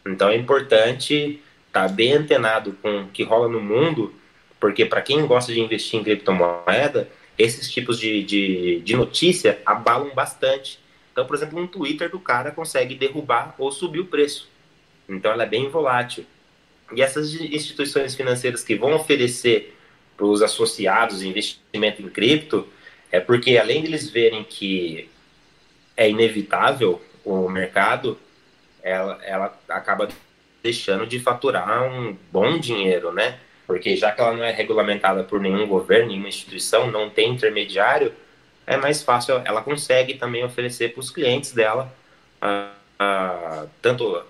Então 0.07 0.31
é 0.31 0.37
importante 0.37 1.39
estar 1.67 1.87
tá 1.87 1.89
bem 1.89 2.15
antenado 2.15 2.73
com 2.81 3.03
o 3.03 3.09
que 3.09 3.23
rola 3.23 3.47
no 3.47 3.61
mundo, 3.61 4.15
porque 4.59 4.87
para 4.87 5.03
quem 5.03 5.27
gosta 5.27 5.53
de 5.53 5.61
investir 5.61 6.01
em 6.01 6.03
criptomoeda, 6.03 7.11
esses 7.41 7.71
tipos 7.71 7.99
de, 7.99 8.23
de, 8.23 8.81
de 8.81 8.97
notícia 8.97 9.61
abalam 9.65 10.15
bastante. 10.15 10.79
Então, 11.13 11.27
por 11.27 11.35
exemplo, 11.35 11.59
um 11.59 11.67
Twitter 11.67 12.11
do 12.11 12.21
cara 12.21 12.51
consegue 12.51 12.95
derrubar 12.95 13.55
ou 13.59 13.73
subir 13.73 14.01
o 14.01 14.07
preço. 14.07 14.49
Então 15.09 15.33
ela 15.33 15.43
é 15.45 15.47
bem 15.47 15.69
volátil. 15.69 16.25
E 16.95 17.03
essas 17.03 17.35
instituições 17.35 18.15
financeiras 18.15 18.63
que 18.63 18.75
vão 18.75 18.95
oferecer 18.95 19.77
para 20.17 20.27
os 20.27 20.43
associados 20.43 21.23
investimento 21.23 22.03
em 22.03 22.09
cripto 22.09 22.69
é 23.11 23.19
porque 23.19 23.57
além 23.57 23.83
deles 23.83 24.11
verem 24.11 24.45
que 24.45 25.09
é 25.97 26.09
inevitável 26.09 27.01
o 27.25 27.49
mercado, 27.49 28.19
ela, 28.83 29.19
ela 29.23 29.61
acaba 29.69 30.09
deixando 30.63 31.07
de 31.07 31.19
faturar 31.19 31.85
um 31.85 32.17
bom 32.31 32.59
dinheiro, 32.59 33.13
né? 33.13 33.39
Porque 33.71 33.95
já 33.95 34.11
que 34.11 34.21
ela 34.21 34.33
não 34.33 34.43
é 34.43 34.51
regulamentada 34.51 35.23
por 35.23 35.39
nenhum 35.39 35.65
governo, 35.65 36.09
nenhuma 36.09 36.27
instituição, 36.27 36.91
não 36.91 37.09
tem 37.09 37.31
intermediário, 37.31 38.13
é 38.67 38.77
mais 38.77 39.01
fácil, 39.01 39.41
ela 39.45 39.63
consegue 39.63 40.15
também 40.15 40.43
oferecer 40.43 40.93
para 40.93 40.99
os 40.99 41.09
clientes 41.09 41.53
dela 41.53 41.89
uh, 42.43 42.75
uh, 43.01 43.71
tanto 43.81 44.25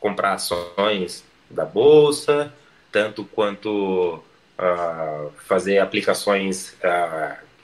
comprar 0.00 0.32
ações 0.32 1.22
da 1.50 1.66
bolsa, 1.66 2.54
tanto 2.90 3.22
quanto 3.24 4.24
uh, 4.58 5.30
fazer 5.46 5.76
aplicações 5.76 6.74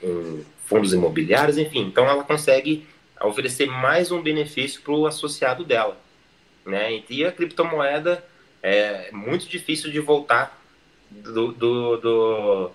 em 0.03 0.45
fundos 0.65 0.93
imobiliários, 0.93 1.57
enfim. 1.57 1.81
Então, 1.81 2.07
ela 2.07 2.23
consegue 2.23 2.87
oferecer 3.19 3.65
mais 3.65 4.11
um 4.11 4.21
benefício 4.21 4.79
para 4.83 4.93
o 4.93 5.07
associado 5.07 5.65
dela. 5.65 5.97
Né? 6.63 7.01
E 7.09 7.25
a 7.25 7.31
criptomoeda 7.31 8.23
é 8.61 9.09
muito 9.11 9.47
difícil 9.47 9.89
de 9.89 9.99
voltar 9.99 10.60
do, 11.11 11.51
do, 11.51 11.97
do 11.97 12.71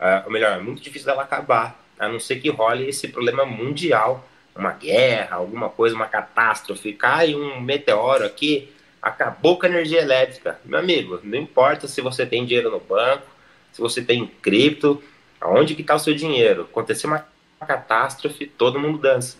uh, 0.00 0.24
ou 0.24 0.32
melhor, 0.32 0.58
é 0.58 0.60
muito 0.60 0.82
difícil 0.82 1.06
dela 1.06 1.22
acabar, 1.22 1.80
a 1.98 2.08
não 2.08 2.20
ser 2.20 2.36
que 2.36 2.50
role 2.50 2.88
esse 2.88 3.08
problema 3.08 3.44
mundial, 3.44 4.28
uma 4.54 4.72
guerra, 4.72 5.36
alguma 5.36 5.68
coisa, 5.68 5.94
uma 5.94 6.06
catástrofe, 6.06 6.92
cai 6.92 7.34
um 7.34 7.60
meteoro 7.60 8.24
aqui, 8.24 8.72
acabou 9.00 9.58
com 9.58 9.66
a 9.66 9.68
energia 9.68 10.00
elétrica. 10.00 10.58
Meu 10.64 10.78
amigo, 10.78 11.20
não 11.22 11.38
importa 11.38 11.86
se 11.86 12.00
você 12.00 12.26
tem 12.26 12.44
dinheiro 12.44 12.70
no 12.70 12.80
banco, 12.80 13.26
se 13.72 13.80
você 13.80 14.02
tem 14.02 14.26
cripto, 14.26 15.02
aonde 15.40 15.74
que 15.74 15.82
está 15.82 15.94
o 15.94 15.98
seu 15.98 16.14
dinheiro? 16.14 16.62
Aconteceu 16.62 17.08
uma 17.08 17.26
catástrofe, 17.66 18.46
todo 18.46 18.80
mundo 18.80 18.98
dança. 18.98 19.36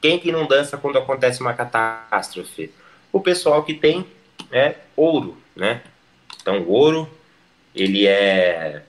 Quem 0.00 0.18
que 0.18 0.30
não 0.30 0.46
dança 0.46 0.76
quando 0.76 0.98
acontece 0.98 1.40
uma 1.40 1.54
catástrofe? 1.54 2.70
O 3.12 3.20
pessoal 3.20 3.62
que 3.62 3.74
tem 3.74 4.06
é, 4.50 4.76
ouro, 4.96 5.36
né? 5.56 5.82
Então, 6.40 6.64
ouro, 6.68 7.08
ele 7.74 8.06
é... 8.06 8.82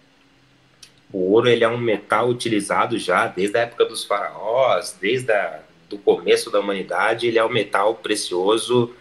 O 1.12 1.32
ouro, 1.32 1.48
ele 1.48 1.64
é 1.64 1.68
um 1.68 1.78
metal 1.78 2.28
utilizado 2.28 2.98
já 3.00 3.28
desde 3.28 3.58
a 3.58 3.62
época 3.62 3.86
dos 3.86 4.04
faraós, 4.04 4.98
desde 5.00 5.32
a, 5.32 5.62
do 5.90 5.98
começo 5.98 6.52
da 6.52 6.60
humanidade, 6.60 7.28
ele 7.28 7.40
é 7.40 7.44
o 7.44 7.50
metal 7.50 7.96
precioso 7.96 8.94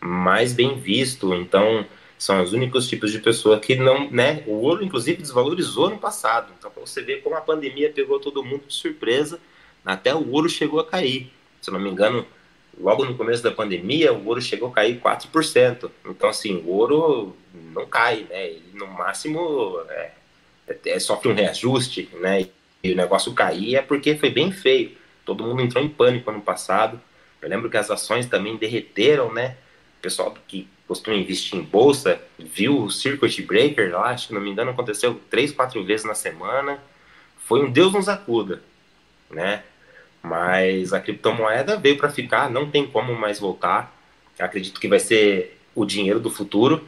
mais 0.00 0.52
bem 0.52 0.78
visto. 0.78 1.34
Então, 1.34 1.84
são 2.18 2.42
os 2.42 2.52
únicos 2.52 2.88
tipos 2.88 3.12
de 3.12 3.18
pessoa 3.18 3.60
que 3.60 3.76
não, 3.76 4.10
né? 4.10 4.42
O 4.46 4.54
ouro, 4.54 4.84
inclusive, 4.84 5.20
desvalorizou 5.20 5.90
no 5.90 5.98
passado. 5.98 6.52
Então, 6.58 6.70
para 6.70 6.84
você 6.84 7.02
ver 7.02 7.22
como 7.22 7.36
a 7.36 7.40
pandemia 7.40 7.90
pegou 7.90 8.18
todo 8.18 8.42
mundo 8.42 8.64
de 8.66 8.74
surpresa, 8.74 9.38
até 9.84 10.14
o 10.14 10.30
ouro 10.32 10.48
chegou 10.48 10.80
a 10.80 10.86
cair. 10.86 11.30
Se 11.60 11.70
não 11.70 11.80
me 11.80 11.90
engano, 11.90 12.26
logo 12.80 13.04
no 13.04 13.16
começo 13.16 13.42
da 13.42 13.50
pandemia, 13.50 14.12
o 14.12 14.26
ouro 14.26 14.40
chegou 14.40 14.68
a 14.68 14.72
cair 14.72 15.00
4%. 15.00 15.90
Então, 16.06 16.28
assim, 16.28 16.62
o 16.64 16.70
ouro 16.70 17.36
não 17.72 17.86
cai, 17.86 18.26
né? 18.28 18.46
Ele, 18.46 18.70
no 18.74 18.86
máximo, 18.86 19.80
é, 19.88 20.10
é, 20.86 20.98
sofre 20.98 21.28
um 21.28 21.34
reajuste, 21.34 22.08
né? 22.20 22.46
E 22.82 22.92
o 22.92 22.96
negócio 22.96 23.32
cair 23.34 23.76
é 23.76 23.82
porque 23.82 24.16
foi 24.16 24.30
bem 24.30 24.52
feio. 24.52 24.96
todo 25.24 25.44
mundo 25.44 25.62
entrou 25.62 25.82
em 25.82 25.88
pânico 25.88 26.30
ano 26.30 26.40
passado. 26.40 27.00
Eu 27.42 27.48
lembro 27.48 27.68
que 27.68 27.76
as 27.76 27.90
ações 27.90 28.26
também 28.26 28.56
derreteram, 28.56 29.32
né? 29.32 29.56
O 29.98 30.02
pessoal 30.02 30.34
que 30.46 30.68
costuma 30.86 31.16
investir 31.16 31.58
em 31.58 31.62
bolsa 31.62 32.20
viu 32.38 32.84
o 32.84 32.90
circuit 32.90 33.42
breaker 33.42 33.92
lá, 33.92 34.10
acho 34.10 34.28
que 34.28 34.34
não 34.34 34.40
me 34.40 34.48
engano, 34.48 34.70
aconteceu 34.70 35.20
três, 35.28 35.52
quatro 35.52 35.84
vezes 35.84 36.06
na 36.06 36.14
semana. 36.14 36.82
Foi 37.44 37.62
um 37.62 37.70
Deus 37.70 37.92
nos 37.92 38.08
acuda, 38.08 38.62
né? 39.30 39.62
Mas 40.22 40.92
a 40.92 41.00
criptomoeda 41.00 41.76
veio 41.76 41.96
para 41.96 42.10
ficar, 42.10 42.50
não 42.50 42.70
tem 42.70 42.86
como 42.86 43.14
mais 43.14 43.38
voltar. 43.38 43.94
Acredito 44.38 44.80
que 44.80 44.88
vai 44.88 44.98
ser 44.98 45.58
o 45.74 45.84
dinheiro 45.84 46.20
do 46.20 46.30
futuro, 46.30 46.86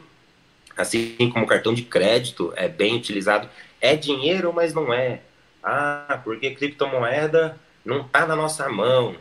assim 0.77 1.15
como 1.31 1.45
o 1.45 1.47
cartão 1.47 1.73
de 1.73 1.83
crédito 1.83 2.53
é 2.55 2.67
bem 2.67 2.95
utilizado. 2.95 3.49
É 3.79 3.95
dinheiro, 3.95 4.51
mas 4.53 4.73
não 4.73 4.93
é. 4.93 5.21
Ah, 5.63 6.19
porque 6.23 6.51
criptomoeda 6.51 7.57
não 7.85 8.01
está 8.01 8.25
na 8.25 8.35
nossa 8.35 8.69
mão. 8.69 9.15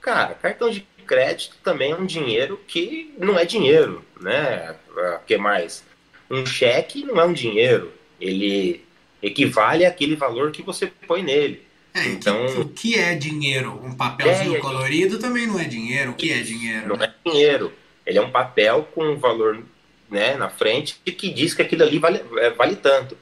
Cara, 0.00 0.34
cartão 0.34 0.70
de 0.70 0.86
crédito 1.06 1.56
também 1.62 1.92
é 1.92 1.96
um 1.96 2.06
dinheiro 2.06 2.60
que 2.66 3.14
não 3.18 3.38
é 3.38 3.44
dinheiro, 3.44 4.04
né? 4.20 4.76
O 4.94 5.00
ah, 5.00 5.20
que 5.26 5.36
mais? 5.36 5.84
Um 6.30 6.44
cheque 6.44 7.04
não 7.04 7.20
é 7.20 7.24
um 7.24 7.32
dinheiro. 7.32 7.92
Ele 8.20 8.84
equivale 9.22 9.84
àquele 9.84 10.14
valor 10.14 10.52
que 10.52 10.62
você 10.62 10.86
põe 10.86 11.22
nele. 11.22 11.66
É, 11.94 12.06
então, 12.06 12.46
que, 12.46 12.60
o 12.60 12.68
que 12.68 12.98
é 12.98 13.14
dinheiro? 13.14 13.80
Um 13.82 13.94
papelzinho 13.94 14.56
é, 14.56 14.60
colorido 14.60 15.18
também 15.18 15.46
não 15.46 15.58
é 15.58 15.64
dinheiro. 15.64 16.12
O 16.12 16.14
que 16.14 16.32
é 16.32 16.40
dinheiro? 16.40 16.88
Não 16.88 17.02
é 17.02 17.12
dinheiro. 17.24 17.72
Ele 18.06 18.18
é 18.18 18.22
um 18.22 18.30
papel 18.30 18.88
com 18.94 19.04
um 19.04 19.16
valor 19.16 19.62
né, 20.10 20.36
na 20.36 20.48
frente 20.48 21.00
que 21.04 21.30
diz 21.30 21.54
que 21.54 21.62
aquilo 21.62 21.82
ali 21.82 21.98
vale, 21.98 22.22
é, 22.38 22.50
vale 22.50 22.76
tanto. 22.76 23.16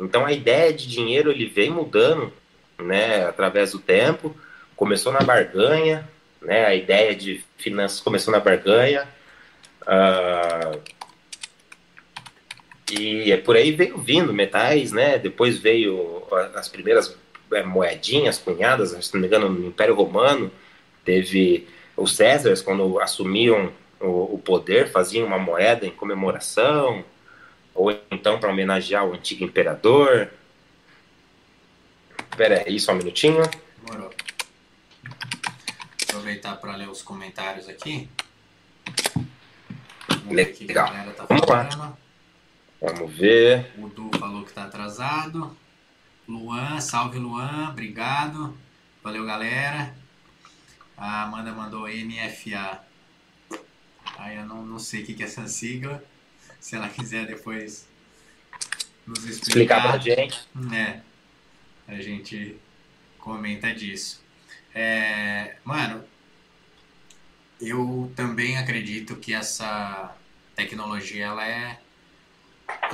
Então 0.00 0.24
a 0.24 0.32
ideia 0.32 0.72
de 0.72 0.88
dinheiro 0.88 1.30
ele 1.30 1.46
vem 1.46 1.70
mudando 1.70 2.32
né, 2.78 3.24
através 3.24 3.72
do 3.72 3.78
tempo. 3.78 4.36
Começou 4.74 5.12
na 5.12 5.20
barganha, 5.20 6.08
né, 6.40 6.66
a 6.66 6.74
ideia 6.74 7.14
de 7.14 7.44
finanças 7.58 8.00
começou 8.00 8.32
na 8.32 8.40
barganha. 8.40 9.06
Uh, 9.82 10.80
e 12.90 13.32
é 13.32 13.36
por 13.36 13.56
aí 13.56 13.72
veio 13.72 13.98
vindo 13.98 14.32
metais, 14.34 14.92
né? 14.92 15.18
Depois 15.18 15.58
veio 15.58 16.22
as 16.54 16.68
primeiras 16.68 17.16
moedinhas 17.64 18.38
cunhadas, 18.38 18.90
se 19.04 19.14
não 19.14 19.20
me 19.20 19.26
engano, 19.26 19.48
no 19.48 19.66
Império 19.66 19.94
Romano. 19.94 20.50
Teve 21.04 21.68
os 21.96 22.16
Césares, 22.16 22.62
quando 22.62 23.00
assumiam 23.00 23.72
o, 24.00 24.34
o 24.34 24.38
poder, 24.38 24.90
faziam 24.90 25.26
uma 25.26 25.38
moeda 25.38 25.86
em 25.86 25.90
comemoração, 25.90 27.04
ou 27.74 27.90
então 28.10 28.38
para 28.38 28.50
homenagear 28.50 29.04
o 29.06 29.14
antigo 29.14 29.44
imperador. 29.44 30.30
Espera 32.30 32.64
aí, 32.66 32.80
só 32.80 32.92
um 32.92 32.96
minutinho. 32.96 33.42
Demorou. 33.84 34.10
Aproveitar 36.08 36.56
para 36.56 36.76
ler 36.76 36.88
os 36.88 37.02
comentários 37.02 37.68
aqui. 37.68 38.08
Vamos 40.08 40.36
Legal. 40.60 40.88
Tá 41.16 41.26
Vamos 41.28 41.48
lá. 41.48 41.96
Vamos 42.80 43.12
ver. 43.12 43.70
O 43.78 43.88
Du 43.88 44.10
falou 44.18 44.42
que 44.42 44.48
está 44.48 44.64
atrasado. 44.64 45.56
Luan, 46.32 46.80
salve 46.80 47.18
Luan, 47.18 47.68
obrigado. 47.68 48.56
Valeu, 49.02 49.26
galera. 49.26 49.94
A 50.96 51.24
Amanda 51.24 51.52
mandou 51.52 51.86
NFA. 51.86 52.82
Aí 54.16 54.36
eu 54.36 54.46
não, 54.46 54.64
não 54.64 54.78
sei 54.78 55.02
o 55.02 55.04
que 55.04 55.22
é 55.22 55.26
essa 55.26 55.46
sigla. 55.46 56.02
Se 56.58 56.74
ela 56.74 56.88
quiser 56.88 57.26
depois 57.26 57.86
nos 59.06 59.24
explicar. 59.26 59.78
Explicar 59.78 59.82
pra 59.82 59.98
gente. 59.98 60.48
É. 60.74 61.00
A 61.86 62.00
gente 62.00 62.56
comenta 63.18 63.74
disso. 63.74 64.24
É, 64.74 65.56
mano, 65.62 66.02
eu 67.60 68.10
também 68.16 68.56
acredito 68.56 69.16
que 69.16 69.34
essa 69.34 70.16
tecnologia 70.56 71.26
ela 71.26 71.46
é 71.46 71.78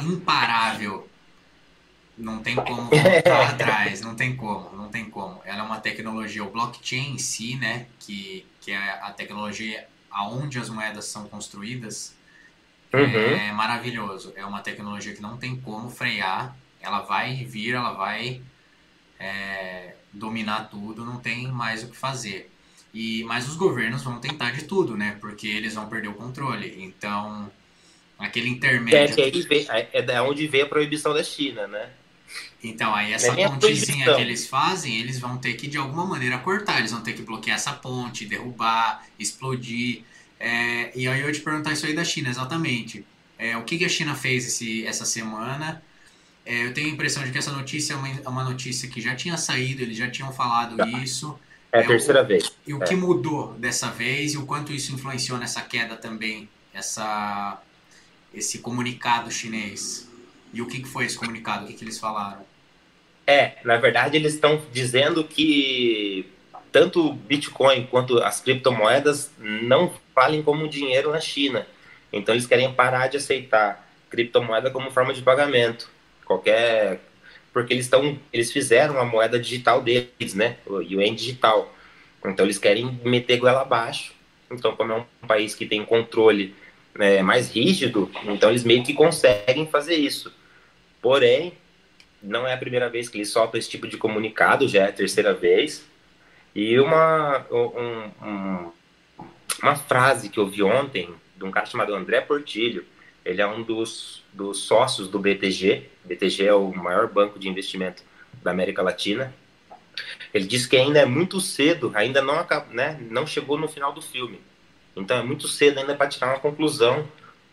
imparável. 0.01 1.09
Não 2.19 2.43
tem 2.43 2.57
como 2.57 2.91
voltar 2.91 3.51
atrás, 3.51 4.01
não 4.01 4.15
tem 4.15 4.35
como, 4.35 4.77
não 4.77 4.89
tem 4.89 5.09
como. 5.09 5.41
Ela 5.45 5.61
é 5.61 5.63
uma 5.63 5.81
tecnologia, 5.81 6.43
o 6.43 6.51
blockchain 6.51 7.13
em 7.13 7.19
si, 7.19 7.57
né, 7.57 7.87
que, 8.01 8.45
que 8.61 8.73
é 8.73 8.77
a 8.77 9.13
tecnologia 9.13 9.87
aonde 10.11 10.59
as 10.59 10.69
moedas 10.69 11.05
são 11.05 11.29
construídas, 11.29 12.17
uhum. 12.93 13.01
é 13.01 13.53
maravilhoso. 13.53 14.33
É 14.37 14.45
uma 14.45 14.61
tecnologia 14.61 15.15
que 15.15 15.23
não 15.23 15.37
tem 15.37 15.57
como 15.57 15.91
frear. 15.91 16.57
Ela 16.81 17.01
vai 17.01 17.45
vir, 17.45 17.75
ela 17.75 17.93
vai 17.93 18.43
é, 19.19 19.95
dominar 20.13 20.69
tudo, 20.69 21.05
não 21.05 21.19
tem 21.19 21.49
mais 21.49 21.83
o 21.85 21.89
que 21.89 21.97
fazer. 21.97 22.51
E, 22.93 23.23
mas 23.25 23.49
os 23.49 23.57
governos 23.57 24.03
vão 24.03 24.19
tentar 24.19 24.53
de 24.53 24.65
tudo, 24.65 24.97
né? 24.97 25.17
Porque 25.21 25.47
eles 25.47 25.75
vão 25.75 25.89
perder 25.89 26.09
o 26.09 26.15
controle. 26.15 26.83
Então, 26.83 27.51
aquele 28.19 28.49
intermédio. 28.49 28.99
É, 28.99 29.31
que 29.31 29.67
aí 29.71 29.89
é 29.93 30.03
da 30.03 30.23
onde 30.23 30.47
veio 30.47 30.65
a 30.65 30.69
proibição 30.69 31.13
da 31.13 31.23
China, 31.23 31.67
né? 31.67 31.91
Então, 32.63 32.93
aí 32.93 33.13
essa 33.13 33.29
é 33.29 33.49
pontezinha 33.49 34.15
que 34.15 34.21
eles 34.21 34.47
fazem, 34.47 34.99
eles 34.99 35.21
vão 35.21 35.39
ter 35.39 35.55
que 35.55 35.69
de 35.69 35.79
alguma 35.79 36.05
maneira 36.05 36.39
cortar, 36.39 36.79
eles 36.81 36.91
vão 36.91 37.01
ter 37.01 37.13
que 37.13 37.23
bloquear 37.23 37.57
essa 37.57 37.73
ponte, 37.73 38.27
derrubar, 38.27 39.05
explodir. 39.19 40.03
É, 40.41 40.91
e 40.95 41.07
aí 41.07 41.21
eu 41.21 41.29
ia 41.29 41.33
te 41.33 41.41
perguntar 41.41 41.73
isso 41.73 41.87
aí 41.87 41.95
da 41.95 42.05
China, 42.05 42.29
exatamente. 42.29 43.05
É, 43.39 43.57
o 43.57 43.63
que, 43.63 43.79
que 43.79 43.85
a 43.85 43.89
China 43.89 44.15
fez 44.15 44.45
esse, 44.47 44.85
essa 44.85 45.05
semana? 45.05 45.81
É, 46.45 46.67
eu 46.67 46.75
tenho 46.75 46.89
a 46.89 46.91
impressão 46.91 47.23
de 47.23 47.31
que 47.31 47.39
essa 47.39 47.53
notícia 47.53 47.93
é 47.93 47.97
uma, 47.97 48.09
é 48.09 48.29
uma, 48.29 48.43
notícia 48.43 48.89
que 48.89 49.01
já 49.01 49.15
tinha 49.15 49.37
saído, 49.37 49.83
eles 49.83 49.97
já 49.97 50.11
tinham 50.11 50.33
falado 50.33 50.77
tá. 50.77 50.87
isso. 50.89 51.39
É 51.71 51.81
a 51.81 51.87
terceira 51.87 52.23
o, 52.23 52.27
vez. 52.27 52.53
E 52.67 52.75
o 52.75 52.81
que 52.81 52.97
mudou 52.97 53.53
dessa 53.55 53.91
vez 53.91 54.35
e 54.35 54.39
o 54.39 54.47
quanto 54.47 54.73
isso 54.73 54.93
influenciou 54.93 55.39
nessa 55.39 55.61
queda 55.61 55.95
também, 55.95 56.49
essa, 56.75 57.61
esse 58.35 58.59
comunicado 58.59 59.31
chinês? 59.31 60.08
E 60.53 60.63
o 60.63 60.67
que, 60.67 60.81
que 60.81 60.89
foi 60.89 61.05
esse 61.05 61.19
comunicado? 61.19 61.65
O 61.65 61.69
que, 61.69 61.75
que 61.75 61.85
eles 61.85 61.99
falaram? 61.99 62.45
É, 63.27 63.57
na 63.65 63.77
verdade 63.77 64.17
eles 64.17 64.35
estão 64.35 64.63
dizendo 64.73 65.23
que 65.23 66.27
tanto 66.73 67.09
o 67.09 67.13
Bitcoin 67.13 67.87
quanto 67.87 68.19
as 68.19 68.41
criptomoedas 68.41 69.31
não 69.39 69.93
valem 70.15 70.43
como 70.43 70.69
dinheiro 70.69 71.13
na 71.13 71.21
China. 71.21 71.67
Então 72.13 72.35
eles 72.35 72.47
querem 72.47 72.73
parar 72.73 73.09
de 73.09 73.19
aceitar 73.19 73.87
criptomoeda 74.09 74.71
como 74.71 74.91
forma 74.91 75.13
de 75.13 75.23
pagamento. 75.23 75.91
Qualquer 76.25 77.01
porque 77.53 77.73
eles 77.73 77.87
estão 77.87 78.19
eles 78.33 78.53
fizeram 78.53 78.99
a 78.99 79.05
moeda 79.05 79.39
digital 79.39 79.83
deles, 79.83 80.35
né? 80.35 80.57
O 80.67 80.81
yuan 80.81 81.15
digital. 81.15 81.75
Então 82.25 82.47
eles 82.47 82.59
querem 82.59 82.99
meter 83.05 83.39
goela 83.39 83.63
abaixo. 83.63 84.15
Então 84.51 84.75
como 84.75 84.93
é 84.93 84.97
um 84.97 85.27
país 85.27 85.55
que 85.55 85.67
tem 85.67 85.85
controle 85.85 86.55
né, 86.95 87.23
mais 87.23 87.51
rígido, 87.51 88.11
então 88.27 88.51
eles 88.51 88.65
meio 88.65 88.83
que 88.83 88.93
conseguem 88.93 89.67
fazer 89.67 89.95
isso. 89.95 90.33
Porém, 91.01 91.55
não 92.23 92.47
é 92.47 92.53
a 92.53 92.59
primeira 92.59 92.89
vez 92.89 93.09
que 93.09 93.19
eles 93.19 93.31
soltam 93.31 93.59
esse 93.59 93.69
tipo 93.69 93.87
de 93.87 93.97
comunicado, 93.97 94.69
já 94.69 94.85
é 94.85 94.89
a 94.89 94.93
terceira 94.93 95.33
vez. 95.33 95.87
E 96.55 96.79
uma, 96.79 97.47
um, 97.51 98.27
um, 98.27 98.73
uma 99.63 99.77
frase 99.77 100.29
que 100.29 100.39
eu 100.39 100.47
vi 100.47 100.63
ontem 100.63 101.15
de 101.37 101.45
um 101.45 101.51
cara 101.51 101.67
chamado 101.67 101.95
André 101.95 102.21
Portilho, 102.21 102.85
ele 103.25 103.41
é 103.41 103.47
um 103.47 103.63
dos, 103.63 104.25
dos 104.33 104.61
sócios 104.61 105.09
do 105.09 105.19
BTG. 105.19 105.85
BTG 106.05 106.47
é 106.47 106.55
o 106.55 106.75
maior 106.75 107.07
banco 107.07 107.39
de 107.39 107.49
investimento 107.49 108.03
da 108.43 108.51
América 108.51 108.83
Latina. 108.83 109.35
Ele 110.33 110.47
disse 110.47 110.69
que 110.69 110.77
ainda 110.77 110.99
é 110.99 111.05
muito 111.05 111.41
cedo, 111.41 111.93
ainda 111.95 112.23
não, 112.23 112.47
né, 112.71 112.99
não 113.11 113.27
chegou 113.27 113.59
no 113.59 113.69
final 113.69 113.93
do 113.93 114.01
filme. 114.01 114.41
Então 114.97 115.19
é 115.19 115.23
muito 115.23 115.47
cedo 115.47 115.79
ainda 115.79 115.95
para 115.95 116.09
tirar 116.09 116.29
uma 116.29 116.41
conclusão 116.41 117.07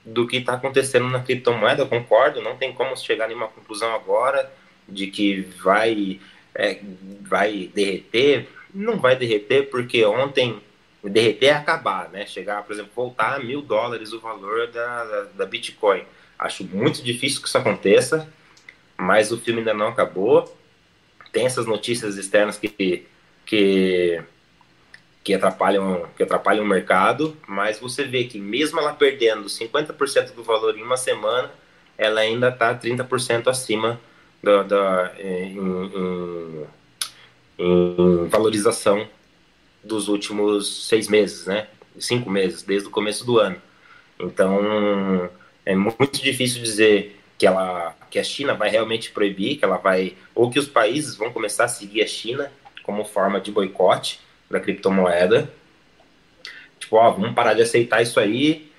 do 0.06 0.28
que 0.28 0.38
está 0.38 0.54
acontecendo 0.54 1.10
na 1.10 1.22
criptomoeda, 1.22 1.86
concordo, 1.86 2.42
não 2.42 2.56
tem 2.56 2.72
como 2.72 2.96
chegar 2.96 3.32
em 3.32 3.34
uma 3.34 3.48
conclusão 3.48 3.94
agora 3.96 4.52
de 4.88 5.08
que 5.08 5.42
vai, 5.64 6.20
é, 6.54 6.80
vai 7.22 7.72
derreter. 7.74 8.48
Não 8.74 9.00
vai 9.00 9.16
derreter, 9.16 9.70
porque 9.70 10.06
ontem 10.06 10.62
derreter 11.04 11.48
é 11.48 11.54
acabar, 11.54 12.10
né? 12.10 12.26
Chegar, 12.26 12.64
por 12.64 12.74
exemplo, 12.74 12.92
voltar 12.96 13.36
a 13.36 13.40
mil 13.40 13.62
dólares 13.62 14.14
o 14.14 14.20
valor 14.20 14.68
da, 14.68 15.04
da, 15.04 15.22
da 15.24 15.46
Bitcoin. 15.46 16.04
Acho 16.38 16.64
muito 16.66 17.02
difícil 17.02 17.42
que 17.42 17.48
isso 17.48 17.58
aconteça, 17.58 18.30
mas 18.98 19.32
o 19.32 19.38
filme 19.38 19.60
ainda 19.60 19.74
não 19.74 19.88
acabou. 19.88 20.56
Tem 21.32 21.46
essas 21.46 21.66
notícias 21.66 22.18
externas 22.18 22.58
que, 22.58 23.06
que 23.46 24.22
que 25.26 25.34
atrapalham, 25.34 26.08
que 26.16 26.22
atrapalham 26.22 26.64
o 26.64 26.68
mercado, 26.68 27.36
mas 27.48 27.80
você 27.80 28.04
vê 28.04 28.26
que 28.26 28.40
mesmo 28.40 28.80
ela 28.80 28.94
perdendo 28.94 29.48
50% 29.48 30.36
do 30.36 30.44
valor 30.44 30.78
em 30.78 30.84
uma 30.84 30.98
semana, 30.98 31.52
ela 31.98 32.22
ainda 32.22 32.50
está 32.50 32.76
30% 32.76 33.48
acima 33.48 34.00
da, 34.44 34.62
da 34.62 35.14
em, 35.18 35.58
em, 35.58 36.66
em, 37.58 38.28
valorização 38.28 39.08
dos 39.84 40.10
últimos 40.10 40.88
seis 40.88 41.08
meses, 41.08 41.48
né? 41.48 41.70
Cinco 41.98 42.30
meses, 42.30 42.62
desde 42.62 42.88
o 42.88 42.92
começo 42.92 43.26
do 43.26 43.40
ano. 43.40 43.60
Então, 44.20 45.28
é 45.66 45.74
muito 45.74 46.22
difícil 46.22 46.62
dizer 46.62 47.20
que, 47.36 47.48
ela, 47.48 47.98
que 48.12 48.20
a 48.20 48.24
China 48.24 48.54
vai 48.54 48.70
realmente 48.70 49.10
proibir, 49.10 49.58
que 49.58 49.66
ela 49.66 49.78
vai, 49.78 50.16
ou 50.36 50.52
que 50.52 50.60
os 50.60 50.68
países 50.68 51.16
vão 51.16 51.32
começar 51.32 51.64
a 51.64 51.68
seguir 51.68 52.04
a 52.04 52.08
China, 52.08 52.52
como 52.84 53.04
forma 53.04 53.42
de 53.42 53.52
boicote 53.52 54.24
da 54.50 54.60
criptomoeda. 54.60 55.52
Tipo, 56.80 56.98
ó, 56.98 57.12
vamos 57.12 57.34
parar 57.34 57.54
de 57.54 57.62
aceitar 57.62 58.02
isso 58.02 58.20
aí, 58.20 58.72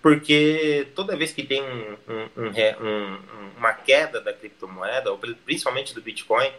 porque 0.00 0.88
toda 0.94 1.16
vez 1.16 1.32
que 1.32 1.42
tem 1.42 1.62
um, 1.62 1.96
um, 2.08 2.84
um, 2.84 3.18
uma 3.56 3.72
queda 3.72 4.20
da 4.20 4.32
criptomoeda, 4.32 5.10
ou 5.10 5.18
principalmente 5.44 5.94
do 5.94 6.02
Bitcoin, 6.02 6.50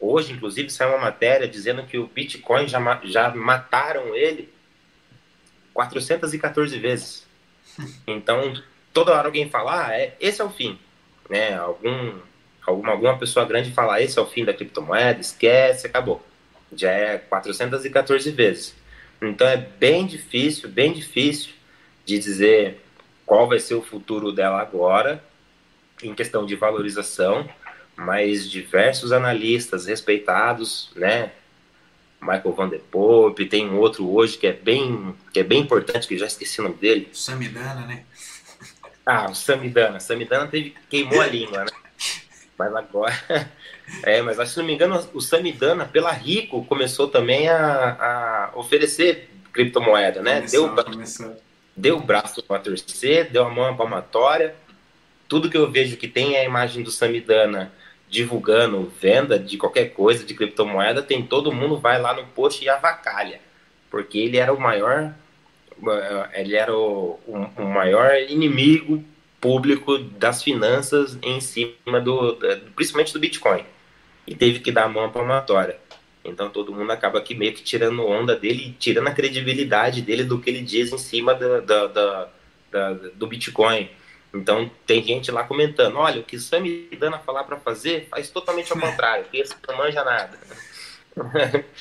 hoje, 0.00 0.32
inclusive, 0.32 0.70
saiu 0.70 0.90
uma 0.90 0.98
matéria 0.98 1.48
dizendo 1.48 1.84
que 1.84 1.98
o 1.98 2.06
Bitcoin 2.06 2.68
já, 2.68 3.00
já 3.04 3.30
mataram 3.34 4.14
ele 4.14 4.52
414 5.72 6.78
vezes. 6.78 7.24
Então, 8.06 8.54
toda 8.92 9.12
hora 9.12 9.26
alguém 9.26 9.50
fala, 9.50 9.88
ah, 9.88 9.92
é, 9.92 10.14
esse 10.20 10.40
é 10.40 10.44
o 10.44 10.50
fim. 10.50 10.78
Né? 11.28 11.54
Algum, 11.54 12.20
alguma, 12.64 12.92
alguma 12.92 13.18
pessoa 13.18 13.44
grande 13.44 13.72
fala, 13.72 14.00
esse 14.00 14.16
é 14.16 14.22
o 14.22 14.26
fim 14.26 14.44
da 14.44 14.54
criptomoeda, 14.54 15.20
esquece, 15.20 15.86
acabou. 15.86 16.24
Já 16.72 16.90
é 16.90 17.18
414 17.18 18.30
vezes. 18.30 18.74
Então 19.20 19.46
é 19.46 19.56
bem 19.56 20.06
difícil, 20.06 20.68
bem 20.68 20.92
difícil 20.92 21.52
de 22.04 22.18
dizer 22.18 22.80
qual 23.24 23.48
vai 23.48 23.58
ser 23.58 23.74
o 23.74 23.82
futuro 23.82 24.32
dela 24.32 24.60
agora, 24.60 25.22
em 26.02 26.14
questão 26.14 26.44
de 26.44 26.54
valorização, 26.54 27.48
mas 27.96 28.50
diversos 28.50 29.12
analistas 29.12 29.86
respeitados, 29.86 30.90
né, 30.94 31.32
Michael 32.20 32.54
Van 32.54 32.68
Der 32.68 32.80
Poel, 32.80 33.34
tem 33.34 33.68
um 33.68 33.78
outro 33.78 34.10
hoje 34.10 34.38
que 34.38 34.46
é 34.46 34.52
bem, 34.52 35.14
que 35.32 35.40
é 35.40 35.44
bem 35.44 35.60
importante, 35.60 36.08
que 36.08 36.18
já 36.18 36.26
esqueci 36.26 36.60
o 36.60 36.64
nome 36.64 36.76
dele. 36.76 37.08
Samidana, 37.12 37.86
né? 37.86 38.04
Ah, 39.04 39.26
o 39.30 39.34
Samidana. 39.34 40.00
Samidana 40.00 40.46
teve, 40.46 40.74
queimou 40.88 41.20
a 41.20 41.26
língua, 41.26 41.64
né? 41.64 41.70
Mas 42.58 42.74
agora. 42.74 43.52
É, 44.02 44.22
mas 44.22 44.48
se 44.48 44.58
não 44.58 44.64
me 44.64 44.74
engano, 44.74 45.06
o 45.12 45.20
Samidana, 45.20 45.84
pela 45.84 46.10
Rico, 46.10 46.64
começou 46.64 47.08
também 47.08 47.48
a, 47.48 48.50
a 48.54 48.58
oferecer 48.58 49.30
criptomoeda, 49.52 50.22
né? 50.22 50.36
Começou, 50.36 50.74
deu, 50.74 50.84
começou. 50.84 51.36
deu 51.76 51.96
o 51.96 52.00
braço 52.00 52.42
para 52.42 52.60
torcer, 52.60 53.30
deu 53.30 53.46
a 53.46 53.50
mão 53.50 53.76
palmatória. 53.76 54.54
Tudo 55.28 55.50
que 55.50 55.56
eu 55.56 55.70
vejo 55.70 55.96
que 55.96 56.08
tem 56.08 56.34
é 56.34 56.40
a 56.40 56.44
imagem 56.44 56.82
do 56.82 56.90
Samidana 56.90 57.72
divulgando 58.08 58.92
venda 59.00 59.38
de 59.38 59.56
qualquer 59.56 59.86
coisa 59.86 60.24
de 60.24 60.34
criptomoeda, 60.34 61.02
tem 61.02 61.26
todo 61.26 61.52
mundo 61.52 61.78
vai 61.78 62.00
lá 62.00 62.14
no 62.14 62.24
post 62.26 62.64
e 62.64 62.68
avacalha, 62.68 63.40
porque 63.90 64.18
ele 64.18 64.36
era 64.36 64.52
o 64.52 64.60
maior, 64.60 65.12
eh, 65.88 66.40
ele 66.40 66.54
era 66.54 66.72
o, 66.72 67.18
o, 67.26 67.48
o 67.56 67.64
maior 67.64 68.14
inimigo 68.28 69.04
público 69.40 69.98
das 69.98 70.42
finanças 70.42 71.18
em 71.22 71.40
cima 71.40 72.00
do, 72.00 72.38
principalmente 72.76 73.12
do 73.12 73.18
Bitcoin, 73.18 73.64
e 74.26 74.34
teve 74.34 74.60
que 74.60 74.72
dar 74.72 74.84
a 74.84 74.88
mão 74.88 75.10
palmatória. 75.10 75.78
Então 76.24 76.48
todo 76.48 76.72
mundo 76.72 76.90
acaba 76.90 77.18
aqui 77.18 77.34
meio 77.34 77.52
que 77.52 77.62
tirando 77.62 78.06
onda 78.06 78.34
dele, 78.34 78.74
tirando 78.78 79.08
a 79.08 79.12
credibilidade 79.12 80.00
dele 80.00 80.24
do 80.24 80.40
que 80.40 80.48
ele 80.48 80.62
diz 80.62 80.92
em 80.92 80.98
cima 80.98 81.34
da, 81.34 81.60
da, 81.60 81.86
da, 81.86 82.28
da 82.70 82.92
do 83.14 83.26
Bitcoin. 83.26 83.90
Então 84.32 84.70
tem 84.86 85.02
gente 85.04 85.30
lá 85.30 85.44
comentando, 85.44 85.96
olha, 85.96 86.20
o 86.20 86.24
que 86.24 86.38
Sami 86.38 86.88
Dana 86.98 87.18
falar 87.18 87.44
para 87.44 87.58
fazer 87.58 88.08
faz 88.10 88.30
totalmente 88.30 88.72
ao 88.72 88.78
contrário, 88.78 89.24
porque 89.24 89.38
esse 89.38 89.54
não 89.68 89.76
manja 89.76 90.02
nada. 90.02 90.38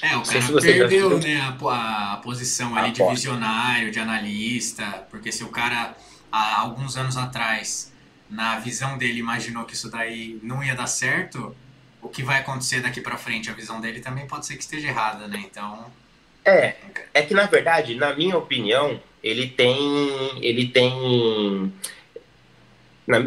É, 0.02 0.15
o 0.15 0.22
cara 0.22 0.61
perdeu 0.61 1.18
né, 1.18 1.41
a, 1.68 2.14
a 2.14 2.18
posição 2.18 2.76
ali 2.76 2.91
de 2.91 3.03
visionário, 3.03 3.90
de 3.90 3.98
analista, 3.98 5.07
porque 5.10 5.32
se 5.32 5.44
o 5.44 5.49
cara, 5.49 5.95
há 6.32 6.61
alguns 6.61 6.95
anos 6.98 7.18
atrás, 7.18 7.91
na 8.30 8.60
visão 8.60 8.95
dele, 8.95 9.20
imaginou 9.20 9.65
que 9.65 9.74
isso 9.74 9.90
daí 9.90 10.40
não 10.44 10.64
ia 10.64 10.76
dar 10.76 10.86
certo, 10.86 11.56
o 12.03 12.09
que 12.09 12.21
vai 12.21 12.39
acontecer 12.39 12.81
daqui 12.81 13.01
para 13.01 13.17
frente, 13.17 13.49
a 13.49 13.53
visão 13.53 13.80
dele 13.80 14.01
também 14.01 14.27
pode 14.27 14.45
ser 14.45 14.55
que 14.55 14.63
esteja 14.63 14.88
errada, 14.88 15.27
né? 15.27 15.41
Então... 15.49 15.91
É, 16.45 16.75
é 17.13 17.21
que 17.21 17.34
na 17.34 17.45
verdade, 17.45 17.95
na 17.95 18.13
minha 18.13 18.38
opinião, 18.38 19.01
ele 19.23 19.47
tem, 19.47 20.43
ele 20.43 20.67
tem 20.67 21.71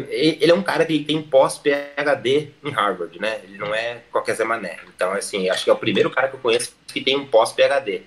ele 0.09 0.51
é 0.51 0.53
um 0.53 0.63
cara 0.63 0.85
que 0.85 1.03
tem 1.03 1.21
pós-PHD 1.21 2.49
em 2.63 2.71
Harvard, 2.71 3.19
né? 3.19 3.41
Ele 3.43 3.57
não 3.57 3.73
é 3.73 4.01
qualquer 4.11 4.35
Zé 4.35 4.43
Mané. 4.43 4.77
Então, 4.95 5.11
assim, 5.11 5.49
acho 5.49 5.63
que 5.63 5.69
é 5.69 5.73
o 5.73 5.77
primeiro 5.77 6.09
cara 6.09 6.27
que 6.27 6.35
eu 6.35 6.39
conheço 6.39 6.75
que 6.87 7.01
tem 7.01 7.15
um 7.15 7.27
pós-PHD. 7.27 8.01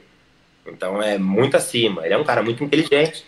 Então, 0.66 1.01
é 1.01 1.16
muito 1.16 1.56
acima. 1.56 2.05
Ele 2.05 2.14
é 2.14 2.18
um 2.18 2.24
cara 2.24 2.42
muito 2.42 2.64
inteligente. 2.64 3.24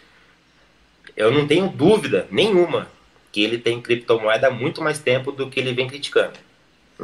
Eu 1.16 1.30
não 1.30 1.46
tenho 1.46 1.68
dúvida 1.68 2.26
nenhuma 2.30 2.88
que 3.30 3.42
ele 3.42 3.58
tem 3.58 3.80
criptomoeda 3.80 4.48
há 4.48 4.50
muito 4.50 4.82
mais 4.82 4.98
tempo 4.98 5.30
do 5.30 5.48
que 5.48 5.60
ele 5.60 5.72
vem 5.72 5.86
criticando. 5.86 6.38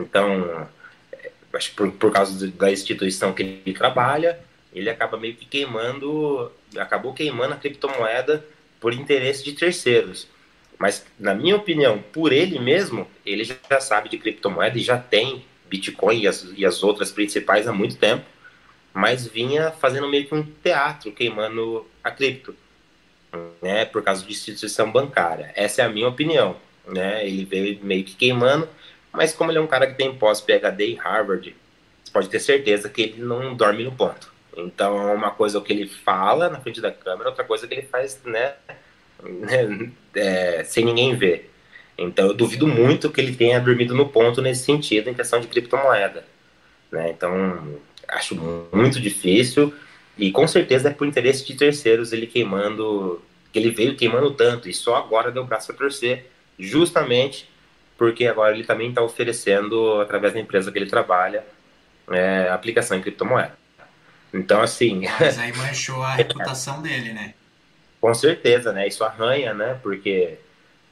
Então, 0.03 0.69
acho 1.53 1.71
que 1.71 1.77
por, 1.77 1.91
por 1.93 2.13
causa 2.13 2.47
da 2.49 2.71
instituição 2.71 3.33
que 3.33 3.43
ele 3.43 3.75
trabalha, 3.75 4.39
ele 4.73 4.91
acaba 4.91 5.17
meio 5.17 5.35
que 5.35 5.47
queimando, 5.47 6.51
acabou 6.77 7.13
queimando 7.13 7.55
a 7.55 7.57
criptomoeda 7.57 8.45
por 8.81 8.93
interesse 8.93 9.45
de 9.45 9.53
terceiros. 9.53 10.29
Mas, 10.79 11.05
na 11.19 11.35
minha 11.35 11.57
opinião, 11.57 11.99
por 12.13 12.33
ele 12.33 12.59
mesmo, 12.59 13.09
ele 13.27 13.45
já 13.45 13.81
sabe 13.81 14.09
de 14.09 14.19
criptomoeda 14.19 14.79
e 14.79 14.83
já 14.83 14.97
tem 14.97 15.45
Bitcoin 15.69 16.21
e 16.21 16.29
as, 16.29 16.47
e 16.57 16.65
as 16.65 16.83
outras 16.83 17.11
principais 17.11 17.67
há 17.67 17.73
muito 17.73 17.97
tempo, 17.97 18.25
mas 18.95 19.27
vinha 19.27 19.71
fazendo 19.73 20.09
meio 20.09 20.27
que 20.27 20.35
um 20.35 20.43
teatro, 20.43 21.13
queimando 21.13 21.87
a 22.03 22.11
cripto, 22.11 22.55
né, 23.61 23.85
por 23.85 24.03
causa 24.03 24.25
de 24.25 24.31
instituição 24.31 24.91
bancária. 24.91 25.53
Essa 25.55 25.83
é 25.83 25.85
a 25.85 25.89
minha 25.89 26.09
opinião. 26.09 26.57
Né? 26.87 27.27
Ele 27.27 27.45
veio 27.45 27.79
meio 27.83 28.05
que 28.05 28.15
queimando, 28.15 28.69
mas 29.13 29.33
como 29.33 29.51
ele 29.51 29.59
é 29.59 29.61
um 29.61 29.67
cara 29.67 29.87
que 29.87 29.95
tem 29.95 30.15
pós-PHD 30.15 30.93
em 30.93 30.97
Harvard, 30.97 31.57
você 32.05 32.13
pode 32.13 32.29
ter 32.29 32.41
certeza 32.41 32.89
que 32.89 33.03
ele 33.03 33.23
não 33.23 33.55
dorme 33.55 33.85
no 33.85 33.93
ponto. 33.93 34.33
Então, 34.57 35.15
uma 35.15 35.31
coisa 35.31 35.59
é 35.59 35.61
o 35.61 35.65
que 35.65 35.73
ele 35.73 35.89
fala 35.89 36.49
na 36.49 36.61
frente 36.61 36.81
da 36.81 36.91
câmera, 36.91 37.29
outra 37.29 37.45
coisa 37.45 37.65
é 37.65 37.69
que 37.69 37.75
ele 37.75 37.87
faz, 37.87 38.21
né, 38.25 38.55
é, 40.15 40.65
sem 40.65 40.85
ninguém 40.85 41.17
ver. 41.17 41.51
Então 41.99 42.29
eu 42.29 42.35
duvido 42.35 42.67
muito 42.67 43.11
que 43.11 43.21
ele 43.21 43.35
tenha 43.35 43.59
dormido 43.59 43.93
no 43.93 44.09
ponto 44.09 44.41
nesse 44.41 44.63
sentido 44.63 45.11
em 45.11 45.15
questão 45.15 45.41
de 45.41 45.49
criptomoeda. 45.49 46.25
Né? 46.93 47.11
Então 47.11 47.81
acho 48.07 48.37
muito 48.73 49.01
difícil 49.01 49.75
e 50.17 50.31
com 50.31 50.47
certeza 50.47 50.89
é 50.89 50.93
por 50.93 51.07
interesse 51.07 51.45
de 51.45 51.55
terceiros 51.55 52.13
ele 52.13 52.27
queimando, 52.27 53.21
que 53.53 53.59
ele 53.59 53.71
veio 53.71 53.97
queimando 53.97 54.31
tanto 54.31 54.69
e 54.69 54.73
só 54.73 54.97
agora 54.97 55.33
deu 55.33 55.43
o 55.43 55.47
braço 55.47 55.73
a 55.73 55.75
torcer, 55.75 56.31
justamente 56.59 57.49
porque 57.99 58.27
agora 58.27 58.55
ele 58.55 58.65
também 58.65 58.91
está 58.91 59.03
oferecendo 59.03 60.01
através 60.01 60.33
da 60.33 60.41
empresa 60.41 60.71
que 60.71 60.79
ele 60.79 60.89
trabalha 60.89 61.45
é, 62.09 62.49
aplicação 62.49 62.97
em 62.97 63.03
criptomoeda. 63.03 63.59
Então 64.33 64.63
assim. 64.63 65.03
Mas 65.21 65.37
aí 65.39 65.53
manchou 65.55 66.03
a 66.03 66.15
reputação 66.17 66.81
dele, 66.81 67.13
né? 67.13 67.35
Com 68.01 68.15
certeza, 68.15 68.73
né? 68.73 68.87
Isso 68.87 69.03
arranha, 69.03 69.53
né? 69.53 69.79
Porque 69.83 70.39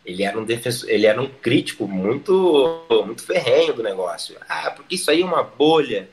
ele 0.04 0.24
era 0.24 0.36
um 0.36 0.44
defensor, 0.44 0.90
ele 0.90 1.06
era 1.06 1.20
um 1.22 1.28
crítico 1.28 1.86
muito, 1.86 2.84
muito 3.04 3.22
ferrenho 3.22 3.72
do 3.72 3.84
negócio. 3.84 4.36
Ah, 4.48 4.72
porque 4.72 4.96
isso 4.96 5.08
aí 5.08 5.22
é 5.22 5.24
uma 5.24 5.44
bolha, 5.44 6.08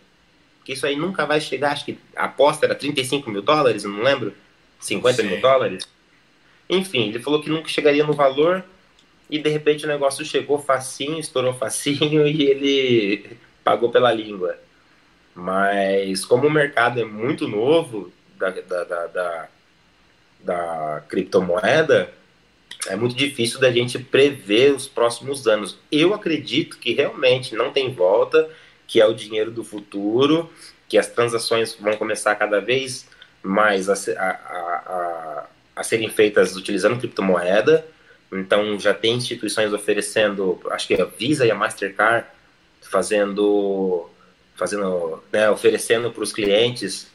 que 0.63 0.73
isso 0.73 0.85
aí 0.85 0.95
nunca 0.95 1.25
vai 1.25 1.41
chegar. 1.41 1.71
Acho 1.71 1.85
que 1.85 1.97
a 2.15 2.25
aposta 2.25 2.67
era 2.67 2.75
35 2.75 3.31
mil 3.31 3.41
dólares, 3.41 3.83
não 3.83 4.03
lembro, 4.03 4.31
50 4.79 5.21
Sim. 5.23 5.27
mil 5.27 5.41
dólares. 5.41 5.87
Enfim, 6.69 7.09
ele 7.09 7.19
falou 7.19 7.41
que 7.41 7.49
nunca 7.49 7.67
chegaria 7.67 8.03
no 8.03 8.13
valor 8.13 8.63
e 9.35 9.39
de 9.39 9.49
repente 9.49 9.85
o 9.85 9.87
negócio 9.87 10.23
chegou 10.25 10.59
facinho, 10.59 11.19
estourou 11.19 11.53
facinho 11.53 12.25
e 12.27 12.43
ele 12.43 13.37
pagou 13.63 13.89
pela 13.89 14.13
língua. 14.13 14.57
Mas 15.35 16.23
como 16.25 16.47
o 16.47 16.51
mercado 16.51 16.99
é 16.99 17.05
muito 17.05 17.47
novo 17.47 18.11
da, 18.37 18.49
da, 18.49 18.83
da, 18.83 19.07
da 19.07 19.49
da 20.43 21.01
criptomoeda, 21.07 22.13
é 22.87 22.95
muito 22.95 23.15
difícil 23.15 23.59
da 23.59 23.71
gente 23.71 23.97
prever 23.97 24.73
os 24.73 24.87
próximos 24.87 25.47
anos. 25.47 25.77
Eu 25.91 26.13
acredito 26.13 26.77
que 26.77 26.93
realmente 26.93 27.55
não 27.55 27.71
tem 27.71 27.93
volta, 27.93 28.49
que 28.85 28.99
é 28.99 29.05
o 29.05 29.13
dinheiro 29.13 29.51
do 29.51 29.63
futuro, 29.63 30.51
que 30.89 30.97
as 30.97 31.07
transações 31.07 31.75
vão 31.75 31.95
começar 31.95 32.35
cada 32.35 32.59
vez 32.59 33.07
mais 33.41 33.89
a, 33.89 33.93
a, 33.93 34.29
a, 34.29 35.45
a 35.77 35.83
serem 35.83 36.09
feitas 36.09 36.55
utilizando 36.57 36.99
criptomoeda. 36.99 37.85
Então 38.37 38.79
já 38.79 38.93
tem 38.93 39.15
instituições 39.15 39.73
oferecendo, 39.73 40.59
acho 40.71 40.87
que 40.87 40.99
a 41.01 41.05
Visa 41.05 41.45
e 41.45 41.51
a 41.51 41.55
Mastercard 41.55 42.25
fazendo, 42.81 44.09
fazendo, 44.55 45.23
né, 45.31 45.49
oferecendo 45.49 46.11
para 46.11 46.23
os 46.23 46.31
clientes 46.31 47.07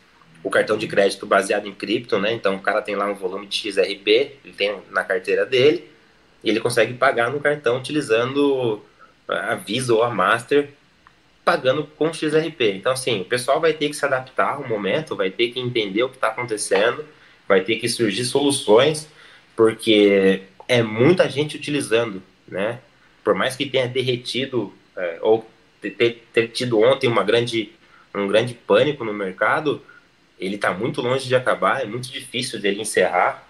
o 0.43 0.51
cartão 0.51 0.77
de 0.77 0.87
crédito 0.87 1.27
baseado 1.27 1.67
em 1.67 1.75
cripto, 1.75 2.19
né? 2.19 2.33
Então 2.33 2.57
o 2.57 2.61
cara 2.61 2.81
tem 2.81 2.95
lá 2.97 3.07
um 3.07 3.15
volume 3.15 3.47
de 3.47 3.57
XRP, 3.57 4.39
ele 4.45 4.55
tem 4.57 4.77
na 4.91 5.05
carteira 5.05 5.45
dele, 5.45 5.89
e 6.43 6.49
ele 6.51 6.61
consegue 6.61 6.95
pagar 6.95 7.31
no 7.31 7.41
cartão 7.41 7.79
utilizando 7.79 8.83
a 9.27 9.55
Visa 9.57 9.93
ou 9.93 10.03
a 10.03 10.11
Master, 10.11 10.71
pagando 11.45 11.85
com 11.97 12.13
XRP. 12.13 12.73
Então, 12.73 12.93
assim, 12.93 13.23
o 13.23 13.25
pessoal 13.25 13.61
vai 13.61 13.73
ter 13.73 13.89
que 13.89 13.97
se 13.97 14.05
adaptar 14.05 14.55
ao 14.55 14.69
momento, 14.69 15.17
vai 15.17 15.31
ter 15.31 15.49
que 15.49 15.59
entender 15.59 16.03
o 16.03 16.09
que 16.09 16.17
está 16.17 16.29
acontecendo, 16.29 17.05
vai 17.49 17.63
ter 17.63 17.77
que 17.77 17.89
surgir 17.89 18.25
soluções, 18.25 19.09
porque 19.57 20.43
é 20.69 20.83
muita 20.83 21.29
gente 21.29 21.57
utilizando, 21.57 22.23
né? 22.47 22.81
Por 23.25 23.35
mais 23.35 23.57
que 23.57 23.67
tenha 23.67 23.89
derretido, 23.89 24.73
é, 24.97 25.19
ou 25.23 25.49
ter, 25.81 26.25
ter 26.33 26.49
tido 26.49 26.81
ontem 26.81 27.09
uma 27.09 27.25
grande 27.25 27.73
um 28.15 28.27
grande 28.27 28.55
pânico 28.55 29.05
no 29.05 29.13
mercado, 29.13 29.83
ele 30.39 30.57
está 30.57 30.73
muito 30.73 31.01
longe 31.01 31.27
de 31.27 31.35
acabar, 31.35 31.83
é 31.83 31.85
muito 31.85 32.11
difícil 32.11 32.61
dele 32.61 32.81
encerrar, 32.81 33.47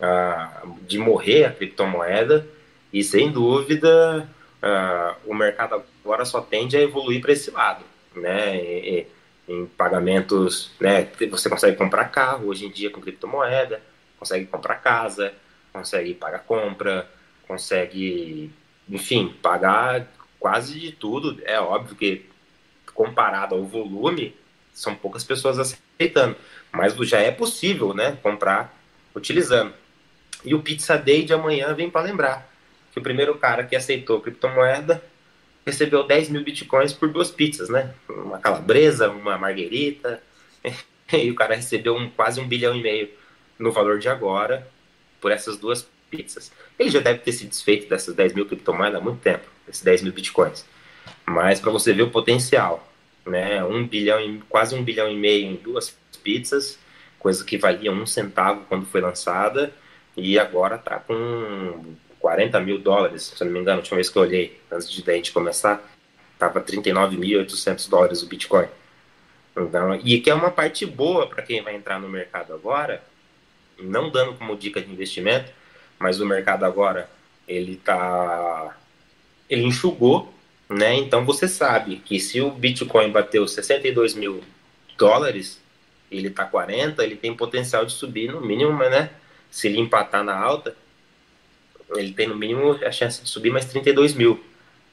uh, 0.00 0.76
de 0.86 0.98
morrer 0.98 1.44
a 1.44 1.52
criptomoeda, 1.52 2.46
e 2.92 3.02
sem 3.02 3.30
dúvida 3.30 4.28
uh, 4.62 5.30
o 5.30 5.34
mercado 5.34 5.82
agora 6.04 6.24
só 6.24 6.40
tende 6.40 6.76
a 6.76 6.80
evoluir 6.80 7.20
para 7.20 7.32
esse 7.32 7.50
lado, 7.50 7.84
né? 8.14 8.56
E, 8.56 9.06
em 9.48 9.66
pagamentos, 9.66 10.70
né? 10.80 11.08
Você 11.30 11.48
consegue 11.48 11.76
comprar 11.76 12.04
carro 12.06 12.48
hoje 12.48 12.66
em 12.66 12.70
dia 12.70 12.90
com 12.90 13.00
criptomoeda, 13.00 13.80
consegue 14.18 14.46
comprar 14.46 14.76
casa, 14.76 15.34
consegue 15.72 16.14
pagar 16.14 16.40
compra, 16.40 17.08
consegue, 17.46 18.50
enfim, 18.88 19.34
pagar 19.42 20.06
quase 20.38 20.78
de 20.78 20.92
tudo. 20.92 21.40
É 21.44 21.58
óbvio 21.58 21.96
que 21.96 22.26
comparado 22.94 23.54
ao 23.54 23.64
volume, 23.64 24.36
são 24.72 24.94
poucas 24.94 25.24
pessoas 25.24 25.58
aceitando, 25.58 26.36
mas 26.70 26.94
já 27.08 27.18
é 27.18 27.30
possível, 27.30 27.94
né, 27.94 28.18
comprar 28.22 28.78
utilizando. 29.14 29.72
E 30.44 30.54
o 30.54 30.62
Pizza 30.62 30.98
Day 30.98 31.24
de 31.24 31.32
amanhã 31.32 31.72
vem 31.74 31.90
para 31.90 32.02
lembrar 32.02 32.50
que 32.92 32.98
o 32.98 33.02
primeiro 33.02 33.36
cara 33.38 33.64
que 33.64 33.76
aceitou 33.76 34.20
criptomoeda 34.20 35.02
recebeu 35.64 36.04
10 36.04 36.30
mil 36.30 36.42
bitcoins 36.42 36.92
por 36.92 37.08
duas 37.08 37.30
pizzas, 37.30 37.68
né? 37.68 37.94
Uma 38.08 38.38
calabresa, 38.38 39.10
uma 39.10 39.38
marguerita. 39.38 40.22
E 41.12 41.30
o 41.30 41.34
cara 41.34 41.54
recebeu 41.54 41.94
um, 41.94 42.08
quase 42.08 42.40
um 42.40 42.48
bilhão 42.48 42.74
e 42.74 42.80
meio 42.80 43.10
no 43.58 43.70
valor 43.70 43.98
de 43.98 44.08
agora 44.08 44.66
por 45.22 45.32
essas 45.32 45.56
duas 45.56 45.88
pizzas. 46.10 46.52
Ele 46.78 46.90
já 46.90 47.00
deve 47.00 47.20
ter 47.20 47.32
se 47.32 47.46
desfeito 47.46 47.88
dessas 47.88 48.14
10 48.14 48.34
mil 48.34 48.44
criptomoedas 48.44 49.00
há 49.00 49.02
muito 49.02 49.20
tempo, 49.20 49.46
esses 49.66 49.82
10 49.82 50.02
mil 50.02 50.12
bitcoins. 50.12 50.66
Mas 51.24 51.60
para 51.60 51.70
você 51.70 51.94
ver 51.94 52.02
o 52.02 52.10
potencial, 52.10 52.86
né? 53.24 53.64
Um 53.64 53.86
bilhão 53.86 54.20
e, 54.20 54.42
quase 54.48 54.74
um 54.74 54.82
bilhão 54.82 55.08
e 55.08 55.16
meio 55.16 55.46
em 55.46 55.54
duas 55.54 55.96
pizzas, 56.22 56.78
coisa 57.18 57.44
que 57.44 57.56
valia 57.56 57.90
um 57.90 58.04
centavo 58.04 58.64
quando 58.68 58.84
foi 58.84 59.00
lançada, 59.00 59.72
e 60.16 60.38
agora 60.38 60.74
está 60.74 60.98
com 60.98 61.94
40 62.18 62.60
mil 62.60 62.78
dólares, 62.78 63.32
se 63.34 63.42
eu 63.42 63.46
não 63.46 63.54
me 63.54 63.60
engano, 63.60 63.78
a 63.78 63.80
última 63.80 63.96
vez 63.96 64.10
que 64.10 64.18
eu 64.18 64.22
olhei, 64.22 64.60
antes 64.70 64.90
de 64.90 65.10
a 65.10 65.14
gente 65.14 65.32
começar, 65.32 65.82
estava 66.34 66.60
39.800 66.60 67.88
dólares 67.88 68.22
o 68.22 68.26
Bitcoin. 68.26 68.66
Então, 69.56 69.94
e 69.96 70.20
que 70.20 70.30
é 70.30 70.34
uma 70.34 70.50
parte 70.50 70.84
boa 70.84 71.26
para 71.26 71.42
quem 71.42 71.62
vai 71.62 71.74
entrar 71.74 72.00
no 72.00 72.08
mercado 72.08 72.52
agora, 72.52 73.02
não 73.84 74.10
dando 74.10 74.34
como 74.34 74.56
dica 74.56 74.80
de 74.80 74.90
investimento, 74.90 75.50
mas 75.98 76.20
o 76.20 76.26
mercado 76.26 76.64
agora 76.64 77.08
ele 77.46 77.76
tá 77.76 78.76
ele 79.48 79.62
enxugou, 79.62 80.32
né? 80.68 80.94
Então 80.94 81.24
você 81.24 81.46
sabe 81.46 81.96
que 81.96 82.18
se 82.18 82.40
o 82.40 82.50
Bitcoin 82.50 83.10
bateu 83.10 83.46
62 83.46 84.14
mil 84.14 84.42
dólares, 84.96 85.60
ele 86.10 86.30
tá 86.30 86.44
40, 86.44 87.02
ele 87.04 87.16
tem 87.16 87.34
potencial 87.34 87.84
de 87.84 87.92
subir 87.92 88.30
no 88.30 88.40
mínimo, 88.40 88.78
né? 88.78 89.10
Se 89.50 89.68
ele 89.68 89.78
empatar 89.78 90.24
na 90.24 90.38
alta, 90.38 90.74
ele 91.96 92.12
tem 92.12 92.26
no 92.26 92.36
mínimo 92.36 92.78
a 92.84 92.90
chance 92.90 93.22
de 93.22 93.28
subir 93.28 93.50
mais 93.50 93.66
32 93.66 94.14
mil. 94.14 94.42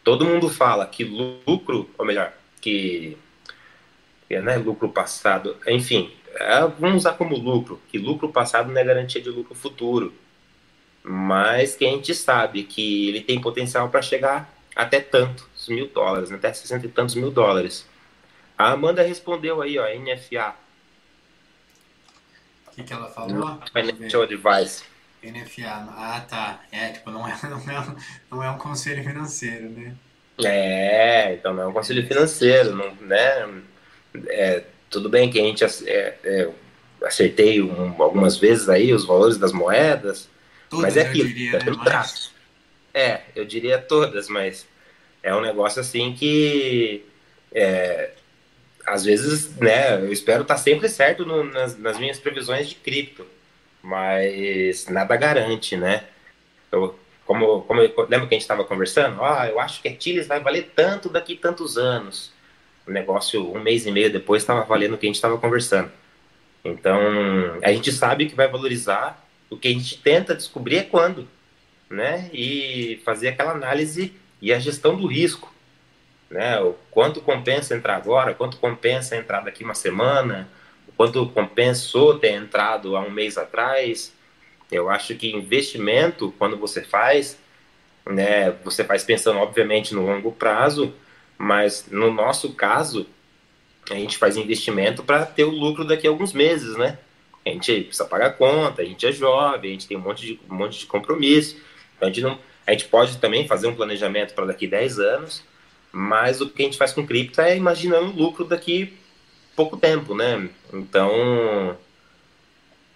Todo 0.03 0.25
mundo 0.25 0.49
fala 0.49 0.85
que 0.85 1.03
lucro, 1.03 1.89
ou 1.97 2.05
melhor, 2.05 2.33
que, 2.61 3.17
que 4.27 4.39
né, 4.39 4.57
lucro 4.57 4.89
passado, 4.89 5.55
enfim, 5.67 6.11
é, 6.35 6.67
vamos 6.79 6.97
usar 6.97 7.13
como 7.13 7.35
lucro, 7.37 7.81
que 7.89 7.97
lucro 7.97 8.29
passado 8.29 8.71
não 8.71 8.79
é 8.79 8.83
garantia 8.83 9.21
de 9.21 9.29
lucro 9.29 9.55
futuro. 9.55 10.13
Mas 11.03 11.75
que 11.75 11.85
a 11.85 11.89
gente 11.89 12.13
sabe 12.13 12.63
que 12.63 13.09
ele 13.09 13.21
tem 13.21 13.39
potencial 13.39 13.89
para 13.89 14.01
chegar 14.01 14.53
até 14.75 14.99
tantos 14.99 15.67
mil 15.67 15.87
dólares, 15.87 16.29
né, 16.29 16.37
até 16.37 16.51
60 16.53 16.85
e 16.85 16.89
tantos 16.89 17.15
mil 17.15 17.31
dólares. 17.31 17.87
A 18.57 18.71
Amanda 18.71 19.01
respondeu 19.01 19.61
aí, 19.61 19.79
ó, 19.79 19.85
NFA. 19.87 20.53
O 22.67 22.71
que, 22.75 22.83
que 22.83 22.93
ela 22.93 23.09
falou? 23.09 23.59
Financial 23.73 24.23
Advice. 24.23 24.83
NFA. 25.23 25.87
Ah, 25.95 26.25
tá. 26.27 26.61
É, 26.71 26.89
tipo, 26.89 27.09
não 27.09 27.27
é, 27.27 27.37
não 27.43 27.57
é, 27.57 27.95
não 28.29 28.43
é 28.43 28.51
um 28.51 28.57
conselho 28.57 29.03
financeiro, 29.03 29.69
né? 29.69 29.95
É, 30.43 31.33
então 31.33 31.53
não 31.53 31.63
é 31.63 31.67
um 31.67 31.73
conselho 31.73 32.05
financeiro, 32.07 32.75
não, 32.75 32.95
né? 32.95 33.63
É, 34.27 34.63
tudo 34.89 35.09
bem 35.09 35.29
que 35.29 35.39
a 35.39 35.43
gente 35.43 35.63
é, 35.63 36.17
é, 36.23 36.49
acertei 37.03 37.61
um, 37.61 38.01
algumas 38.01 38.37
vezes 38.37 38.69
aí 38.69 38.93
os 38.93 39.05
valores 39.05 39.37
das 39.37 39.51
moedas, 39.51 40.27
todas, 40.69 40.83
mas 40.83 40.97
é 40.97 41.01
aquilo, 41.01 41.27
diria, 41.27 41.57
é, 41.57 41.63
né? 41.63 41.71
mas... 41.77 42.31
é, 42.93 43.21
eu 43.35 43.45
diria 43.45 43.77
todas, 43.77 44.27
mas 44.27 44.67
é 45.21 45.33
um 45.35 45.41
negócio 45.41 45.81
assim 45.81 46.13
que 46.13 47.05
é, 47.51 48.11
às 48.85 49.03
vezes, 49.03 49.55
né, 49.57 49.95
eu 49.95 50.11
espero 50.11 50.41
estar 50.41 50.57
sempre 50.57 50.89
certo 50.89 51.25
no, 51.25 51.43
nas, 51.43 51.77
nas 51.77 51.99
minhas 51.99 52.19
previsões 52.19 52.67
de 52.67 52.75
cripto 52.75 53.25
mas 53.81 54.87
nada 54.87 55.15
garante, 55.15 55.77
né? 55.77 56.03
Eu, 56.71 56.97
como, 57.25 57.61
como 57.61 57.81
eu, 57.81 57.93
lembra 58.09 58.27
que 58.27 58.35
a 58.35 58.37
gente 58.37 58.41
estava 58.41 58.63
conversando? 58.63 59.23
Ah, 59.23 59.47
eu 59.47 59.59
acho 59.59 59.81
que 59.81 59.87
a 59.87 59.95
Tiles 59.95 60.27
vai 60.27 60.39
valer 60.39 60.71
tanto 60.75 61.09
daqui 61.09 61.35
tantos 61.35 61.77
anos. 61.77 62.31
O 62.89 62.91
negócio, 62.91 63.55
um 63.55 63.59
mês 63.59 63.85
e 63.85 63.91
meio 63.91 64.11
depois, 64.11 64.41
estava 64.41 64.63
valendo 64.63 64.95
o 64.95 64.97
que 64.97 65.05
a 65.05 65.09
gente 65.09 65.17
estava 65.17 65.37
conversando. 65.37 65.91
Então, 66.65 66.99
a 67.61 67.71
gente 67.71 67.91
sabe 67.91 68.25
que 68.25 68.33
vai 68.33 68.47
valorizar. 68.47 69.23
O 69.47 69.55
que 69.55 69.67
a 69.67 69.71
gente 69.71 69.99
tenta 69.99 70.33
descobrir 70.35 70.77
é 70.77 70.83
quando, 70.83 71.27
né? 71.87 72.31
E 72.33 72.99
fazer 73.05 73.27
aquela 73.27 73.51
análise 73.51 74.11
e 74.41 74.51
a 74.51 74.57
gestão 74.57 74.95
do 74.95 75.05
risco, 75.05 75.53
né? 76.31 76.59
O 76.61 76.73
quanto 76.89 77.21
compensa 77.21 77.75
entrar 77.75 77.95
agora, 77.95 78.33
quanto 78.33 78.57
compensa 78.57 79.15
entrar 79.15 79.41
daqui 79.41 79.63
uma 79.63 79.75
semana, 79.75 80.49
quanto 80.97 81.27
compensou 81.29 82.17
ter 82.17 82.31
entrado 82.31 82.97
há 82.97 83.01
um 83.01 83.11
mês 83.11 83.37
atrás. 83.37 84.13
Eu 84.71 84.89
acho 84.89 85.13
que 85.13 85.31
investimento, 85.31 86.33
quando 86.39 86.57
você 86.57 86.81
faz, 86.81 87.39
né, 88.05 88.51
você 88.63 88.83
faz 88.83 89.03
pensando, 89.03 89.39
obviamente, 89.39 89.93
no 89.93 90.05
longo 90.05 90.31
prazo, 90.31 90.93
mas 91.39 91.85
no 91.89 92.11
nosso 92.11 92.53
caso, 92.53 93.07
a 93.89 93.95
gente 93.95 94.17
faz 94.17 94.35
investimento 94.35 95.01
para 95.03 95.25
ter 95.25 95.45
o 95.45 95.49
lucro 95.49 95.85
daqui 95.85 96.05
a 96.05 96.09
alguns 96.09 96.33
meses, 96.33 96.75
né? 96.75 96.99
A 97.45 97.49
gente 97.49 97.83
precisa 97.83 98.03
pagar 98.03 98.31
conta, 98.31 98.81
a 98.81 98.85
gente 98.85 99.07
é 99.07 99.11
jovem, 99.13 99.71
a 99.71 99.73
gente 99.73 99.87
tem 99.87 99.95
um 99.95 100.01
monte 100.01 100.25
de, 100.25 100.39
um 100.51 100.53
monte 100.53 100.77
de 100.77 100.85
compromisso. 100.85 101.55
Então 101.95 102.09
a 102.09 102.11
gente, 102.11 102.21
não, 102.21 102.37
a 102.67 102.71
gente 102.71 102.85
pode 102.85 103.17
também 103.19 103.47
fazer 103.47 103.67
um 103.67 103.73
planejamento 103.73 104.33
para 104.33 104.47
daqui 104.47 104.67
10 104.67 104.99
anos, 104.99 105.43
mas 105.93 106.41
o 106.41 106.49
que 106.49 106.61
a 106.61 106.65
gente 106.65 106.77
faz 106.77 106.91
com 106.91 107.07
cripto 107.07 107.39
é 107.39 107.55
imaginando 107.55 108.11
lucro 108.11 108.43
daqui 108.43 108.93
pouco 109.55 109.77
tempo, 109.77 110.13
né? 110.13 110.49
Então, 110.73 111.77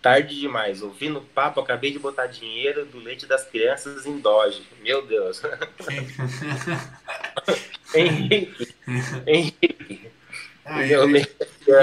tarde 0.04 0.40
demais. 0.40 0.84
Ouvindo 0.84 1.20
o 1.20 1.22
papo, 1.22 1.62
acabei 1.62 1.92
de 1.92 1.98
botar 1.98 2.28
dinheiro 2.28 2.86
do 2.86 3.00
leite 3.00 3.26
das 3.26 3.46
crianças 3.46 4.06
em 4.06 4.20
Doge. 4.20 4.62
Meu 4.82 5.08
Deus. 5.08 5.42
Henrique. 7.96 8.76
Henrique. 9.26 10.12
Ah, 10.66 10.86
eu, 10.86 11.10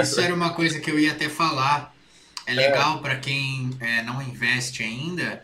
isso 0.01 0.21
era 0.21 0.33
uma 0.33 0.53
coisa 0.53 0.79
que 0.79 0.89
eu 0.89 0.99
ia 0.99 1.11
até 1.11 1.27
falar. 1.27 1.93
É 2.45 2.53
legal 2.53 2.99
é. 2.99 3.01
para 3.01 3.15
quem 3.17 3.71
é, 3.79 4.03
não 4.03 4.21
investe 4.21 4.83
ainda 4.83 5.43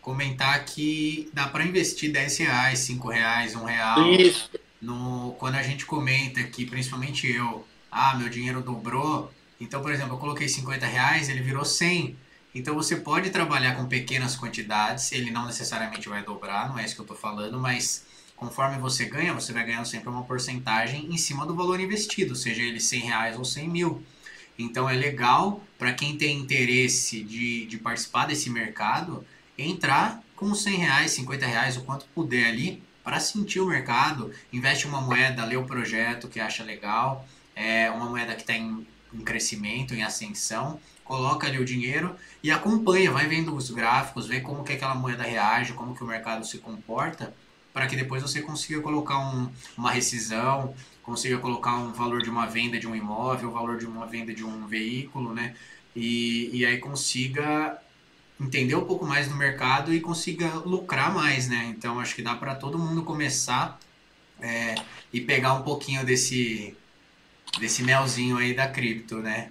comentar 0.00 0.64
que 0.64 1.28
dá 1.34 1.48
para 1.48 1.64
investir 1.64 2.10
10 2.10 2.38
reais, 2.38 2.78
5 2.80 3.08
reais, 3.08 3.54
1 3.54 3.64
real. 3.64 4.12
Isso. 4.12 4.50
No, 4.80 5.34
quando 5.38 5.56
a 5.56 5.62
gente 5.62 5.84
comenta 5.84 6.42
que, 6.44 6.64
principalmente 6.64 7.30
eu, 7.30 7.66
ah, 7.90 8.14
meu 8.14 8.28
dinheiro 8.28 8.62
dobrou. 8.62 9.30
Então, 9.60 9.82
por 9.82 9.92
exemplo, 9.92 10.14
eu 10.14 10.18
coloquei 10.18 10.48
50 10.48 10.86
reais, 10.86 11.28
ele 11.28 11.40
virou 11.40 11.64
100. 11.64 12.16
Então, 12.54 12.74
você 12.74 12.96
pode 12.96 13.30
trabalhar 13.30 13.74
com 13.74 13.86
pequenas 13.86 14.36
quantidades, 14.36 15.12
ele 15.12 15.30
não 15.30 15.46
necessariamente 15.46 16.08
vai 16.08 16.22
dobrar, 16.22 16.68
não 16.68 16.78
é 16.78 16.84
isso 16.84 16.94
que 16.94 17.00
eu 17.00 17.04
estou 17.04 17.16
falando, 17.16 17.58
mas 17.58 18.06
conforme 18.36 18.78
você 18.78 19.04
ganha, 19.04 19.34
você 19.34 19.52
vai 19.52 19.64
ganhando 19.64 19.86
sempre 19.86 20.08
uma 20.08 20.22
porcentagem 20.22 21.06
em 21.12 21.18
cima 21.18 21.44
do 21.44 21.54
valor 21.54 21.80
investido, 21.80 22.36
seja 22.36 22.62
ele 22.62 22.80
100 22.80 23.00
reais 23.00 23.36
ou 23.36 23.44
100 23.44 23.68
mil. 23.68 24.02
Então, 24.58 24.88
é 24.88 24.94
legal 24.94 25.62
para 25.78 25.92
quem 25.92 26.16
tem 26.16 26.38
interesse 26.38 27.22
de, 27.22 27.66
de 27.66 27.78
participar 27.78 28.26
desse 28.26 28.48
mercado, 28.50 29.24
entrar 29.56 30.22
com 30.34 30.54
100 30.54 30.76
reais, 30.76 31.10
50 31.12 31.46
reais, 31.46 31.76
o 31.76 31.82
quanto 31.82 32.06
puder 32.14 32.46
ali, 32.46 32.82
para 33.02 33.20
sentir 33.20 33.60
o 33.60 33.66
mercado, 33.66 34.32
investe 34.52 34.86
uma 34.86 35.00
moeda, 35.00 35.44
lê 35.44 35.56
o 35.56 35.64
projeto 35.64 36.28
que 36.28 36.38
acha 36.38 36.62
legal, 36.62 37.26
é 37.56 37.90
uma 37.90 38.06
moeda 38.06 38.34
que 38.34 38.42
está 38.42 38.54
em, 38.54 38.86
em 39.12 39.20
crescimento, 39.20 39.94
em 39.94 40.02
ascensão, 40.02 40.80
coloca 41.04 41.46
ali 41.46 41.58
o 41.58 41.64
dinheiro 41.64 42.14
e 42.42 42.50
acompanha, 42.50 43.10
vai 43.10 43.26
vendo 43.26 43.54
os 43.54 43.70
gráficos, 43.70 44.26
vê 44.26 44.40
como 44.40 44.62
que 44.62 44.74
aquela 44.74 44.94
moeda 44.94 45.22
reage, 45.22 45.72
como 45.72 45.94
que 45.94 46.04
o 46.04 46.06
mercado 46.06 46.46
se 46.46 46.58
comporta, 46.58 47.34
para 47.72 47.86
que 47.86 47.96
depois 47.96 48.22
você 48.22 48.42
consiga 48.42 48.80
colocar 48.80 49.18
um, 49.18 49.50
uma 49.76 49.90
rescisão, 49.90 50.74
consiga 51.02 51.38
colocar 51.38 51.76
um 51.76 51.92
valor 51.92 52.22
de 52.22 52.28
uma 52.28 52.46
venda 52.46 52.78
de 52.78 52.86
um 52.86 52.94
imóvel, 52.94 53.48
o 53.48 53.52
valor 53.52 53.78
de 53.78 53.86
uma 53.86 54.06
venda 54.06 54.34
de 54.34 54.44
um 54.44 54.66
veículo, 54.66 55.32
né? 55.32 55.54
E, 55.96 56.50
e 56.52 56.66
aí 56.66 56.78
consiga 56.78 57.78
entender 58.40 58.74
um 58.74 58.84
pouco 58.84 59.06
mais 59.06 59.28
do 59.28 59.34
mercado 59.34 59.92
e 59.92 60.00
consiga 60.00 60.54
lucrar 60.56 61.12
mais, 61.12 61.48
né? 61.48 61.72
Então 61.76 61.98
acho 61.98 62.14
que 62.14 62.22
dá 62.22 62.34
para 62.34 62.54
todo 62.54 62.78
mundo 62.78 63.02
começar 63.02 63.78
é, 64.40 64.74
e 65.12 65.20
pegar 65.20 65.54
um 65.54 65.62
pouquinho 65.62 66.04
desse 66.04 66.76
desse 67.58 67.82
melzinho 67.82 68.38
aí 68.38 68.54
da 68.54 68.66
cripto, 68.68 69.16
né? 69.16 69.50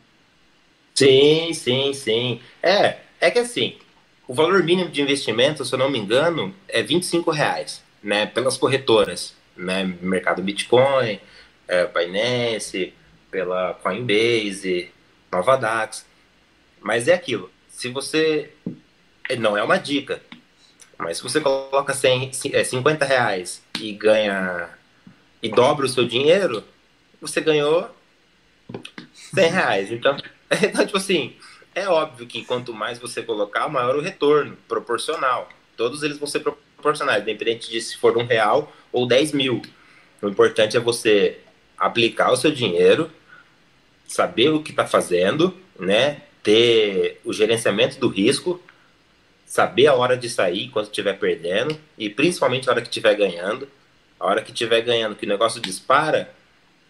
Sim, 0.96 1.54
sim, 1.54 1.94
sim. 1.94 2.42
É, 2.62 2.98
é 3.20 3.30
que 3.30 3.40
assim, 3.40 3.78
o 4.28 4.34
valor 4.34 4.64
mínimo 4.64 4.90
de 4.90 5.02
investimento, 5.02 5.64
se 5.64 5.74
eu 5.74 5.80
não 5.80 5.90
me 5.90 6.00
engano, 6.00 6.54
é 6.68 6.82
25 6.82 7.32
reais, 7.32 7.84
né? 8.02 8.26
Pelas 8.26 8.58
corretoras, 8.58 9.34
né? 9.56 9.84
Mercado 10.02 10.42
Bitcoin, 10.42 11.20
é, 11.68 11.86
Binance, 11.86 12.94
pela 13.30 13.74
Coinbase, 13.76 14.90
Nova 15.32 15.56
Dax. 15.56 16.06
Mas 16.82 17.08
é 17.08 17.14
aquilo. 17.14 17.52
Se 17.70 17.90
você. 17.90 18.52
Não 19.38 19.58
é 19.58 19.64
uma 19.64 19.78
dica. 19.78 20.22
Mas 20.98 21.18
se 21.18 21.24
você 21.24 21.40
coloca 21.40 21.94
100, 21.94 22.32
50 22.34 23.06
é, 23.06 23.08
reais 23.08 23.62
e 23.80 23.92
ganha. 23.92 24.70
e 25.44 25.50
dobra 25.50 25.86
o 25.86 25.90
seu 25.90 26.08
dinheiro, 26.08 26.64
você 27.22 27.42
ganhou 27.42 27.90
100 29.14 29.50
reais. 29.50 29.92
Então, 29.92 30.18
então 30.62 30.86
tipo 30.86 30.98
assim, 30.98 31.36
é 31.74 31.88
óbvio 31.88 32.26
que 32.26 32.44
quanto 32.44 32.74
mais 32.74 33.00
você 33.00 33.22
colocar, 33.22 33.68
maior 33.68 33.96
o 33.96 34.02
retorno, 34.02 34.58
proporcional. 34.68 35.50
Todos 35.76 36.04
eles 36.04 36.18
vão 36.18 36.28
ser 36.28 36.40
proporcionais, 36.40 37.22
independente 37.22 37.70
de 37.70 37.80
se 37.82 37.98
for 37.98 38.18
um 38.18 38.26
real 38.26 38.74
ou 38.92 39.08
10 39.08 39.32
mil. 39.34 39.62
O 40.22 40.28
importante 40.28 40.76
é 40.76 40.80
você 40.80 41.40
aplicar 41.78 42.32
o 42.32 42.38
seu 42.38 42.52
dinheiro, 42.52 43.12
saber 44.08 44.50
o 44.50 44.64
que 44.64 44.72
está 44.72 44.88
fazendo, 44.88 45.56
né? 45.80 46.24
Ter 46.42 47.22
o 47.24 47.32
gerenciamento 47.32 48.00
do 48.00 48.08
risco, 48.08 48.62
saber 49.46 49.88
a 49.88 49.94
hora 49.94 50.18
de 50.18 50.30
sair 50.30 50.70
quando 50.70 50.86
estiver 50.86 51.14
perdendo 51.20 51.80
e 51.98 52.10
principalmente 52.10 52.68
a 52.68 52.72
hora 52.72 52.82
que 52.82 52.88
estiver 52.88 53.16
ganhando. 53.16 53.68
A 54.20 54.26
hora 54.26 54.42
que 54.42 54.52
estiver 54.52 54.82
ganhando, 54.82 55.16
que 55.16 55.28
o 55.28 55.30
negócio 55.30 55.62
dispara, 55.62 56.34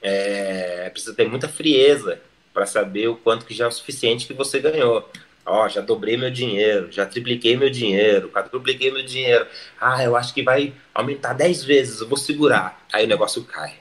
é, 0.02 0.90
precisa 0.90 1.14
ter 1.14 1.28
muita 1.28 1.48
frieza 1.48 2.20
para 2.54 2.66
saber 2.66 3.08
o 3.08 3.16
quanto 3.16 3.46
que 3.46 3.54
já 3.54 3.66
é 3.66 3.68
o 3.68 3.72
suficiente 3.72 4.26
que 4.26 4.34
você 4.34 4.60
ganhou. 4.60 5.10
Ó, 5.46 5.68
já 5.70 5.80
dobrei 5.80 6.18
meu 6.18 6.30
dinheiro, 6.30 6.92
já 6.92 7.06
tripliquei 7.06 7.56
meu 7.56 7.70
dinheiro, 7.70 8.30
quadrupliquei 8.30 8.92
meu 8.92 9.04
dinheiro. 9.04 9.48
Ah, 9.80 10.04
eu 10.04 10.16
acho 10.16 10.34
que 10.34 10.44
vai 10.44 10.74
aumentar 10.94 11.34
10 11.34 11.64
vezes, 11.64 12.02
eu 12.02 12.08
vou 12.08 12.18
segurar. 12.18 12.86
Aí 12.92 13.06
o 13.06 13.08
negócio 13.08 13.44
cai. 13.46 13.76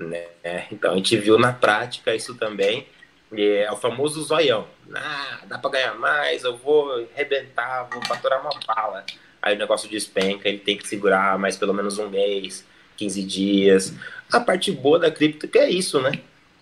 Né? 0.00 0.26
Então 0.72 0.92
a 0.92 0.96
gente 0.96 1.16
viu 1.18 1.38
na 1.38 1.52
prática 1.52 2.14
isso 2.14 2.34
também. 2.36 2.86
é 3.32 3.70
o 3.70 3.76
famoso 3.76 4.22
zoião. 4.22 4.66
Ah, 4.94 5.40
dá 5.46 5.58
para 5.58 5.70
ganhar 5.72 5.94
mais, 5.94 6.44
eu 6.44 6.56
vou 6.56 7.06
arrebentar, 7.14 7.88
vou 7.92 8.02
faturar 8.06 8.40
uma 8.40 8.58
bala. 8.66 9.04
Aí 9.42 9.54
o 9.54 9.58
negócio 9.58 9.90
despenca, 9.90 10.48
ele 10.48 10.58
tem 10.58 10.76
que 10.78 10.88
segurar 10.88 11.38
mais 11.38 11.56
pelo 11.56 11.74
menos 11.74 11.98
um 11.98 12.08
mês, 12.08 12.64
15 12.96 13.22
dias. 13.24 13.94
A 14.30 14.40
parte 14.40 14.70
boa 14.72 14.98
da 14.98 15.10
cripto 15.10 15.48
que 15.48 15.58
é 15.58 15.70
isso, 15.70 16.00
né? 16.00 16.12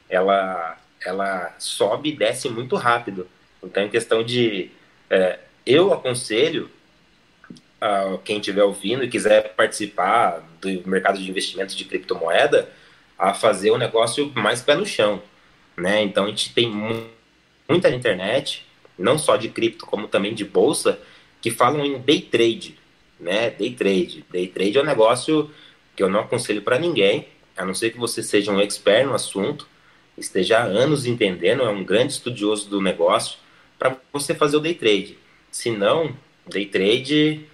Ela 0.09 0.79
ela 1.07 1.55
sobe 1.59 2.11
e 2.11 2.17
desce 2.17 2.49
muito 2.49 2.77
rápido. 2.77 3.29
Então, 3.63 3.85
em 3.85 3.89
questão 3.89 4.23
de. 4.23 4.71
É, 5.09 5.39
eu 5.65 5.93
aconselho 5.93 6.71
a 7.81 8.19
quem 8.25 8.39
estiver 8.39 8.65
ouvindo 8.65 9.05
e 9.05 9.09
quiser 9.09 9.55
participar 9.55 10.43
do 10.61 10.89
mercado 10.89 11.19
de 11.19 11.29
investimentos 11.29 11.75
de 11.75 11.85
criptomoeda 11.85 12.69
a 13.19 13.35
fazer 13.35 13.71
o 13.71 13.79
negócio 13.79 14.33
mais 14.35 14.63
pé 14.63 14.75
no 14.75 14.87
chão. 14.87 15.23
Né? 15.77 16.03
Então, 16.03 16.25
a 16.25 16.29
gente 16.29 16.53
tem 16.53 16.69
muita 17.69 17.91
internet, 17.91 18.67
não 18.99 19.19
só 19.19 19.37
de 19.37 19.49
cripto, 19.49 19.87
como 19.87 20.09
também 20.09 20.35
de 20.35 20.45
bolsa, 20.45 20.99
que 21.41 21.51
falam 21.51 21.85
em 21.85 21.99
day 21.99 22.21
trade. 22.21 22.79
Né? 23.21 23.51
Day 23.51 23.73
trade. 23.75 24.25
Day 24.31 24.49
trade 24.49 24.79
é 24.79 24.83
um 24.83 24.87
negócio 24.87 25.51
que 25.95 26.03
eu 26.03 26.09
não 26.09 26.21
aconselho 26.21 26.63
para 26.63 26.79
ninguém, 26.79 27.29
a 27.57 27.65
não 27.65 27.75
ser 27.75 27.91
que 27.91 27.99
você 27.99 28.23
seja 28.23 28.53
um 28.53 28.61
expert 28.61 29.07
no 29.07 29.15
assunto 29.15 29.67
esteja 30.19 30.59
há 30.59 30.65
anos 30.65 31.07
entendendo, 31.07 31.63
é 31.63 31.69
um 31.69 31.85
grande 31.85 32.13
estudioso 32.13 32.69
do 32.69 32.81
negócio, 32.81 33.39
para 33.79 33.97
você 34.13 34.35
fazer 34.35 34.57
o 34.57 34.61
day 34.61 34.75
trade. 34.75 35.19
Se 35.51 35.71
não, 35.71 36.17
day 36.47 36.67
trade, 36.67 37.45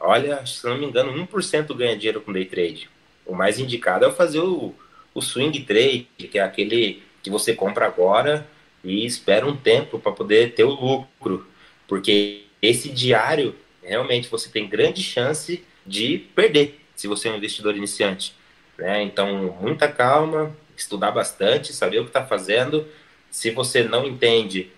olha, 0.00 0.44
se 0.44 0.64
não 0.66 0.76
me 0.76 0.86
engano, 0.86 1.12
1% 1.12 1.74
ganha 1.74 1.96
dinheiro 1.96 2.20
com 2.20 2.32
day 2.32 2.44
trade. 2.44 2.90
O 3.24 3.34
mais 3.34 3.58
indicado 3.58 4.04
é 4.04 4.12
fazer 4.12 4.40
o, 4.40 4.74
o 5.14 5.20
swing 5.20 5.60
trade, 5.60 6.08
que 6.16 6.38
é 6.38 6.42
aquele 6.42 7.02
que 7.22 7.30
você 7.30 7.54
compra 7.54 7.86
agora 7.86 8.46
e 8.82 9.04
espera 9.04 9.46
um 9.46 9.56
tempo 9.56 9.98
para 9.98 10.12
poder 10.12 10.54
ter 10.54 10.64
o 10.64 10.70
lucro. 10.70 11.46
Porque 11.86 12.44
esse 12.60 12.88
diário, 12.88 13.54
realmente, 13.82 14.28
você 14.28 14.48
tem 14.48 14.68
grande 14.68 15.02
chance 15.02 15.62
de 15.86 16.18
perder, 16.34 16.80
se 16.96 17.06
você 17.06 17.28
é 17.28 17.32
um 17.32 17.36
investidor 17.36 17.76
iniciante. 17.76 18.34
Né? 18.78 19.02
Então, 19.02 19.56
muita 19.60 19.88
calma, 19.88 20.56
estudar 20.76 21.10
bastante, 21.10 21.72
saber 21.72 21.98
o 21.98 22.04
que 22.04 22.10
está 22.10 22.24
fazendo. 22.24 22.86
Se 23.30 23.50
você 23.50 23.82
não 23.82 24.06
entende, 24.06 24.70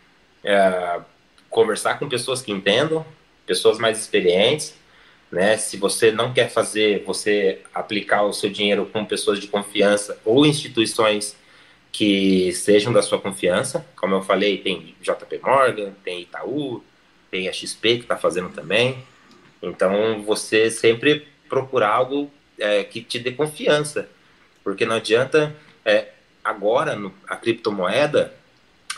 é, 0.43 1.01
conversar 1.51 1.99
com 1.99 2.09
pessoas 2.09 2.41
que 2.41 2.51
entendam, 2.51 3.05
pessoas 3.47 3.79
mais 3.79 3.99
experientes, 4.01 4.75
né? 5.31 5.57
Se 5.57 5.77
você 5.77 6.11
não 6.11 6.33
quer 6.33 6.51
fazer, 6.51 7.05
você 7.05 7.61
aplicar 7.73 8.23
o 8.23 8.33
seu 8.33 8.51
dinheiro 8.51 8.87
com 8.87 9.05
pessoas 9.05 9.39
de 9.39 9.47
confiança 9.47 10.19
ou 10.25 10.45
instituições 10.45 11.37
que 11.93 12.53
sejam 12.53 12.93
da 12.93 13.03
sua 13.03 13.21
confiança, 13.21 13.87
como 13.97 14.15
eu 14.15 14.23
falei, 14.23 14.59
tem 14.59 14.95
JP 15.01 15.41
Morgan, 15.43 15.93
tem 16.05 16.23
Itaú, 16.23 16.83
tem 17.31 17.49
a 17.49 17.53
XP 17.53 17.97
que 17.97 18.03
está 18.03 18.17
fazendo 18.17 18.49
também. 18.51 19.05
Então, 19.63 20.23
você 20.23 20.71
sempre 20.71 21.27
procurar 21.49 21.91
algo 21.91 22.31
é, 22.61 22.85
que 22.85 23.01
te 23.01 23.19
dê 23.19 23.33
confiança, 23.33 24.09
porque 24.63 24.87
não 24.87 24.97
adianta 24.97 25.57
é, 25.85 26.09
agora 26.45 26.95
no, 26.95 27.13
a 27.27 27.37
criptomoeda 27.37 28.35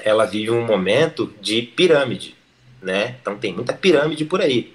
ela 0.00 0.24
vive 0.24 0.50
um 0.50 0.66
momento 0.66 1.32
de 1.40 1.62
pirâmide, 1.62 2.34
né? 2.80 3.16
Então 3.20 3.38
tem 3.38 3.52
muita 3.52 3.72
pirâmide 3.72 4.24
por 4.24 4.40
aí. 4.40 4.74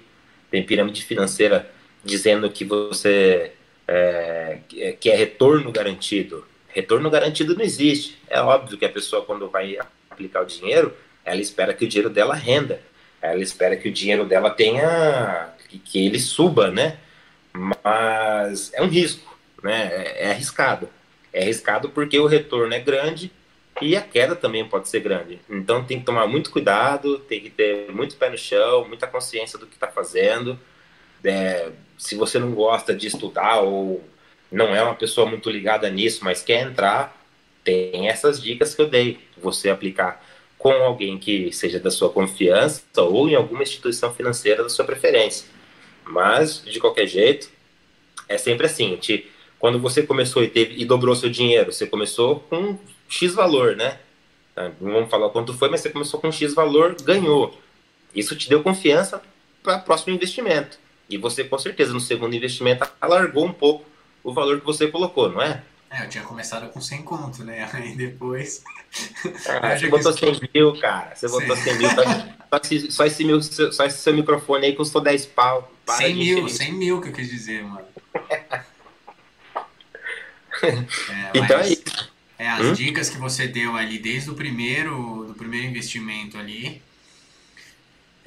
Tem 0.50 0.64
pirâmide 0.64 1.04
financeira 1.04 1.70
dizendo 2.04 2.48
que 2.50 2.64
você 2.64 3.52
é, 3.86 4.58
que 4.98 5.10
é 5.10 5.16
retorno 5.16 5.70
garantido. 5.70 6.46
Retorno 6.68 7.10
garantido 7.10 7.54
não 7.54 7.64
existe. 7.64 8.18
É 8.28 8.40
óbvio 8.40 8.78
que 8.78 8.84
a 8.84 8.88
pessoa 8.88 9.24
quando 9.24 9.48
vai 9.48 9.76
aplicar 10.10 10.42
o 10.42 10.46
dinheiro, 10.46 10.94
ela 11.24 11.40
espera 11.40 11.74
que 11.74 11.84
o 11.84 11.88
dinheiro 11.88 12.10
dela 12.10 12.34
renda. 12.34 12.80
Ela 13.20 13.40
espera 13.40 13.76
que 13.76 13.88
o 13.88 13.92
dinheiro 13.92 14.24
dela 14.24 14.50
tenha 14.50 15.52
que, 15.68 15.78
que 15.78 16.06
ele 16.06 16.18
suba, 16.18 16.70
né? 16.70 16.98
Mas 17.58 18.72
é 18.72 18.82
um 18.82 18.88
risco, 18.88 19.36
né? 19.62 19.88
É, 19.92 20.24
é 20.26 20.30
arriscado 20.30 20.88
é 21.32 21.42
arriscado 21.42 21.90
porque 21.90 22.18
o 22.18 22.26
retorno 22.26 22.72
é 22.74 22.80
grande 22.80 23.30
e 23.80 23.96
a 23.96 24.00
queda 24.00 24.34
também 24.34 24.68
pode 24.68 24.88
ser 24.88 25.00
grande. 25.00 25.40
Então 25.48 25.84
tem 25.84 26.00
que 26.00 26.04
tomar 26.04 26.26
muito 26.26 26.50
cuidado, 26.50 27.18
tem 27.20 27.40
que 27.40 27.50
ter 27.50 27.92
muito 27.92 28.16
pé 28.16 28.30
no 28.30 28.38
chão, 28.38 28.86
muita 28.88 29.06
consciência 29.06 29.58
do 29.58 29.66
que 29.66 29.74
está 29.74 29.86
fazendo. 29.86 30.58
É, 31.22 31.70
se 31.96 32.14
você 32.14 32.38
não 32.38 32.52
gosta 32.52 32.94
de 32.94 33.06
estudar 33.06 33.60
ou 33.60 34.02
não 34.50 34.74
é 34.74 34.82
uma 34.82 34.94
pessoa 34.94 35.28
muito 35.28 35.50
ligada 35.50 35.88
nisso, 35.90 36.24
mas 36.24 36.42
quer 36.42 36.62
entrar, 36.62 37.16
tem 37.62 38.08
essas 38.08 38.42
dicas 38.42 38.74
que 38.74 38.82
eu 38.82 38.88
dei. 38.88 39.18
Você 39.36 39.70
aplicar 39.70 40.24
com 40.58 40.72
alguém 40.72 41.18
que 41.18 41.52
seja 41.52 41.78
da 41.78 41.90
sua 41.90 42.10
confiança 42.10 42.82
ou 42.96 43.28
em 43.28 43.36
alguma 43.36 43.62
instituição 43.62 44.12
financeira 44.12 44.62
da 44.62 44.68
sua 44.68 44.84
preferência. 44.84 45.46
Mas, 46.08 46.62
de 46.64 46.80
qualquer 46.80 47.06
jeito, 47.06 47.48
é 48.28 48.38
sempre 48.38 48.66
assim, 48.66 48.90
gente 48.90 49.30
quando 49.58 49.78
você 49.78 50.02
começou 50.02 50.42
e, 50.42 50.48
teve, 50.48 50.80
e 50.80 50.84
dobrou 50.84 51.14
seu 51.14 51.28
dinheiro, 51.28 51.72
você 51.72 51.86
começou 51.86 52.40
com 52.40 52.78
X 53.08 53.34
valor, 53.34 53.74
né? 53.74 53.98
Tá, 54.54 54.70
não 54.80 54.92
vamos 54.92 55.10
falar 55.10 55.30
quanto 55.30 55.52
foi, 55.52 55.68
mas 55.68 55.80
você 55.80 55.90
começou 55.90 56.20
com 56.20 56.30
X 56.30 56.54
valor, 56.54 56.96
ganhou. 57.02 57.58
Isso 58.14 58.36
te 58.36 58.48
deu 58.48 58.62
confiança 58.62 59.20
para 59.62 59.78
o 59.78 59.82
próximo 59.82 60.14
investimento. 60.14 60.78
E 61.10 61.16
você, 61.16 61.42
com 61.42 61.58
certeza, 61.58 61.92
no 61.92 62.00
segundo 62.00 62.34
investimento, 62.34 62.86
alargou 63.00 63.46
um 63.46 63.52
pouco 63.52 63.84
o 64.22 64.32
valor 64.32 64.60
que 64.60 64.66
você 64.66 64.86
colocou, 64.88 65.28
não 65.28 65.42
é? 65.42 65.64
É, 65.90 66.04
eu 66.04 66.08
tinha 66.08 66.24
começado 66.24 66.68
com 66.70 66.80
100 66.80 67.02
conto, 67.02 67.44
né? 67.44 67.68
Aí 67.72 67.94
depois. 67.94 68.62
Ah, 69.62 69.76
você 69.76 69.88
botou 69.88 70.12
100 70.12 70.50
mil, 70.54 70.78
cara. 70.80 71.14
Você 71.14 71.28
botou 71.28 71.56
100 71.56 71.78
mil. 71.78 71.90
Só, 71.90 72.56
esse, 72.62 72.90
só, 72.90 73.04
esse 73.06 73.24
meu, 73.24 73.42
só 73.42 73.84
esse 73.84 73.98
seu 73.98 74.14
microfone 74.14 74.66
aí 74.66 74.74
custou 74.74 75.02
10 75.02 75.26
pau. 75.26 75.70
Para 75.84 75.96
100 75.96 76.14
mil, 76.14 76.48
100 76.48 76.72
mil 76.72 77.00
que 77.00 77.08
eu 77.08 77.12
quis 77.12 77.28
dizer, 77.28 77.62
mano. 77.64 77.86
É, 80.60 81.38
então 81.38 81.60
é 81.60 81.68
isso. 81.68 82.10
É, 82.36 82.48
as 82.48 82.66
hum? 82.66 82.72
dicas 82.72 83.08
que 83.08 83.16
você 83.16 83.46
deu 83.46 83.76
ali 83.76 83.96
desde 83.96 84.30
o 84.30 84.34
primeiro, 84.34 85.24
do 85.26 85.34
primeiro 85.34 85.68
investimento 85.68 86.36
ali, 86.36 86.82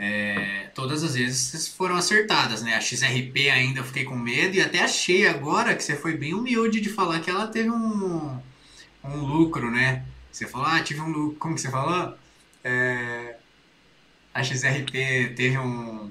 é, 0.04 0.72
todas 0.74 1.04
as 1.04 1.14
vezes 1.14 1.68
foram 1.68 1.96
acertadas, 1.96 2.64
né? 2.64 2.74
A 2.74 2.82
XRP 2.82 3.52
ainda 3.52 3.82
eu 3.82 3.84
fiquei 3.84 4.04
com 4.04 4.16
medo 4.16 4.56
e 4.56 4.62
até 4.62 4.80
achei 4.80 5.28
agora 5.28 5.76
que 5.76 5.84
você 5.84 5.96
foi 5.96 6.18
bem 6.18 6.34
humilde 6.34 6.82
de 6.82 6.90
falar 6.90 7.20
que 7.20 7.30
ela 7.30 7.46
teve 7.46 7.70
um, 7.70 8.40
um 9.04 9.18
lucro, 9.18 9.70
né? 9.70 10.04
Você 10.32 10.48
falou, 10.48 10.66
ah, 10.66 10.82
tive 10.82 11.02
um 11.02 11.12
lucro, 11.12 11.38
como 11.38 11.54
que 11.54 11.62
você 11.62 11.70
falou? 11.70 12.18
É, 12.64 13.36
a 14.34 14.42
XRP 14.42 15.34
teve 15.36 15.60
um, 15.60 16.10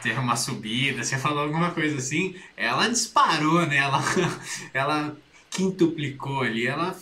teve 0.00 0.20
uma 0.20 0.36
subida, 0.36 1.02
você 1.02 1.18
falou 1.18 1.40
alguma 1.40 1.72
coisa 1.72 1.96
assim, 1.98 2.36
ela 2.56 2.86
disparou, 2.86 3.66
né? 3.66 3.78
Ela, 3.78 4.00
ela 4.72 5.16
quintuplicou 5.50 6.42
ali, 6.42 6.68
ela 6.68 6.96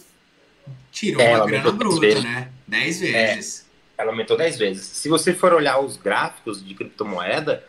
tirou 0.90 1.20
é, 1.20 1.36
uma 1.36 1.46
grana 1.46 1.72
bruta, 1.72 2.22
né? 2.22 2.48
10 2.66 3.00
vezes. 3.00 3.66
É, 3.68 3.71
ela 4.02 4.12
aumentou 4.12 4.36
10 4.36 4.58
vezes. 4.58 4.84
Se 4.84 5.08
você 5.08 5.32
for 5.32 5.52
olhar 5.52 5.78
os 5.80 5.96
gráficos 5.96 6.64
de 6.64 6.74
criptomoeda, 6.74 7.64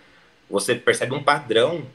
você 0.49 0.75
percebe 0.75 1.13
um 1.13 1.23
padrão, 1.23 1.85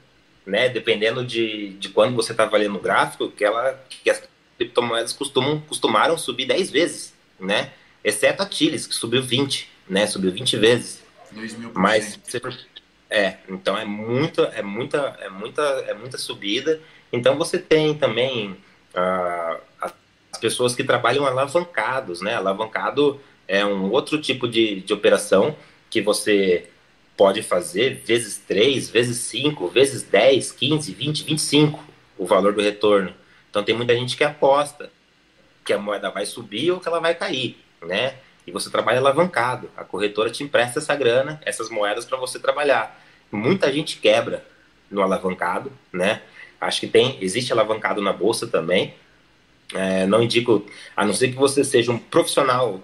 né? 0.46 0.68
Dependendo 0.68 1.24
de, 1.24 1.70
de 1.74 1.88
quando 1.88 2.14
você 2.16 2.32
está 2.32 2.46
valendo 2.46 2.76
o 2.76 2.80
gráfico, 2.80 3.30
que, 3.30 3.44
ela, 3.44 3.78
que 3.88 4.08
as 4.08 4.22
criptomoedas 4.56 5.12
costumam, 5.12 5.60
costumaram 5.60 6.16
subir 6.16 6.46
10 6.46 6.70
vezes, 6.70 7.14
né? 7.38 7.72
Exceto 8.02 8.42
a 8.42 8.46
Tiles, 8.46 8.86
que 8.86 8.94
subiu 8.94 9.22
20, 9.22 9.70
né? 9.88 10.06
Subiu 10.06 10.32
20 10.32 10.56
vezes. 10.56 11.02
2 11.30 11.58
mil 11.58 11.72
Mas 11.74 12.18
é, 13.10 13.38
então 13.48 13.76
é 13.76 13.84
muita, 13.84 14.42
é 14.54 14.62
muita, 14.62 15.16
é 15.20 15.28
muita, 15.28 15.62
é 15.62 15.94
muita 15.94 16.18
subida. 16.18 16.80
Então 17.12 17.36
você 17.36 17.58
tem 17.58 17.94
também 17.94 18.52
uh, 18.94 19.60
as 19.80 19.92
pessoas 20.40 20.74
que 20.74 20.84
trabalham 20.84 21.26
alavancados, 21.26 22.20
né? 22.20 22.34
Alavancado 22.34 23.20
é 23.48 23.64
um 23.64 23.90
outro 23.90 24.20
tipo 24.20 24.46
de, 24.46 24.82
de 24.82 24.92
operação 24.92 25.56
que 25.90 26.02
você 26.02 26.68
pode 27.16 27.42
fazer 27.42 28.02
vezes 28.04 28.36
3, 28.46 28.90
vezes 28.90 29.16
5, 29.18 29.66
vezes 29.68 30.02
10, 30.04 30.52
15, 30.52 30.92
20, 30.92 31.24
25 31.24 31.84
o 32.16 32.26
valor 32.26 32.52
do 32.52 32.60
retorno. 32.60 33.12
Então 33.50 33.64
tem 33.64 33.74
muita 33.74 33.94
gente 33.96 34.16
que 34.16 34.22
aposta 34.22 34.90
que 35.64 35.72
a 35.72 35.78
moeda 35.78 36.10
vai 36.10 36.26
subir 36.26 36.70
ou 36.70 36.80
que 36.80 36.88
ela 36.88 37.00
vai 37.00 37.14
cair, 37.14 37.58
né? 37.82 38.16
E 38.46 38.50
você 38.50 38.70
trabalha 38.70 38.98
alavancado. 38.98 39.70
A 39.76 39.84
corretora 39.84 40.30
te 40.30 40.42
empresta 40.42 40.78
essa 40.78 40.94
grana, 40.94 41.40
essas 41.44 41.68
moedas 41.68 42.04
para 42.04 42.16
você 42.16 42.38
trabalhar. 42.38 43.02
Muita 43.30 43.70
gente 43.72 43.98
quebra 43.98 44.44
no 44.90 45.02
alavancado, 45.02 45.72
né? 45.92 46.22
Acho 46.60 46.80
que 46.80 46.86
tem, 46.86 47.18
existe 47.20 47.52
alavancado 47.52 48.00
na 48.00 48.12
bolsa 48.12 48.46
também. 48.46 48.94
É, 49.74 50.06
não 50.06 50.22
indico, 50.22 50.64
a 50.96 51.04
não 51.04 51.12
ser 51.12 51.28
que 51.28 51.36
você 51.36 51.62
seja 51.62 51.92
um 51.92 51.98
profissional 51.98 52.80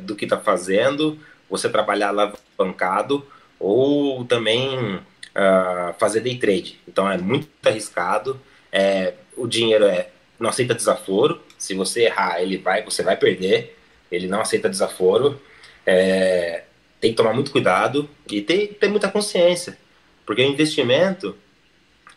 do 0.00 0.14
que 0.14 0.24
está 0.24 0.38
fazendo, 0.38 1.18
você 1.48 1.68
trabalhar 1.68 2.08
alavancado 2.08 3.26
ou 3.58 4.24
também 4.24 4.96
uh, 4.96 5.94
fazer 5.98 6.20
day 6.20 6.38
trade. 6.38 6.80
Então 6.86 7.10
é 7.10 7.18
muito 7.18 7.48
arriscado. 7.64 8.40
É, 8.70 9.14
o 9.36 9.46
dinheiro 9.46 9.84
é 9.84 10.10
não 10.38 10.50
aceita 10.50 10.74
desaforo. 10.74 11.40
Se 11.58 11.74
você 11.74 12.04
errar, 12.04 12.40
ele 12.40 12.58
vai, 12.58 12.82
você 12.82 13.02
vai 13.02 13.16
perder. 13.16 13.76
Ele 14.10 14.26
não 14.26 14.40
aceita 14.40 14.68
desaforo. 14.68 15.40
É, 15.84 16.64
tem 17.00 17.10
que 17.10 17.16
tomar 17.16 17.32
muito 17.32 17.50
cuidado 17.50 18.08
e 18.30 18.42
ter, 18.42 18.76
ter 18.80 18.88
muita 18.88 19.08
consciência. 19.08 19.78
Porque 20.24 20.42
o 20.42 20.48
investimento, 20.48 21.36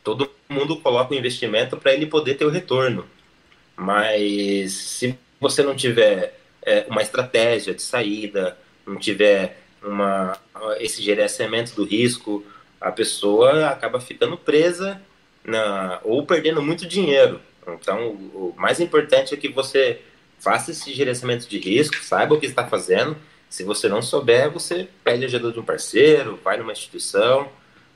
todo 0.03 0.29
mundo 0.49 0.77
coloca 0.77 1.13
o 1.13 1.17
investimento 1.17 1.77
para 1.77 1.93
ele 1.93 2.05
poder 2.05 2.35
ter 2.35 2.45
o 2.45 2.49
retorno. 2.49 3.05
Mas 3.75 4.73
se 4.73 5.17
você 5.39 5.63
não 5.63 5.75
tiver 5.75 6.38
é, 6.69 6.85
uma 6.87 7.01
estratégia 7.01 7.73
de 7.73 7.81
saída, 7.81 8.55
não 8.85 8.95
tiver 8.95 9.57
uma, 9.81 10.37
esse 10.79 11.01
gerenciamento 11.01 11.73
do 11.75 11.83
risco, 11.83 12.45
a 12.79 12.91
pessoa 12.91 13.69
acaba 13.69 13.99
ficando 13.99 14.37
presa 14.37 15.01
na, 15.43 15.99
ou 16.03 16.25
perdendo 16.25 16.61
muito 16.61 16.87
dinheiro. 16.87 17.41
Então, 17.67 18.09
o 18.09 18.53
mais 18.55 18.79
importante 18.79 19.33
é 19.33 19.37
que 19.37 19.47
você 19.49 19.99
faça 20.39 20.69
esse 20.71 20.93
gerenciamento 20.93 21.47
de 21.47 21.57
risco, 21.57 21.97
saiba 22.03 22.35
o 22.35 22.39
que 22.39 22.45
está 22.45 22.67
fazendo. 22.67 23.17
Se 23.49 23.63
você 23.63 23.89
não 23.89 24.01
souber, 24.01 24.51
você 24.51 24.87
pede 25.03 25.25
ajuda 25.25 25.51
de 25.51 25.59
um 25.59 25.63
parceiro, 25.63 26.39
vai 26.43 26.57
numa 26.57 26.71
instituição 26.71 27.49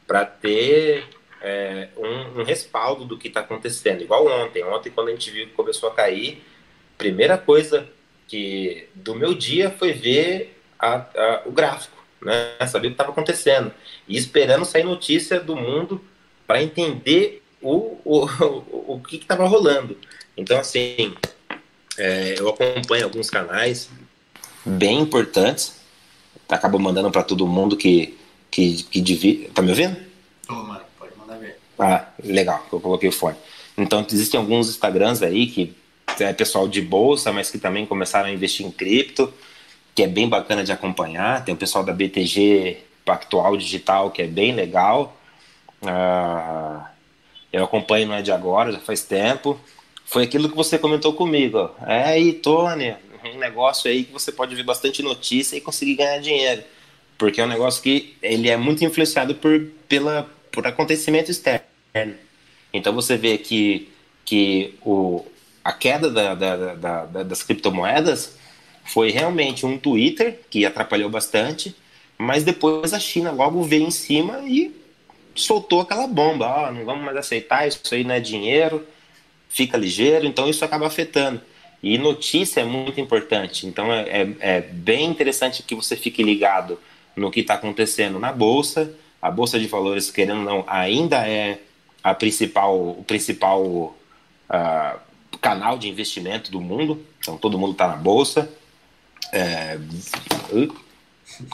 para 0.08 0.26
ter 0.26 1.06
é, 1.42 1.90
um, 1.96 2.42
um, 2.42 2.44
respaldo 2.44 3.06
do 3.06 3.20
que 3.20 3.28
está 3.28 3.42
acontecendo. 3.42 4.02
Igual 4.02 4.26
ontem. 4.26 4.64
Ontem, 4.64 4.90
quando 4.90 5.10
a 5.10 5.12
gente 5.12 5.30
viu 5.30 5.46
que 5.46 5.54
começou 5.54 5.90
a 5.90 5.94
cair, 5.94 6.44
primeira 6.98 7.38
coisa 7.38 7.88
que 8.34 8.88
do 8.96 9.14
meu 9.14 9.36
dia 9.36 9.70
foi 9.70 9.94
ver 9.94 10.60
a, 10.80 10.96
a, 10.96 11.42
o 11.46 11.52
gráfico, 11.52 12.04
né? 12.20 12.56
saber 12.68 12.88
o 12.88 12.90
que 12.90 12.96
estava 12.96 13.12
acontecendo 13.12 13.72
e 14.08 14.18
esperando 14.18 14.66
sair 14.66 14.84
notícia 14.84 15.40
do 15.40 15.56
mundo 15.56 16.02
para 16.48 16.64
entender 16.64 17.44
o, 17.62 18.00
o, 18.04 18.26
o, 18.26 18.94
o 18.96 19.00
que 19.02 19.18
estava 19.18 19.46
rolando. 19.46 19.96
Então, 20.36 20.60
assim, 20.60 21.14
é, 21.96 22.34
eu 22.40 22.50
acompanho 22.50 23.04
alguns 23.04 23.30
canais 23.30 23.88
bem 24.66 25.02
importantes. 25.02 25.80
Acabo 26.50 26.80
mandando 26.80 27.12
para 27.12 27.22
todo 27.22 27.46
mundo 27.46 27.78
que, 27.78 28.18
que, 28.50 28.82
que 28.82 29.00
divide. 29.00 29.50
Tá 29.50 29.62
me 29.62 29.70
ouvindo? 29.70 29.96
Tô, 30.48 30.56
mano, 30.56 30.82
pode 30.98 31.16
mandar 31.16 31.38
ver. 31.38 31.60
Ah, 31.78 32.08
legal, 32.24 32.66
eu 32.74 32.80
coloquei 32.80 33.10
o 33.10 33.12
fone. 33.12 33.38
Então, 33.78 34.04
existem 34.12 34.40
alguns 34.40 34.70
Instagrams 34.70 35.22
aí 35.22 35.46
que 35.46 35.83
é 36.20 36.34
pessoal 36.34 36.68
de 36.68 36.82
bolsa, 36.82 37.32
mas 37.32 37.50
que 37.50 37.58
também 37.58 37.86
começaram 37.86 38.30
a 38.30 38.32
investir 38.32 38.66
em 38.66 38.72
cripto, 38.72 39.34
que 39.96 40.04
é 40.04 40.08
bem 40.08 40.28
bacana 40.28 40.64
de 40.64 40.72
acompanhar. 40.72 41.44
Tem 41.44 41.54
o 41.54 41.58
pessoal 41.58 41.84
da 41.84 41.94
BTG 41.94 42.78
Pactual 43.06 43.58
Digital, 43.58 44.12
que 44.12 44.22
é 44.22 44.28
bem 44.28 44.54
legal. 44.54 45.18
Ah, 45.82 46.90
eu 47.52 47.64
acompanho 47.64 48.08
não 48.08 48.16
é 48.16 48.22
de 48.22 48.32
agora, 48.32 48.72
já 48.72 48.80
faz 48.80 49.02
tempo. 49.04 49.60
Foi 50.06 50.24
aquilo 50.24 50.50
que 50.50 50.56
você 50.56 50.78
comentou 50.78 51.14
comigo. 51.14 51.70
É 51.86 52.04
aí, 52.04 52.34
Tony, 52.34 52.96
um 53.26 53.38
negócio 53.38 53.90
aí 53.90 54.04
que 54.04 54.12
você 54.12 54.32
pode 54.32 54.56
ver 54.56 54.64
bastante 54.64 55.02
notícia 55.02 55.56
e 55.56 55.62
conseguir 55.62 55.96
ganhar 55.96 56.20
dinheiro. 56.20 56.64
Porque 57.18 57.40
é 57.40 57.46
um 57.46 57.48
negócio 57.48 57.82
que 57.82 58.18
ele 58.22 58.50
é 58.50 58.58
muito 58.58 58.84
influenciado 58.84 59.36
por, 59.36 59.68
pela, 59.88 60.30
por 60.52 60.66
acontecimento 60.68 61.32
externo. 61.32 61.64
Então 62.74 62.92
você 62.94 63.16
vê 63.16 63.38
que, 63.38 63.90
que 64.26 64.76
o, 64.82 65.26
a 65.64 65.72
queda 65.72 66.10
da, 66.10 66.36
da, 66.36 66.76
da, 66.76 67.24
das 67.24 67.42
criptomoedas 67.42 68.36
foi 68.84 69.12
realmente 69.12 69.66
um 69.66 69.78
Twitter 69.78 70.40
que 70.50 70.66
atrapalhou 70.66 71.10
bastante, 71.10 71.76
mas 72.18 72.44
depois 72.44 72.94
a 72.94 73.00
China 73.00 73.32
logo 73.32 73.64
veio 73.64 73.88
em 73.88 73.92
cima 73.92 74.40
e 74.46 74.76
soltou 75.36 75.82
aquela 75.82 76.06
bomba, 76.06 76.46
ó, 76.48 76.68
oh, 76.68 76.72
não 76.72 76.86
vamos 76.86 77.04
mais 77.04 77.18
aceitar, 77.18 77.68
isso 77.68 77.80
aí 77.94 78.04
não 78.04 78.14
é 78.14 78.20
dinheiro, 78.20 78.86
fica 79.50 79.78
ligeiro, 79.78 80.26
então 80.26 80.50
isso 80.50 80.64
acaba 80.64 80.86
afetando. 80.86 81.42
E 81.82 81.98
notícia 81.98 82.62
é 82.62 82.66
muito 82.66 83.00
importante, 83.02 83.66
então 83.66 83.92
é, 83.92 84.02
é, 84.02 84.36
é 84.40 84.62
bem 84.62 85.10
interessante 85.10 85.64
que 85.64 85.76
você 85.76 85.96
fique 85.96 86.22
ligado 86.22 86.80
no 87.16 87.32
que 87.32 87.40
está 87.40 87.56
acontecendo 87.56 88.20
na 88.20 88.32
Bolsa, 88.32 88.94
a 89.22 89.32
Bolsa 89.32 89.60
de 89.60 89.68
Valores, 89.68 90.12
querendo 90.12 90.40
ou 90.40 90.46
não, 90.46 90.64
ainda 90.68 91.28
é 91.28 91.60
a 92.04 92.14
principal, 92.14 92.78
o 92.78 93.04
principal 93.06 93.64
uh, 93.64 95.00
canal 95.44 95.78
de 95.78 95.90
investimento 95.90 96.50
do 96.50 96.62
mundo, 96.62 97.06
então 97.20 97.38
todo 97.38 97.60
mundo 97.60 97.74
está 97.74 97.86
na 97.86 97.98
Bolsa. 97.98 98.50
É... 99.32 99.78
Uh, 100.50 100.74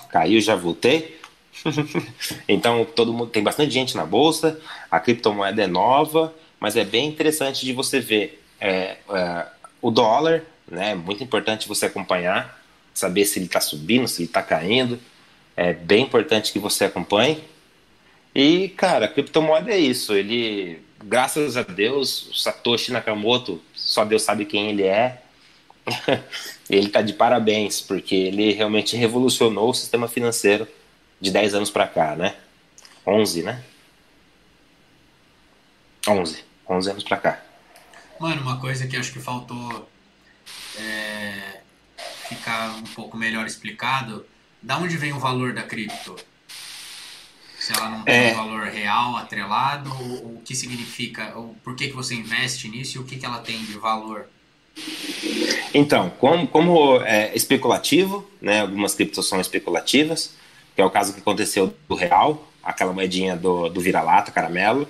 caiu, 0.10 0.40
já 0.40 0.56
voltei. 0.56 1.20
então 2.48 2.86
todo 2.86 3.12
mundo 3.12 3.32
tem 3.32 3.44
bastante 3.44 3.72
gente 3.72 3.98
na 3.98 4.06
bolsa, 4.06 4.62
a 4.90 5.00
criptomoeda 5.00 5.64
é 5.64 5.68
nova, 5.68 6.34
mas 6.60 6.78
é 6.78 6.86
bem 6.86 7.08
interessante 7.08 7.66
de 7.66 7.74
você 7.74 8.00
ver 8.00 8.42
é, 8.62 8.98
é, 9.10 9.46
o 9.82 9.92
dólar, 9.92 10.44
né? 10.70 10.96
Muito 10.96 11.24
importante 11.24 11.68
você 11.68 11.88
acompanhar, 11.88 12.62
saber 12.94 13.26
se 13.26 13.40
ele 13.40 13.48
está 13.48 13.60
subindo, 13.60 14.08
se 14.08 14.22
ele 14.22 14.30
está 14.30 14.44
caindo. 14.44 15.00
É 15.58 15.74
bem 15.74 16.04
importante 16.04 16.54
que 16.54 16.60
você 16.60 16.86
acompanhe. 16.86 17.44
E 18.34 18.70
cara, 18.70 19.06
a 19.06 19.10
criptomoeda 19.10 19.72
é 19.72 19.78
isso. 19.78 20.14
Ele, 20.14 20.80
graças 21.04 21.58
a 21.58 21.64
Deus, 21.64 22.32
Satoshi 22.36 22.92
Nakamoto, 22.92 23.62
só 23.74 24.06
Deus 24.06 24.22
sabe 24.22 24.46
quem 24.46 24.70
ele 24.70 24.84
é. 24.84 25.22
ele 26.70 26.88
está 26.88 27.02
de 27.02 27.14
parabéns, 27.14 27.82
porque 27.82 28.16
ele 28.16 28.52
realmente 28.54 28.96
revolucionou 28.96 29.70
o 29.70 29.74
sistema 29.74 30.08
financeiro 30.08 30.68
de 31.20 31.32
10 31.32 31.56
anos 31.56 31.70
para 31.70 31.88
cá, 31.88 32.16
né? 32.16 32.36
11, 33.06 33.44
né? 33.44 33.64
11. 36.08 36.44
11 36.68 36.92
anos 36.92 37.04
para 37.04 37.18
cá. 37.18 37.44
Mano, 38.20 38.42
uma 38.42 38.60
coisa 38.60 38.86
que 38.88 38.96
acho 38.96 39.12
que 39.12 39.20
faltou 39.20 39.90
é, 40.78 41.62
ficar 42.28 42.76
um 42.78 42.84
pouco 42.84 43.18
melhor 43.18 43.46
explicado, 43.46 44.26
da 44.62 44.78
onde 44.78 44.98
vem 44.98 45.14
o 45.14 45.20
valor 45.20 45.54
da 45.54 45.64
cripto? 45.64 46.16
Se 47.60 47.74
ela 47.74 47.90
não 47.90 48.04
tem 48.04 48.30
é... 48.30 48.32
um 48.32 48.36
valor 48.36 48.68
real, 48.68 49.18
atrelado, 49.18 49.92
o, 49.92 50.42
que 50.46 50.56
significa, 50.56 51.38
o, 51.38 51.56
por 51.64 51.76
que, 51.76 51.90
que 51.90 51.94
você 51.94 52.16
investe 52.16 52.70
nisso 52.70 52.98
e 52.98 53.02
o 53.02 53.04
que, 53.04 53.18
que 53.18 53.26
ela 53.26 53.40
tem 53.40 53.58
de 53.60 53.74
valor? 53.74 54.28
Então, 55.74 56.10
como, 56.12 56.48
como 56.48 57.02
é 57.02 57.36
especulativo, 57.36 58.28
né, 58.42 58.62
algumas 58.62 58.96
criptos 58.96 59.28
são 59.28 59.42
especulativas, 59.42 60.36
que 60.74 60.82
é 60.82 60.86
o 60.86 60.90
caso 60.90 61.14
que 61.14 61.20
aconteceu 61.20 61.76
do 61.88 61.96
real, 61.96 62.48
aquela 62.64 62.94
moedinha 62.94 63.36
do, 63.36 63.68
do 63.68 63.82
vira-lata, 63.82 64.32
caramelo. 64.32 64.88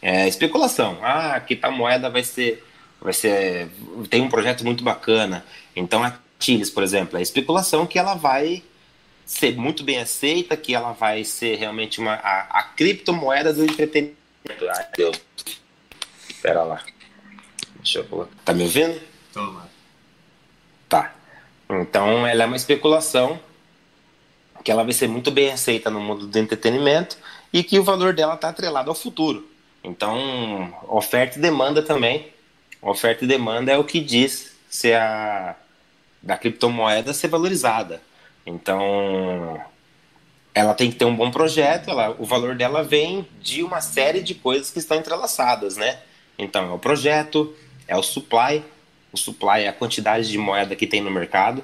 É 0.00 0.26
especulação. 0.28 0.98
Ah, 1.02 1.40
que 1.40 1.54
tal 1.54 1.72
moeda 1.72 2.10
vai 2.10 2.22
ser, 2.24 2.64
vai 3.00 3.12
ser, 3.12 3.68
tem 4.10 4.22
um 4.22 4.28
projeto 4.28 4.64
muito 4.64 4.82
bacana. 4.82 5.44
Então 5.74 6.02
a 6.02 6.14
Chiles, 6.38 6.70
por 6.70 6.82
exemplo, 6.82 7.18
é 7.18 7.22
especulação 7.22 7.86
que 7.86 7.98
ela 7.98 8.14
vai 8.14 8.62
ser 9.28 9.54
muito 9.58 9.84
bem 9.84 9.98
aceita, 9.98 10.56
que 10.56 10.74
ela 10.74 10.92
vai 10.92 11.22
ser 11.22 11.56
realmente 11.56 12.00
uma 12.00 12.14
a, 12.14 12.60
a 12.60 12.62
criptomoeda 12.62 13.52
do 13.52 13.62
entretenimento. 13.62 14.16
Ai, 14.74 14.86
Deus. 14.96 15.20
Espera 16.30 16.62
lá. 16.62 16.82
Deixa 17.76 17.98
eu 17.98 18.28
Tá 18.42 18.54
me 18.54 18.62
ouvindo? 18.62 18.98
Toma. 19.34 19.68
Tá. 20.88 21.14
Então 21.68 22.26
ela 22.26 22.44
é 22.44 22.46
uma 22.46 22.56
especulação 22.56 23.38
que 24.64 24.70
ela 24.72 24.82
vai 24.82 24.94
ser 24.94 25.08
muito 25.08 25.30
bem 25.30 25.52
aceita 25.52 25.90
no 25.90 26.00
mundo 26.00 26.26
do 26.26 26.38
entretenimento 26.38 27.18
e 27.52 27.62
que 27.62 27.78
o 27.78 27.84
valor 27.84 28.14
dela 28.14 28.34
está 28.34 28.48
atrelado 28.48 28.88
ao 28.88 28.96
futuro. 28.96 29.46
Então, 29.84 30.74
oferta 30.88 31.38
e 31.38 31.42
demanda 31.42 31.82
também. 31.82 32.32
Oferta 32.80 33.26
e 33.26 33.28
demanda 33.28 33.70
é 33.70 33.76
o 33.76 33.84
que 33.84 34.00
diz 34.00 34.56
se 34.70 34.94
a 34.94 35.54
da 36.22 36.38
criptomoeda 36.38 37.12
ser 37.12 37.28
valorizada. 37.28 38.00
Então, 38.48 39.60
ela 40.54 40.72
tem 40.72 40.90
que 40.90 40.96
ter 40.96 41.04
um 41.04 41.14
bom 41.14 41.30
projeto, 41.30 41.90
ela, 41.90 42.16
o 42.18 42.24
valor 42.24 42.56
dela 42.56 42.82
vem 42.82 43.28
de 43.42 43.62
uma 43.62 43.82
série 43.82 44.22
de 44.22 44.34
coisas 44.34 44.70
que 44.70 44.78
estão 44.78 44.96
entrelaçadas, 44.96 45.76
né? 45.76 45.98
Então, 46.38 46.70
é 46.70 46.72
o 46.72 46.78
projeto, 46.78 47.54
é 47.86 47.94
o 47.94 48.02
supply, 48.02 48.64
o 49.12 49.18
supply 49.18 49.64
é 49.64 49.68
a 49.68 49.72
quantidade 49.72 50.30
de 50.30 50.38
moeda 50.38 50.74
que 50.74 50.86
tem 50.86 51.02
no 51.02 51.10
mercado, 51.10 51.62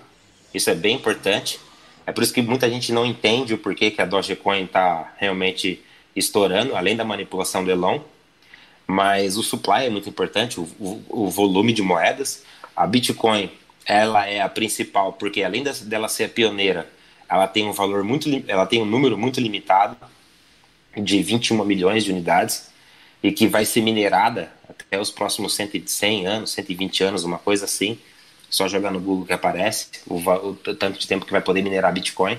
isso 0.53 0.69
é 0.69 0.75
bem 0.75 0.97
importante. 0.97 1.59
É 2.07 2.13
por 2.13 2.23
isso 2.23 2.35
que 2.35 2.43
muita 2.43 2.69
gente 2.69 2.93
não 2.93 3.07
entende 3.07 3.55
o 3.55 3.59
porquê 3.59 3.91
que 3.91 4.03
a 4.03 4.05
Dogecoin 4.05 4.65
está 4.65 5.15
realmente 5.17 5.83
estourando, 6.15 6.77
além 6.77 6.95
da 6.95 7.05
manipulação 7.05 7.65
do 7.65 7.71
Elon. 7.71 8.01
Mas 8.87 9.39
o 9.39 9.43
supply 9.43 9.87
é 9.87 9.91
muito 9.91 10.07
importante, 10.11 10.61
o, 10.61 10.65
o, 10.79 11.03
o 11.09 11.31
volume 11.31 11.73
de 11.73 11.81
moedas. 11.81 12.45
A 12.77 12.87
Bitcoin 12.87 13.51
ela 13.87 14.27
é 14.27 14.41
a 14.41 14.49
principal 14.49 15.13
porque 15.13 15.43
além 15.43 15.63
dela 15.63 16.09
ser 16.09 16.31
pioneira, 16.31 16.89
ela 17.29 17.47
tem 17.47 17.67
um 17.67 17.73
valor 17.73 18.05
muito, 18.05 18.29
ela 18.47 18.67
tem 18.67 18.83
um 18.83 18.87
número 18.87 19.17
muito 19.17 19.41
limitado 19.41 19.97
de 20.97 21.23
21 21.23 21.65
milhões 21.65 22.05
de 22.05 22.13
unidades 22.13 22.71
e 23.23 23.33
que 23.33 23.47
vai 23.47 23.65
ser 23.65 23.81
minerada 23.81 24.53
até 24.69 25.01
os 25.01 25.11
próximos 25.11 25.55
100 25.55 26.27
anos, 26.27 26.53
120 26.53 27.05
anos, 27.05 27.25
uma 27.25 27.39
coisa 27.39 27.65
assim. 27.65 27.99
Só 28.51 28.69
jogar 28.69 28.93
no 28.93 29.01
Google 29.01 29.27
que 29.27 29.33
aparece 29.33 29.89
o, 30.07 30.17
o 30.17 30.55
tanto 30.55 30.99
de 30.99 31.09
tempo 31.09 31.25
que 31.27 31.33
vai 31.33 31.41
poder 31.41 31.63
minerar 31.63 31.93
Bitcoin. 31.93 32.39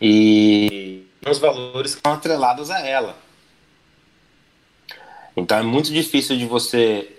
E 0.00 1.02
os 1.28 1.38
valores 1.38 1.92
estão 1.92 2.12
atrelados 2.12 2.70
a 2.70 2.80
ela. 2.80 3.18
Então 5.36 5.58
é 5.58 5.62
muito 5.62 5.92
difícil 5.92 6.36
de 6.36 6.46
você, 6.46 7.16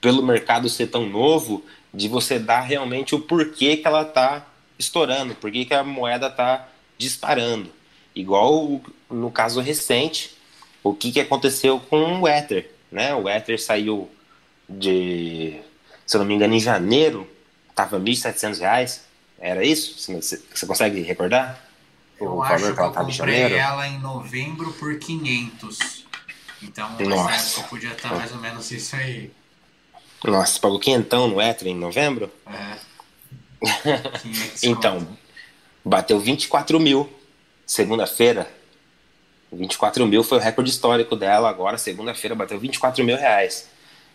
pelo 0.00 0.22
mercado 0.22 0.68
ser 0.68 0.88
tão 0.88 1.06
novo, 1.06 1.64
de 1.94 2.08
você 2.08 2.38
dar 2.38 2.60
realmente 2.60 3.14
o 3.14 3.20
porquê 3.20 3.76
que 3.76 3.86
ela 3.86 4.02
está 4.02 4.44
estourando, 4.76 5.34
porquê 5.36 5.64
que 5.64 5.72
a 5.72 5.84
moeda 5.84 6.26
está 6.26 6.68
disparando. 6.98 7.70
Igual 8.14 8.80
no 9.08 9.30
caso 9.30 9.60
recente, 9.60 10.36
o 10.82 10.92
que, 10.92 11.12
que 11.12 11.20
aconteceu 11.20 11.78
com 11.78 12.20
o 12.20 12.28
Ether. 12.28 12.70
Né? 12.90 13.14
O 13.14 13.28
Ether 13.28 13.60
saiu 13.60 14.10
de, 14.68 15.60
se 16.04 16.16
eu 16.16 16.18
não 16.18 16.26
me 16.26 16.34
engano, 16.34 16.54
em 16.54 16.60
janeiro, 16.60 17.28
estava 17.70 17.96
R$ 17.96 18.04
1.700. 18.04 19.00
Era 19.38 19.64
isso? 19.64 20.12
Você, 20.12 20.66
consegue 20.66 21.00
recordar? 21.02 21.60
Eu 22.20 22.34
o 22.34 22.42
acho 22.42 22.72
que, 22.74 22.80
eu 22.80 22.92
comprei 22.92 23.52
ela 23.54 23.86
em 23.86 23.98
novembro 23.98 24.72
por 24.74 24.98
500. 24.98 26.04
Então, 26.62 26.96
Nossa. 27.00 27.34
época 27.34 27.68
podia 27.68 27.92
estar 27.92 28.14
mais 28.14 28.32
ou 28.32 28.38
menos 28.38 28.70
isso 28.70 28.96
aí. 28.96 29.30
Nossa, 30.24 30.58
pagou 30.58 30.78
quinhentão 30.78 31.28
no 31.28 31.40
Ether 31.40 31.68
em 31.68 31.76
novembro? 31.76 32.30
É. 32.46 32.78
então, 34.62 35.06
bateu 35.84 36.18
24 36.18 36.80
mil 36.80 37.08
segunda-feira. 37.66 38.48
24 39.52 40.06
mil 40.06 40.24
foi 40.24 40.38
o 40.38 40.40
recorde 40.40 40.70
histórico 40.70 41.14
dela. 41.14 41.48
Agora, 41.48 41.78
segunda-feira, 41.78 42.34
bateu 42.34 42.58
24 42.58 43.04
mil 43.04 43.16
reais. 43.16 43.68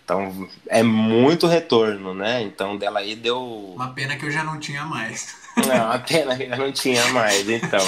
Então, 0.03 0.49
é 0.67 0.81
muito 0.81 1.45
retorno, 1.45 2.15
né? 2.15 2.41
Então, 2.41 2.75
dela 2.75 2.99
aí 2.99 3.15
deu. 3.15 3.73
Uma 3.75 3.93
pena 3.93 4.15
que 4.15 4.25
eu 4.25 4.31
já 4.31 4.43
não 4.43 4.59
tinha 4.59 4.83
mais. 4.83 5.37
Não, 5.67 5.85
uma 5.87 5.99
pena 5.99 6.37
que 6.37 6.43
eu 6.43 6.57
não 6.57 6.71
tinha 6.71 7.05
mais, 7.07 7.49
então. 7.49 7.81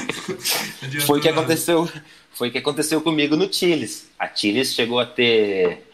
foi 1.06 1.18
o 1.18 1.22
que 1.22 1.28
aconteceu. 1.28 1.86
Foi 2.32 2.50
que 2.50 2.56
aconteceu 2.56 3.02
comigo 3.02 3.36
no 3.36 3.52
Chiles. 3.52 4.08
A 4.18 4.26
Chiles 4.26 4.72
chegou 4.72 4.98
a 4.98 5.04
ter 5.04 5.89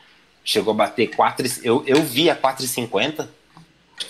chegou 0.47 0.73
a 0.73 0.77
bater 0.77 1.09
4, 1.09 1.45
eu, 1.65 1.83
eu 1.87 2.03
vi 2.05 2.31
a 2.31 2.37
4,50. 2.37 3.27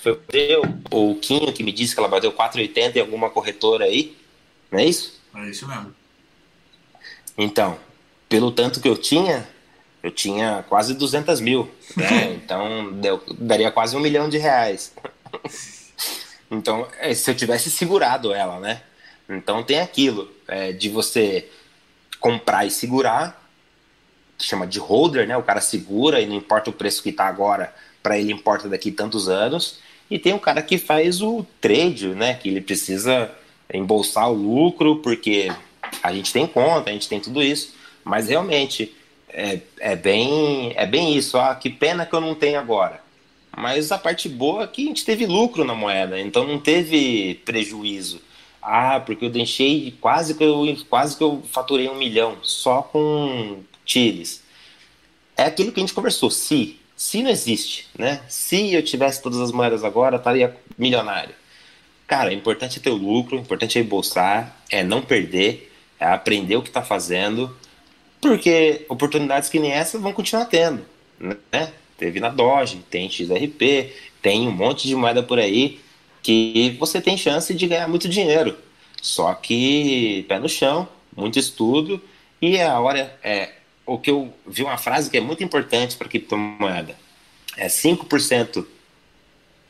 Foi 0.03 0.21
eu, 0.29 0.63
o 0.91 1.15
Quinho 1.17 1.53
que 1.53 1.65
me 1.65 1.73
disse 1.73 1.95
que 1.95 2.01
ela 2.01 2.09
bateu 2.09 2.31
4,80 2.31 2.97
em 2.97 3.01
alguma 3.01 3.31
corretora 3.31 3.87
aí. 3.87 4.15
Não 4.71 4.79
é 4.79 4.85
isso? 4.85 5.19
É 5.35 5.49
isso 5.49 5.67
mesmo. 5.67 5.95
Então, 7.39 7.79
pelo 8.29 8.53
tanto 8.53 8.81
que 8.81 8.89
eu 8.89 8.97
tinha, 8.97 9.49
eu 10.03 10.11
tinha 10.11 10.63
quase 10.69 10.95
200 10.95 11.41
mil. 11.41 11.71
Né? 11.97 12.35
então, 12.37 12.93
deu, 12.93 13.23
daria 13.39 13.71
quase 13.71 13.97
um 13.97 14.01
milhão 14.01 14.29
de 14.29 14.37
reais. 14.37 14.93
então, 16.51 16.87
é, 16.99 17.15
se 17.15 17.31
eu 17.31 17.35
tivesse 17.35 17.71
segurado 17.71 18.35
ela, 18.35 18.61
né? 18.61 18.83
Então, 19.29 19.63
tem 19.63 19.81
aquilo 19.81 20.31
é, 20.47 20.73
de 20.73 20.91
você 20.91 21.49
comprar 22.21 22.67
e 22.67 22.71
segurar 22.71 23.46
chama 24.39 24.67
de 24.67 24.79
holder, 24.79 25.27
né? 25.27 25.37
O 25.37 25.43
cara 25.43 25.61
segura 25.61 26.21
e 26.21 26.27
não 26.27 26.37
importa 26.37 26.71
o 26.71 26.73
preço 26.73 27.03
que 27.03 27.11
está 27.11 27.27
agora, 27.27 27.75
para 28.03 28.19
ele 28.19 28.33
importa 28.33 28.69
daqui 28.69 28.91
tantos 28.91 29.29
anos. 29.29 29.79
E 30.11 30.19
tem 30.19 30.33
o 30.33 30.39
cara 30.39 30.63
que 30.63 30.79
faz 30.79 31.21
o 31.21 31.45
trade, 31.61 32.09
né? 32.09 32.35
Que 32.35 32.49
ele 32.49 32.61
precisa 32.61 33.31
embolsar 33.73 34.31
o 34.31 34.35
lucro, 34.35 34.97
porque 34.97 35.51
a 36.03 36.13
gente 36.13 36.33
tem 36.33 36.47
conta, 36.47 36.91
a 36.91 36.93
gente 36.93 37.09
tem 37.09 37.21
tudo 37.21 37.43
isso. 37.43 37.75
Mas 38.05 38.29
realmente 38.29 38.95
é, 39.29 39.61
é, 39.81 39.97
bem, 39.97 40.73
é 40.77 40.87
bem 40.87 41.17
isso. 41.17 41.39
Ah, 41.39 41.55
que 41.55 41.69
pena 41.69 42.07
que 42.07 42.15
eu 42.15 42.21
não 42.21 42.35
tenho 42.35 42.59
agora. 42.59 43.01
Mas 43.57 43.91
a 43.91 43.99
parte 43.99 44.29
boa 44.29 44.65
é 44.65 44.67
que 44.67 44.85
a 44.85 44.87
gente 44.87 45.05
teve 45.05 45.27
lucro 45.27 45.65
na 45.65 45.75
moeda, 45.75 46.21
então 46.21 46.47
não 46.47 46.59
teve 46.59 47.41
prejuízo. 47.45 48.21
Ah, 48.61 49.01
porque 49.01 49.25
eu 49.25 49.31
deixei 49.31 49.95
quase 50.01 50.35
que 50.35 50.45
eu 50.45 50.77
quase 50.91 51.17
que 51.17 51.23
eu 51.23 51.43
faturei 51.51 51.89
um 51.89 51.95
milhão 51.95 52.37
só 52.43 52.83
com 52.83 53.61
Chiles. 53.87 54.43
É 55.37 55.45
aquilo 55.45 55.73
que 55.73 55.81
a 55.81 55.83
gente 55.83 55.95
conversou. 55.95 56.31
Se, 56.31 56.79
se 56.97 57.23
não 57.23 57.31
existe, 57.31 57.89
né? 57.97 58.21
Se 58.29 58.75
eu 58.75 58.83
tivesse 58.83 59.23
todas 59.23 59.41
as 59.41 59.53
moedas 59.53 59.85
agora, 59.85 60.17
eu 60.17 60.19
estaria 60.19 60.55
milionário. 60.77 61.35
Cara, 62.07 62.31
o 62.31 62.33
importante 62.33 62.79
é 62.79 62.83
ter 62.83 62.91
o 62.91 62.95
lucro, 62.95 63.37
o 63.37 63.41
importante 63.41 63.79
é 63.79 63.83
embolsar, 63.83 64.57
é 64.71 64.83
não 64.85 65.03
perder, 65.03 65.73
é 65.99 66.07
aprender 66.07 66.57
o 66.57 66.63
que 66.63 66.69
está 66.69 66.83
fazendo, 66.83 67.57
porque 68.21 68.85
oportunidades 68.89 69.49
que 69.49 69.59
nem 69.59 69.73
essa 69.73 69.99
vão 69.99 70.13
continuar 70.13 70.47
tendo, 70.47 70.85
né? 71.19 71.73
Teve 71.99 72.21
na 72.21 72.29
Doge, 72.29 72.85
tem 72.91 73.11
XRP, 73.11 73.93
tem 74.21 74.47
um 74.47 74.53
monte 74.53 74.87
de 74.87 74.95
moeda 74.95 75.23
por 75.23 75.39
aí 75.39 75.81
que 76.23 76.77
você 76.79 77.01
tem 77.01 77.17
chance 77.17 77.55
de 77.55 77.67
ganhar 77.67 77.89
muito 77.89 78.09
dinheiro. 78.09 78.57
Só 79.01 79.33
que 79.35 80.25
pé 80.29 80.39
no 80.39 80.49
chão, 80.49 80.89
muito 81.17 81.39
estudo 81.39 82.03
e 82.41 82.61
a 82.61 82.79
hora 82.79 83.19
é 83.23 83.53
o 83.87 83.99
que 83.99 84.11
eu 84.11 84.35
vi 84.47 84.65
uma 84.65 84.77
frase 84.77 85.09
que 85.09 85.17
é 85.17 85.21
muito 85.21 85.43
importante 85.43 85.97
para 85.97 86.09
criptomoeda. 86.09 86.97
É 87.57 87.69
5% 87.69 88.67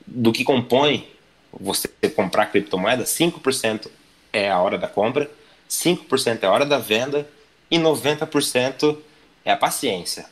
do 0.06 0.32
que 0.32 0.43
compõe 0.43 1.09
você 1.52 1.88
comprar 2.14 2.47
criptomoeda, 2.47 3.05
5% 3.05 3.88
é 4.32 4.51
a 4.51 4.59
hora 4.59 4.78
da 4.78 4.88
compra, 4.88 5.30
5% 5.68 6.43
é 6.43 6.47
a 6.47 6.51
hora 6.51 6.66
da 6.66 6.78
venda 6.78 7.28
e 7.70 7.78
90% 7.78 8.98
é 9.44 9.52
a 9.52 9.56
paciência. 9.56 10.26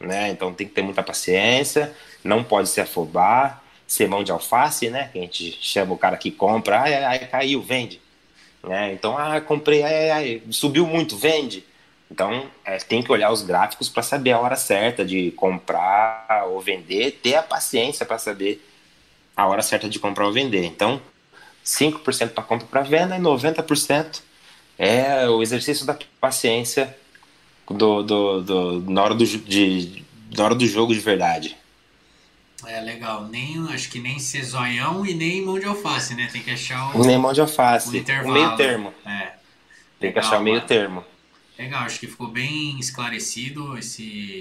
Né? 0.00 0.30
Então 0.30 0.52
tem 0.52 0.66
que 0.66 0.74
ter 0.74 0.82
muita 0.82 1.02
paciência, 1.02 1.94
não 2.22 2.42
pode 2.42 2.68
se 2.68 2.80
afobar, 2.80 3.62
ser 3.86 4.08
mão 4.08 4.24
de 4.24 4.32
alface, 4.32 4.88
né? 4.88 5.10
Que 5.12 5.18
a 5.18 5.22
gente 5.22 5.58
chama 5.60 5.92
o 5.92 5.98
cara 5.98 6.16
que 6.16 6.30
compra, 6.30 6.80
ai, 6.80 6.94
ai, 6.94 7.18
caiu, 7.26 7.60
vende. 7.62 8.00
Né? 8.62 8.92
Então, 8.92 9.18
ah, 9.18 9.40
comprei, 9.40 9.82
ai, 9.82 10.10
ai, 10.10 10.42
subiu 10.50 10.86
muito, 10.86 11.16
vende. 11.16 11.64
Então, 12.12 12.46
é, 12.62 12.76
tem 12.76 13.02
que 13.02 13.10
olhar 13.10 13.32
os 13.32 13.40
gráficos 13.40 13.88
para 13.88 14.02
saber 14.02 14.32
a 14.32 14.38
hora 14.38 14.54
certa 14.54 15.02
de 15.02 15.30
comprar 15.30 16.44
ou 16.46 16.60
vender, 16.60 17.18
ter 17.22 17.36
a 17.36 17.42
paciência 17.42 18.04
para 18.04 18.18
saber 18.18 18.62
a 19.34 19.46
hora 19.46 19.62
certa 19.62 19.88
de 19.88 19.98
comprar 19.98 20.26
ou 20.26 20.32
vender. 20.32 20.62
Então, 20.62 21.00
5% 21.64 22.32
para 22.32 22.44
compra 22.44 22.66
para 22.66 22.82
venda 22.82 23.16
e 23.16 23.18
90% 23.18 24.20
é 24.78 25.26
o 25.26 25.40
exercício 25.40 25.86
da 25.86 25.96
paciência 26.20 26.94
do, 27.66 28.02
do, 28.02 28.42
do, 28.42 28.90
na, 28.90 29.04
hora 29.04 29.14
do, 29.14 29.24
de, 29.24 30.04
na 30.36 30.44
hora 30.44 30.54
do 30.54 30.66
jogo 30.66 30.92
de 30.92 31.00
verdade. 31.00 31.56
É 32.66 32.78
legal. 32.82 33.24
Nem, 33.24 33.66
acho 33.70 33.88
que 33.88 33.98
nem 33.98 34.18
ser 34.18 34.44
zoião 34.44 35.06
e 35.06 35.14
nem 35.14 35.40
mão 35.40 35.58
de 35.58 35.64
alface, 35.64 36.14
né? 36.14 36.28
Tem 36.30 36.42
que 36.42 36.50
achar 36.50 36.94
o. 36.94 37.06
Nem 37.06 37.16
mão 37.16 37.32
de 37.32 37.40
alface. 37.40 37.88
O, 37.88 38.28
o 38.28 38.32
meio 38.32 38.54
termo. 38.54 38.92
É. 39.06 39.32
Tem 39.98 40.10
legal, 40.10 40.12
que 40.12 40.18
achar 40.18 40.38
o 40.38 40.42
meio 40.42 40.56
mano. 40.56 40.68
termo. 40.68 41.11
Legal, 41.58 41.82
acho 41.82 42.00
que 42.00 42.06
ficou 42.06 42.28
bem 42.28 42.78
esclarecido 42.80 43.76
esse, 43.76 44.40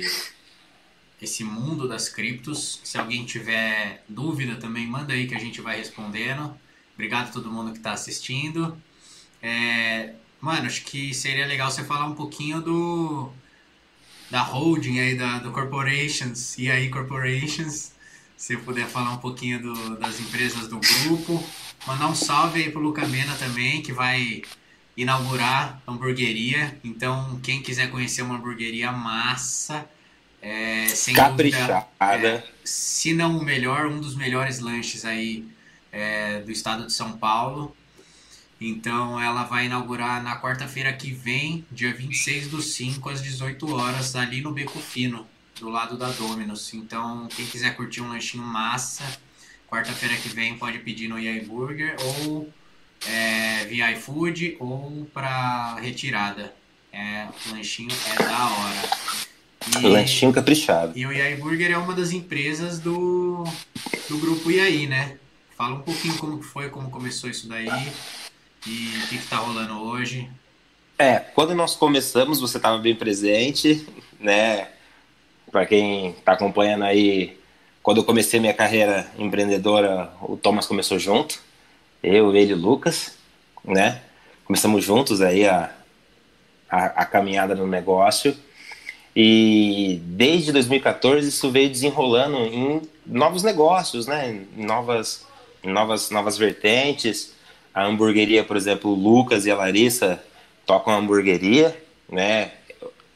esse 1.22 1.44
mundo 1.44 1.88
das 1.88 2.08
criptos. 2.08 2.80
Se 2.84 2.98
alguém 2.98 3.26
tiver 3.26 4.04
dúvida 4.08 4.56
também, 4.56 4.88
manda 4.88 5.14
aí 5.14 5.28
que 5.28 5.36
a 5.36 5.40
gente 5.40 5.62
vai 5.62 5.78
respondendo. 5.78 6.56
Obrigado 6.94 7.30
a 7.30 7.32
todo 7.32 7.52
mundo 7.52 7.72
que 7.72 7.78
está 7.78 7.92
assistindo. 7.92 8.82
É, 9.42 10.14
mano, 10.40 10.68
acho 10.68 10.84
que 10.84 11.14
seria 11.14 11.46
legal 11.46 11.70
você 11.70 11.84
falar 11.84 12.06
um 12.06 12.16
pouquinho 12.16 12.62
do 12.62 13.32
da 14.30 14.42
holding 14.42 15.00
aí, 15.00 15.18
da, 15.18 15.40
do 15.40 15.52
Corporations, 15.52 16.58
e 16.58 16.72
aí 16.72 16.90
Corporations. 16.90 17.92
você 18.38 18.56
puder 18.56 18.88
falar 18.88 19.12
um 19.12 19.18
pouquinho 19.18 19.62
do, 19.62 19.98
das 19.98 20.20
empresas 20.22 20.68
do 20.70 20.80
grupo. 20.80 21.44
Mandar 21.86 22.08
um 22.08 22.16
salve 22.16 22.64
aí 22.64 22.72
pro 22.72 22.82
Luca 22.82 23.06
Mena 23.06 23.36
também, 23.36 23.82
que 23.82 23.92
vai 23.92 24.42
inaugurar 24.96 25.82
hamburgueria. 25.88 26.78
Então, 26.84 27.40
quem 27.42 27.62
quiser 27.62 27.90
conhecer 27.90 28.22
uma 28.22 28.36
hamburgueria 28.36 28.92
massa, 28.92 29.88
é, 30.42 30.88
sem 30.88 31.14
Caprichada. 31.14 31.88
Dúvida, 32.00 32.28
é, 32.28 32.44
se 32.64 33.14
não 33.14 33.38
o 33.38 33.44
melhor, 33.44 33.86
um 33.86 34.00
dos 34.00 34.16
melhores 34.16 34.60
lanches 34.60 35.06
aí 35.06 35.46
é, 35.92 36.40
do 36.42 36.52
estado 36.52 36.88
de 36.88 36.94
São 36.94 37.14
Paulo. 37.14 37.76
Então 38.60 39.20
ela 39.20 39.44
vai 39.44 39.66
inaugurar 39.66 40.22
na 40.22 40.40
quarta-feira 40.40 40.94
que 40.94 41.12
vem, 41.12 41.66
dia 41.72 41.92
26 41.92 42.48
do 42.48 42.62
5, 42.62 43.10
às 43.10 43.22
18 43.22 43.74
horas, 43.74 44.16
ali 44.16 44.42
no 44.42 44.52
Beco 44.52 44.80
Fino, 44.80 45.28
do 45.60 45.68
lado 45.68 45.98
da 45.98 46.10
Dominus. 46.12 46.72
Então, 46.76 47.28
quem 47.36 47.46
quiser 47.48 47.76
curtir 47.76 48.02
um 48.02 48.10
lanchinho 48.10 48.44
massa, 48.44 49.04
quarta-feira 49.68 50.16
que 50.16 50.30
vem 50.30 50.58
pode 50.58 50.78
pedir 50.80 51.08
no 51.08 51.18
EA 51.18 51.44
Burger 51.44 51.96
ou 52.00 52.54
é, 53.08 53.66
via 53.66 53.92
iFood 53.92 54.58
ou 54.60 55.08
para 55.14 55.76
retirada. 55.76 56.54
É, 56.94 57.28
o 57.48 57.56
lanchinho 57.56 57.90
é 58.14 58.24
da 58.24 58.50
hora. 58.50 59.82
E, 59.82 59.88
lanchinho 59.88 60.34
caprichado. 60.34 60.98
E 60.98 61.06
o 61.06 61.12
Yai 61.12 61.36
Burger 61.36 61.72
é 61.72 61.78
uma 61.78 61.94
das 61.94 62.12
empresas 62.12 62.80
do, 62.80 63.44
do 64.10 64.18
grupo 64.18 64.52
Iai, 64.52 64.88
né? 64.88 65.18
Fala 65.56 65.76
um 65.76 65.82
pouquinho 65.82 66.18
como 66.18 66.42
foi, 66.42 66.70
como 66.70 66.90
começou 66.90 67.30
isso 67.30 67.48
daí 67.48 67.68
e 68.68 69.04
o 69.04 69.08
que, 69.08 69.16
está 69.16 69.38
rolando 69.38 69.80
hoje. 69.82 70.30
É, 70.98 71.20
quando 71.20 71.56
nós 71.56 71.76
começamos, 71.76 72.40
você 72.40 72.58
estava 72.58 72.78
bem 72.78 72.96
presente, 72.96 73.88
né? 74.20 74.68
Para 75.52 75.66
quem 75.66 76.10
está 76.12 76.34
acompanhando 76.34 76.84
aí, 76.84 77.38
quando 77.84 77.98
eu 77.98 78.04
comecei 78.04 78.40
minha 78.40 78.54
carreira 78.54 79.12
empreendedora, 79.18 80.12
o 80.22 80.38
Thomas 80.38 80.66
começou 80.66 80.98
junto, 80.98 81.40
eu, 82.04 82.36
ele 82.36 82.52
e 82.52 82.56
Lucas, 82.56 83.18
né? 83.64 84.02
Começamos 84.46 84.84
juntos 84.84 85.22
aí 85.22 85.48
a, 85.48 85.72
a, 86.70 86.86
a 86.86 87.06
caminhada 87.06 87.56
no 87.56 87.68
negócio. 87.68 88.36
E 89.16 90.00
desde 90.04 90.52
2014 90.52 91.28
isso 91.28 91.52
veio 91.52 91.70
desenrolando 91.70 92.38
em 92.38 92.82
novos 93.06 93.44
negócios, 93.44 94.08
né? 94.08 94.42
Novas, 94.56 95.26
novas, 95.64 96.10
novas 96.10 96.38
vertentes 96.38 97.34
a 97.74 97.86
hamburgueria, 97.86 98.44
por 98.44 98.58
exemplo, 98.58 98.92
o 98.92 98.96
Lucas 98.96 99.46
e 99.46 99.52
a 99.52 99.56
Larissa 99.56 100.22
tocam 100.66 100.94
a 100.94 100.98
hamburgueria, 100.98 101.76
né? 102.10 102.52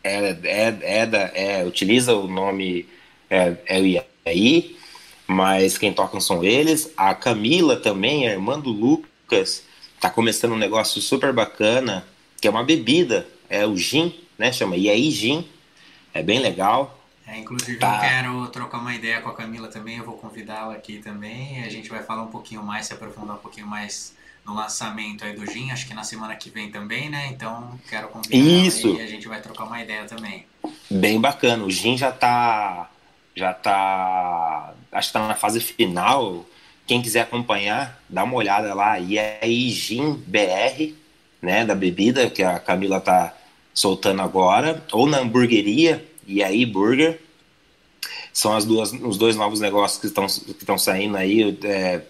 É, 0.03 0.37
é, 0.43 0.77
é, 0.81 1.05
da, 1.05 1.19
é 1.33 1.63
utiliza 1.65 2.15
o 2.15 2.27
nome 2.27 2.87
é, 3.29 3.55
é 3.65 3.79
mas 5.27 5.77
quem 5.77 5.93
tocam 5.93 6.19
são 6.19 6.43
eles. 6.43 6.91
A 6.95 7.13
Camila 7.13 7.75
também, 7.75 8.27
a 8.27 8.31
irmã 8.31 8.59
do 8.59 8.69
Lucas, 8.69 9.63
tá 9.99 10.09
começando 10.09 10.53
um 10.53 10.57
negócio 10.57 11.01
super 11.01 11.33
bacana, 11.33 12.05
que 12.39 12.47
é 12.47 12.51
uma 12.51 12.63
bebida, 12.63 13.27
é 13.49 13.65
o 13.65 13.75
gin, 13.77 14.13
né? 14.37 14.51
Chama 14.51 14.77
IAI 14.77 15.09
Gin, 15.11 15.47
é 16.13 16.21
bem 16.21 16.39
legal. 16.39 17.01
É, 17.27 17.39
inclusive 17.39 17.79
tá. 17.79 17.95
eu 17.95 18.01
quero 18.01 18.47
trocar 18.49 18.77
uma 18.77 18.93
ideia 18.93 19.19
com 19.19 19.29
a 19.29 19.33
Camila 19.33 19.67
também, 19.67 19.97
eu 19.97 20.05
vou 20.05 20.15
convidá-la 20.15 20.73
aqui 20.73 20.99
também, 20.99 21.63
a 21.63 21.69
gente 21.69 21.89
vai 21.89 22.03
falar 22.03 22.21
um 22.21 22.27
pouquinho 22.27 22.61
mais, 22.61 22.85
se 22.85 22.93
aprofundar 22.93 23.35
um 23.35 23.39
pouquinho 23.39 23.65
mais 23.65 24.13
no 24.45 24.53
lançamento 24.53 25.25
aí 25.25 25.33
do 25.33 25.43
Gin, 25.51 25.71
acho 25.71 25.87
que 25.87 25.93
na 25.95 26.03
semana 26.03 26.35
que 26.35 26.51
vem 26.51 26.69
também, 26.69 27.09
né? 27.09 27.29
Então 27.31 27.79
quero 27.89 28.09
convidar 28.09 28.37
Isso. 28.37 28.95
e 28.95 29.01
a 29.01 29.07
gente 29.07 29.27
vai 29.27 29.41
trocar 29.41 29.63
uma 29.63 29.81
ideia 29.81 30.05
também. 30.05 30.45
Bem 30.89 31.19
bacana. 31.19 31.63
O 31.63 31.71
Gin 31.71 31.97
já 31.97 32.11
tá 32.11 32.91
já 33.35 33.53
tá 33.53 34.73
acho 34.91 35.09
que 35.09 35.13
tá 35.13 35.27
na 35.27 35.35
fase 35.35 35.59
final. 35.59 36.45
Quem 36.87 37.01
quiser 37.01 37.21
acompanhar, 37.21 38.01
dá 38.07 38.23
uma 38.23 38.35
olhada 38.35 38.73
lá. 38.73 38.99
E 38.99 39.17
aí 39.17 39.69
Gin 39.71 40.13
BR, 40.13 40.93
né, 41.41 41.65
da 41.65 41.75
bebida 41.75 42.29
que 42.29 42.43
a 42.43 42.59
Camila 42.59 43.01
tá 43.01 43.35
soltando 43.73 44.21
agora, 44.21 44.83
ou 44.91 45.07
na 45.07 45.19
hamburgueria 45.19 46.05
e 46.25 46.43
aí 46.43 46.65
Burger. 46.65 47.19
São 48.31 48.55
as 48.55 48.65
duas, 48.65 48.91
os 48.91 49.17
dois 49.17 49.35
novos 49.35 49.59
negócios 49.59 49.99
que 49.99 50.07
estão 50.07 50.27
que 50.27 50.51
estão 50.51 50.77
saindo 50.77 51.17
aí 51.17 51.57
é, 51.63 52.01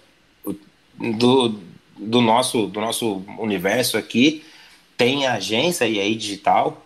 do 0.98 1.60
do 1.98 2.22
nosso, 2.22 2.68
do 2.68 2.82
nosso 2.82 3.24
universo 3.40 3.98
aqui 3.98 4.44
tem 4.98 5.26
a 5.28 5.36
agência 5.36 5.88
EA 5.88 6.16
Digital. 6.16 6.85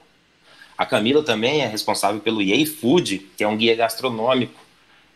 A 0.80 0.86
Camila 0.86 1.22
também 1.22 1.60
é 1.60 1.68
responsável 1.68 2.22
pelo 2.22 2.42
EA 2.42 2.66
Food, 2.66 3.28
que 3.36 3.44
é 3.44 3.48
um 3.50 3.58
guia 3.58 3.76
gastronômico. 3.76 4.58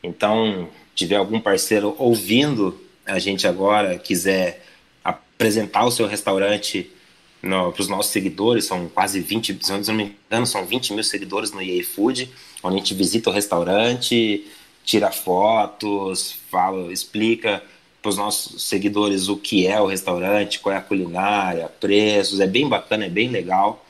Então, 0.04 0.68
tiver 0.94 1.16
algum 1.16 1.40
parceiro 1.40 1.96
ouvindo 1.98 2.78
a 3.06 3.18
gente 3.18 3.48
agora, 3.48 3.98
quiser 3.98 4.62
apresentar 5.02 5.86
o 5.86 5.92
seu 5.92 6.06
restaurante 6.06 6.92
para 7.40 7.82
os 7.82 7.88
nossos 7.88 8.12
seguidores, 8.12 8.66
são 8.66 8.90
quase 8.90 9.22
20, 9.22 9.58
se 9.62 9.72
não 9.72 9.94
me 9.94 10.14
engano, 10.30 10.46
são 10.46 10.66
20 10.66 10.96
mil 10.96 11.04
seguidores 11.04 11.54
no 11.54 11.62
EA 11.62 11.82
Food, 11.82 12.30
onde 12.62 12.76
a 12.76 12.80
gente 12.80 12.94
visita 12.94 13.30
o 13.30 13.34
restaurante, 13.34 14.46
tira 14.84 15.12
fotos, 15.12 16.36
fala, 16.52 16.92
explica 16.92 17.64
para 18.02 18.10
os 18.10 18.18
nossos 18.18 18.64
seguidores 18.64 19.30
o 19.30 19.38
que 19.38 19.66
é 19.66 19.80
o 19.80 19.86
restaurante, 19.86 20.60
qual 20.60 20.76
é 20.76 20.78
a 20.78 20.82
culinária, 20.82 21.70
preços, 21.80 22.42
é 22.42 22.48
bem 22.48 22.68
bacana, 22.68 23.06
é 23.06 23.10
bem 23.10 23.30
legal. 23.30 23.86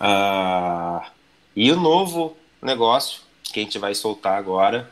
Uh, 0.00 1.15
e 1.56 1.72
o 1.72 1.80
novo 1.80 2.36
negócio 2.62 3.20
que 3.42 3.60
a 3.60 3.62
gente 3.62 3.78
vai 3.78 3.94
soltar 3.94 4.38
agora, 4.38 4.90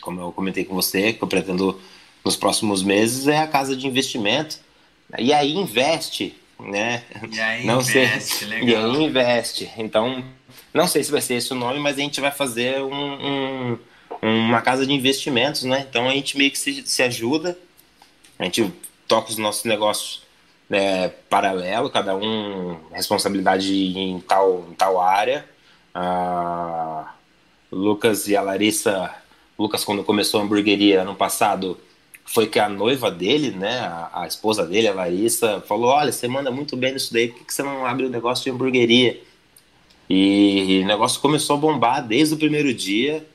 como 0.00 0.20
eu 0.20 0.30
comentei 0.30 0.64
com 0.64 0.74
você, 0.74 1.12
que 1.12 1.22
eu 1.22 1.28
pretendo 1.28 1.80
nos 2.24 2.36
próximos 2.36 2.82
meses, 2.82 3.26
é 3.26 3.38
a 3.38 3.46
casa 3.46 3.74
de 3.74 3.86
investimento. 3.86 4.58
E 5.18 5.32
aí 5.32 5.54
investe, 5.54 6.36
né? 6.60 7.02
E 7.32 7.40
aí 7.40 7.64
não 7.64 7.80
investe, 7.80 8.34
sei. 8.34 8.48
legal. 8.48 8.68
E 8.68 8.74
aí 8.74 9.04
investe. 9.04 9.70
Então, 9.78 10.22
não 10.74 10.86
sei 10.86 11.02
se 11.02 11.10
vai 11.10 11.22
ser 11.22 11.34
esse 11.34 11.52
o 11.52 11.56
nome, 11.56 11.80
mas 11.80 11.96
a 11.96 12.00
gente 12.00 12.20
vai 12.20 12.30
fazer 12.30 12.82
um, 12.82 13.72
um, 13.72 13.78
uma 14.22 14.60
casa 14.60 14.86
de 14.86 14.92
investimentos, 14.92 15.62
né? 15.62 15.86
Então 15.88 16.08
a 16.08 16.12
gente 16.12 16.36
meio 16.36 16.50
que 16.50 16.58
se, 16.58 16.86
se 16.86 17.02
ajuda 17.02 17.56
a 18.38 18.44
gente 18.44 18.72
toca 19.06 19.30
os 19.30 19.36
nossos 19.36 19.64
negócios 19.64 20.22
né, 20.68 21.08
paralelo, 21.28 21.90
cada 21.90 22.14
um 22.14 22.78
responsabilidade 22.92 23.74
em 23.74 24.20
tal, 24.20 24.66
em 24.70 24.74
tal 24.74 25.00
área. 25.00 25.44
A 25.94 27.14
Lucas 27.70 28.28
e 28.28 28.36
a 28.36 28.42
Larissa, 28.42 29.14
Lucas 29.58 29.84
quando 29.84 30.04
começou 30.04 30.40
a 30.40 30.44
hamburgueria 30.44 31.02
ano 31.02 31.14
passado, 31.14 31.78
foi 32.24 32.46
que 32.46 32.58
a 32.58 32.68
noiva 32.68 33.10
dele, 33.10 33.50
né, 33.50 33.78
a, 33.80 34.22
a, 34.22 34.26
esposa 34.26 34.66
dele, 34.66 34.88
a 34.88 34.94
Larissa, 34.94 35.60
falou: 35.62 35.90
Olha, 35.90 36.12
você 36.12 36.28
manda 36.28 36.50
muito 36.50 36.76
bem 36.76 36.92
nisso 36.92 37.12
daí, 37.12 37.28
por 37.28 37.38
que, 37.38 37.44
que 37.44 37.54
você 37.54 37.62
não 37.62 37.86
abre 37.86 38.04
o 38.04 38.08
um 38.08 38.10
negócio 38.10 38.44
de 38.44 38.50
hamburgueria? 38.50 39.20
E 40.08 40.80
o 40.82 40.86
negócio 40.86 41.20
começou 41.20 41.56
a 41.56 41.58
bombar 41.58 42.06
desde 42.06 42.34
o 42.34 42.38
primeiro 42.38 42.72
dia. 42.72 43.26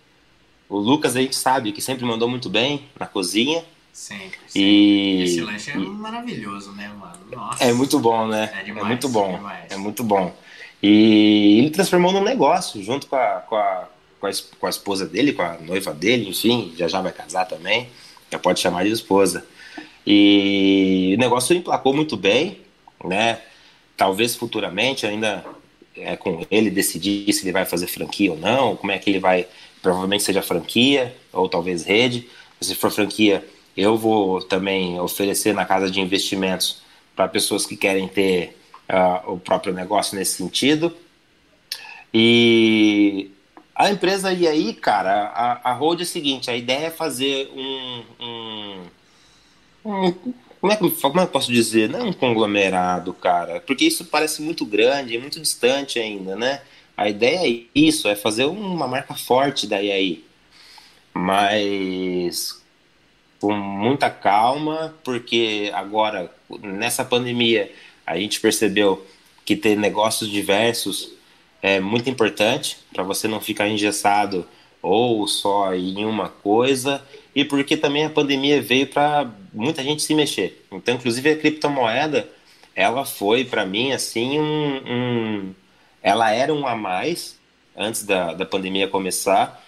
O 0.67 0.77
Lucas, 0.77 1.15
a 1.15 1.21
gente 1.21 1.35
sabe 1.35 1.71
que 1.71 1.81
sempre 1.81 2.03
mandou 2.03 2.27
muito 2.27 2.49
bem 2.49 2.85
na 2.99 3.05
cozinha. 3.05 3.63
Sempre. 3.91 4.39
sempre. 4.47 4.61
E 4.61 5.23
esse 5.23 5.41
lanche 5.41 5.69
é 5.69 5.77
maravilhoso, 5.77 6.71
né, 6.71 6.91
mano? 6.99 7.13
Nossa. 7.31 7.63
É 7.63 7.71
muito 7.71 7.99
bom, 7.99 8.25
né? 8.25 8.51
É, 8.59 8.63
demais, 8.63 8.85
é 8.85 8.87
muito 8.87 9.09
bom. 9.09 9.49
É, 9.49 9.67
é 9.69 9.77
muito 9.77 10.03
bom. 10.03 10.35
E 10.83 11.59
ele 11.59 11.69
transformou 11.69 12.11
num 12.11 12.21
negócio, 12.21 12.83
junto 12.83 13.07
com 13.07 13.15
a, 13.15 13.41
com 13.47 13.55
a, 13.55 13.87
com, 14.19 14.27
a, 14.27 14.31
com 14.59 14.67
a 14.67 14.69
esposa 14.69 15.05
dele, 15.05 15.31
com 15.31 15.41
a 15.41 15.57
noiva 15.57 15.93
dele, 15.93 16.29
enfim, 16.29 16.73
já 16.77 16.89
já 16.89 16.99
vai 16.99 17.13
casar 17.13 17.45
também. 17.45 17.87
Já 18.29 18.37
pode 18.37 18.59
chamar 18.59 18.83
de 18.83 18.91
esposa. 18.91 19.45
E 20.05 21.13
o 21.15 21.19
negócio 21.19 21.55
emplacou 21.55 21.93
muito 21.93 22.17
bem, 22.17 22.57
né? 23.05 23.39
Talvez 23.95 24.35
futuramente 24.35 25.05
ainda 25.05 25.45
é 25.95 26.17
com 26.17 26.45
ele 26.51 26.69
decidir 26.69 27.31
se 27.31 27.45
ele 27.45 27.53
vai 27.53 27.63
fazer 27.63 27.87
franquia 27.87 28.31
ou 28.31 28.37
não, 28.37 28.75
como 28.75 28.91
é 28.91 28.97
que 28.97 29.09
ele 29.09 29.19
vai, 29.19 29.47
provavelmente 29.81 30.23
seja 30.23 30.41
franquia 30.41 31.15
ou 31.31 31.47
talvez 31.47 31.83
rede. 31.83 32.27
Se 32.59 32.75
for 32.75 32.91
franquia, 32.91 33.45
eu 33.77 33.95
vou 33.97 34.41
também 34.41 34.99
oferecer 34.99 35.53
na 35.53 35.63
casa 35.63 35.89
de 35.89 36.01
investimentos 36.01 36.81
para 37.15 37.27
pessoas 37.29 37.65
que 37.65 37.77
querem 37.77 38.07
ter 38.07 38.57
uh, 38.89 39.33
o 39.33 39.39
próprio 39.39 39.73
negócio 39.73 40.17
nesse 40.17 40.37
sentido. 40.37 40.95
E 42.13 43.31
a 43.75 43.89
empresa, 43.89 44.31
e 44.31 44.47
aí, 44.47 44.73
cara, 44.73 45.31
a, 45.33 45.71
a 45.71 45.73
Hold 45.73 46.01
é 46.01 46.03
o 46.03 46.05
seguinte: 46.05 46.49
a 46.51 46.55
ideia 46.55 46.87
é 46.87 46.91
fazer 46.91 47.49
um. 47.55 48.03
um, 48.19 48.83
um 49.85 50.11
como, 50.61 50.71
é 50.71 50.77
que, 50.77 50.89
como 50.89 51.19
é 51.19 51.23
eu 51.23 51.27
posso 51.27 51.51
dizer? 51.51 51.89
Não 51.89 51.99
é 51.99 52.03
um 52.03 52.13
conglomerado, 52.13 53.13
cara, 53.13 53.59
porque 53.61 53.85
isso 53.85 54.05
parece 54.05 54.41
muito 54.41 54.65
grande, 54.65 55.17
muito 55.17 55.39
distante 55.39 55.99
ainda, 55.99 56.35
né? 56.35 56.61
A 56.95 57.09
ideia 57.09 57.47
é 57.49 57.63
isso, 57.73 58.07
é 58.07 58.15
fazer 58.15 58.45
uma 58.45 58.87
marca 58.87 59.15
forte 59.15 59.67
da 59.67 59.79
IAI. 59.79 60.23
Mas 61.13 62.61
com 63.39 63.53
muita 63.53 64.09
calma, 64.09 64.95
porque 65.03 65.69
agora, 65.73 66.31
nessa 66.61 67.03
pandemia, 67.03 67.69
a 68.05 68.17
gente 68.17 68.39
percebeu 68.39 69.05
que 69.45 69.55
ter 69.55 69.77
negócios 69.77 70.29
diversos 70.29 71.11
é 71.61 71.79
muito 71.79 72.09
importante 72.09 72.77
para 72.93 73.03
você 73.03 73.27
não 73.27 73.39
ficar 73.39 73.67
engessado 73.67 74.45
ou 74.81 75.25
só 75.27 75.73
em 75.73 76.05
uma 76.05 76.27
coisa 76.27 77.01
e 77.33 77.45
porque 77.45 77.77
também 77.77 78.05
a 78.05 78.09
pandemia 78.09 78.61
veio 78.61 78.87
para 78.87 79.31
muita 79.53 79.81
gente 79.81 80.03
se 80.03 80.13
mexer. 80.13 80.65
Então, 80.71 80.95
inclusive 80.95 81.31
a 81.31 81.37
criptomoeda, 81.37 82.29
ela 82.75 83.05
foi 83.05 83.45
para 83.45 83.65
mim 83.65 83.91
assim 83.91 84.39
um, 84.39 84.81
um, 84.85 85.55
ela 86.01 86.31
era 86.31 86.53
um 86.53 86.67
a 86.67 86.75
mais 86.75 87.39
antes 87.75 88.03
da, 88.03 88.33
da 88.33 88.45
pandemia 88.45 88.87
começar 88.87 89.63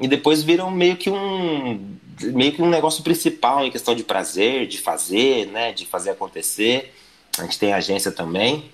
e 0.00 0.08
depois 0.08 0.42
viram 0.42 0.70
meio 0.70 0.96
que 0.96 1.10
um 1.10 1.98
meio 2.20 2.52
que 2.52 2.62
um 2.62 2.68
negócio 2.68 3.02
principal 3.02 3.64
em 3.64 3.70
questão 3.70 3.94
de 3.94 4.04
prazer, 4.04 4.66
de 4.66 4.78
fazer, 4.78 5.46
né, 5.46 5.72
de 5.72 5.84
fazer 5.84 6.10
acontecer. 6.10 6.93
A 7.38 7.42
gente 7.42 7.58
tem 7.58 7.72
agência 7.72 8.12
também, 8.12 8.70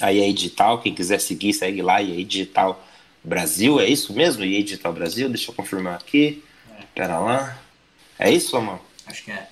a 0.00 0.12
EA 0.12 0.32
Digital, 0.32 0.80
quem 0.80 0.94
quiser 0.94 1.20
seguir, 1.20 1.52
segue 1.52 1.82
lá, 1.82 2.02
EA 2.02 2.24
Digital 2.24 2.82
Brasil, 3.22 3.80
é 3.80 3.86
isso 3.86 4.12
mesmo? 4.12 4.44
EA 4.44 4.62
Digital 4.62 4.92
Brasil, 4.92 5.28
deixa 5.28 5.50
eu 5.50 5.54
confirmar 5.54 5.94
aqui. 5.94 6.42
É. 6.78 6.82
Pera 6.94 7.18
lá. 7.18 7.58
É 8.18 8.30
isso, 8.30 8.56
amor? 8.56 8.80
Acho 9.06 9.24
que 9.24 9.30
é. 9.30 9.48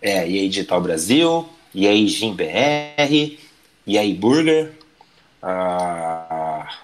É, 0.00 0.18
EA 0.28 0.48
Digital 0.48 0.80
Brasil, 0.80 1.48
EA 1.74 1.94
Gym 2.06 2.34
BR, 2.34 3.38
EA 3.86 4.14
Burger. 4.14 4.72
Ah, 5.42 6.78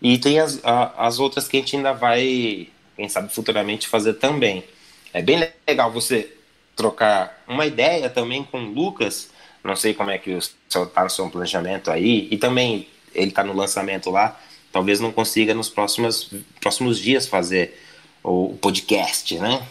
e 0.00 0.18
tem 0.18 0.38
as, 0.38 0.60
as 0.64 1.18
outras 1.18 1.48
que 1.48 1.56
a 1.56 1.60
gente 1.60 1.76
ainda 1.76 1.92
vai, 1.92 2.68
quem 2.96 3.08
sabe, 3.08 3.32
futuramente 3.32 3.88
fazer 3.88 4.14
também. 4.14 4.64
É 5.12 5.22
bem 5.22 5.48
legal 5.66 5.92
você 5.92 6.32
trocar 6.74 7.42
uma 7.48 7.66
ideia 7.66 8.10
também 8.10 8.44
com 8.44 8.58
o 8.58 8.72
Lucas. 8.72 9.30
Não 9.62 9.76
sei 9.76 9.94
como 9.94 10.10
é 10.10 10.18
que 10.18 10.30
está 10.30 11.04
no 11.04 11.10
seu 11.10 11.28
planejamento 11.28 11.90
aí. 11.90 12.28
E 12.30 12.36
também 12.36 12.86
ele 13.14 13.28
está 13.28 13.42
no 13.42 13.52
lançamento 13.52 14.10
lá. 14.10 14.38
Talvez 14.72 15.00
não 15.00 15.10
consiga 15.10 15.54
nos 15.54 15.68
próximos, 15.68 16.30
próximos 16.60 16.98
dias 16.98 17.26
fazer 17.26 17.78
o 18.22 18.56
podcast, 18.60 19.38
né? 19.38 19.66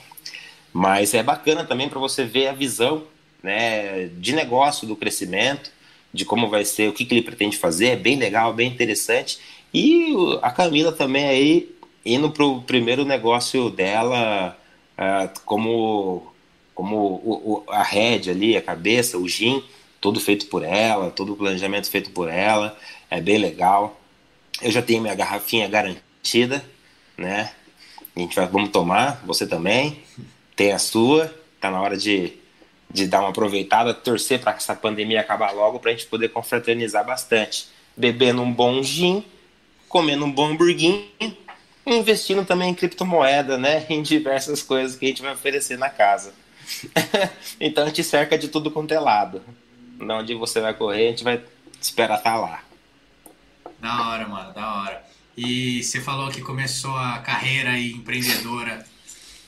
Mas 0.74 1.14
é 1.14 1.24
bacana 1.24 1.64
também 1.64 1.88
para 1.88 2.00
você 2.00 2.26
ver 2.26 2.48
a 2.48 2.54
visão 2.54 3.04
né, 3.42 4.08
de 4.18 4.34
negócio 4.34 4.88
do 4.88 4.96
crescimento, 4.96 5.72
de 6.12 6.26
como 6.26 6.50
vai 6.50 6.66
ser, 6.66 6.90
o 6.90 6.94
que, 6.94 7.06
que 7.06 7.14
ele 7.14 7.22
pretende 7.22 7.58
fazer. 7.58 7.90
É 7.90 7.96
bem 7.96 8.18
legal, 8.18 8.54
bem 8.54 8.70
interessante. 8.70 9.40
E 9.74 10.16
a 10.42 10.52
Camila 10.52 10.92
também 10.92 11.26
aí 11.26 11.76
indo 12.06 12.30
para 12.32 12.46
o 12.46 12.62
primeiro 12.62 13.04
negócio 13.04 13.70
dela 13.70 14.58
uh, 14.98 15.40
como, 15.46 16.34
como 16.74 16.98
o, 16.98 17.64
o, 17.68 17.72
a 17.72 17.84
head 17.84 18.30
ali, 18.30 18.56
a 18.56 18.62
cabeça, 18.62 19.18
o 19.18 19.28
gin, 19.28 19.64
tudo 20.06 20.20
feito 20.20 20.46
por 20.46 20.64
ela, 20.64 21.10
todo 21.10 21.34
o 21.34 21.36
planejamento 21.36 21.90
feito 21.90 22.12
por 22.12 22.30
ela. 22.30 22.78
É 23.10 23.20
bem 23.20 23.40
legal. 23.40 24.00
Eu 24.62 24.70
já 24.70 24.80
tenho 24.80 25.02
minha 25.02 25.16
garrafinha 25.16 25.68
garantida, 25.68 26.64
né? 27.18 27.52
A 28.16 28.20
gente 28.20 28.36
vai, 28.36 28.46
vamos 28.46 28.70
tomar, 28.70 29.24
você 29.26 29.48
também 29.48 30.04
tem 30.56 30.72
a 30.74 30.78
sua, 30.78 31.34
tá 31.60 31.72
na 31.72 31.82
hora 31.82 31.98
de, 31.98 32.34
de 32.88 33.08
dar 33.08 33.22
uma 33.22 33.30
aproveitada, 33.30 33.96
torcer 33.96 34.40
para 34.40 34.54
que 34.54 34.60
essa 34.60 34.76
pandemia 34.76 35.22
acabar 35.22 35.52
logo 35.52 35.80
para 35.80 35.90
a 35.90 35.94
gente 35.96 36.06
poder 36.06 36.30
confraternizar 36.30 37.04
bastante, 37.04 37.68
bebendo 37.98 38.44
um 38.44 38.54
bom 38.54 38.84
gin, 38.84 39.26
comendo 39.90 40.24
um 40.24 40.32
bom 40.32 40.52
hamburguinho, 40.52 41.04
investindo 41.84 42.46
também 42.46 42.70
em 42.70 42.76
criptomoeda, 42.76 43.58
né, 43.58 43.84
em 43.90 44.04
diversas 44.04 44.62
coisas 44.62 44.96
que 44.96 45.06
a 45.06 45.08
gente 45.10 45.24
vai 45.24 45.34
oferecer 45.34 45.80
na 45.80 45.90
casa. 45.90 46.32
então 47.60 47.86
a 47.86 47.88
gente 47.88 48.04
cerca 48.04 48.38
de 48.38 48.50
tudo 48.50 48.70
quanto 48.70 48.94
é 48.94 49.00
lado. 49.00 49.42
Onde 50.00 50.36
você 50.36 50.60
vai 50.60 50.74
correr, 50.74 51.08
a 51.08 51.10
gente 51.12 51.24
vai 51.24 51.44
esperar 51.82 52.18
estar 52.18 52.34
tá 52.34 52.38
lá. 52.38 52.64
Da 53.80 54.10
hora, 54.10 54.28
mano, 54.28 54.54
da 54.54 54.74
hora. 54.76 55.06
E 55.38 55.84
você 55.84 56.02
falou 56.02 56.30
que 56.30 56.42
começou 56.42 56.96
a 56.96 57.20
carreira 57.20 57.78
empreendedora 57.78 58.86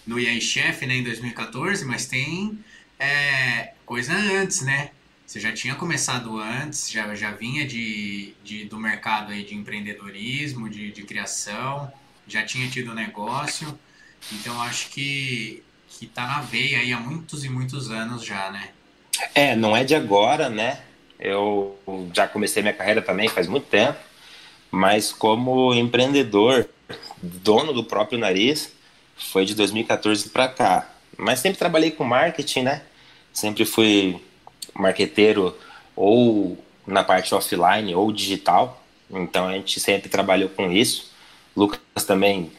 no 0.05 0.19
EA 0.19 0.39
Chef 0.39 0.85
né, 0.85 0.95
em 0.95 1.03
2014, 1.03 1.85
mas 1.85 2.05
tem 2.05 2.59
é, 2.99 3.73
coisa 3.85 4.13
antes, 4.13 4.61
né? 4.61 4.91
Você 5.25 5.39
já 5.41 5.51
tinha 5.51 5.75
começado 5.75 6.39
antes, 6.39 6.89
já, 6.89 7.13
já 7.13 7.31
vinha 7.31 7.67
de, 7.67 8.33
de, 8.43 8.65
do 8.65 8.79
mercado 8.79 9.33
aí 9.33 9.43
de 9.43 9.55
empreendedorismo, 9.55 10.69
de, 10.69 10.91
de 10.91 11.03
criação, 11.03 11.91
já 12.25 12.45
tinha 12.45 12.69
tido 12.69 12.93
negócio. 12.93 13.77
Então 14.31 14.61
acho 14.61 14.89
que, 14.89 15.63
que 15.89 16.05
tá 16.07 16.25
na 16.25 16.41
veia 16.41 16.79
aí 16.79 16.93
há 16.93 16.99
muitos 16.99 17.43
e 17.43 17.49
muitos 17.49 17.91
anos 17.91 18.23
já, 18.23 18.49
né? 18.51 18.69
É, 19.33 19.55
não 19.55 19.75
é 19.75 19.83
de 19.83 19.95
agora, 19.95 20.49
né? 20.49 20.79
Eu 21.19 21.77
já 22.13 22.27
comecei 22.27 22.61
minha 22.61 22.73
carreira 22.73 23.01
também 23.01 23.27
faz 23.27 23.47
muito 23.47 23.65
tempo, 23.65 23.97
mas 24.69 25.11
como 25.11 25.73
empreendedor, 25.73 26.69
dono 27.21 27.73
do 27.73 27.83
próprio 27.83 28.19
nariz, 28.19 28.71
foi 29.15 29.45
de 29.45 29.55
2014 29.55 30.29
para 30.29 30.47
cá. 30.47 30.89
Mas 31.17 31.39
sempre 31.39 31.57
trabalhei 31.57 31.91
com 31.91 32.03
marketing, 32.03 32.61
né? 32.61 32.83
Sempre 33.33 33.65
fui 33.65 34.21
marqueteiro 34.73 35.57
ou 35.95 36.57
na 36.85 37.03
parte 37.03 37.33
offline 37.33 37.95
ou 37.95 38.11
digital. 38.11 38.83
Então 39.09 39.47
a 39.47 39.53
gente 39.53 39.79
sempre 39.79 40.09
trabalhou 40.09 40.49
com 40.49 40.71
isso. 40.71 41.11
Lucas 41.55 41.79
também 42.05 42.51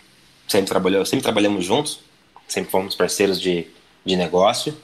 sempre 0.49 0.69
trabalhou, 0.69 1.07
sempre 1.07 1.23
trabalhamos 1.23 1.65
juntos, 1.65 2.01
sempre 2.49 2.71
fomos 2.71 2.97
parceiros 2.97 3.41
de, 3.41 3.67
de 4.05 4.17
negócio. 4.17 4.77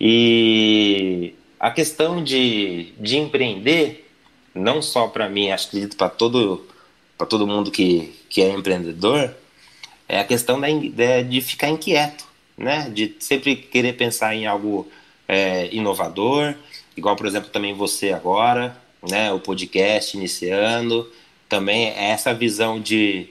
E 0.00 1.34
a 1.58 1.70
questão 1.70 2.22
de, 2.22 2.92
de 2.98 3.16
empreender, 3.18 4.08
não 4.54 4.80
só 4.80 5.08
para 5.08 5.28
mim, 5.28 5.50
acho 5.50 5.70
que 5.70 5.86
para 5.96 6.08
todo, 6.08 6.66
todo 7.28 7.46
mundo 7.46 7.70
que, 7.70 8.14
que 8.28 8.42
é 8.42 8.50
empreendedor, 8.50 9.34
é 10.08 10.20
a 10.20 10.24
questão 10.24 10.60
da, 10.60 10.68
de, 10.68 11.24
de 11.24 11.40
ficar 11.40 11.68
inquieto, 11.68 12.24
né? 12.56 12.88
De 12.90 13.16
sempre 13.18 13.56
querer 13.56 13.94
pensar 13.94 14.34
em 14.34 14.46
algo 14.46 14.88
é, 15.26 15.68
inovador, 15.74 16.54
igual, 16.96 17.16
por 17.16 17.26
exemplo, 17.26 17.50
também 17.50 17.74
você 17.74 18.12
agora, 18.12 18.76
né? 19.08 19.32
O 19.32 19.40
podcast 19.40 20.16
iniciando, 20.16 21.10
também 21.48 21.88
é 21.88 22.10
essa 22.10 22.32
visão 22.32 22.80
de 22.80 23.28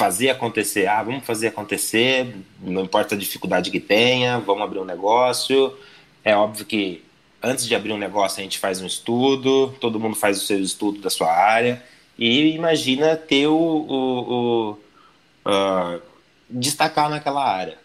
fazer 0.00 0.30
acontecer. 0.30 0.86
Ah, 0.86 1.02
vamos 1.02 1.26
fazer 1.26 1.48
acontecer, 1.48 2.34
não 2.58 2.84
importa 2.84 3.14
a 3.14 3.18
dificuldade 3.18 3.70
que 3.70 3.78
tenha, 3.78 4.38
vamos 4.38 4.62
abrir 4.62 4.78
um 4.78 4.84
negócio. 4.84 5.76
É 6.24 6.34
óbvio 6.34 6.64
que 6.64 7.04
antes 7.42 7.66
de 7.66 7.74
abrir 7.74 7.92
um 7.92 7.98
negócio 7.98 8.40
a 8.40 8.42
gente 8.42 8.58
faz 8.58 8.80
um 8.80 8.86
estudo, 8.86 9.76
todo 9.78 10.00
mundo 10.00 10.16
faz 10.16 10.38
o 10.38 10.46
seu 10.46 10.58
estudo 10.58 11.02
da 11.02 11.10
sua 11.10 11.30
área 11.30 11.82
e 12.18 12.54
imagina 12.54 13.14
ter 13.14 13.46
o, 13.46 13.54
o, 13.54 14.32
o 14.32 15.50
uh, 15.50 16.00
destacar 16.48 17.10
naquela 17.10 17.46
área. 17.46 17.76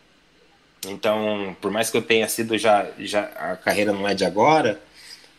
Então, 0.88 1.54
por 1.60 1.70
mais 1.70 1.90
que 1.90 1.98
eu 1.98 2.02
tenha 2.02 2.30
sido 2.30 2.58
já, 2.58 2.88
já 2.98 3.24
a 3.24 3.58
carreira 3.58 3.92
não 3.92 4.08
é 4.08 4.14
de 4.14 4.24
agora, 4.24 4.82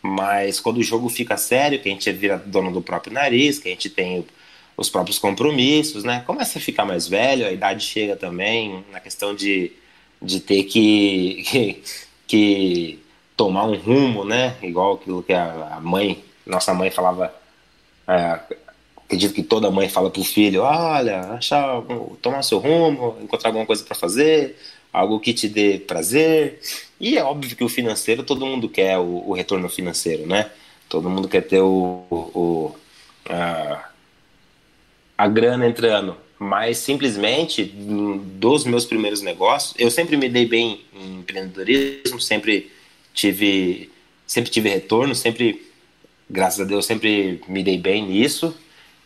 mas 0.02 0.60
quando 0.60 0.76
o 0.76 0.82
jogo 0.82 1.08
fica 1.08 1.38
sério, 1.38 1.80
que 1.80 1.88
a 1.88 1.92
gente 1.92 2.12
vira 2.12 2.36
dono 2.36 2.70
do 2.70 2.82
próprio 2.82 3.14
nariz, 3.14 3.58
que 3.58 3.68
a 3.68 3.70
gente 3.70 3.88
tem 3.88 4.26
os 4.76 4.88
próprios 4.90 5.18
compromissos, 5.18 6.04
né? 6.04 6.22
Começa 6.26 6.58
a 6.58 6.62
ficar 6.62 6.84
mais 6.84 7.08
velho, 7.08 7.46
a 7.46 7.52
idade 7.52 7.84
chega 7.84 8.14
também 8.14 8.84
na 8.92 9.00
questão 9.00 9.34
de, 9.34 9.72
de 10.20 10.40
ter 10.40 10.64
que, 10.64 11.42
que, 11.46 11.82
que 12.26 12.98
tomar 13.36 13.64
um 13.64 13.76
rumo, 13.76 14.24
né? 14.24 14.56
Igual 14.62 14.94
aquilo 14.94 15.22
que 15.22 15.32
a, 15.32 15.78
mãe, 15.80 16.22
nossa 16.44 16.74
mãe 16.74 16.90
falava, 16.90 17.34
é, 18.06 18.40
acredito 18.96 19.32
que 19.32 19.42
toda 19.42 19.70
mãe 19.70 19.88
fala 19.88 20.10
pro 20.10 20.22
filho, 20.22 20.62
olha, 20.62 21.20
achar, 21.32 21.82
tomar 22.20 22.42
seu 22.42 22.58
rumo, 22.58 23.16
encontrar 23.22 23.48
alguma 23.48 23.64
coisa 23.64 23.82
para 23.82 23.94
fazer, 23.94 24.58
algo 24.92 25.20
que 25.20 25.32
te 25.32 25.48
dê 25.48 25.78
prazer. 25.78 26.60
E 27.00 27.16
é 27.16 27.24
óbvio 27.24 27.56
que 27.56 27.64
o 27.64 27.68
financeiro, 27.68 28.22
todo 28.22 28.44
mundo 28.44 28.68
quer 28.68 28.98
o, 28.98 29.28
o 29.28 29.32
retorno 29.32 29.68
financeiro, 29.70 30.26
né? 30.26 30.50
Todo 30.88 31.10
mundo 31.10 31.28
quer 31.28 31.42
ter 31.42 31.60
o, 31.60 32.04
o 32.10 32.76
a, 33.28 33.90
a 35.16 35.28
grana 35.28 35.66
entrando. 35.66 36.16
Mas 36.38 36.78
simplesmente, 36.78 37.64
dos 37.64 38.64
meus 38.64 38.84
primeiros 38.84 39.22
negócios, 39.22 39.74
eu 39.78 39.90
sempre 39.90 40.16
me 40.16 40.28
dei 40.28 40.46
bem 40.46 40.82
em 40.94 41.20
empreendedorismo, 41.20 42.20
sempre 42.20 42.70
tive, 43.14 43.90
sempre 44.26 44.50
tive 44.50 44.68
retorno, 44.68 45.14
sempre, 45.14 45.66
graças 46.28 46.60
a 46.60 46.64
Deus, 46.64 46.84
sempre 46.84 47.40
me 47.48 47.62
dei 47.62 47.78
bem 47.78 48.06
nisso. 48.06 48.54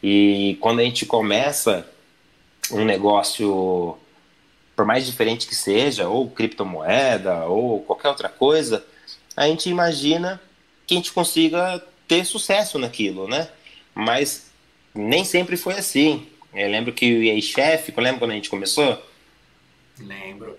E 0.02 0.56
quando 0.60 0.80
a 0.80 0.82
gente 0.82 1.06
começa 1.06 1.88
um 2.72 2.84
negócio, 2.84 3.96
por 4.74 4.84
mais 4.84 5.06
diferente 5.06 5.46
que 5.46 5.54
seja, 5.54 6.08
ou 6.08 6.28
criptomoeda, 6.30 7.44
ou 7.44 7.80
qualquer 7.82 8.08
outra 8.08 8.28
coisa, 8.28 8.84
a 9.36 9.46
gente 9.46 9.68
imagina 9.68 10.40
que 10.84 10.94
a 10.94 10.96
gente 10.96 11.12
consiga 11.12 11.80
ter 12.08 12.24
sucesso 12.24 12.76
naquilo, 12.76 13.28
né? 13.28 13.48
Mas 13.94 14.49
nem 14.94 15.24
sempre 15.24 15.56
foi 15.56 15.74
assim. 15.74 16.26
Eu 16.54 16.68
lembro 16.68 16.92
que 16.92 17.12
o 17.12 17.22
EA 17.22 17.40
Chef, 17.40 17.92
lembra 17.96 18.18
quando 18.18 18.32
a 18.32 18.34
gente 18.34 18.50
começou? 18.50 19.00
Lembro. 19.98 20.56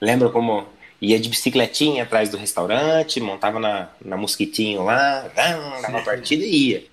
Lembra 0.00 0.28
como 0.30 0.66
ia 1.00 1.18
de 1.18 1.28
bicicletinha 1.28 2.02
atrás 2.02 2.28
do 2.28 2.36
restaurante, 2.36 3.20
montava 3.20 3.58
na, 3.58 3.88
na 4.04 4.16
mosquitinho 4.16 4.84
lá, 4.84 5.30
dava 5.34 6.02
partida 6.02 6.44
e 6.44 6.70
ia 6.70 6.90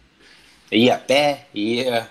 ia 0.72 0.96
a 0.96 0.98
pé, 0.98 1.46
ia, 1.54 2.10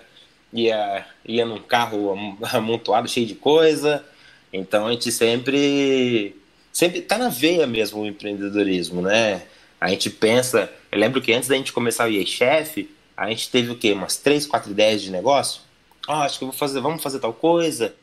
ia, 0.51 1.05
ia 1.25 1.45
num 1.45 1.59
carro 1.59 2.15
amontoado 2.53 3.07
cheio 3.07 3.25
de 3.25 3.35
coisa. 3.35 4.03
Então 4.51 4.87
a 4.87 4.91
gente 4.91 5.11
sempre 5.11 6.35
sempre 6.71 7.01
tá 7.01 7.17
na 7.17 7.29
veia 7.29 7.65
mesmo 7.65 8.01
o 8.01 8.07
empreendedorismo, 8.07 9.01
né? 9.01 9.43
A 9.79 9.89
gente 9.89 10.09
pensa, 10.09 10.71
eu 10.91 10.99
lembro 10.99 11.21
que 11.21 11.33
antes 11.33 11.49
da 11.49 11.55
gente 11.55 11.73
começar 11.73 12.09
o 12.09 12.25
chef 12.25 12.89
a 13.17 13.29
gente 13.29 13.49
teve 13.49 13.71
o 13.71 13.77
quê? 13.77 13.91
Umas 13.93 14.15
três, 14.17 14.45
quatro 14.45 14.69
ideias 14.69 15.01
de 15.01 15.09
negócio? 15.09 15.61
Ah, 16.07 16.21
acho 16.21 16.37
que 16.37 16.43
eu 16.43 16.49
vou 16.49 16.57
fazer, 16.57 16.79
vamos 16.79 17.01
fazer 17.01 17.19
tal 17.19 17.33
coisa. 17.33 17.95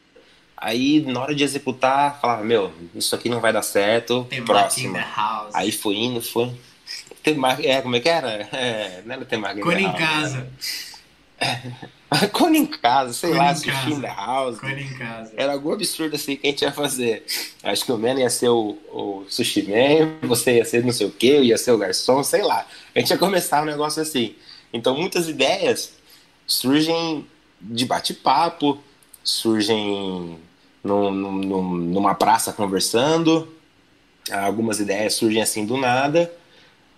Aí, 0.56 1.00
na 1.00 1.20
hora 1.20 1.34
de 1.34 1.44
executar, 1.44 2.20
falava, 2.20 2.42
meu, 2.42 2.72
isso 2.94 3.14
aqui 3.14 3.28
não 3.28 3.40
vai 3.40 3.52
dar 3.52 3.62
certo, 3.62 4.26
Tem 4.28 4.44
próxima. 4.44 5.04
Aí 5.54 5.70
foi 5.70 5.94
indo, 5.94 6.20
foi. 6.20 6.50
Tem 7.22 7.38
é, 7.64 7.80
como 7.80 7.96
é 7.96 8.00
que 8.00 8.08
era? 8.08 8.48
É, 8.52 9.02
não 9.06 9.14
era 9.14 9.24
Temar 9.24 9.56
Cone 9.58 9.84
em 9.84 9.92
casa. 9.92 10.48
Cone 12.32 12.58
em 12.58 12.66
casa, 12.66 13.12
sei 13.12 13.30
Cone 13.30 13.40
lá, 13.40 13.52
in 13.88 14.00
the 14.00 14.06
house. 14.06 14.58
Cone 14.58 14.82
em 14.82 14.94
casa. 14.94 15.32
Era 15.36 15.52
algum 15.52 15.72
absurdo 15.72 16.16
assim 16.16 16.36
que 16.36 16.46
a 16.46 16.50
gente 16.50 16.62
ia 16.62 16.72
fazer. 16.72 17.24
Acho 17.62 17.84
que 17.84 17.92
o 17.92 17.98
Mano 17.98 18.20
ia 18.20 18.30
ser 18.30 18.48
o, 18.48 18.78
o 18.92 19.24
sushi 19.28 19.62
man, 19.62 20.28
você 20.28 20.56
ia 20.56 20.64
ser 20.64 20.84
não 20.84 20.92
sei 20.92 21.06
o 21.06 21.10
que, 21.10 21.28
eu 21.28 21.44
ia 21.44 21.58
ser 21.58 21.72
o 21.72 21.78
garçom, 21.78 22.22
sei 22.22 22.42
lá. 22.42 22.66
A 22.94 22.98
gente 22.98 23.10
ia 23.10 23.18
começar 23.18 23.62
um 23.62 23.66
negócio 23.66 24.00
assim. 24.00 24.34
Então 24.74 24.96
muitas 24.96 25.28
ideias 25.28 25.92
surgem 26.44 27.24
de 27.60 27.86
bate-papo, 27.86 28.82
surgem 29.22 30.36
num, 30.82 31.10
num, 31.12 31.74
numa 31.76 32.14
praça 32.16 32.52
conversando, 32.52 33.54
algumas 34.30 34.80
ideias 34.80 35.14
surgem 35.14 35.40
assim 35.40 35.64
do 35.64 35.76
nada, 35.76 36.30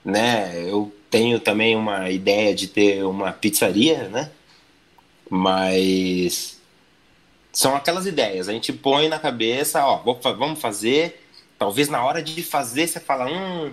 né? 0.02 0.58
Eu 0.66 0.90
tenho 1.10 1.38
também 1.38 1.76
uma 1.76 2.10
ideia 2.10 2.54
de 2.54 2.66
ter 2.66 3.04
uma 3.04 3.30
pizzaria, 3.30 4.08
né? 4.08 4.30
Mas 5.28 6.58
são 7.52 7.76
aquelas 7.76 8.06
ideias. 8.06 8.48
A 8.48 8.52
gente 8.52 8.72
põe 8.72 9.06
na 9.08 9.18
cabeça, 9.18 9.84
ó, 9.84 9.98
vamos 10.22 10.60
fazer. 10.60 11.22
Talvez 11.58 11.88
na 11.88 12.02
hora 12.02 12.22
de 12.22 12.42
fazer 12.42 12.86
você 12.86 13.00
fala, 13.00 13.26
hum, 13.26 13.72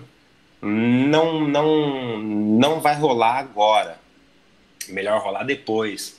não, 0.64 1.46
não, 1.46 2.18
não 2.18 2.80
vai 2.80 2.94
rolar 2.96 3.38
agora. 3.38 3.98
Melhor 4.88 5.20
rolar 5.22 5.44
depois. 5.44 6.16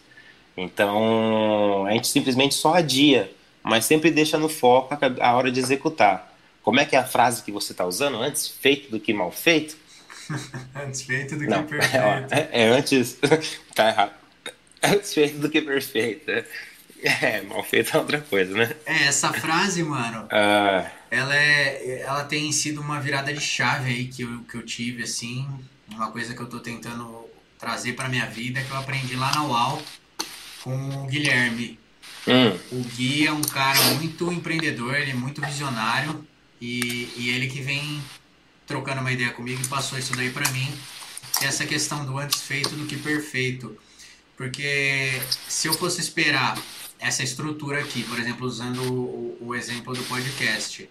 Então 0.56 1.86
a 1.86 1.92
gente 1.92 2.08
simplesmente 2.08 2.54
só 2.54 2.76
adia, 2.76 3.32
mas 3.64 3.86
sempre 3.86 4.12
deixa 4.12 4.38
no 4.38 4.48
foco 4.48 4.96
a 5.20 5.36
hora 5.36 5.52
de 5.52 5.60
executar. 5.60 6.34
Como 6.62 6.80
é 6.80 6.86
que 6.86 6.96
é 6.96 7.00
a 7.00 7.04
frase 7.04 7.44
que 7.44 7.52
você 7.52 7.74
está 7.74 7.86
usando? 7.86 8.18
Antes 8.18 8.48
feito 8.48 8.90
do 8.90 9.00
que 9.00 9.14
mal 9.14 9.32
feito? 9.32 9.78
antes 10.76 11.04
feito 11.04 11.36
do 11.36 11.46
Não, 11.46 11.64
que 11.66 11.70
perfeito. 11.70 12.34
É, 12.34 12.50
é 12.52 12.70
antes. 12.70 13.20
tá 13.76 13.90
errado. 13.90 14.14
Antes 14.82 15.14
feito 15.14 15.38
do 15.40 15.50
que 15.50 15.62
perfeito. 15.62 16.32
É, 17.04 17.42
mal 17.42 17.64
feito 17.64 17.96
é 17.96 18.00
outra 18.00 18.22
coisa, 18.22 18.54
né? 18.58 18.76
É, 18.86 19.04
essa 19.06 19.34
frase, 19.34 19.84
mano, 19.84 20.28
Ah, 20.32 20.92
ela, 21.12 21.36
é, 21.36 22.02
ela 22.02 22.24
tem 22.26 22.52
sido 22.52 22.82
uma 22.82 23.00
virada 23.00 23.34
de 23.34 23.42
chave 23.42 23.90
aí 23.92 24.08
que 24.08 24.24
eu, 24.24 24.44
que 24.44 24.56
eu 24.56 24.66
tive, 24.66 25.04
assim. 25.04 25.48
Uma 25.88 26.12
coisa 26.12 26.34
que 26.34 26.42
eu 26.42 26.48
tô 26.50 26.60
tentando 26.60 27.26
trazer 27.60 27.94
pra 27.94 28.10
minha 28.10 28.26
vida, 28.26 28.62
que 28.62 28.72
eu 28.72 28.78
aprendi 28.78 29.16
lá 29.16 29.32
na 29.34 29.44
UAU 29.44 29.82
com 30.64 31.04
o 31.04 31.06
Guilherme. 31.08 31.80
hum, 32.28 32.58
O 32.72 32.84
Gui 32.84 33.28
é 33.28 33.32
um 33.32 33.42
cara 33.42 33.80
muito 33.96 34.32
empreendedor, 34.32 34.96
ele 34.96 35.12
é 35.12 35.16
muito 35.16 35.42
visionário 35.42 36.26
e, 36.60 37.10
e 37.16 37.30
ele 37.30 37.48
que 37.48 37.62
vem 37.62 38.02
trocando 38.66 39.02
uma 39.02 39.12
ideia 39.12 39.32
comigo 39.32 39.62
e 39.64 39.68
passou 39.68 39.98
isso 39.98 40.16
daí 40.16 40.32
pra 40.32 40.50
mim. 40.52 40.68
é 41.42 41.46
Essa 41.46 41.66
questão 41.66 42.04
do 42.06 42.18
antes 42.18 42.42
feito 42.42 42.70
do 42.76 42.86
que 42.88 42.98
perfeito. 42.98 43.78
Porque 44.36 45.22
se 45.48 45.68
eu 45.68 45.74
fosse 45.74 46.02
esperar 46.02 46.58
essa 47.00 47.24
estrutura 47.24 47.80
aqui, 47.80 48.04
por 48.04 48.20
exemplo, 48.20 48.46
usando 48.46 48.82
o, 48.82 49.38
o 49.42 49.56
exemplo 49.56 49.94
do 49.94 50.04
podcast, 50.04 50.90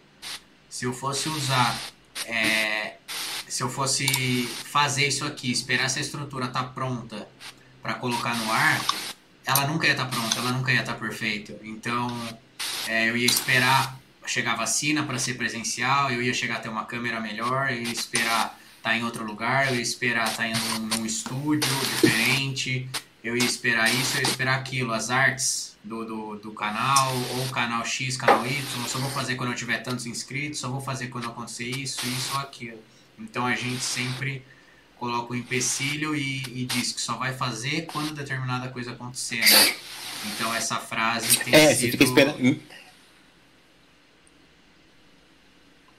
se 0.68 0.84
eu 0.84 0.92
fosse 0.92 1.28
usar, 1.28 1.78
é, 2.26 2.96
se 3.48 3.62
eu 3.62 3.68
fosse 3.68 4.06
fazer 4.64 5.08
isso 5.08 5.24
aqui, 5.24 5.50
esperar 5.50 5.84
essa 5.84 6.00
estrutura 6.00 6.46
estar 6.46 6.64
pronta 6.74 7.28
para 7.82 7.94
colocar 7.94 8.34
no 8.36 8.52
ar, 8.52 8.80
ela 9.46 9.66
nunca 9.66 9.86
ia 9.86 9.92
estar 9.92 10.06
pronta, 10.06 10.38
ela 10.38 10.52
nunca 10.52 10.72
ia 10.72 10.80
estar 10.80 10.94
perfeita. 10.94 11.58
Então, 11.62 12.08
é, 12.88 13.08
eu 13.10 13.16
ia 13.16 13.26
esperar 13.26 13.98
chegar 14.26 14.54
vacina 14.54 15.02
para 15.02 15.18
ser 15.18 15.34
presencial, 15.34 16.10
eu 16.10 16.22
ia 16.22 16.32
chegar 16.32 16.56
a 16.56 16.60
ter 16.60 16.68
uma 16.68 16.84
câmera 16.86 17.20
melhor, 17.20 17.70
eu 17.70 17.82
ia 17.82 17.92
esperar 17.92 18.58
estar 18.78 18.96
em 18.96 19.04
outro 19.04 19.24
lugar, 19.24 19.68
eu 19.68 19.76
ia 19.76 19.82
esperar 19.82 20.28
estar 20.28 20.48
em 20.48 20.54
num, 20.54 20.78
num 20.96 21.06
estúdio 21.06 21.68
diferente, 21.80 22.88
eu 23.22 23.36
ia 23.36 23.44
esperar 23.44 23.92
isso, 23.92 24.16
eu 24.16 24.22
ia 24.22 24.28
esperar 24.28 24.58
aquilo, 24.58 24.92
as 24.92 25.10
artes 25.10 25.73
do, 25.84 26.04
do, 26.04 26.36
do 26.36 26.52
canal, 26.52 27.12
ou 27.36 27.48
canal 27.50 27.84
X, 27.84 28.16
canal 28.16 28.46
Y, 28.46 28.62
só 28.88 28.98
vou 28.98 29.10
fazer 29.10 29.34
quando 29.36 29.50
eu 29.50 29.56
tiver 29.56 29.78
tantos 29.78 30.06
inscritos, 30.06 30.58
só 30.58 30.68
vou 30.70 30.80
fazer 30.80 31.08
quando 31.08 31.28
acontecer 31.28 31.68
isso, 31.68 32.00
isso 32.06 32.32
ou 32.32 32.40
aquilo. 32.40 32.78
Então 33.18 33.46
a 33.46 33.54
gente 33.54 33.82
sempre 33.82 34.42
coloca 34.96 35.34
o 35.34 35.36
empecilho 35.36 36.16
e, 36.16 36.42
e 36.46 36.64
diz 36.64 36.92
que 36.92 37.00
só 37.00 37.16
vai 37.16 37.34
fazer 37.34 37.82
quando 37.82 38.14
determinada 38.14 38.68
coisa 38.68 38.92
acontecer, 38.92 39.40
né? 39.40 39.74
Então 40.34 40.54
essa 40.54 40.76
frase 40.76 41.38
tem 41.40 41.54
é, 41.54 41.68
você 41.68 41.74
sido... 41.74 41.90
fica 41.92 42.04
esperando. 42.04 42.60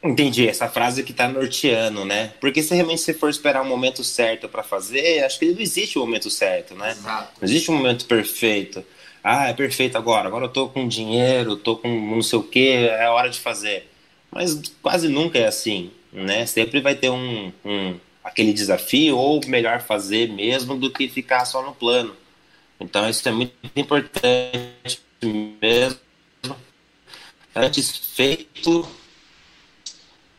Entendi, 0.02 0.48
essa 0.48 0.68
frase 0.70 1.04
que 1.04 1.14
tá 1.14 1.28
norteando, 1.28 2.06
né? 2.06 2.34
Porque 2.40 2.62
se 2.62 2.74
realmente 2.76 3.02
você 3.02 3.14
for 3.14 3.30
esperar 3.30 3.64
o 3.64 3.66
momento 3.66 4.04
certo 4.04 4.48
para 4.48 4.62
fazer, 4.62 5.24
acho 5.24 5.40
que 5.40 5.52
não 5.52 5.60
existe 5.60 5.98
o 5.98 6.02
momento 6.02 6.30
certo, 6.30 6.76
né? 6.76 6.92
Exato. 6.92 7.34
Não 7.42 7.48
existe 7.48 7.72
um 7.72 7.78
momento 7.78 8.06
perfeito. 8.06 8.86
Ah, 9.28 9.48
é 9.50 9.54
perfeito 9.54 9.98
agora. 9.98 10.28
Agora 10.28 10.46
eu 10.46 10.50
tô 10.50 10.70
com 10.70 10.88
dinheiro, 10.88 11.56
tô 11.58 11.78
com 11.78 11.90
não 11.90 12.22
sei 12.22 12.38
o 12.38 12.44
que, 12.44 12.70
é 12.70 13.10
hora 13.10 13.28
de 13.28 13.40
fazer. 13.40 13.90
Mas 14.32 14.62
quase 14.84 15.10
nunca 15.10 15.40
é 15.40 15.48
assim, 15.48 15.92
né? 16.14 16.46
Sempre 16.46 16.80
vai 16.80 16.94
ter 16.94 17.10
um, 17.10 17.52
um 17.66 18.00
aquele 18.24 18.54
desafio 18.54 19.18
ou 19.18 19.42
melhor 19.48 19.82
fazer 19.82 20.30
mesmo 20.30 20.78
do 20.78 20.92
que 20.92 21.10
ficar 21.10 21.44
só 21.46 21.64
no 21.64 21.74
plano. 21.74 22.16
Então 22.80 23.10
isso 23.10 23.28
é 23.28 23.32
muito 23.32 23.52
importante 23.76 25.02
mesmo. 25.24 26.00
Antes 27.56 27.98
feito 27.98 28.88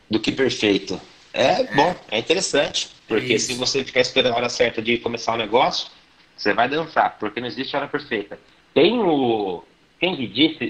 do 0.09 0.17
que 0.17 0.31
perfeito. 0.31 0.97
É 1.33 1.75
bom, 1.75 1.93
é 2.09 2.19
interessante, 2.19 2.87
porque 3.05 3.33
isso. 3.33 3.47
se 3.47 3.53
você 3.55 3.83
ficar 3.83 3.99
esperando 3.99 4.33
a 4.33 4.37
hora 4.37 4.49
certa 4.49 4.81
de 4.81 4.97
começar 4.97 5.33
o 5.33 5.37
negócio, 5.37 5.89
você 6.37 6.53
vai 6.53 6.69
dançar, 6.69 7.17
porque 7.19 7.41
não 7.41 7.47
existe 7.47 7.75
hora 7.75 7.89
perfeita. 7.89 8.39
Tem 8.77 8.99
o. 8.99 9.63
Quem 9.99 10.15
que 10.15 10.27
disse? 10.27 10.69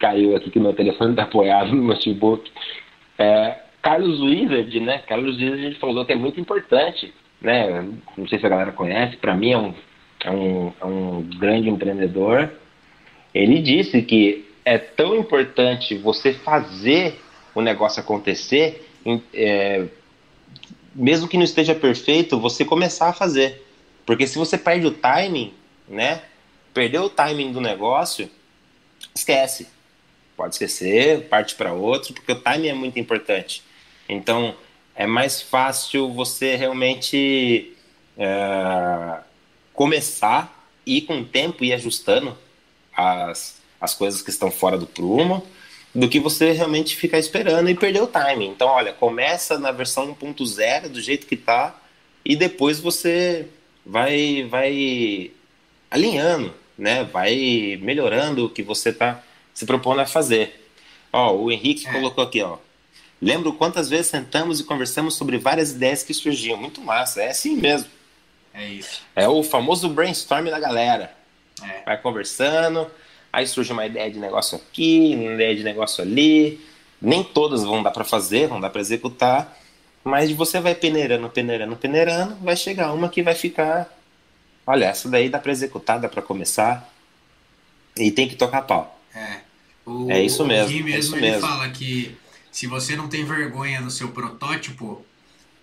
Caiu 0.00 0.34
aqui 0.34 0.50
que 0.50 0.58
meu 0.58 0.72
telefone 0.72 1.10
está 1.10 1.24
apoiado 1.24 1.74
no 1.74 1.82
notebook. 1.88 2.50
É, 3.18 3.58
Carlos 3.82 4.18
Wizard, 4.22 4.80
né? 4.80 5.02
Carlos 5.06 5.36
Wizard 5.36 5.74
falou 5.74 6.06
que 6.06 6.14
é 6.14 6.16
muito 6.16 6.40
importante, 6.40 7.12
né? 7.38 7.86
Não 8.16 8.26
sei 8.26 8.38
se 8.38 8.46
a 8.46 8.48
galera 8.48 8.72
conhece, 8.72 9.18
para 9.18 9.34
mim 9.34 9.52
é 9.52 9.58
um, 9.58 9.74
é, 10.24 10.30
um, 10.30 10.72
é 10.80 10.84
um 10.86 11.22
grande 11.38 11.68
empreendedor. 11.68 12.50
Ele 13.34 13.60
disse 13.60 14.00
que 14.00 14.48
é 14.64 14.78
tão 14.78 15.14
importante 15.14 15.98
você 15.98 16.32
fazer 16.32 17.20
o 17.54 17.60
negócio 17.60 18.00
acontecer, 18.00 18.88
é, 19.34 19.84
mesmo 20.94 21.28
que 21.28 21.36
não 21.36 21.44
esteja 21.44 21.74
perfeito, 21.74 22.40
você 22.40 22.64
começar 22.64 23.10
a 23.10 23.12
fazer. 23.12 23.67
Porque 24.08 24.26
se 24.26 24.38
você 24.38 24.56
perde 24.56 24.86
o 24.86 24.90
timing, 24.90 25.52
né? 25.86 26.22
Perdeu 26.72 27.02
o 27.02 27.10
timing 27.10 27.52
do 27.52 27.60
negócio, 27.60 28.30
esquece. 29.14 29.68
Pode 30.34 30.54
esquecer, 30.54 31.28
parte 31.28 31.54
para 31.54 31.74
outro, 31.74 32.14
porque 32.14 32.32
o 32.32 32.40
timing 32.40 32.68
é 32.68 32.72
muito 32.72 32.98
importante. 32.98 33.62
Então, 34.08 34.56
é 34.94 35.06
mais 35.06 35.42
fácil 35.42 36.10
você 36.10 36.56
realmente 36.56 37.76
é, 38.16 39.18
começar 39.74 40.66
e 40.86 41.02
com 41.02 41.20
o 41.20 41.24
tempo 41.26 41.62
ir 41.62 41.74
ajustando 41.74 42.34
as, 42.96 43.60
as 43.78 43.92
coisas 43.92 44.22
que 44.22 44.30
estão 44.30 44.50
fora 44.50 44.78
do 44.78 44.86
prumo, 44.86 45.46
do 45.94 46.08
que 46.08 46.18
você 46.18 46.52
realmente 46.52 46.96
ficar 46.96 47.18
esperando 47.18 47.68
e 47.68 47.74
perder 47.74 48.02
o 48.02 48.06
timing. 48.06 48.48
Então, 48.48 48.68
olha, 48.68 48.94
começa 48.94 49.58
na 49.58 49.70
versão 49.70 50.14
1.0 50.14 50.88
do 50.88 50.98
jeito 50.98 51.26
que 51.26 51.36
tá 51.36 51.78
e 52.24 52.34
depois 52.34 52.80
você 52.80 53.46
vai 53.88 54.44
vai 54.44 55.30
alinhando, 55.90 56.54
né? 56.76 57.04
Vai 57.04 57.78
melhorando 57.82 58.44
o 58.44 58.50
que 58.50 58.62
você 58.62 58.92
tá 58.92 59.22
se 59.54 59.64
propondo 59.64 60.00
a 60.00 60.06
fazer. 60.06 60.68
Ó, 61.12 61.32
o 61.34 61.50
Henrique 61.50 61.88
É. 61.88 61.92
colocou 61.92 62.22
aqui, 62.22 62.42
ó. 62.42 62.58
Lembro 63.20 63.52
quantas 63.54 63.88
vezes 63.88 64.06
sentamos 64.08 64.60
e 64.60 64.64
conversamos 64.64 65.14
sobre 65.14 65.38
várias 65.38 65.72
ideias 65.72 66.02
que 66.04 66.14
surgiam. 66.14 66.56
Muito 66.56 66.80
massa, 66.80 67.22
é 67.22 67.30
assim 67.30 67.56
mesmo. 67.56 67.88
É 68.54 68.68
isso. 68.68 69.02
É 69.16 69.26
o 69.28 69.42
famoso 69.42 69.88
brainstorm 69.88 70.44
da 70.50 70.60
galera. 70.60 71.12
É. 71.62 71.82
Vai 71.84 71.98
conversando, 72.00 72.86
aí 73.32 73.46
surge 73.46 73.72
uma 73.72 73.86
ideia 73.86 74.08
de 74.10 74.18
negócio 74.18 74.56
aqui, 74.58 75.12
uma 75.16 75.32
ideia 75.32 75.56
de 75.56 75.64
negócio 75.64 76.02
ali. 76.04 76.60
Nem 77.00 77.24
todas 77.24 77.64
vão 77.64 77.82
dar 77.82 77.90
para 77.90 78.04
fazer, 78.04 78.46
vão 78.48 78.60
dar 78.60 78.70
para 78.70 78.80
executar, 78.80 79.56
mas 80.04 80.30
você 80.32 80.60
vai 80.60 80.74
peneirando, 80.74 81.28
peneirando, 81.30 81.76
peneirando, 81.76 82.36
vai 82.36 82.56
chegar 82.56 82.92
uma 82.92 83.08
que 83.08 83.22
vai 83.22 83.34
ficar. 83.34 83.88
Olha, 84.66 84.86
essa 84.86 85.08
daí 85.08 85.28
dá 85.28 85.38
para 85.38 85.52
executar, 85.52 85.98
dá 86.00 86.08
para 86.08 86.22
começar. 86.22 86.92
E 87.96 88.10
tem 88.10 88.28
que 88.28 88.36
tocar 88.36 88.62
pau. 88.62 89.00
É. 89.14 89.40
O, 89.84 90.10
é 90.10 90.22
isso 90.22 90.44
mesmo. 90.46 90.66
O 90.66 90.72
Gui 90.72 90.82
mesmo 90.82 91.16
é 91.16 91.18
ele 91.18 91.30
mesmo. 91.30 91.46
fala 91.46 91.68
que 91.70 92.16
se 92.52 92.66
você 92.66 92.96
não 92.96 93.08
tem 93.08 93.24
vergonha 93.24 93.80
no 93.80 93.90
seu 93.90 94.08
protótipo, 94.10 95.04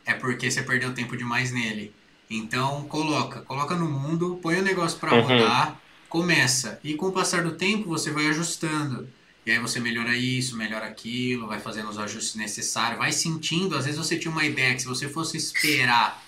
é 0.05 0.13
porque 0.13 0.49
você 0.49 0.61
perdeu 0.63 0.93
tempo 0.93 1.15
demais 1.15 1.51
nele. 1.51 1.93
Então 2.29 2.83
coloca, 2.85 3.41
coloca 3.41 3.75
no 3.75 3.87
mundo, 3.87 4.39
põe 4.41 4.57
o 4.57 4.63
negócio 4.63 4.99
para 4.99 5.13
Uhum. 5.13 5.21
rodar, 5.21 5.79
começa. 6.09 6.79
E 6.83 6.95
com 6.95 7.07
o 7.07 7.11
passar 7.11 7.43
do 7.43 7.51
tempo 7.51 7.87
você 7.89 8.11
vai 8.11 8.27
ajustando. 8.27 9.07
E 9.45 9.51
aí 9.51 9.59
você 9.59 9.79
melhora 9.79 10.15
isso, 10.17 10.57
melhora 10.57 10.85
aquilo, 10.87 11.47
vai 11.47 11.59
fazendo 11.59 11.89
os 11.89 11.99
ajustes 11.99 12.35
necessários, 12.35 12.97
vai 12.97 13.11
sentindo. 13.11 13.75
Às 13.77 13.85
vezes 13.85 13.99
você 13.99 14.17
tinha 14.17 14.31
uma 14.31 14.43
ideia 14.45 14.73
que 14.73 14.81
se 14.81 14.87
você 14.87 15.07
fosse 15.09 15.37
esperar 15.37 16.23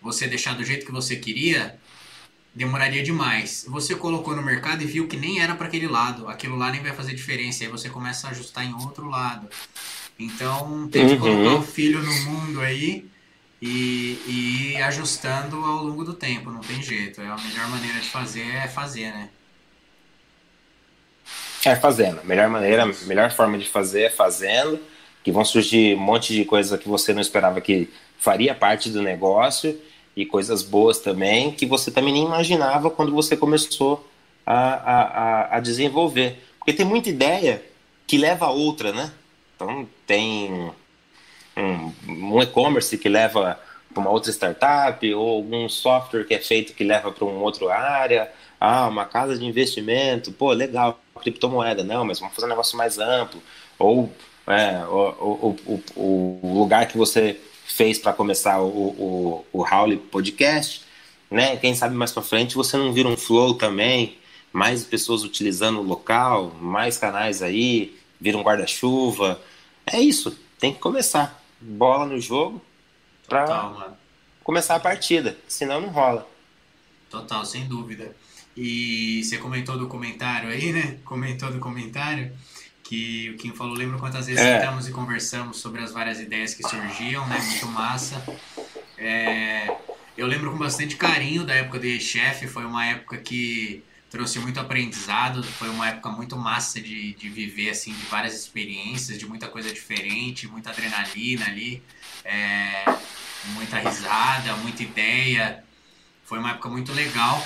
você 0.00 0.26
deixar 0.26 0.54
do 0.54 0.64
jeito 0.64 0.86
que 0.86 0.92
você 0.92 1.16
queria, 1.16 1.80
demoraria 2.54 3.02
demais. 3.02 3.64
Você 3.68 3.94
colocou 3.96 4.36
no 4.36 4.42
mercado 4.42 4.82
e 4.82 4.86
viu 4.86 5.08
que 5.08 5.16
nem 5.16 5.40
era 5.40 5.54
para 5.54 5.66
aquele 5.68 5.88
lado, 5.88 6.28
aquilo 6.28 6.56
lá 6.56 6.70
nem 6.70 6.82
vai 6.82 6.94
fazer 6.94 7.14
diferença, 7.14 7.64
aí 7.64 7.70
você 7.70 7.90
começa 7.90 8.28
a 8.28 8.30
ajustar 8.30 8.64
em 8.64 8.74
outro 8.74 9.08
lado. 9.08 9.48
Então 10.18 10.88
tem 10.90 11.06
que 11.06 11.14
Uhum. 11.14 11.20
colocar 11.20 11.54
o 11.56 11.62
filho 11.62 12.02
no 12.02 12.20
mundo 12.20 12.60
aí 12.60 13.10
e, 13.60 14.22
e 14.26 14.72
ir 14.74 14.82
ajustando 14.82 15.56
ao 15.64 15.84
longo 15.84 16.04
do 16.04 16.14
tempo, 16.14 16.50
não 16.50 16.64
tem 16.64 16.82
jeito. 16.82 17.20
É 17.20 17.28
a 17.28 17.36
melhor 17.38 17.68
maneira 17.70 18.00
de 18.00 18.10
fazer 18.10 18.42
é 18.46 18.68
fazer, 18.68 19.12
né? 19.12 19.30
É 21.64 21.76
fazendo. 21.76 22.20
A 22.20 22.24
melhor 22.24 22.48
maneira, 22.48 22.82
a 22.82 23.06
melhor 23.06 23.30
forma 23.30 23.56
de 23.56 23.68
fazer 23.68 24.02
é 24.02 24.10
fazendo. 24.10 24.80
Que 25.22 25.30
vão 25.30 25.44
surgir 25.44 25.96
um 25.96 26.00
monte 26.00 26.32
de 26.32 26.44
coisa 26.44 26.76
que 26.76 26.88
você 26.88 27.12
não 27.12 27.20
esperava 27.20 27.60
que 27.60 27.88
faria 28.18 28.54
parte 28.54 28.90
do 28.90 29.00
negócio 29.00 29.80
e 30.16 30.26
coisas 30.26 30.62
boas 30.62 30.98
também 30.98 31.52
que 31.52 31.64
você 31.64 31.90
também 31.90 32.12
nem 32.12 32.24
imaginava 32.24 32.90
quando 32.90 33.12
você 33.12 33.36
começou 33.36 34.08
a, 34.44 34.74
a, 34.74 35.56
a, 35.56 35.60
desenvolver. 35.60 36.42
Porque 36.58 36.72
tem 36.72 36.84
muita 36.84 37.08
ideia 37.08 37.62
que 38.06 38.18
leva 38.18 38.46
a 38.46 38.50
outra, 38.50 38.92
né? 38.92 39.12
Então 39.54 39.88
tem 40.06 40.72
um, 41.56 41.92
um 42.08 42.42
e-commerce 42.42 42.98
que 42.98 43.08
leva 43.08 43.58
para 43.92 44.00
uma 44.00 44.10
outra 44.10 44.30
startup 44.32 45.14
ou 45.14 45.36
algum 45.36 45.68
software 45.68 46.24
que 46.24 46.34
é 46.34 46.38
feito 46.38 46.74
que 46.74 46.84
leva 46.84 47.12
para 47.12 47.24
uma 47.24 47.40
outra 47.40 47.74
área. 47.74 48.30
Ah, 48.60 48.88
uma 48.88 49.04
casa 49.04 49.36
de 49.36 49.44
investimento, 49.44 50.32
pô, 50.32 50.52
legal, 50.52 51.01
criptomoeda, 51.20 51.82
não, 51.82 52.04
mas 52.04 52.18
vamos 52.18 52.34
fazer 52.34 52.46
um 52.46 52.50
negócio 52.50 52.76
mais 52.76 52.98
amplo. 52.98 53.42
Ou 53.78 54.12
é, 54.46 54.84
o, 54.86 55.56
o, 55.66 55.82
o, 55.96 56.40
o 56.42 56.58
lugar 56.58 56.86
que 56.86 56.96
você 56.96 57.38
fez 57.66 57.98
para 57.98 58.12
começar 58.12 58.60
o, 58.60 58.66
o, 58.66 59.46
o 59.52 59.62
Howley 59.62 59.98
Podcast, 59.98 60.82
né? 61.30 61.56
Quem 61.56 61.74
sabe 61.74 61.94
mais 61.94 62.12
para 62.12 62.22
frente 62.22 62.54
você 62.54 62.76
não 62.76 62.92
vira 62.92 63.08
um 63.08 63.16
flow 63.16 63.54
também, 63.54 64.18
mais 64.52 64.84
pessoas 64.84 65.24
utilizando 65.24 65.80
o 65.80 65.82
local, 65.82 66.52
mais 66.60 66.98
canais 66.98 67.42
aí, 67.42 67.96
vira 68.20 68.36
um 68.36 68.42
guarda-chuva. 68.42 69.40
É 69.86 70.00
isso, 70.00 70.36
tem 70.58 70.72
que 70.72 70.80
começar. 70.80 71.42
Bola 71.60 72.06
no 72.06 72.20
jogo 72.20 72.60
para 73.28 73.94
começar 74.42 74.74
a 74.74 74.80
partida, 74.80 75.36
senão 75.48 75.80
não 75.80 75.88
rola. 75.88 76.28
Total, 77.08 77.44
sem 77.44 77.66
dúvida. 77.66 78.14
E 78.56 79.22
você 79.24 79.38
comentou 79.38 79.78
do 79.78 79.86
comentário 79.86 80.48
aí, 80.50 80.72
né? 80.72 80.98
Comentou 81.04 81.50
do 81.50 81.58
comentário 81.58 82.32
que 82.82 83.30
o 83.30 83.36
Kim 83.38 83.52
falou, 83.52 83.74
lembro 83.74 83.98
quantas 83.98 84.26
vezes 84.26 84.42
É. 84.42 84.58
sentamos 84.60 84.86
e 84.86 84.90
conversamos 84.92 85.56
sobre 85.58 85.80
as 85.82 85.92
várias 85.92 86.20
ideias 86.20 86.52
que 86.52 86.62
surgiam, 86.68 87.26
né? 87.26 87.38
Muito 87.40 87.66
massa. 87.68 88.22
É, 88.98 89.74
eu 90.16 90.26
lembro 90.26 90.50
com 90.52 90.58
bastante 90.58 90.96
carinho 90.96 91.44
da 91.44 91.54
época 91.54 91.78
de 91.78 91.98
chefe, 91.98 92.46
foi 92.46 92.66
uma 92.66 92.84
época 92.84 93.16
que 93.16 93.82
trouxe 94.10 94.38
muito 94.40 94.60
aprendizado, 94.60 95.42
foi 95.42 95.70
uma 95.70 95.88
época 95.88 96.10
muito 96.10 96.36
massa 96.36 96.78
de, 96.80 97.14
de 97.14 97.30
viver, 97.30 97.70
assim, 97.70 97.94
de 97.94 98.04
várias 98.06 98.34
experiências, 98.34 99.18
de 99.18 99.26
muita 99.26 99.48
coisa 99.48 99.72
diferente, 99.72 100.46
muita 100.46 100.68
adrenalina 100.68 101.46
ali, 101.46 101.82
é, 102.22 102.84
muita 103.54 103.78
risada, 103.78 104.54
muita 104.56 104.82
ideia. 104.82 105.64
Foi 106.24 106.38
uma 106.38 106.50
época 106.50 106.68
muito 106.68 106.92
legal. 106.92 107.42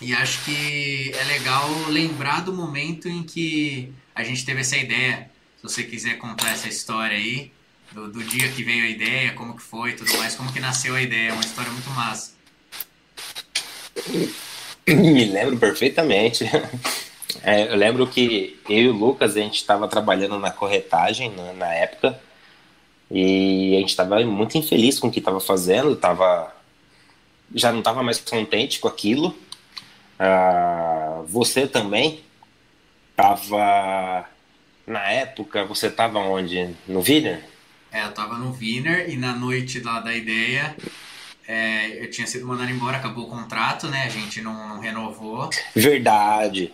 E 0.00 0.14
acho 0.14 0.44
que 0.44 1.12
é 1.12 1.24
legal 1.24 1.68
lembrar 1.88 2.42
do 2.42 2.52
momento 2.52 3.08
em 3.08 3.22
que 3.22 3.92
a 4.14 4.22
gente 4.22 4.44
teve 4.44 4.60
essa 4.60 4.76
ideia. 4.76 5.30
Se 5.56 5.62
você 5.62 5.82
quiser 5.82 6.18
contar 6.18 6.50
essa 6.50 6.68
história 6.68 7.16
aí, 7.16 7.50
do, 7.92 8.08
do 8.08 8.22
dia 8.22 8.48
que 8.52 8.62
veio 8.62 8.84
a 8.84 8.88
ideia, 8.88 9.32
como 9.32 9.56
que 9.56 9.62
foi, 9.62 9.92
tudo 9.92 10.16
mais, 10.18 10.34
como 10.34 10.52
que 10.52 10.60
nasceu 10.60 10.94
a 10.94 11.02
ideia, 11.02 11.30
é 11.30 11.32
uma 11.32 11.42
história 11.42 11.70
muito 11.70 11.90
massa. 11.90 12.32
Me 14.86 15.24
lembro 15.24 15.56
perfeitamente. 15.58 16.44
É, 17.42 17.70
eu 17.70 17.76
lembro 17.76 18.06
que 18.06 18.58
eu 18.68 18.78
e 18.78 18.88
o 18.88 18.92
Lucas, 18.92 19.36
a 19.36 19.40
gente 19.40 19.56
estava 19.56 19.86
trabalhando 19.86 20.38
na 20.38 20.50
corretagem 20.50 21.30
na, 21.34 21.52
na 21.52 21.74
época 21.74 22.18
e 23.10 23.76
a 23.76 23.80
gente 23.80 23.90
estava 23.90 24.20
muito 24.24 24.58
infeliz 24.58 24.98
com 24.98 25.08
o 25.08 25.10
que 25.10 25.18
estava 25.18 25.40
fazendo, 25.40 25.94
tava, 25.96 26.54
já 27.54 27.70
não 27.70 27.78
estava 27.78 28.02
mais 28.02 28.18
contente 28.18 28.78
com 28.78 28.88
aquilo. 28.88 29.36
Ah, 30.18 31.22
você 31.26 31.66
também 31.66 32.20
estava, 33.10 34.24
na 34.86 35.10
época, 35.10 35.64
você 35.64 35.86
estava 35.88 36.18
onde? 36.18 36.74
No 36.86 37.00
Viner? 37.02 37.44
É, 37.90 38.04
eu 38.04 38.12
tava 38.12 38.36
no 38.36 38.52
Wiener 38.52 39.08
e 39.08 39.16
na 39.16 39.32
noite 39.34 39.80
lá 39.80 40.00
da 40.00 40.14
ideia 40.14 40.76
é, 41.46 42.02
eu 42.04 42.10
tinha 42.10 42.26
sido 42.26 42.46
mandado 42.46 42.70
embora, 42.70 42.98
acabou 42.98 43.24
o 43.24 43.30
contrato, 43.30 43.88
né? 43.88 44.02
A 44.04 44.08
gente 44.10 44.42
não, 44.42 44.68
não 44.68 44.80
renovou. 44.80 45.48
Verdade. 45.74 46.70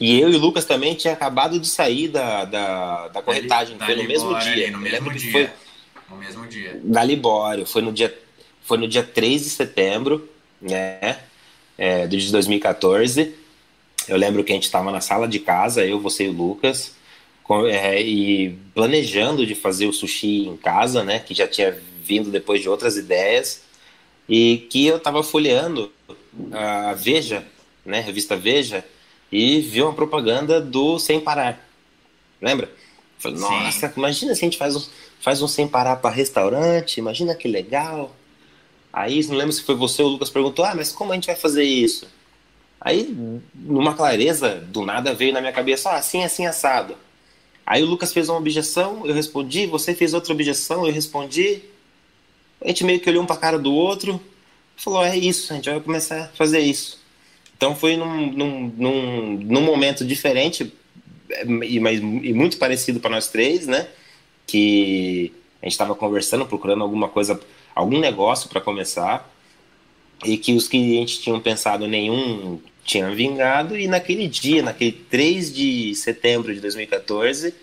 E 0.00 0.18
eu 0.18 0.30
e 0.30 0.34
o 0.36 0.38
Lucas 0.38 0.64
também 0.64 0.94
tinha 0.94 1.12
acabado 1.12 1.58
de 1.60 1.68
sair 1.68 2.08
da, 2.08 2.44
da, 2.46 3.08
da 3.08 3.22
corretagem, 3.22 3.76
Da 3.76 3.84
foi 3.86 3.96
no 3.96 4.04
mesmo 4.04 4.38
dia. 4.40 4.52
ali, 4.52 4.70
no 4.70 4.78
mesmo 4.78 5.12
dia. 5.12 5.30
foi 5.32 5.50
No 6.10 6.16
mesmo 6.16 6.46
dia. 6.46 6.80
da 6.82 7.04
Libório, 7.04 7.66
foi 7.66 7.82
no 7.82 7.92
dia, 7.92 8.16
foi 8.62 8.78
no 8.78 8.88
dia 8.88 9.02
3 9.02 9.42
de 9.44 9.50
setembro, 9.50 10.28
né, 10.60 11.18
é, 11.76 12.06
de 12.06 12.30
2014. 12.30 13.34
Eu 14.06 14.16
lembro 14.16 14.44
que 14.44 14.52
a 14.52 14.54
gente 14.54 14.64
estava 14.64 14.92
na 14.92 15.00
sala 15.00 15.26
de 15.26 15.38
casa, 15.38 15.84
eu, 15.84 15.98
você 16.00 16.24
e 16.24 16.28
o 16.28 16.32
Lucas, 16.32 16.92
com- 17.42 17.66
é, 17.66 18.00
e 18.02 18.58
planejando 18.74 19.46
de 19.46 19.54
fazer 19.54 19.86
o 19.86 19.92
sushi 19.92 20.46
em 20.46 20.56
casa, 20.56 21.02
né, 21.02 21.18
que 21.18 21.34
já 21.34 21.46
tinha 21.46 21.76
vindo 22.02 22.30
depois 22.30 22.60
de 22.60 22.68
outras 22.68 22.96
ideias, 22.96 23.62
e 24.28 24.66
que 24.70 24.86
eu 24.86 24.96
estava 24.96 25.22
folheando 25.22 25.90
a 26.52 26.94
Veja, 26.94 27.44
né, 27.84 27.98
a 27.98 28.02
revista 28.02 28.36
Veja, 28.36 28.84
e 29.32 29.60
vi 29.60 29.82
uma 29.82 29.92
propaganda 29.92 30.60
do 30.60 30.98
Sem 30.98 31.20
Parar. 31.20 31.66
Lembra? 32.40 32.70
Falei, 33.18 33.38
Sim. 33.38 33.42
nossa, 33.42 33.92
imagina 33.96 34.34
se 34.34 34.40
a 34.42 34.44
gente 34.44 34.58
faz 34.58 34.76
um, 34.76 34.82
faz 35.20 35.40
um 35.40 35.48
Sem 35.48 35.66
Parar 35.66 35.96
para 35.96 36.14
restaurante, 36.14 36.98
imagina 36.98 37.34
que 37.34 37.48
legal. 37.48 38.14
Aí, 38.94 39.26
não 39.26 39.34
lembro 39.34 39.52
se 39.52 39.62
foi 39.62 39.74
você 39.74 40.00
ou 40.02 40.08
o 40.08 40.12
Lucas 40.12 40.30
perguntou, 40.30 40.64
ah, 40.64 40.72
mas 40.72 40.92
como 40.92 41.10
a 41.10 41.16
gente 41.16 41.26
vai 41.26 41.34
fazer 41.34 41.64
isso? 41.64 42.06
Aí, 42.80 43.12
numa 43.52 43.92
clareza, 43.92 44.64
do 44.68 44.86
nada 44.86 45.12
veio 45.12 45.32
na 45.32 45.40
minha 45.40 45.52
cabeça, 45.52 45.90
ah, 45.90 45.96
assim, 45.96 46.22
assim, 46.22 46.46
assado. 46.46 46.96
Aí 47.66 47.82
o 47.82 47.86
Lucas 47.86 48.12
fez 48.12 48.28
uma 48.28 48.38
objeção, 48.38 49.04
eu 49.04 49.12
respondi, 49.12 49.66
você 49.66 49.96
fez 49.96 50.14
outra 50.14 50.32
objeção, 50.32 50.86
eu 50.86 50.92
respondi. 50.92 51.62
A 52.60 52.68
gente 52.68 52.84
meio 52.84 53.00
que 53.00 53.10
olhou 53.10 53.24
um 53.24 53.26
pra 53.26 53.36
cara 53.36 53.58
do 53.58 53.74
outro, 53.74 54.20
falou, 54.76 55.04
é 55.04 55.16
isso, 55.16 55.52
a 55.52 55.56
gente 55.56 55.68
vai 55.68 55.80
começar 55.80 56.26
a 56.26 56.28
fazer 56.28 56.60
isso. 56.60 57.02
Então 57.56 57.74
foi 57.74 57.96
num, 57.96 58.30
num, 58.30 58.72
num, 58.76 59.32
num 59.42 59.60
momento 59.60 60.04
diferente, 60.04 60.72
e, 61.66 61.80
mas, 61.80 61.98
e 61.98 62.32
muito 62.32 62.58
parecido 62.58 63.00
para 63.00 63.10
nós 63.10 63.26
três, 63.26 63.66
né? 63.66 63.88
Que 64.46 65.32
a 65.60 65.66
gente 65.66 65.72
estava 65.72 65.96
conversando, 65.96 66.46
procurando 66.46 66.82
alguma 66.82 67.08
coisa, 67.08 67.40
algum 67.74 67.98
negócio 67.98 68.48
para 68.48 68.60
começar, 68.60 69.30
e 70.24 70.36
que 70.36 70.54
os 70.54 70.68
que 70.68 70.76
a 70.76 71.00
gente 71.00 71.20
tinha 71.20 71.38
pensado 71.40 71.86
nenhum 71.86 72.60
tinha 72.84 73.10
vingado, 73.14 73.78
e 73.78 73.86
naquele 73.86 74.28
dia, 74.28 74.62
naquele 74.62 74.92
3 74.92 75.54
de 75.54 75.94
setembro 75.94 76.54
de 76.54 76.60
2014, 76.60 77.54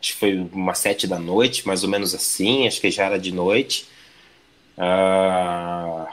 acho 0.00 0.12
que 0.12 0.18
foi 0.18 0.36
umas 0.52 0.78
sete 0.78 1.06
da 1.06 1.18
noite, 1.18 1.66
mais 1.66 1.82
ou 1.84 1.90
menos 1.90 2.14
assim, 2.14 2.66
acho 2.66 2.80
que 2.80 2.90
já 2.90 3.04
era 3.04 3.18
de 3.18 3.32
noite. 3.32 3.86
ah, 4.76 6.06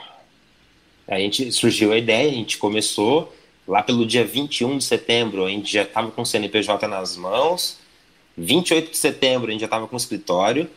a 1.08 1.18
gente 1.18 1.52
surgiu 1.52 1.92
a 1.92 1.98
ideia, 1.98 2.28
a 2.30 2.34
gente 2.34 2.58
começou. 2.58 3.32
Lá 3.66 3.82
pelo 3.82 4.06
dia 4.06 4.24
21 4.24 4.78
de 4.78 4.84
setembro, 4.84 5.44
a 5.44 5.48
gente 5.48 5.72
já 5.72 5.82
estava 5.82 6.10
com 6.10 6.22
o 6.22 6.26
CNPJ 6.26 6.86
nas 6.88 7.16
mãos. 7.16 7.78
28 8.36 8.90
de 8.90 8.96
setembro, 8.96 9.48
a 9.48 9.52
gente 9.52 9.60
já 9.60 9.66
estava 9.66 9.86
com 9.88 9.94
o 9.94 9.98
escritório, 9.98 10.68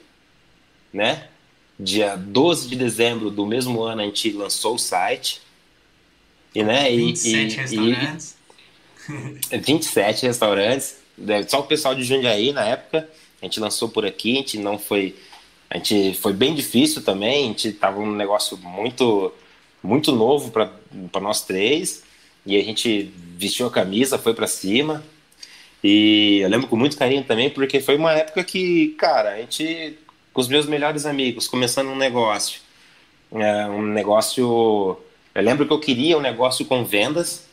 né? 0.93 1.27
Dia 1.79 2.15
12 2.15 2.67
de 2.67 2.75
dezembro 2.75 3.31
do 3.31 3.45
mesmo 3.45 3.81
ano, 3.81 4.01
a 4.01 4.05
gente 4.05 4.31
lançou 4.31 4.75
o 4.75 4.79
site. 4.79 5.41
E, 6.53 6.61
né, 6.63 6.91
e, 6.91 6.97
27 6.97 7.53
e, 7.53 7.57
restaurantes. 7.57 8.37
e 9.51 9.57
27 9.57 10.25
restaurantes. 10.25 10.97
né, 11.17 11.43
Só 11.47 11.61
o 11.61 11.63
pessoal 11.63 11.95
de 11.95 12.03
Jundiaí 12.03 12.51
na 12.51 12.65
época. 12.65 13.09
A 13.41 13.45
gente 13.45 13.59
lançou 13.59 13.87
por 13.87 14.05
aqui, 14.05 14.33
a 14.33 14.35
gente 14.37 14.57
não 14.57 14.77
foi. 14.77 15.15
A 15.69 15.77
gente 15.77 16.15
foi 16.15 16.33
bem 16.33 16.53
difícil 16.53 17.01
também. 17.01 17.45
A 17.45 17.47
gente 17.47 17.71
tava 17.71 17.99
um 17.99 18.11
negócio 18.13 18.57
muito, 18.57 19.31
muito 19.81 20.11
novo 20.11 20.51
para 20.51 21.21
nós 21.21 21.45
três. 21.45 22.03
E 22.45 22.57
a 22.57 22.63
gente 22.63 23.13
vestiu 23.37 23.67
a 23.67 23.71
camisa, 23.71 24.17
foi 24.17 24.33
para 24.33 24.47
cima. 24.47 25.03
E 25.83 26.39
eu 26.41 26.49
lembro 26.49 26.67
com 26.67 26.75
muito 26.75 26.97
carinho 26.97 27.23
também, 27.23 27.49
porque 27.49 27.79
foi 27.79 27.95
uma 27.95 28.11
época 28.13 28.43
que, 28.43 28.89
cara, 28.97 29.35
a 29.35 29.37
gente, 29.37 29.97
com 30.39 30.41
os 30.41 30.47
meus 30.47 30.65
melhores 30.65 31.05
amigos, 31.05 31.49
começando 31.49 31.89
um 31.89 31.97
negócio. 31.97 32.61
É, 33.29 33.65
um 33.65 33.81
negócio. 33.81 34.97
Eu 35.35 35.43
lembro 35.43 35.67
que 35.67 35.73
eu 35.73 35.79
queria 35.81 36.17
um 36.17 36.21
negócio 36.21 36.63
com 36.65 36.85
vendas, 36.85 37.45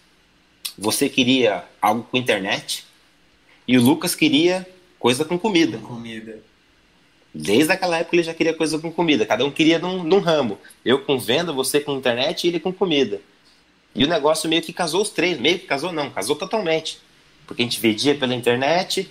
você 0.79 1.09
queria 1.09 1.65
algo 1.83 2.05
com 2.05 2.17
internet, 2.17 2.85
e 3.67 3.77
o 3.77 3.83
Lucas 3.83 4.15
queria 4.15 4.65
coisa 5.01 5.25
com 5.25 5.37
comida. 5.37 5.79
Comida. 5.79 6.39
Desde 7.35 7.73
aquela 7.73 7.99
época 7.99 8.15
ele 8.15 8.23
já 8.23 8.33
queria 8.33 8.55
coisa 8.55 8.79
com 8.79 8.93
comida. 8.93 9.27
Cada 9.27 9.45
um 9.45 9.51
queria 9.51 9.81
num, 9.81 10.05
num 10.05 10.21
ramo. 10.21 10.57
Eu 10.85 11.01
com 11.01 11.19
venda, 11.19 11.53
você 11.53 11.81
com 11.81 11.97
internet 11.97 12.45
e 12.45 12.49
ele 12.51 12.61
com 12.61 12.73
comida. 12.73 13.21
E 13.97 14.05
o 14.05 14.09
negócio 14.09 14.49
meio 14.49 14.63
que 14.63 14.73
casou 14.73 15.03
os 15.03 15.11
três. 15.11 15.41
Meio 15.41 15.59
que 15.59 15.67
casou, 15.67 15.91
não, 15.91 16.09
casou 16.09 16.37
totalmente. 16.37 17.01
Porque 17.49 17.63
a 17.63 17.65
gente 17.65 17.81
vendia 17.81 18.15
pela 18.15 18.33
internet, 18.33 19.11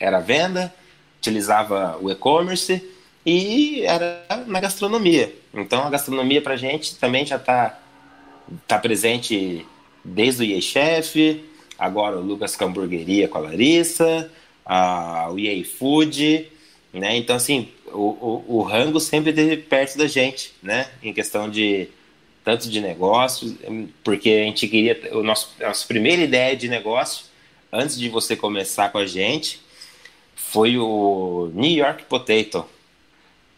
era 0.00 0.18
venda, 0.18 0.74
utilizava 1.18 1.98
o 2.00 2.10
e-commerce 2.10 2.90
e 3.24 3.82
era 3.82 4.24
na 4.46 4.60
gastronomia. 4.60 5.34
Então 5.54 5.84
a 5.84 5.90
gastronomia 5.90 6.42
pra 6.42 6.56
gente 6.56 6.96
também 6.96 7.24
já 7.24 7.36
está 7.36 7.78
tá 8.66 8.78
presente 8.78 9.66
desde 10.04 10.42
o 10.42 10.44
IE 10.44 10.60
Chef, 10.60 11.44
agora 11.78 12.18
o 12.18 12.22
Lucas 12.22 12.56
Camburgueria 12.56 13.28
com 13.28 13.38
a 13.38 13.42
Larissa, 13.42 14.30
a, 14.64 15.30
o 15.30 15.38
EA 15.38 15.64
Food, 15.64 16.48
né? 16.92 17.16
Então, 17.16 17.36
assim, 17.36 17.68
o, 17.86 17.98
o, 17.98 18.44
o 18.58 18.62
rango 18.62 19.00
sempre 19.00 19.30
esteve 19.30 19.56
perto 19.56 19.96
da 19.96 20.06
gente, 20.06 20.52
né? 20.62 20.90
Em 21.02 21.12
questão 21.12 21.48
de 21.48 21.88
tanto 22.44 22.68
de 22.68 22.80
negócios, 22.80 23.54
porque 24.02 24.28
a 24.30 24.44
gente 24.44 24.66
queria 24.66 25.00
o 25.12 25.22
nosso 25.22 25.54
a 25.60 25.68
nossa 25.68 25.86
primeira 25.86 26.22
ideia 26.22 26.56
de 26.56 26.68
negócio 26.68 27.26
antes 27.72 27.96
de 27.96 28.08
você 28.08 28.34
começar 28.34 28.90
com 28.90 28.98
a 28.98 29.06
gente 29.06 29.60
foi 30.34 30.76
o 30.76 31.50
New 31.54 31.70
York 31.70 32.04
Potato 32.04 32.66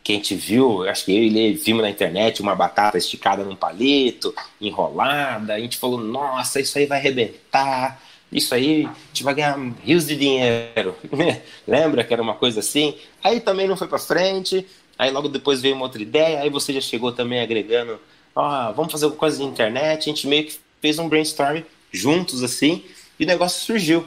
que 0.04 0.12
a 0.12 0.16
gente 0.16 0.34
viu, 0.34 0.86
acho 0.86 1.06
que 1.06 1.16
eu 1.16 1.22
e 1.22 1.26
ele 1.26 1.54
vimos 1.54 1.80
na 1.80 1.88
internet 1.88 2.42
uma 2.42 2.54
batata 2.54 2.98
esticada 2.98 3.42
num 3.42 3.56
palito, 3.56 4.34
enrolada, 4.60 5.54
a 5.54 5.58
gente 5.58 5.78
falou, 5.78 5.98
nossa, 5.98 6.60
isso 6.60 6.76
aí 6.76 6.84
vai 6.84 6.98
arrebentar, 6.98 8.02
isso 8.30 8.54
aí, 8.54 8.84
a 8.84 8.94
gente 9.08 9.24
vai 9.24 9.34
ganhar 9.34 9.58
rios 9.82 10.06
de 10.06 10.14
dinheiro. 10.14 10.94
Lembra 11.66 12.04
que 12.04 12.12
era 12.12 12.22
uma 12.22 12.34
coisa 12.34 12.60
assim? 12.60 12.94
Aí 13.22 13.40
também 13.40 13.66
não 13.66 13.78
foi 13.78 13.88
para 13.88 13.98
frente, 13.98 14.66
aí 14.98 15.10
logo 15.10 15.26
depois 15.26 15.62
veio 15.62 15.74
uma 15.74 15.86
outra 15.86 16.02
ideia, 16.02 16.40
aí 16.40 16.50
você 16.50 16.74
já 16.74 16.82
chegou 16.82 17.10
também 17.10 17.40
agregando, 17.40 17.98
ó, 18.36 18.72
vamos 18.72 18.92
fazer 18.92 19.06
alguma 19.06 19.20
coisa 19.20 19.38
de 19.38 19.44
internet, 19.44 20.02
a 20.02 20.12
gente 20.12 20.26
meio 20.26 20.44
que 20.44 20.58
fez 20.82 20.98
um 20.98 21.08
brainstorm 21.08 21.62
juntos 21.90 22.42
assim, 22.42 22.84
e 23.18 23.24
o 23.24 23.26
negócio 23.26 23.64
surgiu. 23.64 24.06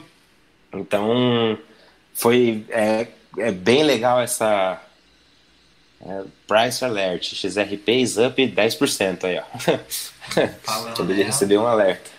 Então, 0.72 1.58
foi 2.14 2.64
é, 2.68 3.08
é 3.36 3.50
bem 3.50 3.82
legal 3.82 4.20
essa 4.20 4.80
é, 6.00 6.24
price 6.46 6.84
alert, 6.84 7.34
XRP 7.34 7.88
is 7.88 8.16
up 8.16 8.40
10% 8.40 9.24
aí, 9.24 9.38
ó. 9.38 10.92
Acabei 10.92 11.16
de 11.16 11.22
receber 11.22 11.58
um 11.58 11.66
alerta 11.66 12.10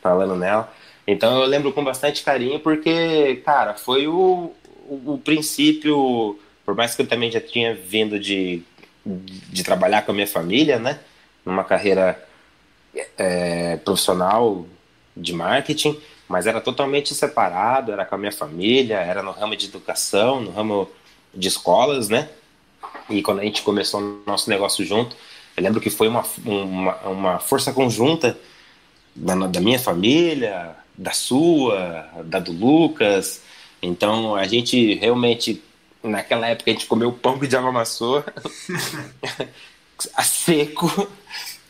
falando 0.00 0.36
nela. 0.36 0.72
Então 1.06 1.40
eu 1.40 1.46
lembro 1.46 1.72
com 1.72 1.82
bastante 1.82 2.22
carinho 2.22 2.60
porque, 2.60 3.42
cara, 3.44 3.74
foi 3.74 4.06
o, 4.06 4.52
o, 4.86 5.14
o 5.14 5.18
princípio, 5.18 6.38
por 6.64 6.74
mais 6.74 6.94
que 6.94 7.02
eu 7.02 7.06
também 7.06 7.30
já 7.30 7.40
tinha 7.40 7.74
vindo 7.74 8.18
de, 8.18 8.62
de 9.04 9.64
trabalhar 9.64 10.02
com 10.02 10.12
a 10.12 10.14
minha 10.14 10.26
família, 10.26 10.78
né? 10.78 11.00
Numa 11.44 11.64
carreira 11.64 12.22
é, 13.18 13.76
profissional 13.78 14.66
de 15.16 15.32
marketing, 15.32 16.00
mas 16.28 16.46
era 16.46 16.60
totalmente 16.60 17.14
separado, 17.14 17.92
era 17.92 18.04
com 18.04 18.14
a 18.14 18.18
minha 18.18 18.32
família, 18.32 18.96
era 18.96 19.22
no 19.22 19.30
ramo 19.30 19.56
de 19.56 19.66
educação, 19.66 20.40
no 20.40 20.50
ramo 20.50 20.90
de 21.34 21.48
escolas, 21.48 22.08
né? 22.08 22.28
E 23.08 23.22
quando 23.22 23.40
a 23.40 23.44
gente 23.44 23.62
começou 23.62 24.00
o 24.00 24.22
nosso 24.26 24.48
negócio 24.48 24.84
junto, 24.84 25.16
eu 25.56 25.62
lembro 25.62 25.80
que 25.80 25.90
foi 25.90 26.08
uma, 26.08 26.24
uma, 26.44 26.96
uma 27.06 27.38
força 27.38 27.72
conjunta 27.72 28.38
da, 29.14 29.34
da 29.46 29.60
minha 29.60 29.78
família, 29.78 30.74
da 30.96 31.12
sua, 31.12 32.08
da 32.24 32.38
do 32.38 32.52
Lucas. 32.52 33.42
Então 33.82 34.34
a 34.34 34.46
gente 34.46 34.94
realmente, 34.94 35.62
naquela 36.02 36.48
época, 36.48 36.70
a 36.70 36.74
gente 36.74 36.86
comeu 36.86 37.12
pão 37.12 37.38
que 37.38 37.46
diabo 37.46 37.68
amassou 37.68 38.24
a 40.14 40.22
seco, 40.22 41.08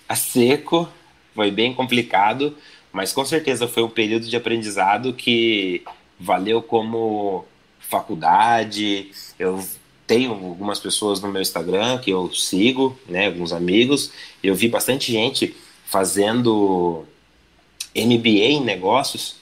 a 0.08 0.16
seco, 0.16 0.88
foi 1.34 1.50
bem 1.50 1.74
complicado, 1.74 2.56
mas 2.92 3.12
com 3.12 3.24
certeza 3.24 3.66
foi 3.66 3.82
um 3.82 3.90
período 3.90 4.26
de 4.26 4.36
aprendizado 4.36 5.12
que 5.12 5.82
valeu 6.18 6.62
como 6.62 7.44
faculdade. 7.80 9.10
Eu 9.38 9.62
tenho 10.06 10.32
algumas 10.32 10.78
pessoas 10.78 11.20
no 11.20 11.28
meu 11.28 11.40
Instagram 11.40 11.98
que 11.98 12.10
eu 12.10 12.32
sigo, 12.32 12.98
né, 13.08 13.26
alguns 13.26 13.52
amigos. 13.52 14.10
Eu 14.42 14.54
vi 14.54 14.68
bastante 14.68 15.10
gente 15.10 15.54
fazendo 15.86 17.04
MBA 17.94 18.28
em 18.28 18.60
negócios 18.60 19.36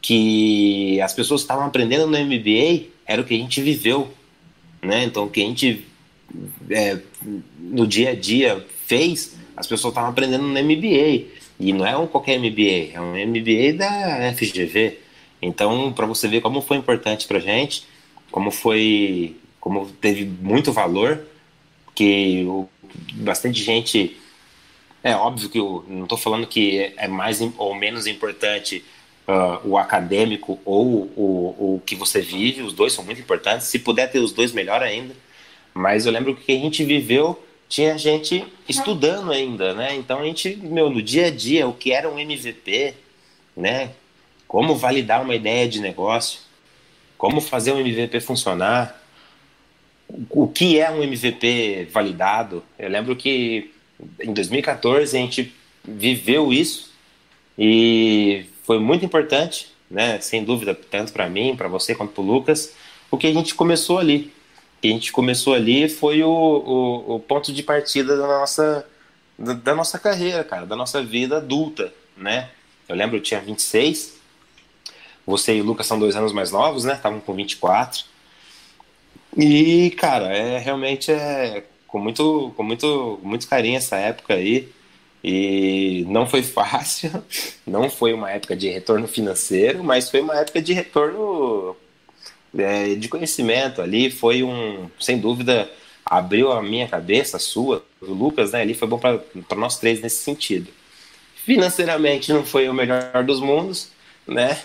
que 0.00 1.00
as 1.00 1.12
pessoas 1.12 1.40
estavam 1.40 1.64
aprendendo 1.64 2.06
no 2.06 2.18
MBA 2.18 2.88
era 3.06 3.22
o 3.22 3.24
que 3.24 3.34
a 3.34 3.38
gente 3.38 3.62
viveu, 3.62 4.10
né? 4.82 5.04
Então, 5.04 5.24
o 5.24 5.30
que 5.30 5.42
a 5.42 5.46
gente 5.46 5.84
é, 6.70 6.98
no 7.58 7.86
dia 7.86 8.10
a 8.10 8.14
dia 8.14 8.64
fez, 8.86 9.36
as 9.56 9.66
pessoas 9.66 9.92
estavam 9.92 10.10
aprendendo 10.10 10.44
no 10.44 10.62
MBA. 10.62 11.26
E 11.58 11.72
não 11.72 11.86
é 11.86 11.96
um 11.96 12.06
qualquer 12.06 12.38
MBA, 12.38 12.92
é 12.92 13.00
um 13.00 13.12
MBA 13.12 13.74
da 13.78 14.32
FGV. 14.34 14.98
Então, 15.40 15.92
para 15.92 16.06
você 16.06 16.26
ver 16.26 16.40
como 16.40 16.60
foi 16.60 16.76
importante 16.76 17.26
para 17.26 17.38
gente, 17.38 17.84
como 18.30 18.50
foi 18.50 19.36
como 19.64 19.86
teve 19.86 20.26
muito 20.26 20.74
valor, 20.74 21.24
que 21.94 22.44
o, 22.44 22.68
bastante 23.14 23.62
gente. 23.62 24.14
É 25.02 25.16
óbvio 25.16 25.48
que 25.48 25.58
eu 25.58 25.82
não 25.88 26.02
estou 26.02 26.18
falando 26.18 26.46
que 26.46 26.92
é 26.98 27.08
mais 27.08 27.40
ou 27.40 27.74
menos 27.74 28.06
importante 28.06 28.84
uh, 29.26 29.66
o 29.66 29.78
acadêmico 29.78 30.58
ou 30.66 31.10
o, 31.16 31.76
o 31.76 31.82
que 31.84 31.94
você 31.94 32.20
vive, 32.20 32.60
os 32.60 32.74
dois 32.74 32.92
são 32.92 33.02
muito 33.04 33.22
importantes. 33.22 33.66
Se 33.66 33.78
puder 33.78 34.10
ter 34.10 34.18
os 34.18 34.32
dois, 34.32 34.52
melhor 34.52 34.82
ainda. 34.82 35.14
Mas 35.72 36.04
eu 36.04 36.12
lembro 36.12 36.36
que 36.36 36.52
a 36.52 36.58
gente 36.58 36.84
viveu, 36.84 37.42
tinha 37.66 37.96
gente 37.96 38.44
estudando 38.68 39.32
ainda, 39.32 39.72
né? 39.72 39.94
Então 39.94 40.20
a 40.20 40.24
gente, 40.24 40.56
meu, 40.56 40.90
no 40.90 41.00
dia 41.00 41.28
a 41.28 41.30
dia, 41.30 41.66
o 41.66 41.72
que 41.72 41.90
era 41.90 42.08
um 42.08 42.18
MVP, 42.18 42.94
né? 43.56 43.92
Como 44.46 44.76
validar 44.76 45.22
uma 45.22 45.34
ideia 45.34 45.66
de 45.66 45.80
negócio, 45.80 46.40
como 47.16 47.40
fazer 47.40 47.72
um 47.72 47.80
MVP 47.80 48.20
funcionar, 48.20 49.03
o 50.30 50.48
que 50.48 50.78
é 50.78 50.90
um 50.90 51.02
MVP 51.02 51.88
validado. 51.90 52.62
Eu 52.78 52.88
lembro 52.88 53.16
que 53.16 53.72
em 54.20 54.32
2014 54.32 55.16
a 55.16 55.20
gente 55.20 55.54
viveu 55.84 56.52
isso 56.52 56.92
e 57.58 58.46
foi 58.64 58.78
muito 58.78 59.04
importante, 59.04 59.68
né? 59.90 60.20
Sem 60.20 60.44
dúvida, 60.44 60.74
tanto 60.74 61.12
para 61.12 61.28
mim, 61.28 61.54
para 61.56 61.68
você 61.68 61.94
quanto 61.94 62.12
para 62.12 62.22
o 62.22 62.26
Lucas, 62.26 62.74
o 63.10 63.16
que 63.16 63.26
a 63.26 63.32
gente 63.32 63.54
começou 63.54 63.98
ali. 63.98 64.32
O 64.78 64.80
que 64.82 64.88
a 64.88 64.92
gente 64.92 65.12
começou 65.12 65.54
ali 65.54 65.88
foi 65.88 66.22
o, 66.22 66.28
o, 66.28 67.14
o 67.16 67.20
ponto 67.20 67.52
de 67.52 67.62
partida 67.62 68.16
da 68.16 68.26
nossa, 68.26 68.86
da, 69.38 69.74
nossa 69.74 69.98
carreira, 69.98 70.44
cara, 70.44 70.66
da 70.66 70.76
nossa 70.76 71.02
vida 71.02 71.38
adulta, 71.38 71.92
né? 72.16 72.50
Eu 72.88 72.94
lembro, 72.94 73.16
eu 73.16 73.22
tinha 73.22 73.40
26, 73.40 74.14
você 75.26 75.56
e 75.56 75.60
o 75.60 75.64
Lucas 75.64 75.86
são 75.86 75.98
dois 75.98 76.16
anos 76.16 76.32
mais 76.32 76.50
novos, 76.50 76.84
né? 76.84 76.94
Estavam 76.94 77.20
com 77.20 77.32
24. 77.32 78.04
E, 79.36 79.90
cara, 79.92 80.34
é 80.36 80.58
realmente 80.58 81.10
é 81.10 81.64
com 81.86 81.98
muito, 81.98 82.52
com 82.56 82.62
muito, 82.62 83.20
muito 83.22 83.48
carinho 83.48 83.76
essa 83.76 83.96
época 83.96 84.34
aí. 84.34 84.68
E 85.22 86.04
não 86.08 86.26
foi 86.26 86.42
fácil, 86.44 87.10
não 87.66 87.88
foi 87.88 88.12
uma 88.12 88.30
época 88.30 88.56
de 88.56 88.68
retorno 88.68 89.08
financeiro, 89.08 89.82
mas 89.82 90.10
foi 90.10 90.20
uma 90.20 90.36
época 90.38 90.60
de 90.60 90.72
retorno 90.72 91.76
é, 92.56 92.94
de 92.94 93.08
conhecimento 93.08 93.80
ali. 93.80 94.10
Foi 94.10 94.42
um, 94.42 94.90
sem 95.00 95.18
dúvida, 95.18 95.70
abriu 96.04 96.52
a 96.52 96.62
minha 96.62 96.88
cabeça, 96.88 97.36
a 97.36 97.40
sua, 97.40 97.84
do 98.00 98.12
Lucas, 98.12 98.52
né? 98.52 98.60
Ali 98.62 98.74
foi 98.74 98.88
bom 98.88 98.98
para 98.98 99.20
nós 99.56 99.78
três 99.78 100.00
nesse 100.00 100.22
sentido. 100.22 100.70
Financeiramente 101.44 102.32
não 102.32 102.44
foi 102.44 102.68
o 102.68 102.74
melhor 102.74 103.24
dos 103.24 103.40
mundos, 103.40 103.90
né? 104.26 104.58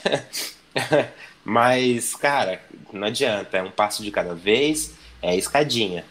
Mas, 1.44 2.16
cara, 2.16 2.62
não 2.92 3.08
adianta, 3.08 3.58
é 3.58 3.64
um 3.64 3.72
passo 3.72 4.04
de 4.04 4.12
cada 4.12 4.36
vez, 4.36 4.94
é 5.22 5.36
escadinha. 5.36 6.06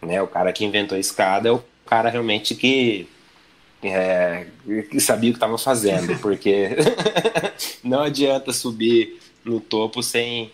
Né? 0.00 0.20
O 0.20 0.26
cara 0.26 0.52
que 0.52 0.64
inventou 0.64 0.96
a 0.96 1.00
escada 1.00 1.48
é 1.48 1.52
o 1.52 1.62
cara 1.86 2.10
realmente 2.10 2.54
que, 2.54 3.08
é, 3.82 4.46
que 4.90 5.00
sabia 5.00 5.30
o 5.30 5.32
que 5.32 5.36
estava 5.36 5.58
fazendo, 5.58 6.18
porque 6.20 6.70
não 7.82 8.02
adianta 8.02 8.52
subir 8.52 9.20
no 9.44 9.60
topo 9.60 10.02
sem. 10.02 10.50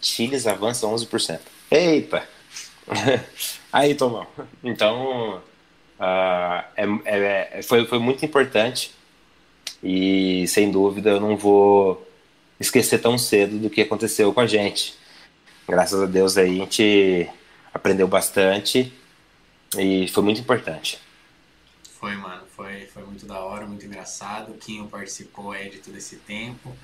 Chiles 0.00 0.46
avança 0.46 0.86
11%. 0.86 1.38
Eita! 1.70 2.28
Aí, 3.72 3.94
Tomão. 3.94 4.26
Então, 4.62 5.40
uh, 5.98 6.64
é, 6.76 7.58
é, 7.58 7.62
foi, 7.62 7.86
foi 7.86 7.98
muito 8.00 8.24
importante 8.24 8.92
e, 9.82 10.46
sem 10.48 10.70
dúvida, 10.70 11.10
eu 11.10 11.20
não 11.20 11.36
vou 11.36 12.06
esquecer 12.62 12.98
tão 13.00 13.18
cedo 13.18 13.58
do 13.58 13.68
que 13.68 13.82
aconteceu 13.82 14.32
com 14.32 14.40
a 14.40 14.46
gente. 14.46 14.94
Graças 15.68 16.00
a 16.00 16.06
Deus 16.06 16.36
aí 16.36 16.60
a 16.60 16.64
gente 16.64 17.28
aprendeu 17.72 18.08
bastante 18.08 18.92
e 19.78 20.08
foi 20.08 20.22
muito 20.22 20.40
importante. 20.40 20.98
Foi, 21.98 22.14
mano, 22.16 22.42
foi, 22.56 22.86
foi 22.86 23.04
muito 23.04 23.26
da 23.26 23.40
hora, 23.40 23.66
muito 23.66 23.86
engraçado. 23.86 24.52
O 24.52 24.58
Quinho 24.58 24.86
participou 24.86 25.52
aí 25.52 25.70
de 25.70 25.78
todo 25.78 25.96
esse 25.96 26.16
tempo. 26.16 26.74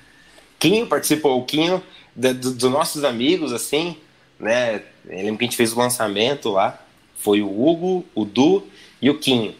Quinho 0.57 0.87
participou, 0.87 1.39
o 1.39 1.45
Quinho, 1.45 1.83
dos 2.15 2.53
do 2.53 2.69
nossos 2.69 3.03
amigos, 3.03 3.53
assim, 3.53 3.97
né? 4.39 4.83
Eu 5.05 5.23
lembro 5.23 5.37
que 5.37 5.43
a 5.43 5.47
gente 5.47 5.57
fez 5.57 5.73
o 5.73 5.79
lançamento 5.79 6.49
lá. 6.49 6.81
Foi 7.17 7.41
o 7.41 7.47
Hugo, 7.47 8.05
o 8.15 8.23
Du 8.23 8.67
e 9.01 9.09
o 9.09 9.19
Quinho. 9.19 9.53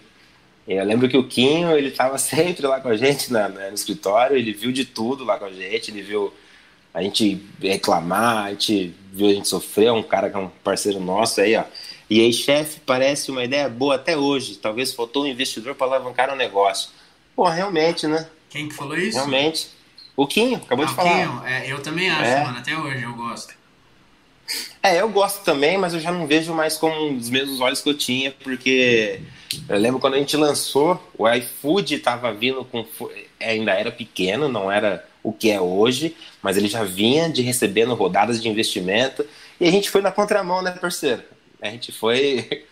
Eu 0.77 0.85
lembro 0.85 1.09
que 1.09 1.17
o 1.17 1.27
Quinho, 1.27 1.75
ele 1.75 1.87
estava 1.87 2.17
sempre 2.19 2.65
lá 2.67 2.79
com 2.79 2.89
a 2.89 2.95
gente 2.95 3.33
na, 3.33 3.49
né, 3.49 3.69
no 3.69 3.75
escritório, 3.75 4.37
ele 4.37 4.53
viu 4.53 4.71
de 4.71 4.85
tudo 4.85 5.23
lá 5.23 5.37
com 5.37 5.45
a 5.45 5.51
gente, 5.51 5.89
ele 5.89 6.03
viu 6.03 6.31
a 6.93 7.01
gente 7.01 7.43
reclamar, 7.61 8.45
a 8.45 8.49
gente 8.51 8.93
viu 9.11 9.27
a 9.27 9.33
gente 9.33 9.47
sofrer, 9.47 9.91
um 9.91 10.03
cara 10.03 10.29
que 10.29 10.35
é 10.35 10.39
um 10.39 10.49
parceiro 10.63 10.99
nosso 10.99 11.41
aí, 11.41 11.55
ó. 11.55 11.63
E 12.09 12.21
aí, 12.21 12.33
chefe, 12.33 12.79
parece 12.83 13.29
uma 13.29 13.43
ideia 13.43 13.69
boa 13.69 13.95
até 13.95 14.17
hoje. 14.17 14.55
Talvez 14.55 14.93
faltou 14.93 15.23
um 15.23 15.27
investidor 15.27 15.75
para 15.75 15.85
alavancar 15.85 16.31
o 16.31 16.33
um 16.33 16.35
negócio. 16.35 16.89
Pô, 17.35 17.47
realmente, 17.47 18.07
né? 18.07 18.27
Quem 18.49 18.67
que 18.67 18.73
falou 18.73 18.97
isso? 18.97 19.15
Realmente. 19.15 19.69
O 20.17 20.25
Quinho, 20.25 20.57
acabou 20.57 20.85
ah, 20.85 20.87
de 20.87 20.95
falar. 20.95 21.11
Quinho, 21.11 21.45
é, 21.45 21.71
eu 21.71 21.81
também 21.83 22.09
acho, 22.09 22.23
é. 22.23 22.43
mano, 22.43 22.57
até 22.57 22.75
hoje 22.75 23.03
eu 23.03 23.13
gosto. 23.13 23.53
É, 24.81 25.01
eu 25.01 25.09
gosto 25.09 25.43
também, 25.43 25.77
mas 25.77 25.93
eu 25.93 25.99
já 25.99 26.11
não 26.11 26.26
vejo 26.26 26.53
mais 26.53 26.77
com 26.77 27.15
os 27.15 27.30
mesmos 27.30 27.59
olhos 27.61 27.81
que 27.81 27.89
eu 27.89 27.97
tinha, 27.97 28.31
porque 28.43 29.21
eu 29.67 29.77
lembro 29.77 29.99
quando 29.99 30.15
a 30.15 30.17
gente 30.17 30.35
lançou, 30.38 31.01
o 31.17 31.30
iFood 31.30 31.95
estava 31.95 32.34
vindo 32.34 32.63
com. 32.65 32.85
Ainda 33.39 33.73
era 33.73 33.91
pequeno, 33.91 34.47
não 34.47 34.71
era 34.71 35.05
o 35.21 35.31
que 35.31 35.51
é 35.51 35.59
hoje, 35.59 36.15
mas 36.41 36.57
ele 36.57 36.67
já 36.67 36.84
vinha 36.84 37.30
de 37.30 37.41
recebendo 37.41 37.93
rodadas 37.93 38.41
de 38.41 38.49
investimento, 38.49 39.26
e 39.59 39.67
a 39.67 39.71
gente 39.71 39.89
foi 39.89 40.01
na 40.01 40.11
contramão, 40.11 40.61
né, 40.61 40.71
parceiro? 40.71 41.23
A 41.61 41.69
gente 41.69 41.91
foi. 41.91 42.65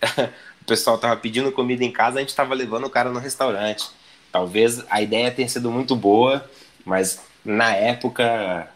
o 0.62 0.64
pessoal 0.64 0.96
estava 0.96 1.16
pedindo 1.16 1.50
comida 1.52 1.84
em 1.84 1.90
casa, 1.90 2.18
a 2.18 2.20
gente 2.20 2.30
estava 2.30 2.54
levando 2.54 2.84
o 2.84 2.90
cara 2.90 3.10
no 3.10 3.18
restaurante. 3.18 3.86
Talvez 4.30 4.84
a 4.88 5.02
ideia 5.02 5.30
tenha 5.30 5.48
sido 5.48 5.70
muito 5.70 5.96
boa, 5.96 6.48
mas 6.84 7.20
na 7.44 7.74
época 7.74 8.68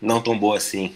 não 0.00 0.22
tão 0.22 0.38
boa 0.38 0.56
assim. 0.56 0.94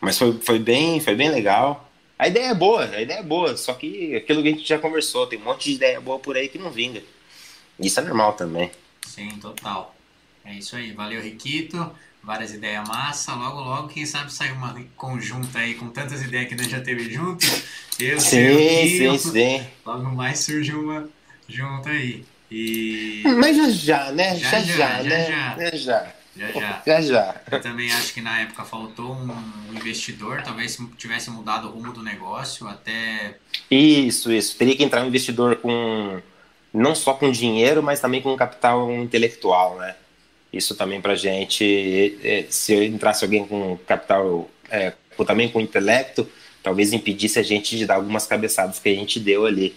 Mas 0.00 0.18
foi, 0.18 0.32
foi, 0.40 0.58
bem, 0.58 1.00
foi 1.00 1.14
bem 1.14 1.30
legal. 1.30 1.90
A 2.18 2.28
ideia 2.28 2.50
é 2.50 2.54
boa, 2.54 2.84
a 2.84 3.00
ideia 3.00 3.20
é 3.20 3.22
boa, 3.22 3.56
só 3.56 3.74
que 3.74 4.14
aquilo 4.14 4.42
que 4.42 4.48
a 4.48 4.52
gente 4.52 4.68
já 4.68 4.78
conversou, 4.78 5.26
tem 5.26 5.38
um 5.38 5.44
monte 5.44 5.70
de 5.70 5.76
ideia 5.76 6.00
boa 6.00 6.18
por 6.18 6.36
aí 6.36 6.48
que 6.48 6.58
não 6.58 6.70
vinga. 6.70 7.02
Isso 7.78 7.98
é 7.98 8.02
normal 8.02 8.34
também. 8.34 8.70
Sim, 9.06 9.30
total. 9.40 9.94
É 10.44 10.54
isso 10.54 10.76
aí. 10.76 10.92
Valeu, 10.92 11.20
Riquito. 11.22 11.90
Várias 12.22 12.52
ideias 12.52 12.86
massa. 12.86 13.34
Logo, 13.34 13.60
logo, 13.60 13.88
quem 13.88 14.04
sabe 14.04 14.32
sair 14.32 14.52
uma 14.52 14.78
conjunta 14.96 15.58
aí 15.58 15.74
com 15.74 15.88
tantas 15.88 16.22
ideias 16.22 16.48
que 16.48 16.54
a 16.54 16.58
gente 16.58 16.70
já 16.70 16.80
teve 16.80 17.10
junto. 17.10 17.46
Eu, 17.98 18.20
sim, 18.20 18.98
sim, 18.98 19.18
sim. 19.18 19.66
Logo 19.84 20.04
mais 20.14 20.40
surge 20.40 20.72
uma 20.72 21.08
junto 21.48 21.88
aí. 21.88 22.24
E... 22.50 23.22
Mas 23.24 23.56
já 23.56 23.70
já, 23.70 24.12
né? 24.12 24.36
Já 24.36 24.50
já, 24.50 24.60
já, 24.60 24.76
já 24.76 25.02
né? 25.02 25.26
Já. 25.26 25.56
já. 25.56 25.76
já. 25.76 26.19
Já 26.36 26.52
já. 26.52 26.82
Já 26.86 27.00
já. 27.00 27.40
Eu 27.50 27.60
também 27.60 27.92
acho 27.92 28.14
que 28.14 28.20
na 28.20 28.40
época 28.40 28.64
faltou 28.64 29.12
um 29.14 29.76
investidor, 29.76 30.42
talvez 30.42 30.78
tivesse 30.96 31.30
mudado 31.30 31.68
o 31.68 31.70
rumo 31.70 31.92
do 31.92 32.02
negócio, 32.02 32.66
até. 32.68 33.36
Isso, 33.70 34.32
isso. 34.32 34.56
Teria 34.56 34.76
que 34.76 34.84
entrar 34.84 35.02
um 35.02 35.08
investidor 35.08 35.56
com. 35.56 36.20
Não 36.72 36.94
só 36.94 37.14
com 37.14 37.30
dinheiro, 37.30 37.82
mas 37.82 38.00
também 38.00 38.22
com 38.22 38.36
capital 38.36 38.92
intelectual, 38.92 39.76
né? 39.78 39.96
Isso 40.52 40.74
também 40.74 41.00
pra 41.00 41.14
gente. 41.14 42.46
Se 42.48 42.74
entrasse 42.84 43.24
alguém 43.24 43.46
com 43.46 43.76
capital. 43.86 44.48
É, 44.70 44.92
também 45.26 45.48
com 45.50 45.60
intelecto, 45.60 46.26
talvez 46.62 46.92
impedisse 46.92 47.38
a 47.38 47.42
gente 47.42 47.76
de 47.76 47.84
dar 47.84 47.96
algumas 47.96 48.26
cabeçadas 48.26 48.78
que 48.78 48.88
a 48.88 48.94
gente 48.94 49.20
deu 49.20 49.44
ali, 49.44 49.74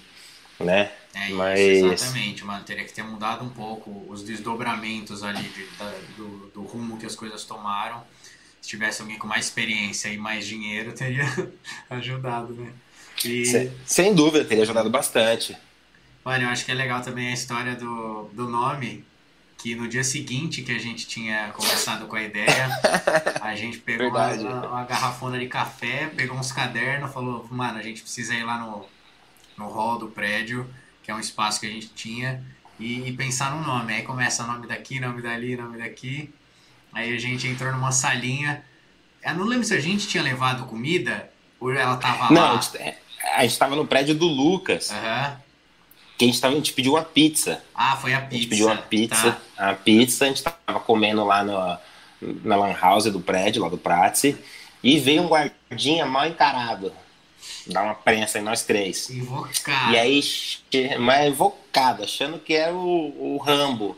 né? 0.59 0.91
É 1.13 1.29
Mas... 1.29 1.59
isso, 1.59 1.91
exatamente, 1.91 2.43
mano. 2.43 2.63
Teria 2.63 2.83
que 2.83 2.93
ter 2.93 3.03
mudado 3.03 3.45
um 3.45 3.49
pouco 3.49 4.05
os 4.09 4.23
desdobramentos 4.23 5.23
ali 5.23 5.43
de, 5.43 5.65
da, 5.77 5.93
do, 6.17 6.51
do 6.53 6.61
rumo 6.63 6.97
que 6.97 7.05
as 7.05 7.15
coisas 7.15 7.43
tomaram. 7.43 8.03
Se 8.61 8.69
tivesse 8.69 9.01
alguém 9.01 9.17
com 9.17 9.27
mais 9.27 9.45
experiência 9.45 10.09
e 10.09 10.17
mais 10.17 10.47
dinheiro, 10.47 10.93
teria 10.93 11.25
ajudado, 11.89 12.53
né? 12.53 12.71
E... 13.23 13.45
Sem, 13.45 13.71
sem, 13.85 14.15
dúvida, 14.15 14.43
teria 14.43 14.63
ajudado 14.63 14.89
bastante. 14.89 15.55
Mano, 16.25 16.45
eu 16.45 16.49
acho 16.49 16.65
que 16.65 16.71
é 16.71 16.75
legal 16.75 17.01
também 17.01 17.29
a 17.29 17.33
história 17.33 17.75
do, 17.75 18.29
do 18.33 18.49
nome, 18.49 19.05
que 19.57 19.75
no 19.75 19.87
dia 19.87 20.03
seguinte 20.03 20.61
que 20.61 20.71
a 20.71 20.79
gente 20.79 21.05
tinha 21.05 21.49
começado 21.49 22.07
com 22.07 22.15
a 22.15 22.23
ideia, 22.23 22.69
a 23.41 23.55
gente 23.55 23.77
pegou 23.77 24.07
uma, 24.07 24.33
uma, 24.67 24.83
garrafona 24.85 25.37
de 25.37 25.47
café, 25.47 26.09
pegou 26.15 26.37
uns 26.37 26.51
cadernos, 26.51 27.13
falou, 27.13 27.45
mano, 27.51 27.77
a 27.77 27.81
gente 27.81 28.01
precisa 28.01 28.33
ir 28.33 28.43
lá 28.43 28.57
no, 28.57 28.85
no 29.57 29.67
hall 29.67 29.97
do 29.97 30.07
prédio 30.07 30.67
que 31.03 31.11
é 31.11 31.15
um 31.15 31.19
espaço 31.19 31.59
que 31.59 31.67
a 31.67 31.69
gente 31.69 31.89
tinha, 31.89 32.41
e, 32.79 33.07
e 33.07 33.13
pensar 33.13 33.51
no 33.55 33.61
nome. 33.61 33.93
Aí 33.93 34.01
começa 34.03 34.43
nome 34.43 34.65
daqui, 34.65 34.99
nome 34.99 35.21
dali, 35.21 35.55
nome 35.55 35.77
daqui. 35.77 36.33
Aí 36.93 37.13
a 37.13 37.19
gente 37.19 37.45
entrou 37.47 37.71
numa 37.71 37.91
salinha. 37.91 38.63
Eu 39.21 39.35
não 39.35 39.45
lembro 39.45 39.65
se 39.65 39.73
a 39.73 39.79
gente 39.79 40.07
tinha 40.07 40.23
levado 40.23 40.65
comida 40.65 41.29
ou 41.59 41.71
ela 41.73 41.97
tava 41.97 42.33
não, 42.33 42.41
lá. 42.41 42.53
Não, 42.53 42.59
a 43.35 43.41
gente 43.41 43.51
estava 43.51 43.75
no 43.75 43.85
prédio 43.85 44.15
do 44.15 44.25
Lucas. 44.25 44.89
Uhum. 44.89 45.35
Que 46.17 46.25
a 46.25 46.27
gente, 46.27 46.39
tava, 46.41 46.53
a 46.53 46.57
gente 46.57 46.73
pediu 46.73 46.93
uma 46.93 47.03
pizza. 47.03 47.63
Ah, 47.75 47.97
foi 47.97 48.13
a 48.13 48.21
pizza. 48.21 48.35
A 48.35 48.37
gente 48.37 48.47
pediu 48.47 48.65
uma 48.67 48.77
pizza. 48.77 49.37
Tá. 49.55 49.69
A 49.69 49.73
pizza, 49.75 50.25
a 50.25 50.27
gente 50.27 50.43
tava 50.43 50.79
comendo 50.79 51.25
lá 51.25 51.43
no, 51.43 51.77
na 52.43 52.55
Lan 52.55 52.73
House 52.79 53.05
do 53.05 53.19
prédio, 53.19 53.61
lá 53.61 53.69
do 53.69 53.77
Prats. 53.77 54.35
E 54.83 54.99
veio 54.99 55.23
um 55.23 55.27
guardinha 55.27 56.05
mal 56.05 56.27
encarado 56.27 56.93
dar 57.67 57.83
uma 57.83 57.95
prensa 57.95 58.39
em 58.39 58.41
nós 58.41 58.63
três. 58.63 59.09
Invocado. 59.09 59.93
E 59.93 59.97
aí, 59.97 60.21
mas 60.99 61.31
invocado, 61.31 62.03
achando 62.03 62.39
que 62.39 62.53
era 62.53 62.73
o, 62.73 63.35
o 63.35 63.37
Rambo. 63.37 63.97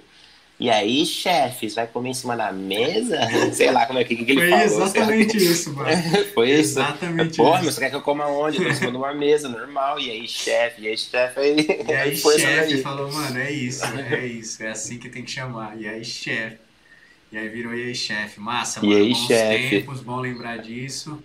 E 0.57 0.69
aí, 0.69 1.05
chefes, 1.05 1.75
vai 1.75 1.85
comer 1.85 2.11
em 2.11 2.13
cima 2.13 2.37
da 2.37 2.49
mesa? 2.51 3.19
Sei 3.51 3.69
lá 3.71 3.85
como 3.85 3.99
é 3.99 4.05
que, 4.05 4.15
que 4.15 4.31
ele 4.31 4.39
Foi 4.39 4.49
falou. 4.49 4.67
Foi 4.67 4.85
exatamente 4.85 5.37
isso, 5.37 5.73
mano. 5.73 5.89
Foi 6.33 6.49
isso? 6.49 6.79
Exatamente 6.79 7.37
Pô, 7.37 7.51
mas 7.51 7.65
você 7.65 7.81
quer 7.81 7.89
que 7.89 7.95
eu 7.97 8.01
coma 8.01 8.25
onde? 8.27 8.57
Eu 8.57 8.63
tô 8.63 8.69
em 8.69 8.75
cima 8.75 8.91
de 8.91 8.97
uma 8.97 9.13
mesa, 9.13 9.49
normal. 9.49 9.99
E 9.99 10.09
aí, 10.09 10.27
chefe, 10.27 10.83
e 10.83 10.87
aí, 10.87 10.97
chefe, 10.97 11.39
aí... 11.41 11.85
E 11.87 11.93
aí, 11.93 12.15
chefe 12.15 12.81
falou, 12.81 13.11
mano, 13.11 13.37
é 13.37 13.51
isso, 13.51 13.83
é 13.85 14.25
isso, 14.25 14.63
é 14.63 14.69
assim 14.69 14.97
que 14.97 15.09
tem 15.09 15.23
que 15.23 15.31
chamar. 15.31 15.77
E 15.77 15.89
aí, 15.89 16.05
chefe. 16.05 16.57
E 17.33 17.37
aí 17.37 17.49
virou 17.49 17.73
e 17.73 17.87
aí, 17.87 17.95
chefe. 17.95 18.39
Massa, 18.39 18.79
mano, 18.79 18.93
e 18.93 18.95
aí, 18.95 19.09
bons 19.09 19.27
chefe. 19.27 19.69
tempos, 19.71 19.99
bom 19.99 20.21
lembrar 20.21 20.57
disso. 20.59 21.21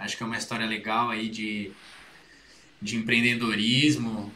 Acho 0.00 0.16
que 0.16 0.22
é 0.22 0.26
uma 0.26 0.38
história 0.38 0.66
legal 0.66 1.10
aí 1.10 1.28
de, 1.28 1.70
de 2.80 2.96
empreendedorismo, 2.96 4.32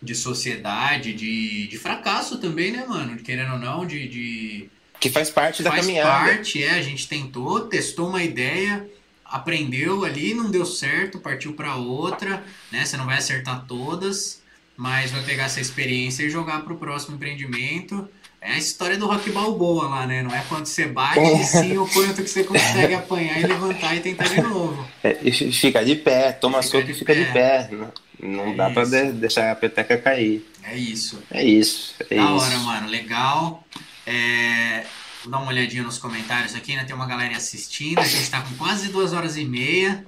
de 0.00 0.14
sociedade, 0.14 1.12
de, 1.12 1.66
de 1.66 1.78
fracasso 1.78 2.38
também, 2.38 2.70
né, 2.70 2.84
mano? 2.86 3.16
Querendo 3.18 3.54
ou 3.54 3.58
não, 3.58 3.86
de. 3.86 4.08
de 4.08 4.70
que 5.00 5.10
faz 5.10 5.30
parte 5.30 5.62
da 5.62 5.70
faz 5.70 5.82
caminhada. 5.84 6.10
Faz 6.10 6.36
parte, 6.36 6.62
é. 6.62 6.70
A 6.70 6.82
gente 6.82 7.08
tentou, 7.08 7.60
testou 7.62 8.08
uma 8.08 8.22
ideia, 8.22 8.88
aprendeu 9.24 10.04
ali, 10.04 10.32
não 10.32 10.50
deu 10.50 10.64
certo, 10.64 11.18
partiu 11.18 11.54
para 11.54 11.76
outra, 11.76 12.42
né? 12.70 12.84
Você 12.84 12.96
não 12.96 13.06
vai 13.06 13.18
acertar 13.18 13.66
todas, 13.66 14.42
mas 14.76 15.10
vai 15.10 15.22
pegar 15.22 15.44
essa 15.44 15.60
experiência 15.60 16.22
e 16.22 16.30
jogar 16.30 16.62
para 16.62 16.72
o 16.72 16.78
próximo 16.78 17.16
empreendimento. 17.16 18.08
É 18.44 18.52
a 18.52 18.58
história 18.58 18.98
do 18.98 19.06
rock 19.06 19.30
balboa 19.30 19.88
lá, 19.88 20.06
né? 20.06 20.22
Não 20.22 20.30
é 20.30 20.44
quando 20.46 20.66
você 20.66 20.86
bate, 20.86 21.18
sim 21.44 21.78
o 21.78 21.88
quanto 21.88 22.22
que 22.22 22.28
você 22.28 22.44
consegue 22.44 22.92
apanhar 22.92 23.40
e 23.40 23.46
levantar 23.46 23.96
e 23.96 24.00
tentar 24.00 24.24
de 24.24 24.42
novo. 24.42 24.86
É, 25.02 25.14
fica 25.32 25.82
de 25.82 25.96
pé, 25.96 26.30
toma 26.30 26.62
fica 26.62 26.78
soco 26.78 26.90
e 26.90 26.94
fica 26.94 27.14
de 27.14 27.24
pé. 27.32 27.70
Não, 27.72 27.90
não 28.20 28.52
é 28.52 28.54
dá 28.54 28.66
isso. 28.66 28.74
pra 28.74 28.84
de, 28.84 29.12
deixar 29.12 29.50
a 29.50 29.54
peteca 29.56 29.96
cair. 29.96 30.46
É 30.62 30.76
isso. 30.76 31.22
É 31.30 31.42
isso. 31.42 31.94
É 31.98 32.16
da 32.16 32.22
isso. 32.22 32.34
hora, 32.34 32.58
mano. 32.58 32.88
Legal. 32.88 33.64
É... 34.06 34.84
Vou 35.22 35.32
dar 35.32 35.38
uma 35.38 35.48
olhadinha 35.48 35.82
nos 35.82 35.96
comentários 35.96 36.54
aqui, 36.54 36.76
né? 36.76 36.84
Tem 36.84 36.94
uma 36.94 37.06
galera 37.06 37.34
assistindo. 37.34 37.98
A 37.98 38.06
gente 38.06 38.28
tá 38.28 38.42
com 38.42 38.54
quase 38.56 38.88
duas 38.88 39.14
horas 39.14 39.38
e 39.38 39.44
meia. 39.46 40.04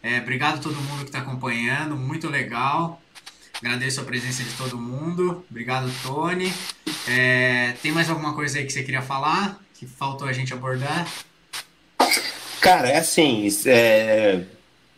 É, 0.00 0.18
obrigado 0.18 0.56
a 0.56 0.58
todo 0.58 0.76
mundo 0.76 1.04
que 1.04 1.10
tá 1.10 1.18
acompanhando. 1.18 1.96
Muito 1.96 2.28
legal. 2.28 3.02
Agradeço 3.62 4.00
a 4.00 4.04
presença 4.04 4.42
de 4.42 4.52
todo 4.54 4.78
mundo. 4.78 5.44
Obrigado, 5.50 5.92
Tony. 6.02 6.50
É, 7.06 7.74
tem 7.82 7.92
mais 7.92 8.08
alguma 8.08 8.34
coisa 8.34 8.58
aí 8.58 8.64
que 8.64 8.72
você 8.72 8.82
queria 8.82 9.02
falar? 9.02 9.60
Que 9.74 9.86
faltou 9.86 10.26
a 10.26 10.32
gente 10.32 10.54
abordar? 10.54 11.06
Cara, 12.58 12.88
é 12.88 12.96
assim. 12.96 13.46
É, 13.66 14.40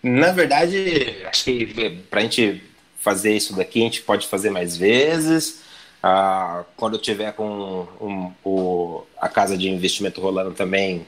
na 0.01 0.31
verdade, 0.31 1.25
acho 1.27 1.45
que 1.45 2.05
para 2.09 2.21
a 2.21 2.23
gente 2.23 2.63
fazer 3.01 3.37
isso 3.37 3.53
daqui, 3.57 3.81
a 3.81 3.85
gente 3.85 4.03
pode 4.03 4.29
fazer 4.29 4.51
mais 4.51 4.77
vezes. 4.77 5.63
Ah, 6.01 6.65
quando 6.77 6.95
eu 6.95 7.01
tiver 7.01 7.33
com 7.33 7.89
um, 8.01 8.33
o, 8.45 9.05
a 9.21 9.29
casa 9.29 9.59
de 9.59 9.69
investimento 9.69 10.21
rolando 10.21 10.53
também, 10.53 11.05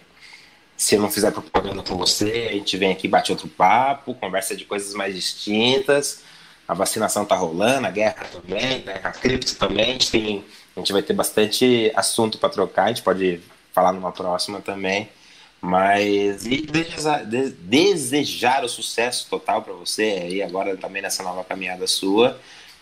se 0.77 0.97
eu 0.97 1.01
não 1.01 1.11
fizer 1.11 1.31
propaganda 1.31 1.85
com 1.85 1.97
você, 1.97 2.49
a 2.51 2.53
gente 2.53 2.77
vem 2.77 2.91
aqui, 2.91 3.07
bate 3.07 3.31
outro 3.31 3.47
papo, 3.47 4.13
conversa 4.15 4.57
de 4.57 4.65
coisas 4.65 4.93
mais 4.93 5.15
distintas 5.15 6.25
a 6.67 6.75
vacinação 6.75 7.25
está 7.25 7.37
rolando, 7.37 7.87
a 7.87 7.91
guerra 7.91 8.27
também, 8.33 8.81
né? 8.81 9.01
a 9.03 9.11
cripto 9.11 9.55
também, 9.57 9.91
a 9.91 9.93
gente, 9.93 10.45
a 10.77 10.81
gente 10.81 10.93
vai 10.93 11.03
ter 11.03 11.13
bastante 11.13 11.93
assunto 11.95 12.39
para 12.39 12.49
trocar, 12.49 12.85
a 12.85 12.89
gente 12.89 13.03
pode 13.03 13.41
falar 13.73 13.93
numa 13.93 14.13
próxima 14.13 14.61
também. 14.61 15.09
Mas 15.61 16.45
e 16.45 16.61
desejar, 16.61 17.25
desejar 17.25 18.65
o 18.65 18.69
sucesso 18.69 19.27
total 19.31 19.63
para 19.63 19.73
você 19.73 20.03
aí 20.03 20.43
agora 20.43 20.77
também 20.77 21.01
nessa 21.01 21.23
nova 21.23 21.43
caminhada 21.43 21.87
sua, 21.87 22.39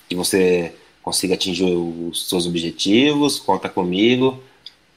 que 0.08 0.16
você 0.16 0.74
consiga 1.00 1.34
atingir 1.34 1.64
os 1.64 2.28
seus 2.28 2.44
objetivos, 2.46 3.38
conta 3.38 3.68
comigo. 3.68 4.42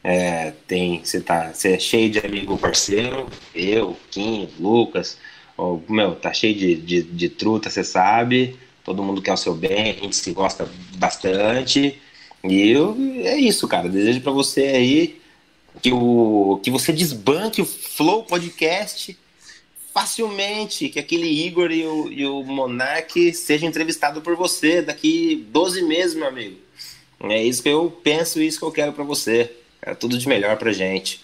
É, 0.04 0.54
tem, 0.68 1.04
você, 1.04 1.22
tá, 1.22 1.52
você 1.54 1.74
é 1.74 1.80
cheio 1.80 2.10
de 2.12 2.20
amigo 2.20 2.58
parceiro, 2.58 3.28
eu, 3.54 3.98
Kim, 4.12 4.50
Lucas, 4.60 5.18
meu, 5.90 6.16
tá 6.16 6.32
cheio 6.34 6.54
de, 6.56 6.76
de, 6.76 7.02
de 7.02 7.30
truta, 7.30 7.70
você 7.70 7.84
sabe, 7.84 8.58
todo 8.86 9.04
mundo 9.04 9.22
quer 9.22 9.34
o 9.34 9.38
seu 9.38 9.56
bem, 9.56 9.92
a 9.92 9.94
gente 9.94 10.16
se 10.16 10.32
gosta 10.32 10.70
bastante. 10.96 12.00
E 12.44 12.70
eu, 12.70 12.96
é 13.24 13.36
isso, 13.36 13.68
cara. 13.68 13.90
Desejo 13.90 14.22
para 14.22 14.32
você 14.32 14.62
aí 14.62 15.22
que, 15.82 15.92
o, 15.92 16.62
que 16.64 16.70
você 16.70 16.94
desbanque 16.94 17.62
o 17.62 17.66
Flow 17.66 18.24
Podcast 18.24 19.18
facilmente, 19.92 20.90
que 20.90 21.00
aquele 21.00 21.28
Igor 21.28 21.72
e 21.72 21.86
o, 21.86 22.12
e 22.12 22.26
o 22.28 22.44
Monark 22.44 23.34
sejam 23.34 23.68
entrevistados 23.68 24.22
por 24.22 24.36
você 24.36 24.82
daqui 24.82 25.48
12 25.50 25.82
meses, 25.84 26.16
meu 26.16 26.28
amigo. 26.28 26.58
É 27.22 27.42
isso 27.42 27.64
que 27.64 27.70
eu 27.70 27.90
penso 28.04 28.40
e 28.40 28.46
isso 28.46 28.60
que 28.60 28.66
eu 28.66 28.72
quero 28.72 28.94
para 28.94 29.04
você. 29.04 29.52
É 29.82 29.96
tudo 29.96 30.18
de 30.18 30.28
melhor 30.28 30.58
pra 30.58 30.72
gente. 30.72 31.24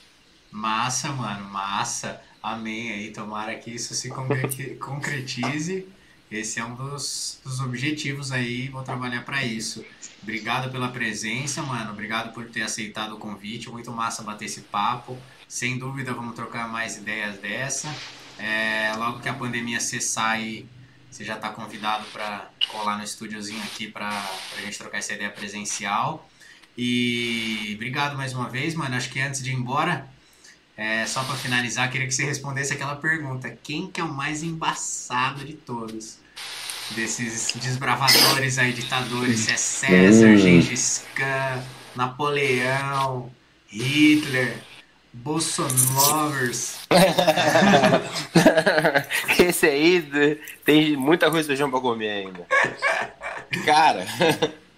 Massa, 0.49 1.09
mano, 1.11 1.49
massa. 1.49 2.21
Amém 2.41 2.91
aí. 2.91 3.11
Tomara 3.11 3.53
que 3.55 3.69
isso 3.69 3.93
se 3.93 4.09
concretize. 4.79 5.85
Esse 6.31 6.61
é 6.61 6.65
um 6.65 6.75
dos, 6.75 7.39
dos 7.43 7.59
objetivos 7.59 8.31
aí. 8.31 8.69
Vou 8.69 8.83
trabalhar 8.83 9.25
para 9.25 9.43
isso. 9.43 9.83
Obrigado 10.23 10.71
pela 10.71 10.87
presença, 10.87 11.61
mano. 11.61 11.91
Obrigado 11.91 12.33
por 12.33 12.45
ter 12.45 12.61
aceitado 12.61 13.15
o 13.15 13.17
convite. 13.17 13.69
Muito 13.69 13.91
massa 13.91 14.23
bater 14.23 14.45
esse 14.45 14.61
papo. 14.61 15.17
Sem 15.45 15.77
dúvida, 15.77 16.13
vamos 16.13 16.33
trocar 16.33 16.69
mais 16.69 16.95
ideias 16.95 17.37
dessa. 17.39 17.93
É, 18.39 18.93
logo 18.95 19.19
que 19.19 19.27
a 19.27 19.33
pandemia 19.33 19.81
cessar 19.81 20.31
aí, 20.31 20.65
você 21.11 21.25
já 21.25 21.35
está 21.35 21.49
convidado 21.49 22.05
para 22.13 22.49
colar 22.69 22.97
no 22.97 23.03
estúdiozinho 23.03 23.61
aqui 23.63 23.87
para 23.91 24.07
a 24.57 24.61
gente 24.61 24.77
trocar 24.77 24.99
essa 24.99 25.13
ideia 25.13 25.29
presencial. 25.29 26.29
E 26.77 27.73
obrigado 27.75 28.15
mais 28.15 28.33
uma 28.33 28.47
vez, 28.47 28.73
mano. 28.73 28.95
Acho 28.95 29.09
que 29.09 29.19
antes 29.19 29.43
de 29.43 29.51
ir 29.51 29.55
embora, 29.55 30.07
é, 30.81 31.05
só 31.05 31.23
para 31.23 31.35
finalizar, 31.35 31.91
queria 31.91 32.07
que 32.07 32.13
você 32.13 32.25
respondesse 32.25 32.73
aquela 32.73 32.95
pergunta: 32.95 33.55
quem 33.61 33.87
que 33.87 34.01
é 34.01 34.03
o 34.03 34.11
mais 34.11 34.41
embaçado 34.41 35.45
de 35.45 35.53
todos? 35.53 36.19
desses 36.95 37.53
desbravadores 37.55 38.57
aí, 38.57 38.73
ditadores, 38.73 39.39
se 39.39 39.51
é 39.51 39.57
César, 39.57 40.27
hum. 40.27 40.37
Gengis 40.37 41.05
Khan, 41.15 41.63
Napoleão, 41.95 43.31
Hitler, 43.67 44.57
Bolsonarovers. 45.13 46.79
Esse 49.39 49.67
aí 49.67 50.39
tem 50.63 50.95
muita 50.95 51.29
coisa 51.29 51.47
feijão 51.47 51.69
pra 51.69 51.79
comer 51.79 52.09
ainda. 52.09 52.45
Cara, 53.65 54.05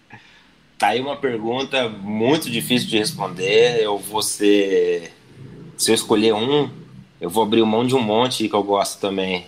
tá 0.78 0.88
aí 0.88 1.00
uma 1.00 1.18
pergunta 1.18 1.90
muito 1.90 2.50
difícil 2.50 2.90
de 2.90 2.98
responder. 2.98 3.82
Eu 3.82 3.98
vou 3.98 4.22
ser. 4.22 5.14
Se 5.78 5.92
eu 5.92 5.96
escolher 5.96 6.34
um, 6.34 6.70
eu 7.20 7.30
vou 7.30 7.44
abrir 7.44 7.64
mão 7.66 7.86
de 7.86 7.96
um 7.96 8.02
monte 8.02 8.48
que 8.48 8.56
eu 8.56 8.64
gosto 8.64 9.00
também. 9.00 9.48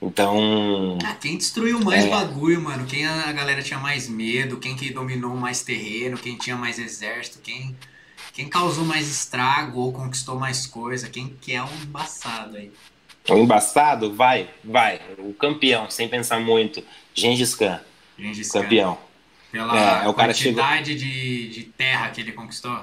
Então. 0.00 0.98
Ah, 1.04 1.14
quem 1.14 1.38
destruiu 1.38 1.80
mais 1.80 2.04
é... 2.04 2.08
bagulho, 2.10 2.60
mano? 2.60 2.84
Quem 2.86 3.06
a 3.06 3.32
galera 3.32 3.62
tinha 3.62 3.78
mais 3.78 4.08
medo? 4.08 4.58
Quem 4.58 4.76
que 4.76 4.92
dominou 4.92 5.34
mais 5.34 5.62
terreno? 5.62 6.18
Quem 6.18 6.36
tinha 6.36 6.56
mais 6.56 6.78
exército? 6.78 7.38
Quem, 7.42 7.74
quem 8.34 8.48
causou 8.48 8.84
mais 8.84 9.08
estrago 9.08 9.80
ou 9.80 9.92
conquistou 9.92 10.38
mais 10.38 10.66
coisa? 10.66 11.08
Quem 11.08 11.34
que 11.40 11.52
é 11.52 11.62
o 11.62 11.66
um 11.66 11.82
embaçado 11.82 12.56
aí? 12.56 12.70
O 13.30 13.38
embaçado? 13.38 14.12
Vai, 14.12 14.50
vai. 14.62 15.00
O 15.18 15.32
campeão, 15.32 15.90
sem 15.90 16.06
pensar 16.08 16.40
muito. 16.40 16.84
Gengis 17.14 17.54
Khan. 17.54 17.80
Gengis 18.18 18.50
Khan. 18.50 18.62
Campeão. 18.62 18.98
Pela 19.50 20.04
é, 20.04 20.08
é 20.08 20.12
quantidade 20.12 20.98
chegou... 20.98 21.08
de, 21.08 21.48
de 21.48 21.62
terra 21.62 22.10
que 22.10 22.20
ele 22.20 22.32
conquistou? 22.32 22.76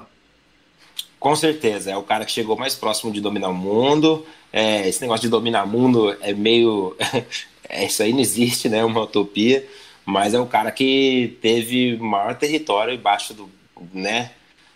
Com 1.22 1.36
certeza, 1.36 1.92
é 1.92 1.96
o 1.96 2.02
cara 2.02 2.24
que 2.24 2.32
chegou 2.32 2.56
mais 2.56 2.74
próximo 2.74 3.12
de 3.12 3.20
dominar 3.20 3.48
o 3.48 3.54
mundo. 3.54 4.26
É, 4.52 4.88
esse 4.88 5.00
negócio 5.00 5.22
de 5.22 5.28
dominar 5.28 5.62
o 5.62 5.68
mundo 5.68 6.16
é 6.20 6.32
meio. 6.32 6.96
é, 7.68 7.84
isso 7.84 8.02
aí 8.02 8.12
não 8.12 8.18
existe, 8.18 8.68
né? 8.68 8.84
Uma 8.84 9.02
utopia. 9.02 9.64
Mas 10.04 10.34
é 10.34 10.40
o 10.40 10.46
cara 10.46 10.72
que 10.72 11.38
teve 11.40 11.96
maior 11.96 12.34
território 12.34 12.92
embaixo 12.92 13.34
do. 13.34 13.48
né? 13.94 14.32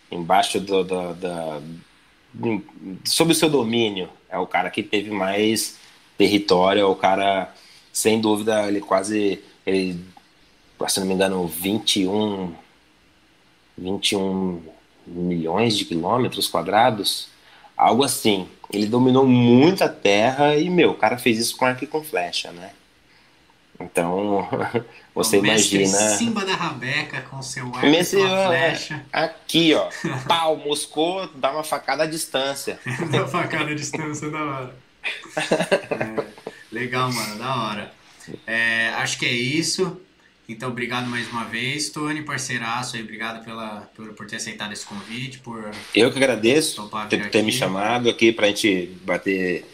Embaixo 0.09 0.57
do. 0.61 0.85
do, 0.85 1.13
do 2.33 2.63
sob 3.03 3.33
o 3.33 3.35
seu 3.35 3.49
domínio. 3.49 4.09
É 4.29 4.37
o 4.37 4.47
cara 4.47 4.69
que 4.69 4.81
teve 4.81 5.11
mais 5.11 5.77
território. 6.17 6.79
É 6.79 6.85
o 6.85 6.95
cara, 6.95 7.53
sem 7.91 8.21
dúvida, 8.21 8.69
ele 8.69 8.79
quase. 8.79 9.43
Ele, 9.65 9.99
se 10.87 10.99
não 11.01 11.07
me 11.07 11.13
engano, 11.13 11.45
21. 11.45 12.55
21 13.77 14.76
milhões 15.07 15.77
de 15.77 15.85
quilômetros 15.85 16.47
quadrados, 16.47 17.29
algo 17.75 18.03
assim. 18.03 18.47
Ele 18.71 18.85
dominou 18.85 19.25
muita 19.25 19.87
terra 19.87 20.57
e, 20.57 20.69
meu, 20.69 20.91
o 20.91 20.95
cara 20.95 21.17
fez 21.17 21.39
isso 21.39 21.55
com 21.55 21.65
arco 21.65 21.83
e 21.85 21.87
com 21.87 22.03
flecha, 22.03 22.51
né? 22.51 22.71
Então, 23.79 24.47
você 25.15 25.37
o 25.37 25.45
imagina. 25.45 25.87
Simba 25.87 26.43
da 26.43 26.55
Rabeca 26.55 27.21
com 27.21 27.41
seu 27.41 27.67
arco 27.67 27.85
e 27.85 28.03
sua 28.03 28.47
flecha. 28.47 29.05
Aqui, 29.13 29.73
ó. 29.73 29.89
Pau, 30.27 30.57
moscou, 30.57 31.27
dá 31.35 31.51
uma 31.51 31.63
facada 31.63 32.03
à 32.03 32.07
distância. 32.07 32.79
dá 33.11 33.19
uma 33.19 33.27
facada 33.27 33.71
à 33.71 33.75
distância, 33.75 34.29
da 34.29 34.43
hora. 34.43 34.75
É, 35.37 36.25
legal, 36.71 37.11
mano, 37.11 37.37
da 37.37 37.55
hora. 37.55 37.91
É, 38.45 38.89
acho 38.95 39.17
que 39.17 39.25
é 39.25 39.31
isso. 39.31 40.01
Então, 40.49 40.69
obrigado 40.69 41.07
mais 41.07 41.29
uma 41.29 41.43
vez, 41.43 41.89
Tony, 41.89 42.21
parceiraço 42.21 42.95
aí, 42.95 43.01
obrigado 43.01 43.43
pela, 43.43 43.89
por, 43.93 44.13
por 44.13 44.25
ter 44.25 44.37
aceitado 44.37 44.71
esse 44.71 44.85
convite, 44.85 45.39
por... 45.39 45.71
Eu 45.93 46.09
que 46.09 46.17
agradeço 46.17 46.87
por 46.87 47.05
ter, 47.07 47.29
ter 47.29 47.43
me 47.43 47.51
chamado 47.51 48.09
aqui 48.09 48.31
para 48.31 48.45
a 48.45 48.49
gente 48.49 48.97
bater 49.03 49.65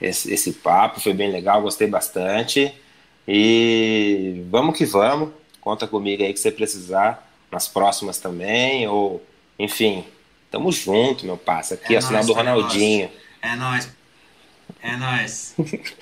esse, 0.00 0.32
esse 0.32 0.52
papo, 0.52 1.00
foi 1.00 1.12
bem 1.12 1.32
legal, 1.32 1.60
gostei 1.60 1.88
bastante. 1.88 2.72
E 3.26 4.44
vamos 4.48 4.78
que 4.78 4.84
vamos, 4.84 5.30
conta 5.60 5.88
comigo 5.88 6.22
aí 6.22 6.32
que 6.32 6.38
você 6.38 6.52
precisar, 6.52 7.28
nas 7.50 7.66
próximas 7.66 8.18
também, 8.18 8.86
ou, 8.86 9.20
enfim, 9.58 10.04
tamo 10.52 10.70
junto, 10.70 11.26
meu 11.26 11.36
parceiro, 11.36 11.82
aqui 11.82 11.94
é, 11.94 11.96
é 11.96 11.98
o 11.98 12.02
sinal 12.02 12.24
do 12.24 12.32
Ronaldinho. 12.32 13.10
É 13.42 13.56
nóis. 13.56 13.90
É 14.82 14.96
nóis. 14.96 15.54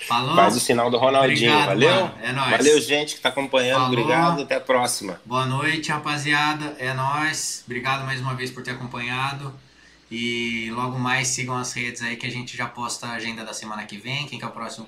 Falou. 0.07 0.35
Faz 0.35 0.55
o 0.55 0.59
sinal 0.59 0.91
do 0.91 0.97
Ronaldinho, 0.97 1.51
Obrigado, 1.51 1.67
valeu? 1.67 1.95
Mano. 1.95 2.13
É 2.21 2.31
nóis. 2.31 2.51
Valeu, 2.51 2.81
gente 2.81 3.15
que 3.15 3.21
tá 3.21 3.29
acompanhando. 3.29 3.81
Falou. 3.81 3.99
Obrigado, 3.99 4.41
até 4.43 4.55
a 4.55 4.61
próxima. 4.61 5.19
Boa 5.25 5.45
noite, 5.45 5.91
rapaziada. 5.91 6.75
É 6.77 6.93
nóis. 6.93 7.63
Obrigado 7.65 8.05
mais 8.05 8.21
uma 8.21 8.33
vez 8.35 8.51
por 8.51 8.63
ter 8.63 8.71
acompanhado. 8.71 9.53
E 10.09 10.69
logo 10.71 10.99
mais 10.99 11.29
sigam 11.29 11.57
as 11.57 11.73
redes 11.73 12.01
aí 12.03 12.15
que 12.15 12.27
a 12.27 12.31
gente 12.31 12.55
já 12.55 12.67
posta 12.67 13.07
a 13.07 13.13
agenda 13.13 13.43
da 13.43 13.53
semana 13.53 13.85
que 13.85 13.97
vem, 13.97 14.27
quem 14.27 14.37
que 14.37 14.45
é 14.45 14.47
o 14.47 14.51
próximo 14.51 14.85